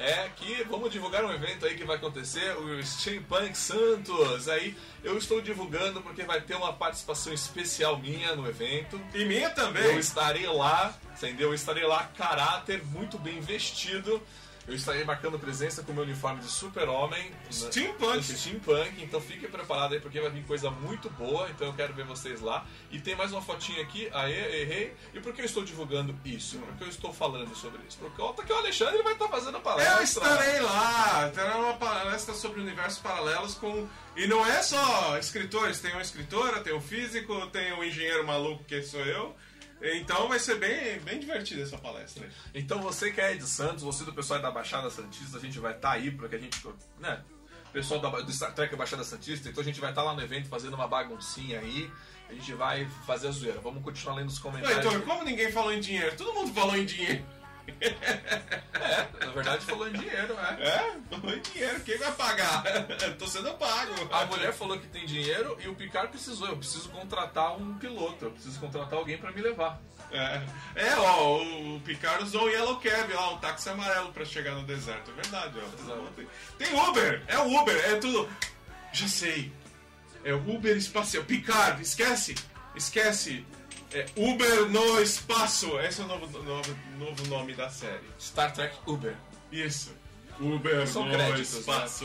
É 0.00 0.30
que 0.34 0.64
vamos 0.64 0.90
divulgar 0.90 1.22
um 1.26 1.30
evento 1.30 1.66
aí 1.66 1.76
que 1.76 1.84
vai 1.84 1.96
acontecer, 1.96 2.56
o 2.56 2.82
Steampunk 2.82 3.54
Santos. 3.56 4.48
Aí 4.48 4.74
eu 5.04 5.18
estou 5.18 5.42
divulgando 5.42 6.00
porque 6.00 6.22
vai 6.22 6.40
ter 6.40 6.54
uma 6.54 6.72
participação 6.72 7.34
especial 7.34 7.98
minha 7.98 8.34
no 8.34 8.48
evento. 8.48 8.98
E 9.12 9.26
minha 9.26 9.48
Eu 9.48 9.54
também. 9.54 9.98
estarei 9.98 10.46
lá, 10.46 10.94
entendeu? 11.14 11.48
Eu 11.48 11.54
estarei 11.54 11.84
lá, 11.84 12.04
caráter, 12.16 12.82
muito 12.86 13.18
bem 13.18 13.40
vestido. 13.40 14.22
Eu 14.70 14.76
estarei 14.76 15.02
marcando 15.02 15.36
presença 15.36 15.82
com 15.82 15.90
o 15.90 15.94
meu 15.96 16.04
uniforme 16.04 16.38
de 16.40 16.46
super-homem. 16.46 17.32
Steampunk. 17.50 18.18
né? 18.18 18.22
Steampunk. 18.22 19.02
Então 19.02 19.20
fiquem 19.20 19.50
preparados 19.50 19.94
aí, 19.94 20.00
porque 20.00 20.20
vai 20.20 20.30
vir 20.30 20.44
coisa 20.44 20.70
muito 20.70 21.10
boa. 21.10 21.50
Então 21.50 21.66
eu 21.66 21.72
quero 21.74 21.92
ver 21.92 22.04
vocês 22.04 22.40
lá. 22.40 22.64
E 22.88 23.00
tem 23.00 23.16
mais 23.16 23.32
uma 23.32 23.42
fotinha 23.42 23.82
aqui. 23.82 24.08
Aê, 24.12 24.62
errei. 24.62 24.94
E 25.12 25.18
por 25.18 25.32
que 25.34 25.40
eu 25.40 25.44
estou 25.44 25.64
divulgando 25.64 26.16
isso? 26.24 26.56
Por 26.60 26.76
que 26.76 26.84
eu 26.84 26.88
estou 26.88 27.12
falando 27.12 27.52
sobre 27.56 27.80
isso? 27.88 27.98
Por 27.98 28.12
conta 28.12 28.44
que 28.44 28.52
o 28.52 28.56
Alexandre 28.56 29.02
vai 29.02 29.14
estar 29.14 29.26
fazendo 29.26 29.56
a 29.56 29.60
palestra. 29.60 29.96
Eu 29.96 30.04
estarei 30.04 30.60
lá. 30.60 31.28
Terá 31.34 31.56
uma 31.56 31.74
palestra 31.74 32.32
sobre 32.32 32.60
universos 32.60 33.00
paralelos 33.00 33.56
com. 33.56 33.88
E 34.14 34.28
não 34.28 34.46
é 34.46 34.62
só 34.62 35.18
escritores, 35.18 35.80
tem 35.80 35.90
uma 35.90 36.02
escritora, 36.02 36.60
tem 36.60 36.72
um 36.72 36.80
físico, 36.80 37.44
tem 37.48 37.72
um 37.72 37.82
engenheiro 37.82 38.24
maluco 38.24 38.62
que 38.62 38.80
sou 38.84 39.00
eu. 39.00 39.34
Então 39.82 40.28
vai 40.28 40.38
ser 40.38 40.56
bem, 40.56 40.98
bem 41.00 41.18
divertida 41.18 41.62
essa 41.62 41.78
palestra. 41.78 42.24
aí. 42.24 42.30
Então 42.54 42.80
você 42.80 43.10
que 43.10 43.20
é 43.20 43.34
de 43.34 43.46
Santos, 43.46 43.82
você 43.82 44.04
do 44.04 44.12
pessoal 44.12 44.40
da 44.40 44.50
Baixada 44.50 44.90
Santista, 44.90 45.38
a 45.38 45.40
gente 45.40 45.58
vai 45.58 45.74
estar 45.74 45.92
aí 45.92 46.10
para 46.10 46.28
que 46.28 46.36
a 46.36 46.38
gente, 46.38 46.60
né? 46.98 47.22
Pessoal 47.72 48.00
da, 48.00 48.10
do 48.10 48.32
Star 48.32 48.52
Trek 48.52 48.74
Baixada 48.74 49.04
Santista, 49.04 49.48
então 49.48 49.62
a 49.62 49.64
gente 49.64 49.80
vai 49.80 49.90
estar 49.90 50.02
lá 50.02 50.12
no 50.12 50.20
evento 50.20 50.48
fazendo 50.48 50.74
uma 50.74 50.88
baguncinha 50.88 51.60
aí. 51.60 51.90
A 52.28 52.32
gente 52.32 52.52
vai 52.54 52.86
fazer 53.06 53.28
a 53.28 53.30
zoeira. 53.30 53.60
Vamos 53.60 53.82
continuar 53.82 54.16
lendo 54.16 54.28
os 54.28 54.38
comentários. 54.38 54.84
Heitor, 54.84 55.02
como 55.02 55.24
ninguém 55.24 55.50
falou 55.50 55.72
em 55.72 55.80
dinheiro? 55.80 56.16
Todo 56.16 56.32
mundo 56.32 56.52
falou 56.52 56.76
em 56.76 56.84
dinheiro. 56.84 57.24
É, 57.80 59.24
na 59.24 59.32
verdade 59.32 59.64
falou 59.64 59.88
em 59.88 59.92
dinheiro, 59.92 60.34
né? 60.34 60.58
É? 60.60 61.14
Falou 61.16 61.36
em 61.36 61.40
dinheiro. 61.40 61.80
Quem 61.80 61.98
vai 61.98 62.12
pagar? 62.12 62.62
Tô 63.18 63.26
sendo 63.26 63.52
pago. 63.54 63.92
A 64.10 64.24
mulher 64.26 64.52
falou 64.52 64.78
que 64.78 64.86
tem 64.86 65.06
dinheiro 65.06 65.56
e 65.62 65.68
o 65.68 65.74
Picard 65.74 66.08
precisou. 66.08 66.48
Eu 66.48 66.56
preciso 66.56 66.88
contratar 66.90 67.56
um 67.56 67.78
piloto, 67.78 68.26
eu 68.26 68.30
preciso 68.30 68.58
contratar 68.58 68.98
alguém 68.98 69.18
para 69.18 69.32
me 69.32 69.40
levar. 69.40 69.80
É, 70.12 70.42
é, 70.74 70.96
ó, 70.96 71.40
o 71.40 71.80
Picard 71.84 72.24
usou 72.24 72.44
o 72.44 72.48
Yellow 72.48 72.80
Cab 72.80 73.12
lá, 73.12 73.32
um 73.32 73.38
táxi 73.38 73.68
amarelo 73.68 74.12
pra 74.12 74.24
chegar 74.24 74.54
no 74.56 74.64
deserto. 74.64 75.10
É 75.10 75.14
verdade, 75.22 75.54
ó. 75.56 75.82
Exato. 75.82 76.26
Tem 76.58 76.74
Uber! 76.74 77.22
É 77.28 77.38
o 77.38 77.60
Uber, 77.60 77.76
é 77.76 77.94
tudo. 77.96 78.28
Já 78.92 79.06
sei. 79.06 79.52
É 80.24 80.34
o 80.34 80.50
Uber 80.50 80.76
espacial. 80.76 81.22
Picard, 81.24 81.80
esquece! 81.80 82.34
Esquece! 82.74 83.44
É 83.92 84.06
Uber 84.14 84.68
no 84.68 85.00
espaço! 85.00 85.78
Esse 85.80 86.00
é 86.00 86.04
o 86.04 86.06
novo, 86.06 86.26
novo, 86.42 86.76
novo 86.98 87.26
nome 87.26 87.54
da 87.54 87.68
série. 87.68 88.04
Star 88.20 88.52
Trek 88.52 88.76
Uber. 88.86 89.16
Isso. 89.50 89.92
Uber 90.38 90.86
São 90.86 91.04
no 91.06 91.12
créditos, 91.12 91.54
né? 91.54 91.60
espaço. 91.60 92.04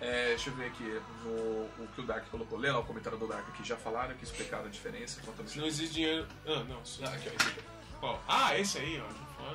É, 0.00 0.28
deixa 0.28 0.50
eu 0.50 0.54
ver 0.54 0.66
aqui 0.66 1.00
o, 1.24 1.68
o 1.78 1.88
que 1.94 2.00
o 2.00 2.04
Dark 2.04 2.28
colocou. 2.30 2.58
Lê 2.58 2.70
lá 2.70 2.78
o 2.78 2.84
comentário 2.84 3.18
do 3.18 3.26
Dark 3.26 3.48
aqui. 3.48 3.64
Já 3.64 3.76
falaram 3.76 4.14
que 4.16 4.24
explicaram 4.24 4.66
a 4.66 4.68
diferença. 4.68 5.20
Conta 5.24 5.44
Não 5.56 5.66
existe 5.66 5.94
dinheiro. 5.94 6.26
Ah, 6.46 6.64
não. 6.68 6.82
Ah, 7.04 7.12
aqui, 7.12 7.28
ó, 7.28 7.32
esse 7.32 7.48
aqui. 7.48 7.60
Qual? 8.00 8.24
Ah, 8.26 8.58
esse 8.58 8.78
aí, 8.78 9.00
ó. 9.00 9.54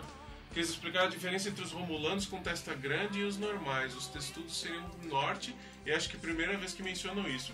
Que 0.53 0.59
eles 0.59 0.69
explicaram 0.69 1.07
a 1.07 1.09
diferença 1.09 1.49
entre 1.49 1.63
os 1.63 1.71
romulanos 1.71 2.25
com 2.25 2.41
testa 2.41 2.73
grande 2.73 3.19
e 3.19 3.23
os 3.23 3.37
normais. 3.37 3.95
Os 3.95 4.07
testudos 4.07 4.57
seriam 4.59 4.83
do 4.89 5.07
norte 5.07 5.55
e 5.85 5.91
acho 5.91 6.09
que 6.09 6.15
é 6.15 6.19
a 6.19 6.21
primeira 6.21 6.57
vez 6.57 6.73
que 6.73 6.83
mencionam 6.83 7.27
isso. 7.27 7.53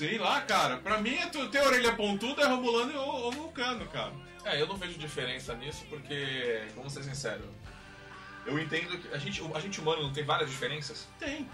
Sei 0.00 0.16
lá, 0.16 0.40
cara. 0.40 0.78
Pra 0.78 0.96
mim, 0.96 1.14
é 1.14 1.26
tu- 1.26 1.46
ter 1.50 1.60
orelha 1.60 1.94
pontuda 1.94 2.40
é 2.40 2.46
romulano 2.46 2.98
ou, 2.98 3.24
ou 3.24 3.32
vulcano, 3.32 3.86
cara. 3.88 4.10
É, 4.46 4.58
eu 4.58 4.66
não 4.66 4.74
vejo 4.74 4.98
diferença 4.98 5.52
nisso 5.54 5.84
porque, 5.90 6.62
vamos 6.74 6.94
ser 6.94 7.04
sinceros, 7.04 7.44
eu 8.46 8.58
entendo 8.58 8.96
que 8.96 9.12
a 9.14 9.18
gente, 9.18 9.42
a 9.54 9.60
gente 9.60 9.78
humano 9.78 10.02
não 10.04 10.10
tem 10.10 10.24
várias 10.24 10.48
diferenças, 10.48 11.06
Tem. 11.18 11.46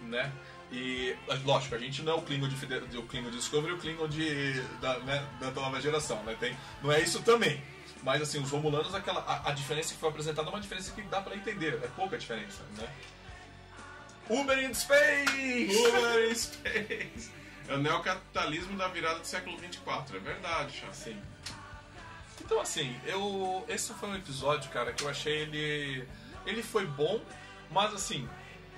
né? 0.00 0.32
E, 0.72 1.14
lógico, 1.44 1.74
a 1.74 1.78
gente 1.78 2.00
não 2.00 2.14
é 2.14 2.16
o 2.16 2.22
Klingon 2.22 2.48
de, 2.48 2.96
o 2.96 3.02
Klingon 3.02 3.28
de 3.28 3.36
Discovery 3.36 3.74
e 3.74 3.76
o 3.76 3.78
Klingon 3.78 4.08
de, 4.08 4.58
da, 4.80 4.98
né, 5.00 5.22
da 5.38 5.50
nova 5.50 5.78
geração, 5.78 6.22
né? 6.24 6.34
Tem, 6.40 6.56
não 6.82 6.90
é 6.90 6.98
isso 7.02 7.20
também. 7.22 7.62
Mas, 8.02 8.22
assim, 8.22 8.40
os 8.42 8.50
Romulanos, 8.50 8.94
aquela, 8.94 9.20
a, 9.20 9.50
a 9.50 9.52
diferença 9.52 9.92
que 9.92 10.00
foi 10.00 10.08
apresentada 10.08 10.48
é 10.48 10.50
uma 10.50 10.60
diferença 10.60 10.92
que 10.92 11.02
dá 11.02 11.20
pra 11.20 11.36
entender. 11.36 11.78
É 11.84 11.88
pouca 11.88 12.16
diferença, 12.16 12.62
né? 12.78 12.88
Uber 14.30 14.58
in 14.64 14.72
Space! 14.72 15.76
Uber 15.76 16.34
Space. 16.34 17.30
É 17.68 17.74
o 17.74 17.78
neocapitalismo 17.78 18.76
da 18.76 18.88
virada 18.88 19.18
do 19.18 19.26
século 19.26 19.56
24. 19.58 20.16
É 20.16 20.20
verdade, 20.20 20.78
Chá. 20.78 20.92
Sim. 20.92 21.20
Então 22.40 22.60
assim, 22.60 22.98
eu 23.04 23.64
esse 23.68 23.92
foi 23.94 24.08
um 24.08 24.16
episódio, 24.16 24.70
cara, 24.70 24.92
que 24.92 25.02
eu 25.02 25.08
achei 25.08 25.38
ele 25.38 26.08
ele 26.44 26.62
foi 26.62 26.86
bom, 26.86 27.20
mas 27.70 27.92
assim, 27.92 28.28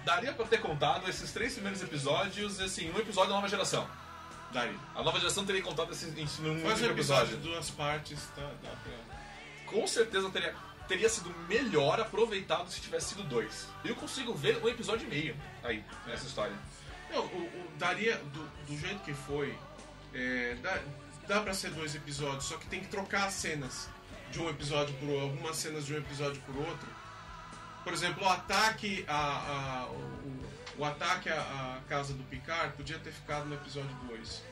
daria 0.05 0.32
pra 0.32 0.47
ter 0.47 0.59
contado 0.61 1.09
esses 1.09 1.32
três 1.32 1.53
primeiros 1.53 1.82
episódios, 1.82 2.61
assim, 2.61 2.91
um 2.91 2.99
episódio 2.99 3.30
da 3.30 3.36
nova 3.36 3.49
geração. 3.49 3.89
Daí. 4.53 4.74
A 4.95 5.03
nova 5.03 5.18
geração 5.18 5.45
teria 5.45 5.61
contado 5.61 5.93
esse 5.93 6.09
isso 6.18 6.41
num 6.41 6.59
Faz 6.61 6.80
um 6.80 6.84
único 6.84 6.95
episódio 6.95 7.36
de 7.36 7.43
duas 7.49 7.70
partes, 7.70 8.18
tá? 8.34 8.51
Dá 8.62 8.70
pra... 8.70 9.16
Com 9.66 9.86
certeza 9.86 10.30
teria 10.30 10.55
teria 10.89 11.09
sido 11.09 11.28
melhor 11.47 12.01
aproveitado 12.01 12.70
se 12.70 12.80
tivesse 12.80 13.11
sido 13.11 13.22
dois. 13.24 13.68
Eu 13.84 13.95
consigo 13.95 14.32
ver 14.34 14.59
um 14.64 14.68
episódio 14.68 15.07
e 15.07 15.11
meio 15.11 15.36
aí 15.62 15.84
nessa 16.07 16.26
história. 16.26 16.57
Não, 17.11 17.24
o, 17.24 17.68
daria, 17.78 18.16
do, 18.16 18.46
do 18.66 18.78
jeito 18.78 19.00
que 19.02 19.14
foi, 19.14 19.56
é, 20.14 20.56
dá, 20.62 20.78
dá 21.26 21.40
pra 21.40 21.54
ser 21.54 21.70
dois 21.70 21.94
episódios, 21.94 22.44
só 22.44 22.56
que 22.59 22.66
tem 22.66 22.80
que 22.80 22.88
trocar 22.88 23.26
as 23.26 23.34
cenas 23.34 23.88
de 24.30 24.40
um 24.40 24.48
episódio 24.50 24.94
por 24.96 25.09
outro, 25.09 25.24
algumas 25.30 25.56
cenas 25.56 25.86
de 25.86 25.94
um 25.94 25.98
episódio 25.98 26.40
por 26.42 26.56
outro. 26.56 26.88
Por 27.84 27.92
exemplo, 27.92 28.22
o 28.24 28.28
ataque 28.28 29.04
a, 29.09 29.14
a- 29.16 29.86
o, 29.90 30.80
o- 30.80 30.84
ataque 30.84 31.28
à, 31.30 31.78
à 31.78 31.80
casa 31.88 32.12
do 32.12 32.22
Picard 32.24 32.74
podia 32.76 32.98
ter 32.98 33.11
ficado 33.12 33.46
no 33.46 33.54
episódio 33.54 33.94
2. 34.09 34.42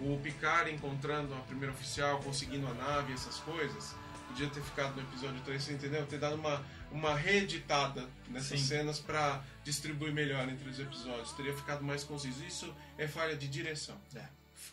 O 0.00 0.18
Picard 0.22 0.70
encontrando 0.70 1.32
a 1.34 1.38
primeira 1.40 1.72
oficial, 1.72 2.18
conseguindo 2.20 2.66
a 2.68 2.74
nave, 2.74 3.12
essas 3.14 3.36
coisas, 3.38 3.94
podia 4.28 4.48
ter 4.48 4.60
ficado 4.62 4.94
no 4.96 5.02
episódio 5.02 5.40
3, 5.44 5.62
você 5.62 5.72
entendeu? 5.72 6.04
Ter 6.06 6.18
dado 6.18 6.34
uma, 6.34 6.62
uma 6.92 7.14
reeditada 7.14 8.08
nessas 8.28 8.60
Sim. 8.60 8.66
cenas 8.66 8.98
pra 8.98 9.42
distribuir 9.64 10.12
melhor 10.12 10.48
entre 10.48 10.68
os 10.68 10.78
episódios. 10.78 11.32
Teria 11.32 11.56
ficado 11.56 11.82
mais 11.82 12.04
conciso. 12.04 12.44
Isso 12.44 12.74
é 12.98 13.08
falha 13.08 13.36
de 13.36 13.48
direção. 13.48 14.00
É. 14.14 14.26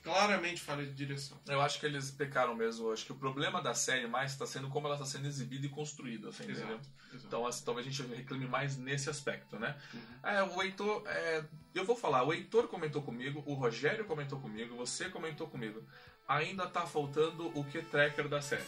Claramente 0.03 0.61
falha 0.61 0.85
de 0.85 0.93
direção. 0.93 1.37
Eu 1.47 1.59
acho 1.61 1.79
que 1.79 1.85
eles 1.85 2.11
pecaram 2.11 2.55
mesmo. 2.55 2.87
Eu 2.87 2.93
acho 2.93 3.05
que 3.05 3.11
o 3.11 3.15
problema 3.15 3.61
da 3.61 3.73
série 3.73 4.07
mais 4.07 4.31
está 4.31 4.45
sendo 4.45 4.69
como 4.69 4.87
ela 4.87 4.95
está 4.95 5.05
sendo 5.05 5.27
exibida 5.27 5.65
e 5.65 5.69
construída, 5.69 6.29
assim, 6.29 6.43
entendeu? 6.43 6.67
Exato, 6.67 6.89
exato. 7.13 7.27
Então, 7.27 7.47
assim, 7.47 7.65
talvez 7.65 7.87
a 7.87 7.89
gente 7.89 8.15
reclame 8.15 8.45
mais 8.45 8.77
nesse 8.77 9.09
aspecto, 9.09 9.57
né? 9.57 9.75
É, 10.23 10.43
o 10.43 10.61
Heitor, 10.61 11.03
é, 11.07 11.43
eu 11.73 11.83
vou 11.83 11.95
falar, 11.95 12.23
o 12.23 12.31
Heitor 12.31 12.67
comentou 12.67 13.01
comigo, 13.01 13.43
o 13.45 13.53
Rogério 13.55 14.05
comentou 14.05 14.39
comigo, 14.39 14.75
você 14.75 15.09
comentou 15.09 15.47
comigo. 15.47 15.83
Ainda 16.27 16.67
tá 16.67 16.85
faltando 16.85 17.47
o 17.57 17.63
que-tracker 17.65 18.27
da 18.29 18.41
série. 18.41 18.63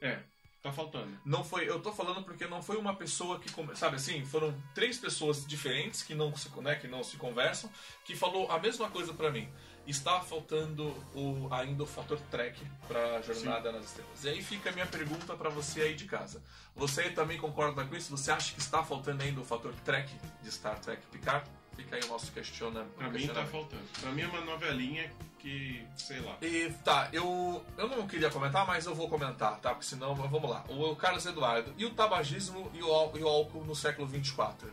É, 0.00 0.20
tá 0.62 0.72
faltando. 0.72 1.18
Não 1.24 1.42
foi, 1.42 1.68
eu 1.68 1.80
tô 1.80 1.92
falando 1.92 2.22
porque 2.22 2.46
não 2.46 2.62
foi 2.62 2.76
uma 2.76 2.94
pessoa 2.94 3.38
que, 3.38 3.50
sabe 3.74 3.96
assim, 3.96 4.24
foram 4.24 4.54
três 4.74 4.98
pessoas 4.98 5.46
diferentes 5.46 6.02
que 6.02 6.14
não 6.14 6.34
se, 6.36 6.50
né, 6.60 6.74
que 6.76 6.86
não 6.86 7.02
se 7.02 7.16
conversam, 7.16 7.70
que 8.04 8.14
falou 8.14 8.50
a 8.50 8.58
mesma 8.58 8.90
coisa 8.90 9.12
pra 9.14 9.30
mim. 9.30 9.48
Está 9.86 10.20
faltando 10.20 10.88
o, 11.14 11.48
ainda 11.50 11.82
o 11.82 11.86
fator 11.86 12.20
track 12.30 12.62
pra 12.86 13.22
jornada 13.22 13.72
nas 13.72 13.86
estrelas. 13.86 14.24
E 14.24 14.28
aí 14.28 14.42
fica 14.42 14.70
a 14.70 14.72
minha 14.72 14.86
pergunta 14.86 15.34
pra 15.34 15.48
você 15.48 15.80
aí 15.80 15.94
de 15.94 16.04
casa. 16.04 16.42
Você 16.76 17.10
também 17.10 17.38
concorda 17.38 17.84
com 17.84 17.96
isso? 17.96 18.16
Você 18.16 18.30
acha 18.30 18.54
que 18.54 18.60
está 18.60 18.84
faltando 18.84 19.22
ainda 19.22 19.40
o 19.40 19.44
fator 19.44 19.74
track 19.84 20.14
de 20.42 20.52
Star 20.52 20.78
Trek 20.80 21.04
Picard? 21.06 21.48
Fica 21.80 21.96
aí 21.96 22.02
o 22.04 22.08
nosso 22.08 22.30
questiona, 22.32 22.84
Pra 22.96 23.08
mim 23.08 23.26
tá 23.26 23.44
faltando. 23.46 23.82
Pra 24.00 24.10
mim 24.12 24.22
é 24.22 24.26
uma 24.26 24.42
novelinha 24.42 25.10
que, 25.38 25.82
sei 25.96 26.20
lá. 26.20 26.36
E 26.42 26.70
tá, 26.84 27.08
eu, 27.12 27.64
eu 27.78 27.88
não 27.88 28.06
queria 28.06 28.28
comentar, 28.30 28.66
mas 28.66 28.84
eu 28.84 28.94
vou 28.94 29.08
comentar, 29.08 29.58
tá? 29.60 29.70
Porque 29.70 29.86
senão, 29.86 30.14
vamos 30.14 30.50
lá. 30.50 30.62
O 30.68 30.94
Carlos 30.94 31.24
Eduardo, 31.24 31.72
e 31.78 31.86
o 31.86 31.90
tabagismo 31.90 32.70
e 32.74 32.82
o, 32.82 33.16
e 33.16 33.22
o 33.24 33.28
álcool 33.28 33.64
no 33.64 33.74
século 33.74 34.06
24? 34.06 34.70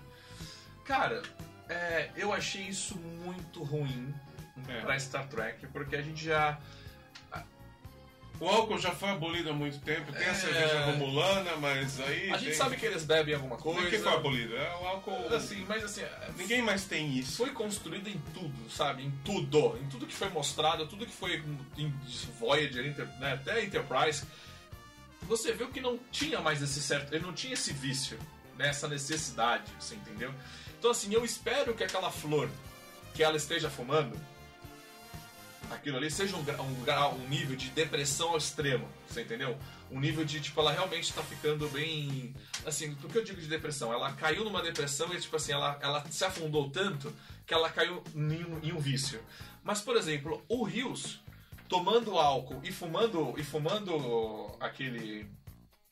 Cara, 0.84 1.22
é, 1.70 2.12
eu 2.18 2.34
achei 2.34 2.64
isso 2.64 2.98
muito 2.98 3.64
ruim 3.64 4.14
É. 4.68 4.82
pra 4.82 5.00
Star 5.00 5.28
Trek, 5.28 5.66
porque 5.68 5.96
a 5.96 6.02
gente 6.02 6.26
já. 6.26 6.60
O 8.40 8.48
álcool 8.48 8.78
já 8.78 8.92
foi 8.92 9.10
abolido 9.10 9.50
há 9.50 9.54
muito 9.54 9.80
tempo, 9.80 10.12
tem 10.12 10.24
É. 10.28 10.30
a 10.30 10.36
cerveja 10.36 10.86
romulana, 10.86 11.56
mas 11.58 12.00
aí. 12.00 12.30
A 12.30 12.38
gente 12.38 12.50
tem... 12.50 12.54
sabe 12.54 12.78
que 12.78 12.86
eles 12.86 13.04
bebem 13.04 13.34
alguma 13.34 13.58
coisa. 13.58 13.82
O 13.82 13.90
que 13.90 13.98
foi 13.98 14.14
abolido? 14.14 14.56
É 14.56 14.76
o 14.80 14.88
álcool. 14.88 15.34
Assim, 15.34 15.66
mas 15.68 15.84
assim, 15.84 16.02
Ninguém 16.38 16.62
mais 16.62 16.86
tem 16.86 17.18
isso. 17.18 17.38
foi 17.38 17.50
construído 17.52 18.08
em 18.08 18.22
tudo, 18.34 18.70
sabe? 18.70 19.04
Em 19.04 19.12
tudo. 19.26 19.78
Em 19.82 19.88
tudo 19.90 20.06
que 20.06 20.14
foi 20.14 20.30
mostrado, 20.30 20.86
tudo 20.88 21.06
que 21.06 21.12
foi 21.12 21.44
em 21.78 21.92
Voyager, 22.40 22.86
Inter- 22.86 23.08
né? 23.20 23.34
até 23.34 23.64
Enterprise. 23.64 24.24
Você 25.24 25.52
viu 25.54 25.70
que 25.70 25.82
não 25.82 25.98
tinha 26.12 26.40
mais 26.40 26.62
esse 26.62 26.80
certo. 26.80 27.14
Ele 27.14 27.26
não 27.26 27.34
tinha 27.34 27.54
esse 27.54 27.74
vício, 27.74 28.20
né? 28.56 28.68
essa 28.70 28.88
necessidade, 28.88 29.66
você 29.80 29.96
entendeu? 29.96 30.32
Então, 30.78 30.92
assim, 30.92 31.12
eu 31.12 31.26
espero 31.26 31.74
que 31.74 31.84
aquela 31.84 32.12
flor 32.12 32.48
que 33.16 33.24
ela 33.24 33.36
esteja 33.36 33.68
fumando, 33.68 34.16
aquilo 35.72 35.98
ali, 35.98 36.10
seja 36.10 36.36
um, 36.36 36.40
um, 36.40 36.84
grau, 36.84 37.16
um 37.16 37.28
nível 37.28 37.56
de 37.56 37.70
depressão 37.70 38.30
ao 38.30 38.38
extremo, 38.38 38.88
você 39.08 39.22
entendeu? 39.22 39.58
Um 39.92 40.00
nível 40.00 40.26
de, 40.26 40.40
tipo, 40.42 40.60
ela 40.60 40.72
realmente 40.72 41.14
tá 41.14 41.24
ficando 41.24 41.68
bem. 41.70 42.34
Assim, 42.66 42.92
o 43.04 43.08
que 43.08 43.18
eu 43.18 43.24
digo 43.24 43.40
de 43.40 43.48
depressão? 43.48 43.92
Ela 43.94 44.12
caiu 44.14 44.44
numa 44.44 44.62
depressão 44.62 45.14
e, 45.14 45.20
tipo 45.20 45.36
assim, 45.36 45.54
ela, 45.54 45.78
ela 45.82 46.04
se 46.10 46.26
afundou 46.26 46.70
tanto 46.70 47.14
que 47.46 47.54
ela 47.54 47.70
caiu 47.70 48.04
em 48.14 48.44
um, 48.44 48.60
em 48.64 48.74
um 48.74 48.80
vício. 48.80 49.22
Mas, 49.64 49.82
por 49.82 49.96
exemplo, 49.96 50.44
o 50.48 50.64
Rios 50.64 51.22
tomando 51.70 52.18
álcool 52.18 52.62
e 52.64 52.72
fumando, 52.72 53.34
e 53.38 53.44
fumando 53.44 54.56
aquele 54.60 55.30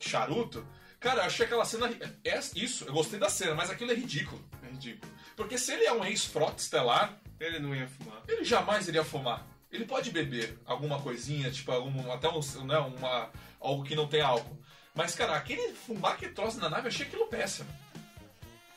charuto, 0.00 0.66
cara, 1.00 1.22
eu 1.22 1.26
achei 1.26 1.46
aquela 1.46 1.64
cena. 1.64 1.90
É 2.24 2.38
isso, 2.54 2.84
eu 2.84 2.92
gostei 2.92 3.18
da 3.18 3.28
cena, 3.28 3.54
mas 3.54 3.70
aquilo 3.70 3.92
é 3.92 3.94
ridículo. 3.94 4.42
É 4.62 4.70
ridículo. 4.70 5.10
Porque 5.34 5.58
se 5.58 5.72
ele 5.72 5.84
é 5.84 5.92
um 5.92 6.04
ex-frota 6.04 6.60
estelar, 6.60 7.18
Ele 7.38 7.58
não 7.58 7.74
ia 7.74 7.86
fumar. 7.86 8.22
ele 8.26 8.44
jamais 8.44 8.88
iria 8.88 9.04
fumar. 9.04 9.46
Ele 9.76 9.84
pode 9.84 10.10
beber 10.10 10.58
alguma 10.64 11.00
coisinha, 11.02 11.50
tipo 11.50 11.70
algum, 11.70 12.10
até 12.10 12.28
um, 12.30 12.40
né, 12.64 12.78
uma, 12.78 13.30
algo 13.60 13.84
que 13.84 13.94
não 13.94 14.08
tem 14.08 14.22
álcool. 14.22 14.58
Mas, 14.94 15.14
cara, 15.14 15.36
aquele 15.36 15.74
fumar 15.74 16.16
que 16.16 16.28
trouxe 16.28 16.58
na 16.58 16.70
nave, 16.70 16.84
eu 16.84 16.88
achei 16.88 17.06
aquilo 17.06 17.26
péssimo. 17.26 17.68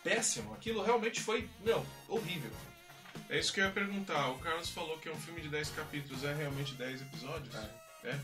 Péssimo. 0.04 0.54
Aquilo 0.54 0.84
realmente 0.84 1.22
foi, 1.22 1.50
meu, 1.64 1.86
horrível. 2.10 2.52
É 3.30 3.40
isso 3.40 3.54
que 3.54 3.62
eu 3.62 3.66
ia 3.66 3.72
perguntar. 3.72 4.30
O 4.30 4.40
Carlos 4.40 4.70
falou 4.70 4.98
que 4.98 5.08
é 5.08 5.12
um 5.12 5.20
filme 5.20 5.40
de 5.40 5.48
10 5.48 5.70
capítulos. 5.70 6.26
É 6.26 6.34
realmente 6.34 6.74
10 6.74 7.02
episódios? 7.04 7.56
É. 8.04 8.20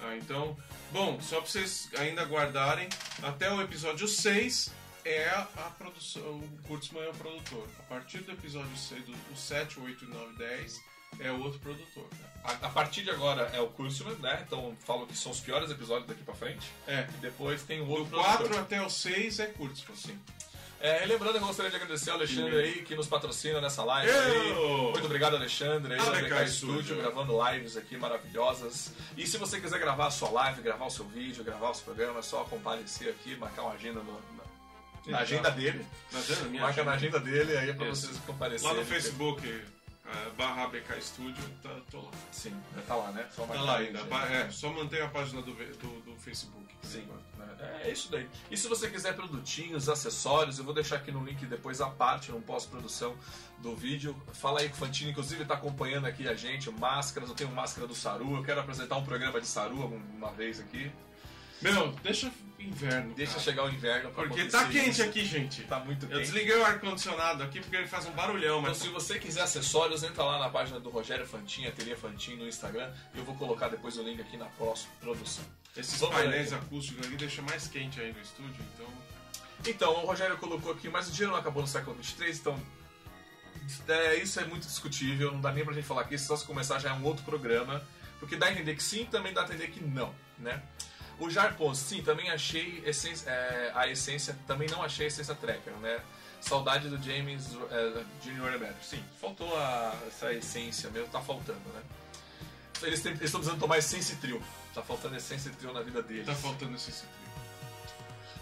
Ah, 0.00 0.16
então. 0.16 0.56
Bom, 0.90 1.20
só 1.20 1.42
pra 1.42 1.50
vocês 1.50 1.90
ainda 1.98 2.24
guardarem, 2.24 2.88
até 3.22 3.52
o 3.52 3.60
episódio 3.60 4.08
6 4.08 4.72
é 5.04 5.28
a, 5.28 5.40
a 5.56 5.70
produção. 5.70 6.38
O 6.38 6.58
Kurtzman 6.66 7.04
é 7.04 7.10
o 7.10 7.14
produtor. 7.14 7.68
A 7.80 7.82
partir 7.82 8.18
do 8.18 8.32
episódio 8.32 8.74
6, 8.74 9.04
do, 9.04 9.12
do 9.12 9.36
7, 9.36 9.80
8, 9.80 10.06
9, 10.06 10.36
10, 10.36 10.87
é 11.20 11.30
o 11.32 11.40
outro 11.42 11.58
produtor. 11.58 12.04
né? 12.12 12.28
A, 12.44 12.52
a 12.66 12.70
partir 12.70 13.02
de 13.02 13.10
agora 13.10 13.50
é 13.52 13.60
o 13.60 13.66
Kurtzman, 13.68 14.14
né? 14.20 14.42
Então 14.46 14.76
falo 14.86 15.06
que 15.06 15.16
são 15.16 15.32
os 15.32 15.40
piores 15.40 15.70
episódios 15.70 16.06
daqui 16.08 16.22
pra 16.22 16.34
frente. 16.34 16.70
É. 16.86 17.06
E 17.14 17.20
depois 17.20 17.62
tem 17.62 17.80
o 17.80 17.88
outro 17.88 18.04
Do 18.04 18.10
produtor. 18.22 18.38
4 18.48 18.58
até 18.60 18.80
o 18.82 18.88
6 18.88 19.40
é 19.40 19.46
Kurtzman. 19.46 19.96
Sim. 19.96 20.18
É, 20.80 21.02
e 21.02 21.06
lembrando, 21.06 21.34
eu 21.34 21.40
gostaria 21.40 21.68
de 21.70 21.76
agradecer 21.76 22.10
ao 22.10 22.16
Alexandre 22.18 22.52
Sim. 22.52 22.58
aí, 22.78 22.82
que 22.84 22.94
nos 22.94 23.08
patrocina 23.08 23.60
nessa 23.60 23.82
live 23.82 24.12
Eu! 24.12 24.20
aí. 24.20 24.92
Muito 24.92 25.06
obrigado, 25.06 25.34
Alexandre, 25.34 25.94
aí, 25.94 25.98
Ah, 26.00 26.04
da 26.04 26.46
Studio. 26.46 26.48
Studio, 26.82 26.96
gravando 26.98 27.36
lives 27.50 27.76
aqui 27.76 27.96
maravilhosas. 27.96 28.92
E 29.16 29.26
se 29.26 29.36
você 29.38 29.60
quiser 29.60 29.80
gravar 29.80 30.06
a 30.06 30.10
sua 30.12 30.30
live, 30.30 30.62
gravar 30.62 30.86
o 30.86 30.90
seu 30.90 31.04
vídeo, 31.04 31.42
gravar 31.42 31.70
o 31.70 31.74
seu 31.74 31.84
programa, 31.84 32.20
é 32.20 32.22
só 32.22 32.44
comparecer 32.44 33.08
aqui, 33.08 33.34
marcar 33.36 33.62
uma 33.62 33.72
agenda 33.72 34.00
no- 34.00 34.12
na, 34.12 35.12
na 35.12 35.18
agenda 35.18 35.50
dele. 35.50 35.84
Tá 36.12 36.18
vendo? 36.20 36.50
Minha 36.50 36.62
Marca 36.62 36.84
na 36.84 36.92
agenda. 36.92 37.18
agenda 37.18 37.28
dele 37.38 37.56
aí 37.58 37.70
é 37.70 37.72
pra 37.72 37.88
Isso. 37.88 38.06
vocês 38.06 38.18
comparecerem. 38.24 38.72
Lá 38.76 38.80
no 38.80 38.86
Facebook, 38.86 39.62
ah, 40.10 40.30
barra 40.38 40.68
BK 40.68 41.00
Studio, 41.02 41.44
tá, 41.62 41.70
tô 41.90 41.98
lá. 41.98 42.10
Sim, 42.32 42.54
tá 42.86 42.96
lá, 42.96 43.12
né? 43.12 43.28
Só 43.30 43.46
Tá 43.46 43.60
lá 43.60 43.76
ainda. 43.78 44.00
É, 44.30 44.50
só 44.50 44.70
mantém 44.72 45.02
a 45.02 45.08
página 45.08 45.42
do, 45.42 45.52
do, 45.52 46.00
do 46.00 46.16
Facebook. 46.18 46.66
Sim, 46.82 47.06
né? 47.36 47.82
é 47.84 47.90
isso 47.90 48.10
daí. 48.10 48.26
E 48.50 48.56
se 48.56 48.68
você 48.68 48.88
quiser 48.88 49.14
produtinhos, 49.14 49.88
acessórios, 49.88 50.58
eu 50.58 50.64
vou 50.64 50.72
deixar 50.72 50.96
aqui 50.96 51.12
no 51.12 51.22
link 51.22 51.44
depois 51.44 51.80
a 51.80 51.90
parte, 51.90 52.32
no 52.32 52.40
pós-produção 52.40 53.14
do 53.58 53.74
vídeo. 53.76 54.16
Fala 54.32 54.60
aí 54.60 54.68
com 54.68 54.76
o 54.76 54.78
Fantino, 54.78 55.10
inclusive 55.10 55.44
tá 55.44 55.54
acompanhando 55.54 56.06
aqui 56.06 56.26
a 56.26 56.34
gente, 56.34 56.70
máscaras, 56.70 57.28
eu 57.28 57.34
tenho 57.34 57.50
máscara 57.50 57.86
do 57.86 57.94
Saru, 57.94 58.36
eu 58.36 58.42
quero 58.42 58.60
apresentar 58.60 58.96
um 58.96 59.04
programa 59.04 59.40
de 59.40 59.46
Saru 59.46 59.82
alguma 59.82 60.30
vez 60.32 60.58
aqui. 60.60 60.90
Meu, 61.60 61.92
deixa 62.02 62.30
inverno. 62.58 63.14
Deixa 63.14 63.32
cara. 63.32 63.44
chegar 63.44 63.64
o 63.64 63.70
inverno 63.70 64.10
pra 64.10 64.24
Porque 64.24 64.44
tá 64.46 64.64
quente 64.66 64.90
isso. 64.90 65.02
aqui, 65.02 65.24
gente. 65.24 65.62
Tá 65.64 65.78
muito 65.80 66.04
Eu 66.06 66.10
quente. 66.10 66.20
desliguei 66.22 66.56
o 66.56 66.64
ar-condicionado 66.64 67.42
aqui 67.42 67.60
porque 67.60 67.76
ele 67.76 67.86
faz 67.86 68.06
um 68.06 68.12
barulhão, 68.12 68.58
Então, 68.60 68.70
mas. 68.70 68.78
se 68.78 68.88
você 68.88 69.18
quiser 69.18 69.42
acessórios, 69.42 70.02
entra 70.02 70.22
lá 70.24 70.38
na 70.38 70.48
página 70.50 70.78
do 70.80 70.90
Rogério 70.90 71.26
Fantin, 71.26 71.66
Ateliê 71.66 71.96
Fantin 71.96 72.36
no 72.36 72.46
Instagram, 72.46 72.92
e 73.14 73.18
eu 73.18 73.24
vou 73.24 73.34
colocar 73.36 73.68
depois 73.68 73.96
o 73.96 74.02
link 74.02 74.20
aqui 74.20 74.36
na 74.36 74.46
próxima 74.46 74.92
produção. 75.00 75.44
Esses 75.76 75.98
Vamos 76.00 76.16
painéis 76.16 76.50
lá. 76.52 76.58
acústicos 76.58 77.06
ali 77.06 77.16
deixam 77.16 77.44
mais 77.44 77.68
quente 77.68 78.00
ainda 78.00 78.18
o 78.18 78.22
estúdio, 78.22 78.56
então. 78.74 78.86
Então, 79.66 79.92
o 80.02 80.06
Rogério 80.06 80.36
colocou 80.38 80.72
aqui, 80.72 80.88
mas 80.88 81.08
o 81.08 81.12
dinheiro 81.12 81.32
não 81.32 81.38
acabou 81.40 81.62
no 81.62 81.68
século 81.68 81.96
XXIII, 82.02 82.30
então. 82.32 82.60
É, 83.88 84.16
isso 84.16 84.40
é 84.40 84.44
muito 84.44 84.66
discutível, 84.66 85.32
não 85.32 85.40
dá 85.40 85.52
nem 85.52 85.64
pra 85.64 85.74
gente 85.74 85.86
falar 85.86 86.02
aqui, 86.02 86.16
só 86.18 86.36
se 86.36 86.44
começar 86.44 86.78
já 86.78 86.90
é 86.90 86.92
um 86.92 87.04
outro 87.04 87.24
programa. 87.24 87.82
Porque 88.18 88.34
dá 88.36 88.46
a 88.46 88.52
entender 88.52 88.74
que 88.74 88.82
sim, 88.82 89.04
também 89.04 89.32
dá 89.32 89.42
a 89.42 89.44
entender 89.44 89.68
que 89.68 89.80
não, 89.82 90.12
né? 90.38 90.60
O 91.18 91.28
Jarpon, 91.28 91.74
sim, 91.74 92.02
também 92.02 92.30
achei 92.30 92.82
essência, 92.86 93.28
é, 93.28 93.72
a 93.74 93.88
essência, 93.88 94.38
também 94.46 94.68
não 94.68 94.82
achei 94.82 95.06
a 95.06 95.08
essência 95.08 95.34
tracker, 95.34 95.72
né? 95.74 96.00
Saudade 96.40 96.88
do 96.88 97.02
James 97.02 97.48
é, 97.70 98.04
Jr. 98.22 98.54
Emetro. 98.54 98.76
Sim, 98.82 99.02
faltou 99.20 99.52
a- 99.58 99.96
essa 100.06 100.32
essência 100.32 100.88
mesmo, 100.90 101.08
tá 101.08 101.20
faltando, 101.20 101.58
né? 101.74 101.82
Eles 102.82 103.00
estão 103.00 103.16
precisando 103.16 103.58
tomar 103.58 103.78
essência 103.78 104.16
trio. 104.20 104.40
Tá 104.72 104.80
faltando 104.82 105.16
essência 105.16 105.50
trio 105.58 105.72
na 105.72 105.82
vida 105.82 106.00
deles. 106.00 106.26
Tá 106.26 106.34
faltando 106.36 106.76
esse 106.76 106.92
trio. 106.92 107.08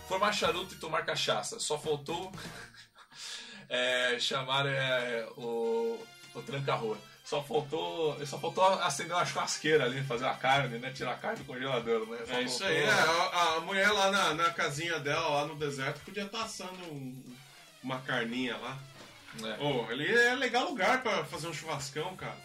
Formar 0.07 0.33
charuto 0.35 0.75
e 0.75 0.77
tomar 0.77 1.07
cachaça. 1.07 1.59
Só 1.59 1.79
faltou 1.79 2.31
é, 3.71 4.19
chamar 4.19 4.67
é, 4.67 5.27
o, 5.39 5.99
o 6.35 6.43
tranca-rua. 6.43 6.99
Só 7.27 7.43
faltou, 7.43 8.25
só 8.25 8.39
faltou 8.39 8.65
acender 8.65 9.13
uma 9.17 9.27
churrasqueira 9.27 9.85
ali, 9.85 10.01
fazer 10.05 10.27
a 10.27 10.35
carne, 10.35 10.79
né? 10.79 10.93
Tirar 10.93 11.11
a 11.13 11.17
carne 11.17 11.39
do 11.39 11.45
congelador, 11.45 12.07
né? 12.09 12.19
Só 12.25 12.33
É 12.35 12.43
isso 12.43 12.65
aí. 12.65 12.77
É, 12.85 12.89
a, 12.89 13.55
a 13.57 13.61
mulher 13.63 13.91
lá 13.91 14.13
na, 14.13 14.35
na 14.35 14.51
casinha 14.53 15.01
dela, 15.01 15.29
lá 15.29 15.45
no 15.47 15.57
deserto, 15.57 16.01
podia 16.05 16.23
estar 16.25 16.45
assando 16.45 16.73
um- 16.85 17.35
uma 17.83 17.99
carninha 18.01 18.57
lá. 18.59 18.79
É. 19.43 19.61
Ô, 19.63 19.91
ele 19.91 20.07
é 20.17 20.35
legal 20.37 20.69
lugar 20.71 21.03
pra 21.03 21.25
fazer 21.25 21.49
um 21.49 21.53
churrascão, 21.53 22.15
cara. 22.17 22.37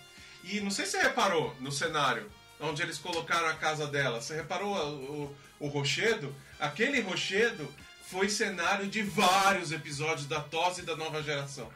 E 0.44 0.60
não 0.62 0.72
sei 0.72 0.86
se 0.86 0.94
você 0.94 1.02
reparou 1.04 1.56
no 1.60 1.72
cenário 1.72 2.30
onde 2.60 2.82
eles 2.82 2.98
colocaram 2.98 3.48
a 3.48 3.54
casa 3.54 3.86
dela. 3.86 4.20
Você 4.20 4.36
reparou 4.36 4.76
o, 4.76 5.36
o, 5.60 5.66
o 5.66 5.68
rochedo? 5.68 6.36
Aquele 6.60 7.00
rochedo 7.02 7.72
foi 8.10 8.30
cenário 8.30 8.88
de 8.88 9.04
vários 9.04 9.72
episódios 9.72 10.28
da 10.28 10.40
Tosse 10.42 10.82
da 10.82 10.96
nova 10.96 11.22
geração. 11.22 11.72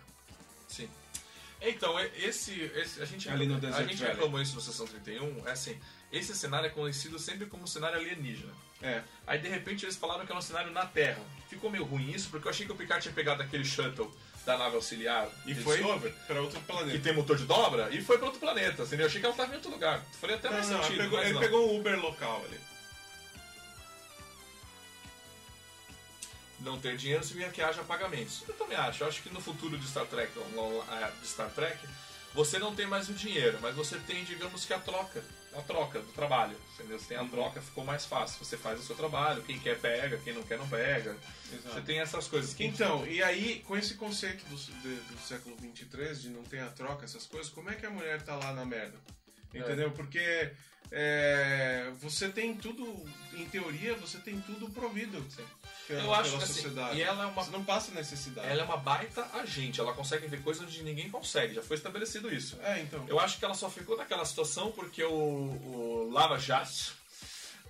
Sim. 0.67 0.89
Então, 1.69 1.99
esse, 2.17 2.53
esse 2.75 3.01
a 3.01 3.05
gente, 3.05 3.27
Ali 3.29 3.45
no 3.47 3.55
a 3.55 3.59
gente 3.83 3.95
Valley. 3.97 4.13
reclamou 4.13 4.41
isso 4.41 4.55
no 4.55 4.61
Sessão 4.61 4.85
31, 4.85 5.47
é 5.47 5.51
assim, 5.51 5.77
esse 6.11 6.35
cenário 6.35 6.67
é 6.67 6.69
conhecido 6.69 7.17
sempre 7.19 7.45
como 7.47 7.67
cenário 7.67 7.97
alienígena. 7.97 8.51
É. 8.81 9.01
Aí 9.25 9.39
de 9.39 9.47
repente 9.47 9.85
eles 9.85 9.95
falaram 9.95 10.25
que 10.25 10.31
era 10.31 10.37
um 10.37 10.41
cenário 10.41 10.71
na 10.71 10.85
Terra. 10.85 11.21
Ficou 11.49 11.69
meio 11.69 11.83
ruim 11.83 12.11
isso, 12.11 12.29
porque 12.29 12.47
eu 12.47 12.51
achei 12.51 12.65
que 12.65 12.71
o 12.71 12.75
Picard 12.75 13.01
tinha 13.01 13.13
pegado 13.13 13.41
aquele 13.41 13.63
shuttle 13.65 14.13
da 14.45 14.57
nave 14.59 14.75
auxiliar 14.75 15.27
E 15.47 15.55
foi 15.55 15.79
pra 16.27 16.39
outro 16.39 16.59
que 16.59 16.65
planeta. 16.67 16.99
tem 16.99 17.13
motor 17.15 17.35
de 17.35 17.45
dobra, 17.45 17.89
e 17.89 17.99
foi 18.01 18.17
para 18.17 18.27
outro 18.27 18.39
planeta. 18.39 18.83
Assim, 18.83 18.95
eu 18.95 19.05
achei 19.07 19.19
que 19.19 19.25
ela 19.25 19.33
estava 19.33 19.51
em 19.51 19.55
outro 19.55 19.71
lugar. 19.71 20.03
Faria 20.21 20.35
até 20.35 20.49
Não, 20.49 20.55
mais 20.55 20.69
não, 20.69 20.83
sentido. 20.83 21.01
ele 21.01 21.03
pegou, 21.03 21.17
mas 21.17 21.25
ele 21.27 21.33
não. 21.33 21.41
pegou 21.41 21.71
um 21.73 21.79
Uber 21.79 21.99
local 21.99 22.45
ali. 22.47 22.59
Não 26.65 26.79
ter 26.79 26.97
dinheiro 26.97 27.23
significa 27.23 27.53
que 27.53 27.61
haja 27.61 27.83
pagamentos. 27.83 28.43
Eu 28.47 28.55
também 28.55 28.75
acho. 28.75 29.03
Eu 29.03 29.07
acho 29.07 29.21
que 29.21 29.29
no 29.29 29.39
futuro 29.39 29.77
de 29.77 29.87
Star 29.87 30.05
Trek, 30.07 30.31
é, 30.37 31.11
de 31.21 31.27
Star 31.27 31.49
Trek, 31.51 31.77
você 32.33 32.57
não 32.57 32.75
tem 32.75 32.87
mais 32.87 33.07
o 33.07 33.13
dinheiro, 33.13 33.59
mas 33.61 33.75
você 33.75 33.97
tem, 33.99 34.23
digamos 34.25 34.65
que 34.65 34.73
a 34.73 34.79
troca, 34.79 35.23
a 35.55 35.61
troca 35.61 35.99
do 35.99 36.11
trabalho. 36.11 36.57
Entendeu? 36.73 36.97
Você 36.99 37.05
tem 37.09 37.17
a 37.17 37.21
Uhum. 37.21 37.29
troca, 37.29 37.61
ficou 37.61 37.85
mais 37.85 38.05
fácil. 38.05 38.43
Você 38.43 38.57
faz 38.57 38.79
o 38.79 38.83
seu 38.83 38.95
trabalho, 38.95 39.43
quem 39.43 39.59
quer 39.59 39.79
pega, 39.79 40.17
quem 40.17 40.33
não 40.33 40.41
quer 40.43 40.57
não 40.57 40.67
pega. 40.67 41.15
Você 41.63 41.81
tem 41.81 41.99
essas 41.99 42.27
coisas. 42.27 42.53
que- 42.53 42.65
Então, 42.65 43.05
e 43.05 43.21
aí, 43.21 43.63
com 43.67 43.77
esse 43.77 43.93
conceito 43.93 44.43
do, 44.45 44.55
de- 44.55 44.95
do 45.01 45.19
século 45.21 45.55
23, 45.57 46.19
de 46.19 46.29
não 46.29 46.43
ter 46.43 46.59
a 46.61 46.67
troca, 46.71 47.05
essas 47.05 47.27
coisas, 47.27 47.51
como 47.53 47.69
é 47.69 47.75
que 47.75 47.85
a 47.85 47.89
mulher 47.91 48.21
tá 48.23 48.35
lá 48.35 48.51
na 48.53 48.65
merda? 48.65 48.97
Entendeu? 49.53 49.91
Porque 49.91 50.51
é, 50.91 51.91
você 51.99 52.29
tem 52.29 52.55
tudo, 52.55 52.85
em 53.33 53.45
teoria, 53.45 53.95
você 53.95 54.17
tem 54.19 54.39
tudo 54.41 54.69
provido 54.69 55.25
pela, 55.87 56.01
Eu 56.03 56.13
acho 56.13 56.37
que 56.37 56.43
assim, 56.43 56.73
e 56.93 57.01
ela 57.01 57.23
é 57.23 57.25
uma 57.27 57.43
Você 57.43 57.51
não 57.51 57.63
passa 57.63 57.91
necessidade. 57.91 58.47
Ela 58.47 58.61
é 58.61 58.65
uma 58.65 58.77
baita 58.77 59.27
agente, 59.33 59.79
ela 59.79 59.93
consegue 59.93 60.27
ver 60.27 60.41
coisas 60.41 60.63
onde 60.63 60.83
ninguém 60.83 61.09
consegue, 61.09 61.53
já 61.55 61.61
foi 61.61 61.77
estabelecido 61.77 62.33
isso. 62.33 62.57
É, 62.61 62.81
então. 62.81 63.03
Eu 63.07 63.19
acho 63.19 63.37
que 63.37 63.45
ela 63.45 63.53
só 63.53 63.69
ficou 63.69 63.97
naquela 63.97 64.25
situação 64.25 64.71
porque 64.71 65.03
o, 65.03 65.11
o 65.11 66.09
Lava 66.11 66.39
Jato 66.39 66.93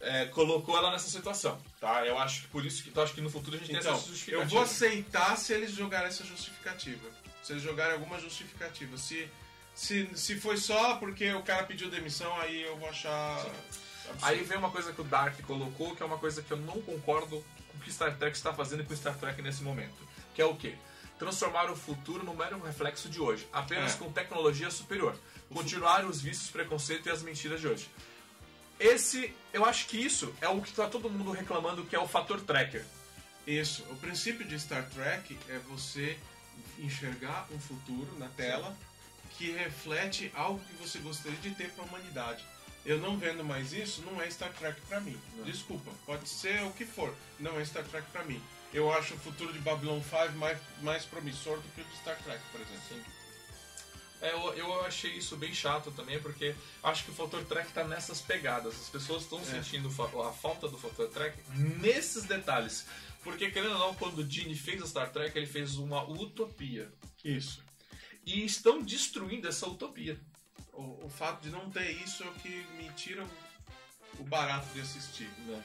é, 0.02 0.26
colocou 0.26 0.78
ela 0.78 0.92
nessa 0.92 1.10
situação, 1.10 1.60
tá? 1.80 2.06
Eu 2.06 2.18
acho 2.20 2.44
que 2.44 2.48
por 2.50 2.66
isso 2.66 2.84
que 2.84 2.96
eu 2.96 3.04
acho 3.04 3.14
que 3.14 3.22
no 3.22 3.30
futuro 3.30 3.56
a 3.56 3.60
gente 3.60 3.70
tem 3.70 3.80
Então, 3.80 3.94
essa 3.94 4.08
justificativa. 4.08 4.44
eu 4.44 4.48
vou 4.50 4.62
aceitar 4.62 5.38
se 5.38 5.54
eles 5.54 5.72
jogarem 5.72 6.08
essa 6.08 6.24
justificativa. 6.24 7.10
Se 7.42 7.54
eles 7.54 7.64
jogarem 7.64 7.94
alguma 7.94 8.20
justificativa. 8.20 8.98
Se, 8.98 9.30
se, 9.76 10.10
se 10.16 10.40
foi 10.40 10.58
só 10.58 10.96
porque 10.96 11.32
o 11.34 11.44
cara 11.44 11.64
pediu 11.64 11.90
demissão, 11.90 12.34
aí 12.40 12.64
eu 12.64 12.78
vou 12.78 12.90
achar. 12.90 13.36
absurdo. 13.36 13.56
Aí 14.22 14.44
vem 14.44 14.58
uma 14.58 14.72
coisa 14.72 14.94
que 14.94 15.02
o 15.02 15.04
Dark 15.04 15.40
colocou, 15.42 15.96
que 15.96 16.02
é 16.02 16.06
uma 16.06 16.18
coisa 16.18 16.42
que 16.42 16.52
eu 16.52 16.58
não 16.58 16.82
concordo 16.82 17.44
com 17.72 17.78
o 17.78 17.82
que 17.82 17.92
Star 17.92 18.16
Trek 18.18 18.36
está 18.38 18.54
fazendo 18.54 18.84
com 18.86 18.96
Star 18.96 19.18
Trek 19.18 19.42
nesse 19.42 19.62
momento. 19.64 19.96
Que 20.34 20.42
é 20.42 20.46
o 20.46 20.56
quê? 20.56 20.76
Transformar 21.20 21.70
o 21.72 21.76
futuro 21.76 22.24
no 22.24 22.34
mero 22.34 22.60
reflexo 22.62 23.10
de 23.10 23.20
hoje, 23.20 23.48
apenas 23.52 23.94
É. 23.96 23.98
com 23.98 24.12
tecnologia 24.12 24.70
superior. 24.70 25.18
Continuar 25.54 26.06
os 26.06 26.22
vícios, 26.22 26.50
preconceito 26.50 27.08
e 27.08 27.12
as 27.12 27.22
mentiras 27.22 27.60
de 27.62 27.68
hoje. 27.68 27.90
Esse, 28.80 29.34
eu 29.54 29.64
acho 29.66 29.88
que 29.88 29.98
isso 29.98 30.34
é 30.42 30.50
o 30.50 30.62
que 30.62 30.72
tá 30.74 30.88
todo 30.88 31.10
mundo 31.10 31.32
reclamando, 31.32 31.86
que 31.86 31.96
é 31.96 32.00
o 32.00 32.08
fator 32.08 32.42
tracker. 32.42 32.86
Isso. 33.48 33.84
O 33.90 33.96
princípio 33.96 34.46
de 34.46 34.60
Star 34.60 34.86
Trek 34.90 35.38
é 35.50 35.58
você 35.70 36.18
enxergar 36.80 37.48
um 37.52 37.60
futuro 37.60 38.18
na 38.20 38.28
tela 38.30 38.76
que 39.38 39.52
reflete 39.52 40.32
algo 40.36 40.60
que 40.66 40.74
você 40.76 41.00
gostaria 41.00 41.38
de 41.40 41.52
ter 41.52 41.70
para 41.72 41.84
a 41.84 41.88
humanidade. 41.88 42.44
Eu 42.86 43.00
não 43.00 43.18
vendo 43.18 43.44
mais 43.44 43.74
isso, 43.74 44.02
não 44.04 44.22
é 44.22 44.30
Star 44.30 44.52
Trek 44.54 44.80
para 44.88 45.00
mim. 45.02 45.20
Desculpa, 45.44 45.92
pode 46.06 46.30
ser 46.30 46.62
o 46.64 46.72
que 46.72 46.86
for, 46.86 47.14
não 47.40 47.60
é 47.60 47.66
Star 47.66 47.84
Trek 47.84 48.08
para 48.12 48.24
mim. 48.24 48.42
Eu 48.74 48.92
acho 48.94 49.14
o 49.16 49.18
futuro 49.20 49.52
de 49.54 49.60
Babylon 49.60 50.02
5 50.02 50.34
mais, 50.38 50.58
mais 50.82 51.06
promissor 51.06 51.58
do 51.60 51.68
que 51.70 51.82
o 51.82 51.84
de 51.86 51.98
Star 51.98 52.18
Trek, 52.24 52.42
por 52.52 52.62
exemplo. 52.62 53.12
É, 54.22 54.32
eu, 54.34 54.54
eu 54.54 54.86
achei 54.86 55.12
isso 55.12 55.36
bem 55.36 55.54
chato 55.54 55.92
também, 55.92 56.20
porque 56.22 56.56
acho 56.84 57.04
que 57.06 57.12
o 57.12 57.14
fator 57.14 57.44
track 57.46 57.72
tá 57.74 57.84
nessas 57.84 58.22
pegadas. 58.22 58.74
As 58.76 58.90
pessoas 58.90 59.24
estão 59.24 59.44
sentindo 59.44 59.90
fa- 59.92 60.10
a 60.28 60.32
falta 60.32 60.68
do 60.68 60.78
fator 60.78 61.10
track 61.10 61.38
nesses 61.54 62.24
detalhes. 62.24 62.86
Porque, 63.24 63.50
querendo 63.52 63.74
ou 63.74 63.80
não, 63.80 63.96
quando 63.96 64.20
o 64.20 64.30
Gene 64.30 64.56
fez 64.56 64.82
a 64.82 64.88
Star 64.88 65.12
Trek, 65.12 65.38
ele 65.38 65.48
fez 65.48 65.76
uma 65.76 66.04
utopia. 66.04 66.92
Isso. 67.24 67.62
E 68.26 68.44
estão 68.46 68.82
destruindo 68.82 69.48
essa 69.48 69.68
utopia. 69.68 70.20
O, 70.74 71.06
o 71.06 71.10
fato 71.10 71.42
de 71.42 71.50
não 71.50 71.70
ter 71.70 71.92
isso 71.92 72.24
é 72.24 72.28
o 72.28 72.34
que 72.34 72.50
me 72.78 72.90
tira 72.94 73.24
o, 73.24 74.22
o 74.22 74.24
barato 74.24 74.68
de 74.74 74.82
assistir. 74.82 75.30
né? 75.46 75.64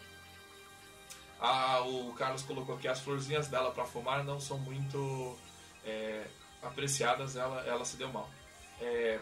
Ah, 1.40 1.80
o 1.80 2.12
Carlos 2.14 2.42
colocou 2.42 2.74
aqui 2.76 2.86
as 2.86 3.00
florzinhas 3.00 3.48
dela 3.48 3.70
para 3.72 3.84
fumar 3.86 4.22
não 4.22 4.38
são 4.38 4.58
muito 4.58 5.38
é, 5.84 6.26
apreciadas, 6.62 7.34
ela, 7.34 7.62
ela 7.66 7.84
se 7.84 7.96
deu 7.96 8.12
mal. 8.12 8.28
É, 8.78 9.18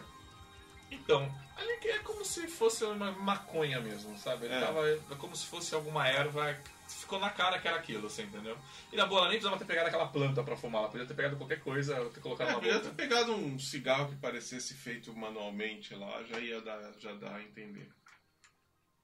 então, 0.91 1.33
ali 1.55 1.77
que 1.77 1.87
é 1.87 1.99
como 1.99 2.25
se 2.25 2.45
fosse 2.47 2.83
uma 2.83 3.11
maconha 3.13 3.79
mesmo, 3.79 4.17
sabe? 4.17 4.45
Ele 4.45 4.55
É. 4.55 4.59
tava 4.59 4.85
é 4.89 5.15
como 5.17 5.33
se 5.35 5.45
fosse 5.45 5.73
alguma 5.73 6.07
erva, 6.07 6.57
ficou 6.95 7.19
na 7.19 7.29
cara 7.29 7.59
que 7.59 7.67
era 7.67 7.77
aquilo, 7.77 8.09
você 8.09 8.23
entendeu? 8.23 8.57
E 8.91 8.95
na 8.95 9.05
boa, 9.05 9.21
ela 9.21 9.29
nem 9.29 9.37
precisava 9.37 9.57
ter 9.59 9.65
pegado 9.65 9.87
aquela 9.87 10.07
planta 10.07 10.43
para 10.43 10.55
fumar, 10.57 10.81
ela 10.81 10.91
podia 10.91 11.05
ter 11.05 11.13
pegado 11.13 11.37
qualquer 11.37 11.59
coisa, 11.61 11.95
ter 12.09 12.19
colocado 12.21 12.47
É, 12.49 12.51
na 12.51 12.57
podia 12.59 12.73
boca. 12.79 12.89
ter 12.89 12.95
pegado 12.95 13.33
um 13.33 13.57
cigarro 13.59 14.09
que 14.09 14.15
parecesse 14.15 14.73
feito 14.73 15.13
manualmente 15.15 15.93
lá, 15.95 16.23
já 16.23 16.39
ia 16.39 16.61
dar, 16.61 16.93
já 16.99 17.13
dar 17.13 17.35
a 17.35 17.43
entender. 17.43 17.89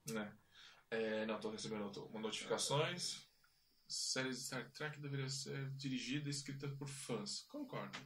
Né? 0.09 0.31
É, 0.91 1.25
não, 1.25 1.39
tô 1.39 1.49
recebendo 1.49 1.83
outro- 1.85 2.09
notificações. 2.19 3.23
Séries 3.87 4.37
de 4.39 4.43
Star 4.45 4.67
Trek 4.71 4.99
deveria 4.99 5.29
ser 5.29 5.69
dirigida 5.71 6.27
e 6.27 6.31
escrita 6.31 6.67
por 6.69 6.87
fãs. 6.87 7.41
Concordo. 7.49 7.99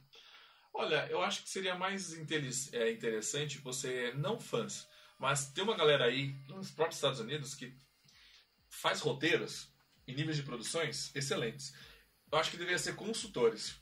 Olha, 0.74 1.06
eu 1.10 1.22
acho 1.22 1.42
que 1.42 1.48
seria 1.48 1.74
mais 1.74 2.12
é, 2.72 2.90
interessante 2.92 3.58
você, 3.58 4.12
não 4.14 4.38
fãs, 4.38 4.86
mas 5.18 5.50
tem 5.50 5.64
uma 5.64 5.76
galera 5.76 6.04
aí 6.04 6.34
nos 6.48 6.70
próprios 6.70 6.96
Estados 6.98 7.18
Unidos 7.20 7.54
que 7.54 7.74
faz 8.68 9.00
roteiros 9.00 9.69
níveis 10.14 10.36
de 10.36 10.42
produções 10.42 11.14
excelentes. 11.14 11.74
Eu 12.30 12.38
acho 12.38 12.50
que 12.50 12.56
deveria 12.56 12.78
ser 12.78 12.94
consultores. 12.94 13.74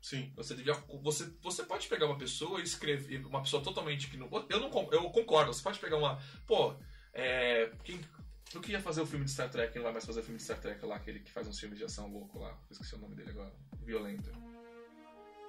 Sim. 0.00 0.32
Você 0.36 0.54
devia, 0.54 0.74
você, 1.02 1.26
você 1.42 1.62
pode 1.62 1.86
pegar 1.88 2.06
uma 2.06 2.16
pessoa 2.16 2.60
e 2.60 2.64
escrever 2.64 3.24
uma 3.26 3.42
pessoa 3.42 3.62
totalmente 3.62 4.08
que 4.08 4.16
não, 4.16 4.28
eu 4.48 4.60
não, 4.60 4.70
eu 4.92 5.10
concordo. 5.10 5.52
Você 5.52 5.62
pode 5.62 5.78
pegar 5.78 5.98
uma, 5.98 6.18
pô, 6.46 6.74
é, 7.12 7.70
quem, 7.84 8.00
eu 8.54 8.60
queria 8.60 8.80
fazer 8.80 9.00
o 9.02 9.06
filme 9.06 9.24
de 9.24 9.30
Star 9.30 9.50
Trek, 9.50 9.74
não 9.76 9.84
vai 9.84 9.92
mais 9.92 10.06
fazer 10.06 10.20
o 10.20 10.22
filme 10.22 10.38
de 10.38 10.44
Star 10.44 10.60
Trek 10.60 10.84
lá, 10.84 10.96
aquele 10.96 11.20
que 11.20 11.30
faz 11.30 11.46
uns 11.46 11.58
filmes 11.58 11.78
de 11.78 11.84
ação 11.84 12.10
louco 12.10 12.38
lá, 12.38 12.58
esqueci 12.70 12.94
o 12.94 12.98
nome 12.98 13.14
dele 13.14 13.30
agora, 13.30 13.52
violento. 13.84 14.30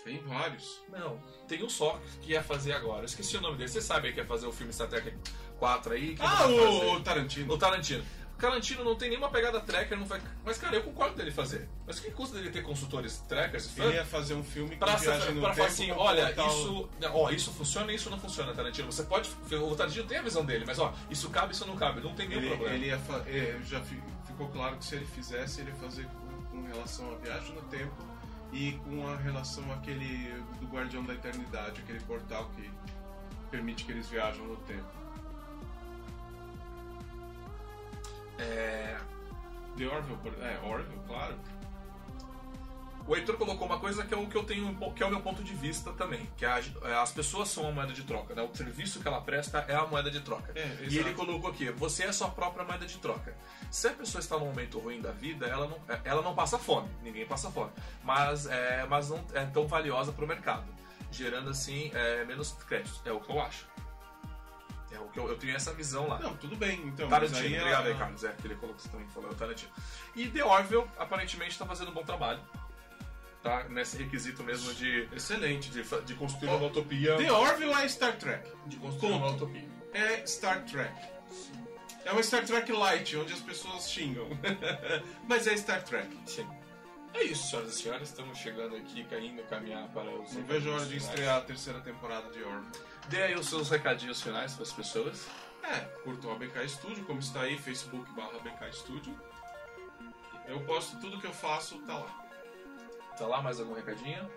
Tem 0.03 0.17
vários. 0.23 0.81
Não, 0.89 1.21
tem 1.47 1.63
um 1.63 1.69
só 1.69 1.99
que 2.21 2.31
ia 2.31 2.41
fazer 2.41 2.73
agora. 2.73 3.01
Eu 3.01 3.05
esqueci 3.05 3.37
o 3.37 3.41
nome 3.41 3.57
dele. 3.57 3.69
Você 3.69 3.81
sabe 3.81 4.11
que 4.11 4.19
ia 4.19 4.25
fazer 4.25 4.47
o 4.47 4.51
filme 4.51 4.73
Star 4.73 4.87
Trek 4.87 5.15
4 5.59 5.93
aí? 5.93 6.15
Ah, 6.19 6.47
o 6.47 7.03
Tarantino. 7.03 7.53
O 7.53 7.57
Tarantino. 7.57 8.03
O 8.41 8.49
Tarantino 8.49 8.83
não 8.83 8.95
tem 8.95 9.09
nenhuma 9.09 9.29
pegada 9.29 9.59
tracker, 9.59 9.95
não 9.95 10.05
vai... 10.07 10.19
mas 10.43 10.57
cara, 10.57 10.75
eu 10.75 10.81
concordo 10.81 11.15
dele 11.15 11.29
fazer. 11.29 11.69
Mas 11.85 11.99
o 11.99 12.01
que 12.01 12.09
custa 12.09 12.35
dele 12.37 12.49
ter 12.49 12.63
consultores 12.63 13.19
trackers? 13.29 13.67
fã? 13.69 13.83
Ele 13.83 13.93
ia 13.93 14.03
fazer 14.05 14.33
um 14.33 14.43
filme 14.43 14.75
Pra, 14.77 14.93
no 14.93 14.99
pra 14.99 15.11
tempo 15.19 15.41
falar 15.55 15.67
assim, 15.67 15.87
pra 15.89 15.97
olha, 15.99 16.31
isso, 16.47 16.89
ó, 17.13 17.29
isso 17.29 17.51
funciona 17.51 17.91
e 17.91 17.95
isso 17.95 18.09
não 18.09 18.19
funciona, 18.19 18.51
Tarantino. 18.51 18.91
Você 18.91 19.03
pode. 19.03 19.29
O 19.51 19.75
Tarantino 19.75 20.07
tem 20.07 20.17
a 20.17 20.21
visão 20.23 20.43
dele, 20.43 20.63
mas 20.65 20.79
ó, 20.79 20.91
isso 21.07 21.29
cabe, 21.29 21.53
isso 21.53 21.67
não 21.67 21.75
cabe, 21.75 22.01
não 22.01 22.15
tem 22.15 22.27
nenhum 22.27 22.41
Ele, 22.41 22.49
problema. 22.49 22.73
ele 22.75 22.85
ia 22.87 22.97
fa- 22.97 23.23
é, 23.27 23.59
já 23.63 23.79
fi- 23.81 24.01
ficou 24.25 24.47
claro 24.49 24.75
que 24.77 24.85
se 24.85 24.95
ele 24.95 25.05
fizesse, 25.05 25.61
ele 25.61 25.69
ia 25.69 25.75
fazer 25.75 26.05
com, 26.07 26.43
com 26.61 26.63
relação 26.67 27.11
à 27.13 27.15
viagem 27.19 27.53
no 27.53 27.61
tempo 27.63 27.93
e 28.51 28.71
com 28.83 29.07
a 29.07 29.17
relação 29.17 29.71
àquele 29.71 30.33
do 30.59 30.65
Guardião 30.65 31.03
da 31.03 31.13
Eternidade, 31.13 31.79
aquele 31.79 31.99
portal 31.99 32.49
que 32.55 32.67
permite 33.51 33.85
que 33.85 33.91
eles 33.91 34.09
viajam 34.09 34.45
no 34.47 34.55
tempo. 34.57 35.00
É, 38.41 38.97
The 39.77 39.85
Orville, 39.87 40.17
é, 40.41 40.59
Orville, 40.67 41.01
claro. 41.07 41.37
O 43.07 43.15
Heitor 43.15 43.35
colocou 43.35 43.65
uma 43.65 43.79
coisa 43.79 44.05
que 44.05 44.13
é 44.13 44.17
o 44.17 44.27
que 44.27 44.37
eu 44.37 44.43
tenho, 44.43 44.75
que 44.93 45.01
é 45.01 45.05
o 45.05 45.09
meu 45.09 45.21
ponto 45.21 45.43
de 45.43 45.53
vista 45.55 45.91
também, 45.93 46.29
que 46.37 46.45
a- 46.45 46.61
as 47.01 47.11
pessoas 47.11 47.49
são 47.49 47.67
a 47.67 47.71
moeda 47.71 47.91
de 47.91 48.03
troca, 48.03 48.35
né? 48.35 48.43
O 48.43 48.55
serviço 48.55 48.99
que 48.99 49.07
ela 49.07 49.19
presta 49.19 49.65
é 49.67 49.73
a 49.75 49.85
moeda 49.87 50.11
de 50.11 50.19
troca. 50.21 50.51
É, 50.55 50.67
e 50.81 50.85
exato. 50.85 51.07
ele 51.07 51.13
colocou 51.15 51.49
aqui, 51.49 51.71
você 51.71 52.03
é 52.03 52.07
a 52.09 52.13
sua 52.13 52.29
própria 52.29 52.63
moeda 52.63 52.85
de 52.85 52.97
troca. 52.99 53.35
Se 53.71 53.87
a 53.87 53.91
pessoa 53.93 54.19
está 54.19 54.37
num 54.37 54.45
momento 54.45 54.77
ruim 54.79 55.01
da 55.01 55.11
vida, 55.11 55.47
ela 55.47 55.67
não, 55.67 55.79
ela 56.05 56.21
não 56.21 56.35
passa 56.35 56.59
fome, 56.59 56.89
ninguém 57.01 57.25
passa 57.25 57.49
fome, 57.49 57.71
mas, 58.03 58.45
é, 58.45 58.85
mas 58.87 59.09
não 59.09 59.25
é 59.33 59.45
tão 59.45 59.67
valiosa 59.67 60.11
para 60.11 60.23
o 60.23 60.27
mercado, 60.27 60.65
gerando 61.11 61.49
assim 61.49 61.89
é, 61.95 62.23
menos 62.23 62.51
créditos. 62.67 63.01
É 63.03 63.11
o 63.11 63.19
que 63.19 63.31
eu 63.31 63.41
acho. 63.41 63.65
É 64.91 64.99
o 64.99 65.07
que 65.07 65.19
eu, 65.19 65.27
eu 65.27 65.37
tenho 65.37 65.55
essa 65.55 65.73
visão 65.73 66.07
lá. 66.07 66.19
Não, 66.19 66.35
tudo 66.35 66.55
bem, 66.55 66.81
então. 66.85 67.07
Tarantino, 67.07 67.39
aí 67.39 67.57
obrigado 67.57 67.87
aí, 67.87 67.95
Carlos. 67.95 68.23
É, 68.23 68.33
que 68.33 68.47
ele 68.47 68.55
colocou 68.55 68.79
você 68.79 68.89
também 68.89 69.07
falou, 69.09 69.29
é 69.29 69.33
o 69.33 69.35
Tarantino. 69.35 69.71
E 70.15 70.27
The 70.27 70.43
Orville, 70.43 70.85
aparentemente, 70.97 71.51
está 71.51 71.65
fazendo 71.65 71.91
um 71.91 71.93
bom 71.93 72.03
trabalho. 72.03 72.39
Tá? 73.41 73.63
Nesse 73.69 73.97
requisito 73.97 74.43
mesmo 74.43 74.71
de, 74.73 75.07
Excelente. 75.13 75.71
de, 75.71 75.83
de 75.83 76.13
construir 76.15 76.49
uma 76.49 76.67
utopia. 76.67 77.17
The 77.17 77.31
Orville 77.31 77.73
é 77.73 77.87
Star 77.87 78.15
Trek. 78.17 78.51
De 78.67 78.77
construir 78.77 79.13
uma 79.13 79.31
Ponto. 79.31 79.45
utopia. 79.45 79.67
É 79.93 80.25
Star 80.27 80.63
Trek. 80.65 80.93
É 82.05 82.11
uma 82.11 82.21
Star 82.21 82.45
Trek 82.45 82.71
light, 82.71 83.15
onde 83.17 83.33
as 83.33 83.39
pessoas 83.39 83.89
xingam. 83.89 84.27
Mas 85.27 85.47
é 85.47 85.55
Star 85.57 85.83
Trek. 85.83 86.09
Sim. 86.25 86.47
É 87.13 87.23
isso, 87.23 87.49
senhoras 87.49 87.73
e 87.73 87.81
senhores. 87.81 88.09
Estamos 88.09 88.37
chegando 88.37 88.75
aqui, 88.75 89.03
caindo, 89.05 89.43
caminhar 89.43 89.87
para 89.89 90.09
os. 90.09 90.33
Não 90.33 90.43
vejo 90.43 90.69
a 90.69 90.75
hora 90.75 90.85
de 90.85 90.97
estrear 90.97 91.37
a 91.37 91.41
terceira 91.41 91.79
temporada 91.81 92.29
de 92.31 92.41
Orville. 92.41 92.71
Dê 93.09 93.23
aí 93.23 93.35
os 93.35 93.47
seus 93.47 93.69
recadinhos 93.69 94.21
finais 94.21 94.53
para 94.53 94.63
as 94.63 94.71
pessoas. 94.71 95.27
É, 95.63 95.79
curtam 96.03 96.31
a 96.31 96.35
BK 96.35 96.67
Studio, 96.67 97.03
como 97.05 97.19
está 97.19 97.41
aí, 97.41 97.57
facebook 97.57 98.09
barra 98.13 98.39
BK 98.39 98.71
Studio. 98.73 99.15
Eu 100.47 100.59
posto 100.61 100.99
tudo 100.99 101.19
que 101.19 101.27
eu 101.27 101.33
faço, 101.33 101.77
tá 101.79 101.97
lá. 101.97 102.25
Tá 103.17 103.27
lá 103.27 103.41
mais 103.41 103.59
algum 103.59 103.73
recadinho? 103.73 104.29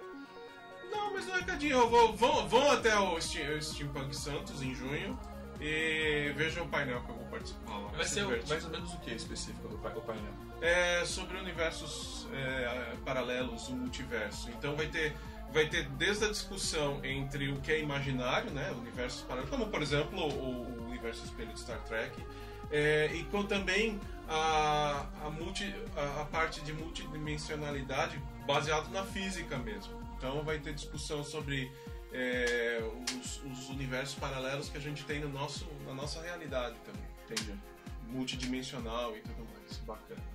Não, 0.91 1.13
mas 1.15 1.27
não 1.27 1.35
é 1.37 1.39
recadinho, 1.39 1.79
eu 1.79 1.89
vou, 1.89 2.13
vão, 2.15 2.47
vão 2.49 2.71
até 2.71 2.97
o 2.99 3.21
Steam- 3.21 3.57
o 3.57 3.63
Steampunk 3.63 4.15
Santos 4.15 4.63
em 4.63 4.75
junho 4.75 5.19
e 5.61 6.33
vejam 6.37 6.65
o 6.65 6.69
painel 6.69 7.01
que 7.03 7.11
eu 7.11 7.15
vou 7.17 7.25
participar 7.27 7.79
lá. 7.79 7.89
Vai 7.93 8.05
ser 8.05 8.21
o- 8.23 8.27
divertido. 8.27 8.49
mais 8.51 8.65
ou 8.65 8.71
menos 8.71 8.93
o 8.93 8.99
que 8.99 9.11
específico 9.15 9.69
do 9.69 9.79
painel? 9.79 10.33
é 10.61 11.05
sobre 11.05 11.37
universos 11.39 12.27
é, 12.33 12.97
paralelos, 13.05 13.69
o 13.69 13.73
multiverso. 13.77 14.51
Então 14.51 14.77
vai 14.77 14.87
ter, 14.89 15.17
vai 15.55 15.69
ter 15.69 15.89
desde 15.91 16.25
a 16.25 16.29
discussão 16.29 17.01
entre 17.05 17.49
o 17.49 17.61
que 17.61 17.71
é 17.71 17.81
imaginário, 17.81 18.51
né, 18.51 18.73
universos 18.73 19.23
paralelos, 19.23 19.49
como 19.49 19.69
por 19.69 19.81
exemplo 19.81 20.21
o, 20.21 20.83
o 20.83 20.87
universo 20.89 21.25
espelho 21.25 21.53
de 21.53 21.61
Star 21.61 21.81
Trek, 21.85 22.13
é, 22.73 23.09
e 23.15 23.23
com 23.25 23.45
também 23.45 24.01
a, 24.29 25.07
a, 25.25 25.31
multi, 25.31 25.73
a, 25.97 26.23
a 26.23 26.25
parte 26.25 26.61
de 26.63 26.73
multidimensionalidade 26.73 28.21
baseado 28.45 28.91
na 28.91 29.05
física 29.05 29.57
mesmo. 29.57 30.03
Então 30.17 30.43
vai 30.43 30.59
ter 30.59 30.75
discussão 30.75 31.23
sobre 31.23 31.71
é, 32.13 32.83
os, 33.21 33.41
os 33.45 33.69
universos 33.69 34.17
paralelos 34.17 34.69
que 34.69 34.77
a 34.77 34.81
gente 34.81 35.05
tem 35.05 35.21
no 35.21 35.29
nosso, 35.29 35.69
na 35.87 35.95
nossa 35.95 36.21
realidade 36.21 36.75
também, 36.85 37.09
Entendi. 37.31 37.55
multidimensional 38.09 39.17
e 39.17 39.21
tudo 39.21 39.47
mais. 39.55 39.77
Bacana. 39.87 40.34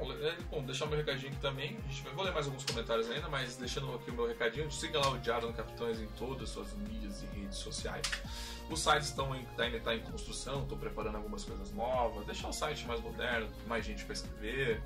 É, 0.00 0.36
bom, 0.50 0.62
deixar 0.64 0.86
meu 0.86 0.96
recadinho 0.96 1.32
aqui 1.32 1.40
também. 1.40 1.76
A 1.84 1.88
gente 1.92 2.02
vou 2.14 2.24
ler 2.24 2.32
mais 2.32 2.46
alguns 2.46 2.64
comentários 2.64 3.10
ainda, 3.10 3.28
mas 3.28 3.56
deixando 3.56 3.92
aqui 3.94 4.10
o 4.10 4.14
meu 4.14 4.26
recadinho, 4.28 4.70
siga 4.70 4.98
lá 5.00 5.10
o 5.10 5.18
Diário 5.18 5.48
do 5.48 5.54
Capitães 5.54 6.00
em 6.00 6.06
todas 6.08 6.44
as 6.44 6.48
suas 6.50 6.72
mídias 6.74 7.22
e 7.22 7.26
redes 7.26 7.58
sociais. 7.58 8.06
Os 8.70 8.80
sites 8.80 9.08
estão 9.08 9.34
em, 9.34 9.44
tá- 9.56 9.64
ainda 9.64 9.78
está 9.78 9.94
em 9.94 10.00
construção, 10.00 10.62
estou 10.62 10.78
preparando 10.78 11.16
algumas 11.16 11.44
coisas 11.44 11.72
novas, 11.72 12.26
deixar 12.26 12.48
o 12.48 12.52
site 12.52 12.86
mais 12.86 13.00
moderno, 13.00 13.48
mais 13.66 13.84
gente 13.84 14.04
para 14.04 14.12
escrever. 14.12 14.82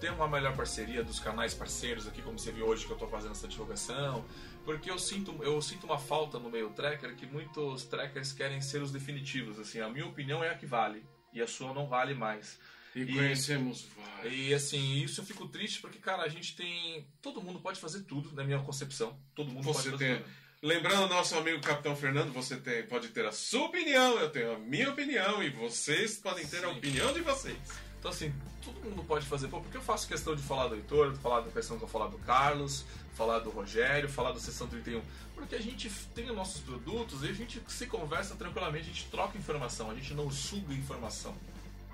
ter 0.00 0.10
uma 0.10 0.28
melhor 0.28 0.54
parceria 0.54 1.02
dos 1.02 1.18
canais 1.20 1.54
parceiros 1.54 2.06
aqui, 2.06 2.20
como 2.20 2.38
você 2.38 2.52
viu 2.52 2.66
hoje 2.66 2.84
que 2.84 2.90
eu 2.90 2.96
estou 2.96 3.08
fazendo 3.08 3.30
essa 3.30 3.48
divulgação, 3.48 4.24
porque 4.64 4.90
eu 4.90 4.98
sinto, 4.98 5.32
eu 5.42 5.62
sinto 5.62 5.84
uma 5.84 5.98
falta 5.98 6.38
no 6.38 6.50
meio 6.50 6.68
tracker 6.70 7.14
que 7.16 7.24
muitos 7.24 7.84
trackers 7.84 8.32
querem 8.32 8.60
ser 8.60 8.82
os 8.82 8.90
definitivos, 8.90 9.58
assim, 9.58 9.80
a 9.80 9.88
minha 9.88 10.04
opinião 10.04 10.42
é 10.44 10.50
a 10.50 10.54
que 10.56 10.66
vale 10.66 11.06
e 11.32 11.40
a 11.40 11.46
sua 11.46 11.72
não 11.72 11.86
vale 11.86 12.12
mais. 12.14 12.58
E, 12.94 13.02
e 13.02 13.12
conhecemos 13.12 13.86
vários. 13.96 14.38
E 14.38 14.54
assim, 14.54 15.02
isso 15.02 15.20
eu 15.20 15.24
fico 15.24 15.48
triste 15.48 15.80
porque, 15.80 15.98
cara, 15.98 16.22
a 16.22 16.28
gente 16.28 16.54
tem. 16.56 17.06
Todo 17.20 17.42
mundo 17.42 17.58
pode 17.60 17.80
fazer 17.80 18.02
tudo, 18.02 18.32
na 18.32 18.44
minha 18.44 18.58
concepção. 18.60 19.18
Todo 19.34 19.50
mundo 19.50 19.64
Você 19.64 19.90
pode 19.90 19.90
fazer 19.90 19.98
tem, 19.98 20.22
tudo. 20.22 20.44
Lembrando 20.62 21.08
nosso 21.08 21.36
amigo 21.36 21.60
Capitão 21.60 21.94
Fernando, 21.94 22.32
você 22.32 22.56
tem, 22.56 22.84
pode 22.84 23.08
ter 23.08 23.26
a 23.26 23.32
sua 23.32 23.66
opinião, 23.66 24.18
eu 24.18 24.30
tenho 24.30 24.54
a 24.54 24.58
minha 24.58 24.88
opinião 24.88 25.42
e 25.42 25.50
vocês 25.50 26.16
podem 26.16 26.46
ter 26.46 26.64
a 26.64 26.70
Sim. 26.70 26.78
opinião 26.78 27.12
de 27.12 27.20
vocês. 27.20 27.58
Então, 27.98 28.10
assim, 28.10 28.32
todo 28.64 28.80
mundo 28.80 29.04
pode 29.04 29.26
fazer. 29.26 29.48
Pô, 29.48 29.60
porque 29.60 29.76
eu 29.76 29.82
faço 29.82 30.08
questão 30.08 30.34
de 30.34 30.42
falar 30.42 30.68
do 30.68 30.76
Heitor, 30.76 31.12
de 31.12 31.18
falar 31.18 31.40
da 31.40 31.50
questão 31.50 31.76
que 31.76 31.84
eu 31.84 31.88
falar 31.88 32.06
do 32.06 32.18
Carlos, 32.18 32.86
falar 33.14 33.40
do 33.40 33.50
Rogério, 33.50 34.08
falar 34.08 34.32
do 34.32 34.40
Sessão 34.40 34.66
31. 34.66 35.02
Porque 35.34 35.54
a 35.54 35.60
gente 35.60 35.90
tem 36.14 36.30
os 36.30 36.36
nossos 36.36 36.62
produtos 36.62 37.22
e 37.22 37.28
a 37.28 37.32
gente 37.32 37.60
se 37.68 37.86
conversa 37.86 38.34
tranquilamente, 38.34 38.84
a 38.84 38.92
gente 38.92 39.06
troca 39.10 39.36
informação, 39.36 39.90
a 39.90 39.94
gente 39.94 40.14
não 40.14 40.30
suga 40.30 40.72
informação. 40.72 41.36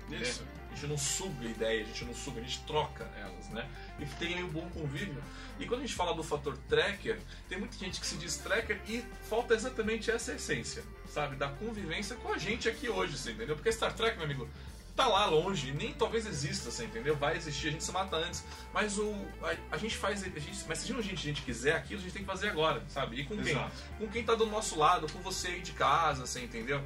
Isso. 0.09 0.43
É, 0.43 0.60
A 0.71 0.75
gente 0.75 0.87
não 0.87 0.97
suga 0.97 1.45
ideia, 1.45 1.83
a 1.83 1.85
gente 1.85 2.05
não 2.05 2.13
suga, 2.13 2.39
a 2.39 2.43
gente 2.43 2.61
troca 2.61 3.03
elas, 3.19 3.49
né? 3.49 3.69
E 3.99 4.05
tem 4.05 4.35
aí 4.35 4.43
um 4.43 4.49
bom 4.49 4.69
convívio. 4.69 5.21
E 5.59 5.65
quando 5.65 5.81
a 5.81 5.85
gente 5.85 5.95
fala 5.95 6.13
do 6.13 6.23
fator 6.23 6.57
tracker, 6.69 7.19
tem 7.49 7.59
muita 7.59 7.77
gente 7.77 7.99
que 7.99 8.07
se 8.07 8.15
diz 8.15 8.37
tracker 8.37 8.79
e 8.87 9.03
falta 9.29 9.53
exatamente 9.53 10.09
essa 10.09 10.33
essência, 10.33 10.83
sabe? 11.07 11.35
Da 11.35 11.49
convivência 11.49 12.15
com 12.15 12.33
a 12.33 12.37
gente 12.37 12.69
aqui 12.69 12.89
hoje, 12.89 13.17
você 13.17 13.31
entendeu? 13.31 13.55
Porque 13.55 13.71
Star 13.71 13.93
Trek, 13.93 14.15
meu 14.15 14.25
amigo, 14.25 14.49
tá 14.95 15.07
lá 15.07 15.25
longe, 15.25 15.71
nem 15.71 15.93
talvez 15.93 16.25
exista, 16.25 16.69
você 16.69 16.85
entendeu? 16.85 17.15
Vai 17.15 17.35
existir, 17.35 17.69
a 17.69 17.71
gente 17.71 17.83
se 17.83 17.91
mata 17.91 18.15
antes. 18.15 18.43
Mas 18.73 18.97
o, 18.97 19.13
a, 19.41 19.75
a 19.75 19.77
gente 19.77 19.97
faz. 19.97 20.23
A 20.23 20.39
gente, 20.39 20.65
mas 20.67 20.79
se 20.79 20.91
a 20.91 21.01
gente, 21.01 21.13
a 21.13 21.15
gente 21.15 21.41
quiser 21.41 21.75
aquilo, 21.75 21.99
a 21.99 22.03
gente 22.03 22.13
tem 22.13 22.21
que 22.21 22.27
fazer 22.27 22.49
agora, 22.49 22.83
sabe? 22.87 23.19
E 23.19 23.25
com 23.25 23.35
quem? 23.37 23.51
Exato. 23.51 23.71
Com 23.97 24.07
quem 24.07 24.23
tá 24.23 24.35
do 24.35 24.45
nosso 24.45 24.77
lado, 24.77 25.11
com 25.11 25.19
você 25.19 25.49
aí 25.49 25.61
de 25.61 25.73
casa, 25.73 26.25
você 26.25 26.41
entendeu? 26.41 26.81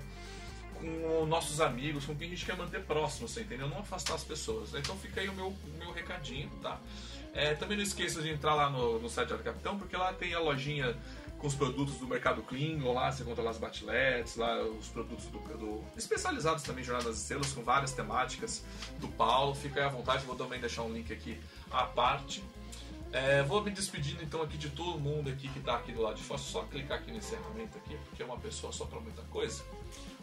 Com 0.80 1.24
os 1.24 1.28
nossos 1.30 1.60
amigos, 1.62 2.06
com 2.06 2.16
quem 2.16 2.28
a 2.28 2.30
gente 2.32 2.46
quer 2.46 2.56
manter 2.58 2.82
próximo, 2.84 3.28
você 3.28 3.42
entendeu? 3.42 3.68
Não 3.68 3.80
afastar 3.80 4.16
as 4.16 4.24
pessoas. 4.24 4.74
Então 4.74 4.96
fica 4.98 5.22
aí 5.22 5.30
o 5.30 5.34
meu, 5.34 5.54
meu 5.78 5.92
recadinho, 5.92 6.50
tá? 6.62 6.80
É, 7.34 7.54
também 7.54 7.76
não 7.78 7.84
esqueça 7.84 8.22
de 8.22 8.30
entrar 8.30 8.54
lá 8.56 8.70
no, 8.70 9.00
no 9.00 9.10
site 9.10 9.30
do 9.30 9.40
Capitão, 9.40 9.78
porque 9.78 9.96
lá 9.98 10.14
tem 10.14 10.34
a 10.34 10.40
lojinha 10.40 10.96
com 11.38 11.48
os 11.48 11.54
produtos 11.56 11.96
do 11.98 12.08
mercado 12.08 12.42
Klingon, 12.44 12.94
lá 12.94 13.12
você 13.12 13.24
encontra 13.24 13.44
lá 13.44 13.52
as 13.52 13.58
batiletes, 13.58 14.38
lá 14.38 14.62
os 14.64 14.88
produtos 14.88 15.26
do, 15.26 15.40
do- 15.58 15.84
especializados 15.98 16.64
também, 16.64 16.82
Jornadas 16.84 17.16
de 17.18 17.22
Selos, 17.24 17.52
com 17.52 17.62
várias 17.62 17.92
temáticas 17.92 18.64
do 19.00 19.10
Paulo. 19.10 19.54
Fica 19.54 19.82
aí 19.82 19.86
à 19.86 19.90
vontade, 19.90 20.26
vou 20.26 20.36
também 20.38 20.62
deixar 20.62 20.84
um 20.84 20.94
link 20.94 21.12
aqui 21.12 21.38
à 21.70 21.84
parte. 21.84 22.42
É, 23.12 23.44
vou 23.44 23.62
me 23.62 23.70
despedindo 23.72 24.24
então 24.24 24.42
aqui 24.42 24.58
de 24.58 24.70
todo 24.70 25.00
mundo 25.00 25.30
aqui 25.30 25.48
que 25.50 25.60
está 25.60 25.76
aqui 25.76 25.92
do 25.92 26.02
lado 26.02 26.16
de 26.16 26.24
fora. 26.24 26.40
Só 26.40 26.64
clicar 26.64 27.00
aqui 27.00 27.12
no 27.12 27.18
encerramento 27.18 27.78
aqui, 27.78 27.98
porque 28.10 28.24
é 28.24 28.26
uma 28.26 28.38
pessoa 28.38 28.72
só 28.74 28.86
para 28.86 29.00
muita 29.00 29.22
coisa. 29.24 29.62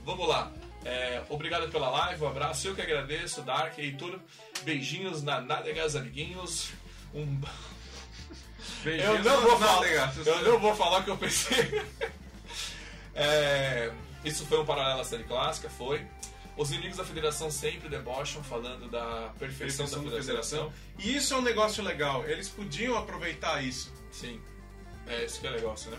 Vamos 0.05 0.29
lá. 0.29 0.53
É, 0.85 1.23
obrigado 1.29 1.71
pela 1.71 1.89
live, 1.91 2.25
um 2.25 2.29
abraço. 2.29 2.67
Eu 2.67 2.75
que 2.75 2.83
agradeço, 2.83 3.43
Dark, 3.43 3.79
Heitor. 3.79 4.19
Beijinhos 4.65 5.23
na 5.23 5.41
Nádegas, 5.41 5.95
amiguinhos. 5.97 6.71
Um... 7.15 7.41
Eu 8.85 8.93
Beijinhos 8.93 9.25
não, 9.25 9.41
vou 9.43 9.59
na 9.59 9.67
falar, 9.67 10.17
eu 10.25 10.53
não 10.53 10.59
vou 10.61 10.75
falar 10.75 10.99
o 10.99 11.05
que 11.05 11.11
eu 11.11 11.17
pensei. 11.17 11.83
É, 13.15 13.93
isso 14.25 14.47
foi 14.47 14.59
um 14.61 14.65
paralelo 14.65 15.01
à 15.01 15.05
série 15.05 15.25
clássica, 15.25 15.69
foi. 15.69 16.07
Os 16.57 16.71
inimigos 16.71 16.97
da 16.97 17.05
federação 17.05 17.51
sempre 17.51 17.89
debocham, 17.89 18.43
falando 18.43 18.91
da 18.91 19.31
perfeição 19.39 19.85
da 19.87 19.91
Federação 19.93 20.05
da 20.05 20.21
federação. 20.23 20.71
Federação. 20.71 20.73
E 20.99 21.17
isso 21.17 21.35
é 21.35 21.37
um 21.37 21.43
negócio 21.43 21.83
legal. 21.85 22.25
Eles 22.27 22.49
podiam 22.49 22.97
aproveitar 22.97 23.63
isso. 23.63 23.93
Sim, 24.11 24.41
é 25.07 25.25
isso 25.25 25.41
que 25.41 25.47
é 25.47 25.51
negócio, 25.51 25.91
né? 25.91 25.99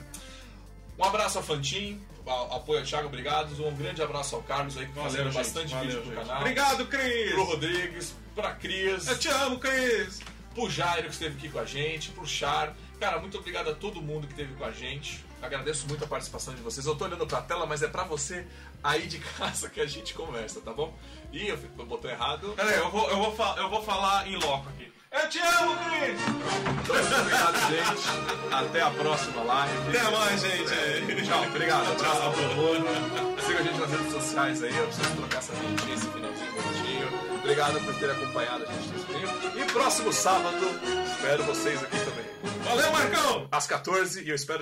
Um 0.97 1.03
abraço 1.03 1.37
ao 1.39 1.43
Fantin, 1.43 1.99
a- 2.01 2.12
apoio 2.25 2.79
ao 2.79 2.85
Thiago, 2.85 3.07
obrigado. 3.07 3.65
Um 3.65 3.75
grande 3.75 4.01
abraço 4.01 4.35
ao 4.35 4.43
Carlos 4.43 4.77
aí, 4.77 4.85
que 4.85 4.93
Valeu, 4.93 5.11
fazendo 5.11 5.33
bastante 5.33 5.73
Valeu, 5.73 5.89
vídeo 5.89 6.01
pro 6.01 6.21
canal. 6.21 6.41
Obrigado, 6.41 6.85
Cris! 6.87 7.31
Pro 7.31 7.43
Rodrigues, 7.43 8.15
pra 8.35 8.51
Cris, 8.53 9.07
Eu 9.07 9.19
te 9.19 9.27
amo, 9.27 9.59
Cris! 9.59 10.21
pro 10.53 10.69
Jairo 10.69 11.07
que 11.07 11.13
esteve 11.13 11.35
aqui 11.37 11.49
com 11.49 11.59
a 11.59 11.65
gente, 11.65 12.11
pro 12.11 12.25
Char. 12.25 12.75
Cara, 12.99 13.19
muito 13.19 13.37
obrigado 13.37 13.69
a 13.69 13.73
todo 13.73 14.01
mundo 14.01 14.27
que 14.27 14.33
esteve 14.33 14.53
com 14.53 14.63
a 14.63 14.71
gente. 14.71 15.25
Agradeço 15.41 15.87
muito 15.87 16.05
a 16.05 16.07
participação 16.07 16.55
de 16.55 16.61
vocês. 16.61 16.85
Eu 16.85 16.95
tô 16.95 17.03
olhando 17.05 17.27
pra 17.27 17.41
tela, 17.41 17.65
mas 17.65 17.81
é 17.81 17.87
pra 17.87 18.03
você 18.03 18.47
aí 18.83 19.07
de 19.07 19.19
casa 19.37 19.69
que 19.69 19.81
a 19.81 19.85
gente 19.85 20.13
conversa, 20.13 20.61
tá 20.61 20.71
bom? 20.71 20.97
Ih, 21.33 21.49
eu 21.49 21.85
botei 21.85 22.11
errado. 22.11 22.53
Peraí, 22.55 22.77
eu 22.77 22.89
vou, 22.89 23.09
eu, 23.09 23.17
vou 23.17 23.57
eu 23.57 23.69
vou 23.69 23.83
falar 23.83 24.27
em 24.27 24.37
loco 24.37 24.69
aqui. 24.69 24.92
Eu 25.13 25.29
te 25.29 25.39
amo, 25.39 25.75
Cris! 25.77 26.19
Então, 26.83 27.19
obrigado, 27.19 27.55
gente. 27.69 28.53
Até 28.53 28.81
a 28.81 28.89
próxima 28.89 29.43
live. 29.43 29.89
Até 29.89 30.11
mais, 30.11 30.41
gente! 30.41 31.23
Tchau, 31.23 31.43
obrigado. 31.43 31.95
Tchau 31.97 32.29
a 32.29 32.33
todo 32.33 32.55
mundo. 32.55 33.41
Siga 33.45 33.59
a 33.59 33.63
gente 33.63 33.79
nas 33.79 33.91
redes 33.91 34.11
sociais 34.11 34.63
aí. 34.63 34.75
Eu 34.75 34.85
preciso 34.87 35.15
trocar 35.15 35.37
essa 35.37 35.53
vinhetinha, 35.53 35.93
esse 35.93 36.07
finalzinho 36.07 36.51
bonitinho. 36.51 37.09
Obrigado 37.35 37.79
por 37.81 37.95
ter 37.95 38.09
acompanhado 38.09 38.63
a 38.63 38.71
gente 38.73 38.87
nesse 38.87 39.05
tempo. 39.05 39.59
E 39.59 39.71
próximo 39.71 40.11
sábado, 40.11 40.65
espero 41.05 41.43
vocês 41.43 41.83
aqui 41.83 41.99
também. 41.99 42.25
Valeu, 42.63 42.91
Marcão! 42.91 43.47
Às 43.51 43.67
14 43.67 44.23
e 44.23 44.29
eu 44.29 44.35
espero 44.35 44.61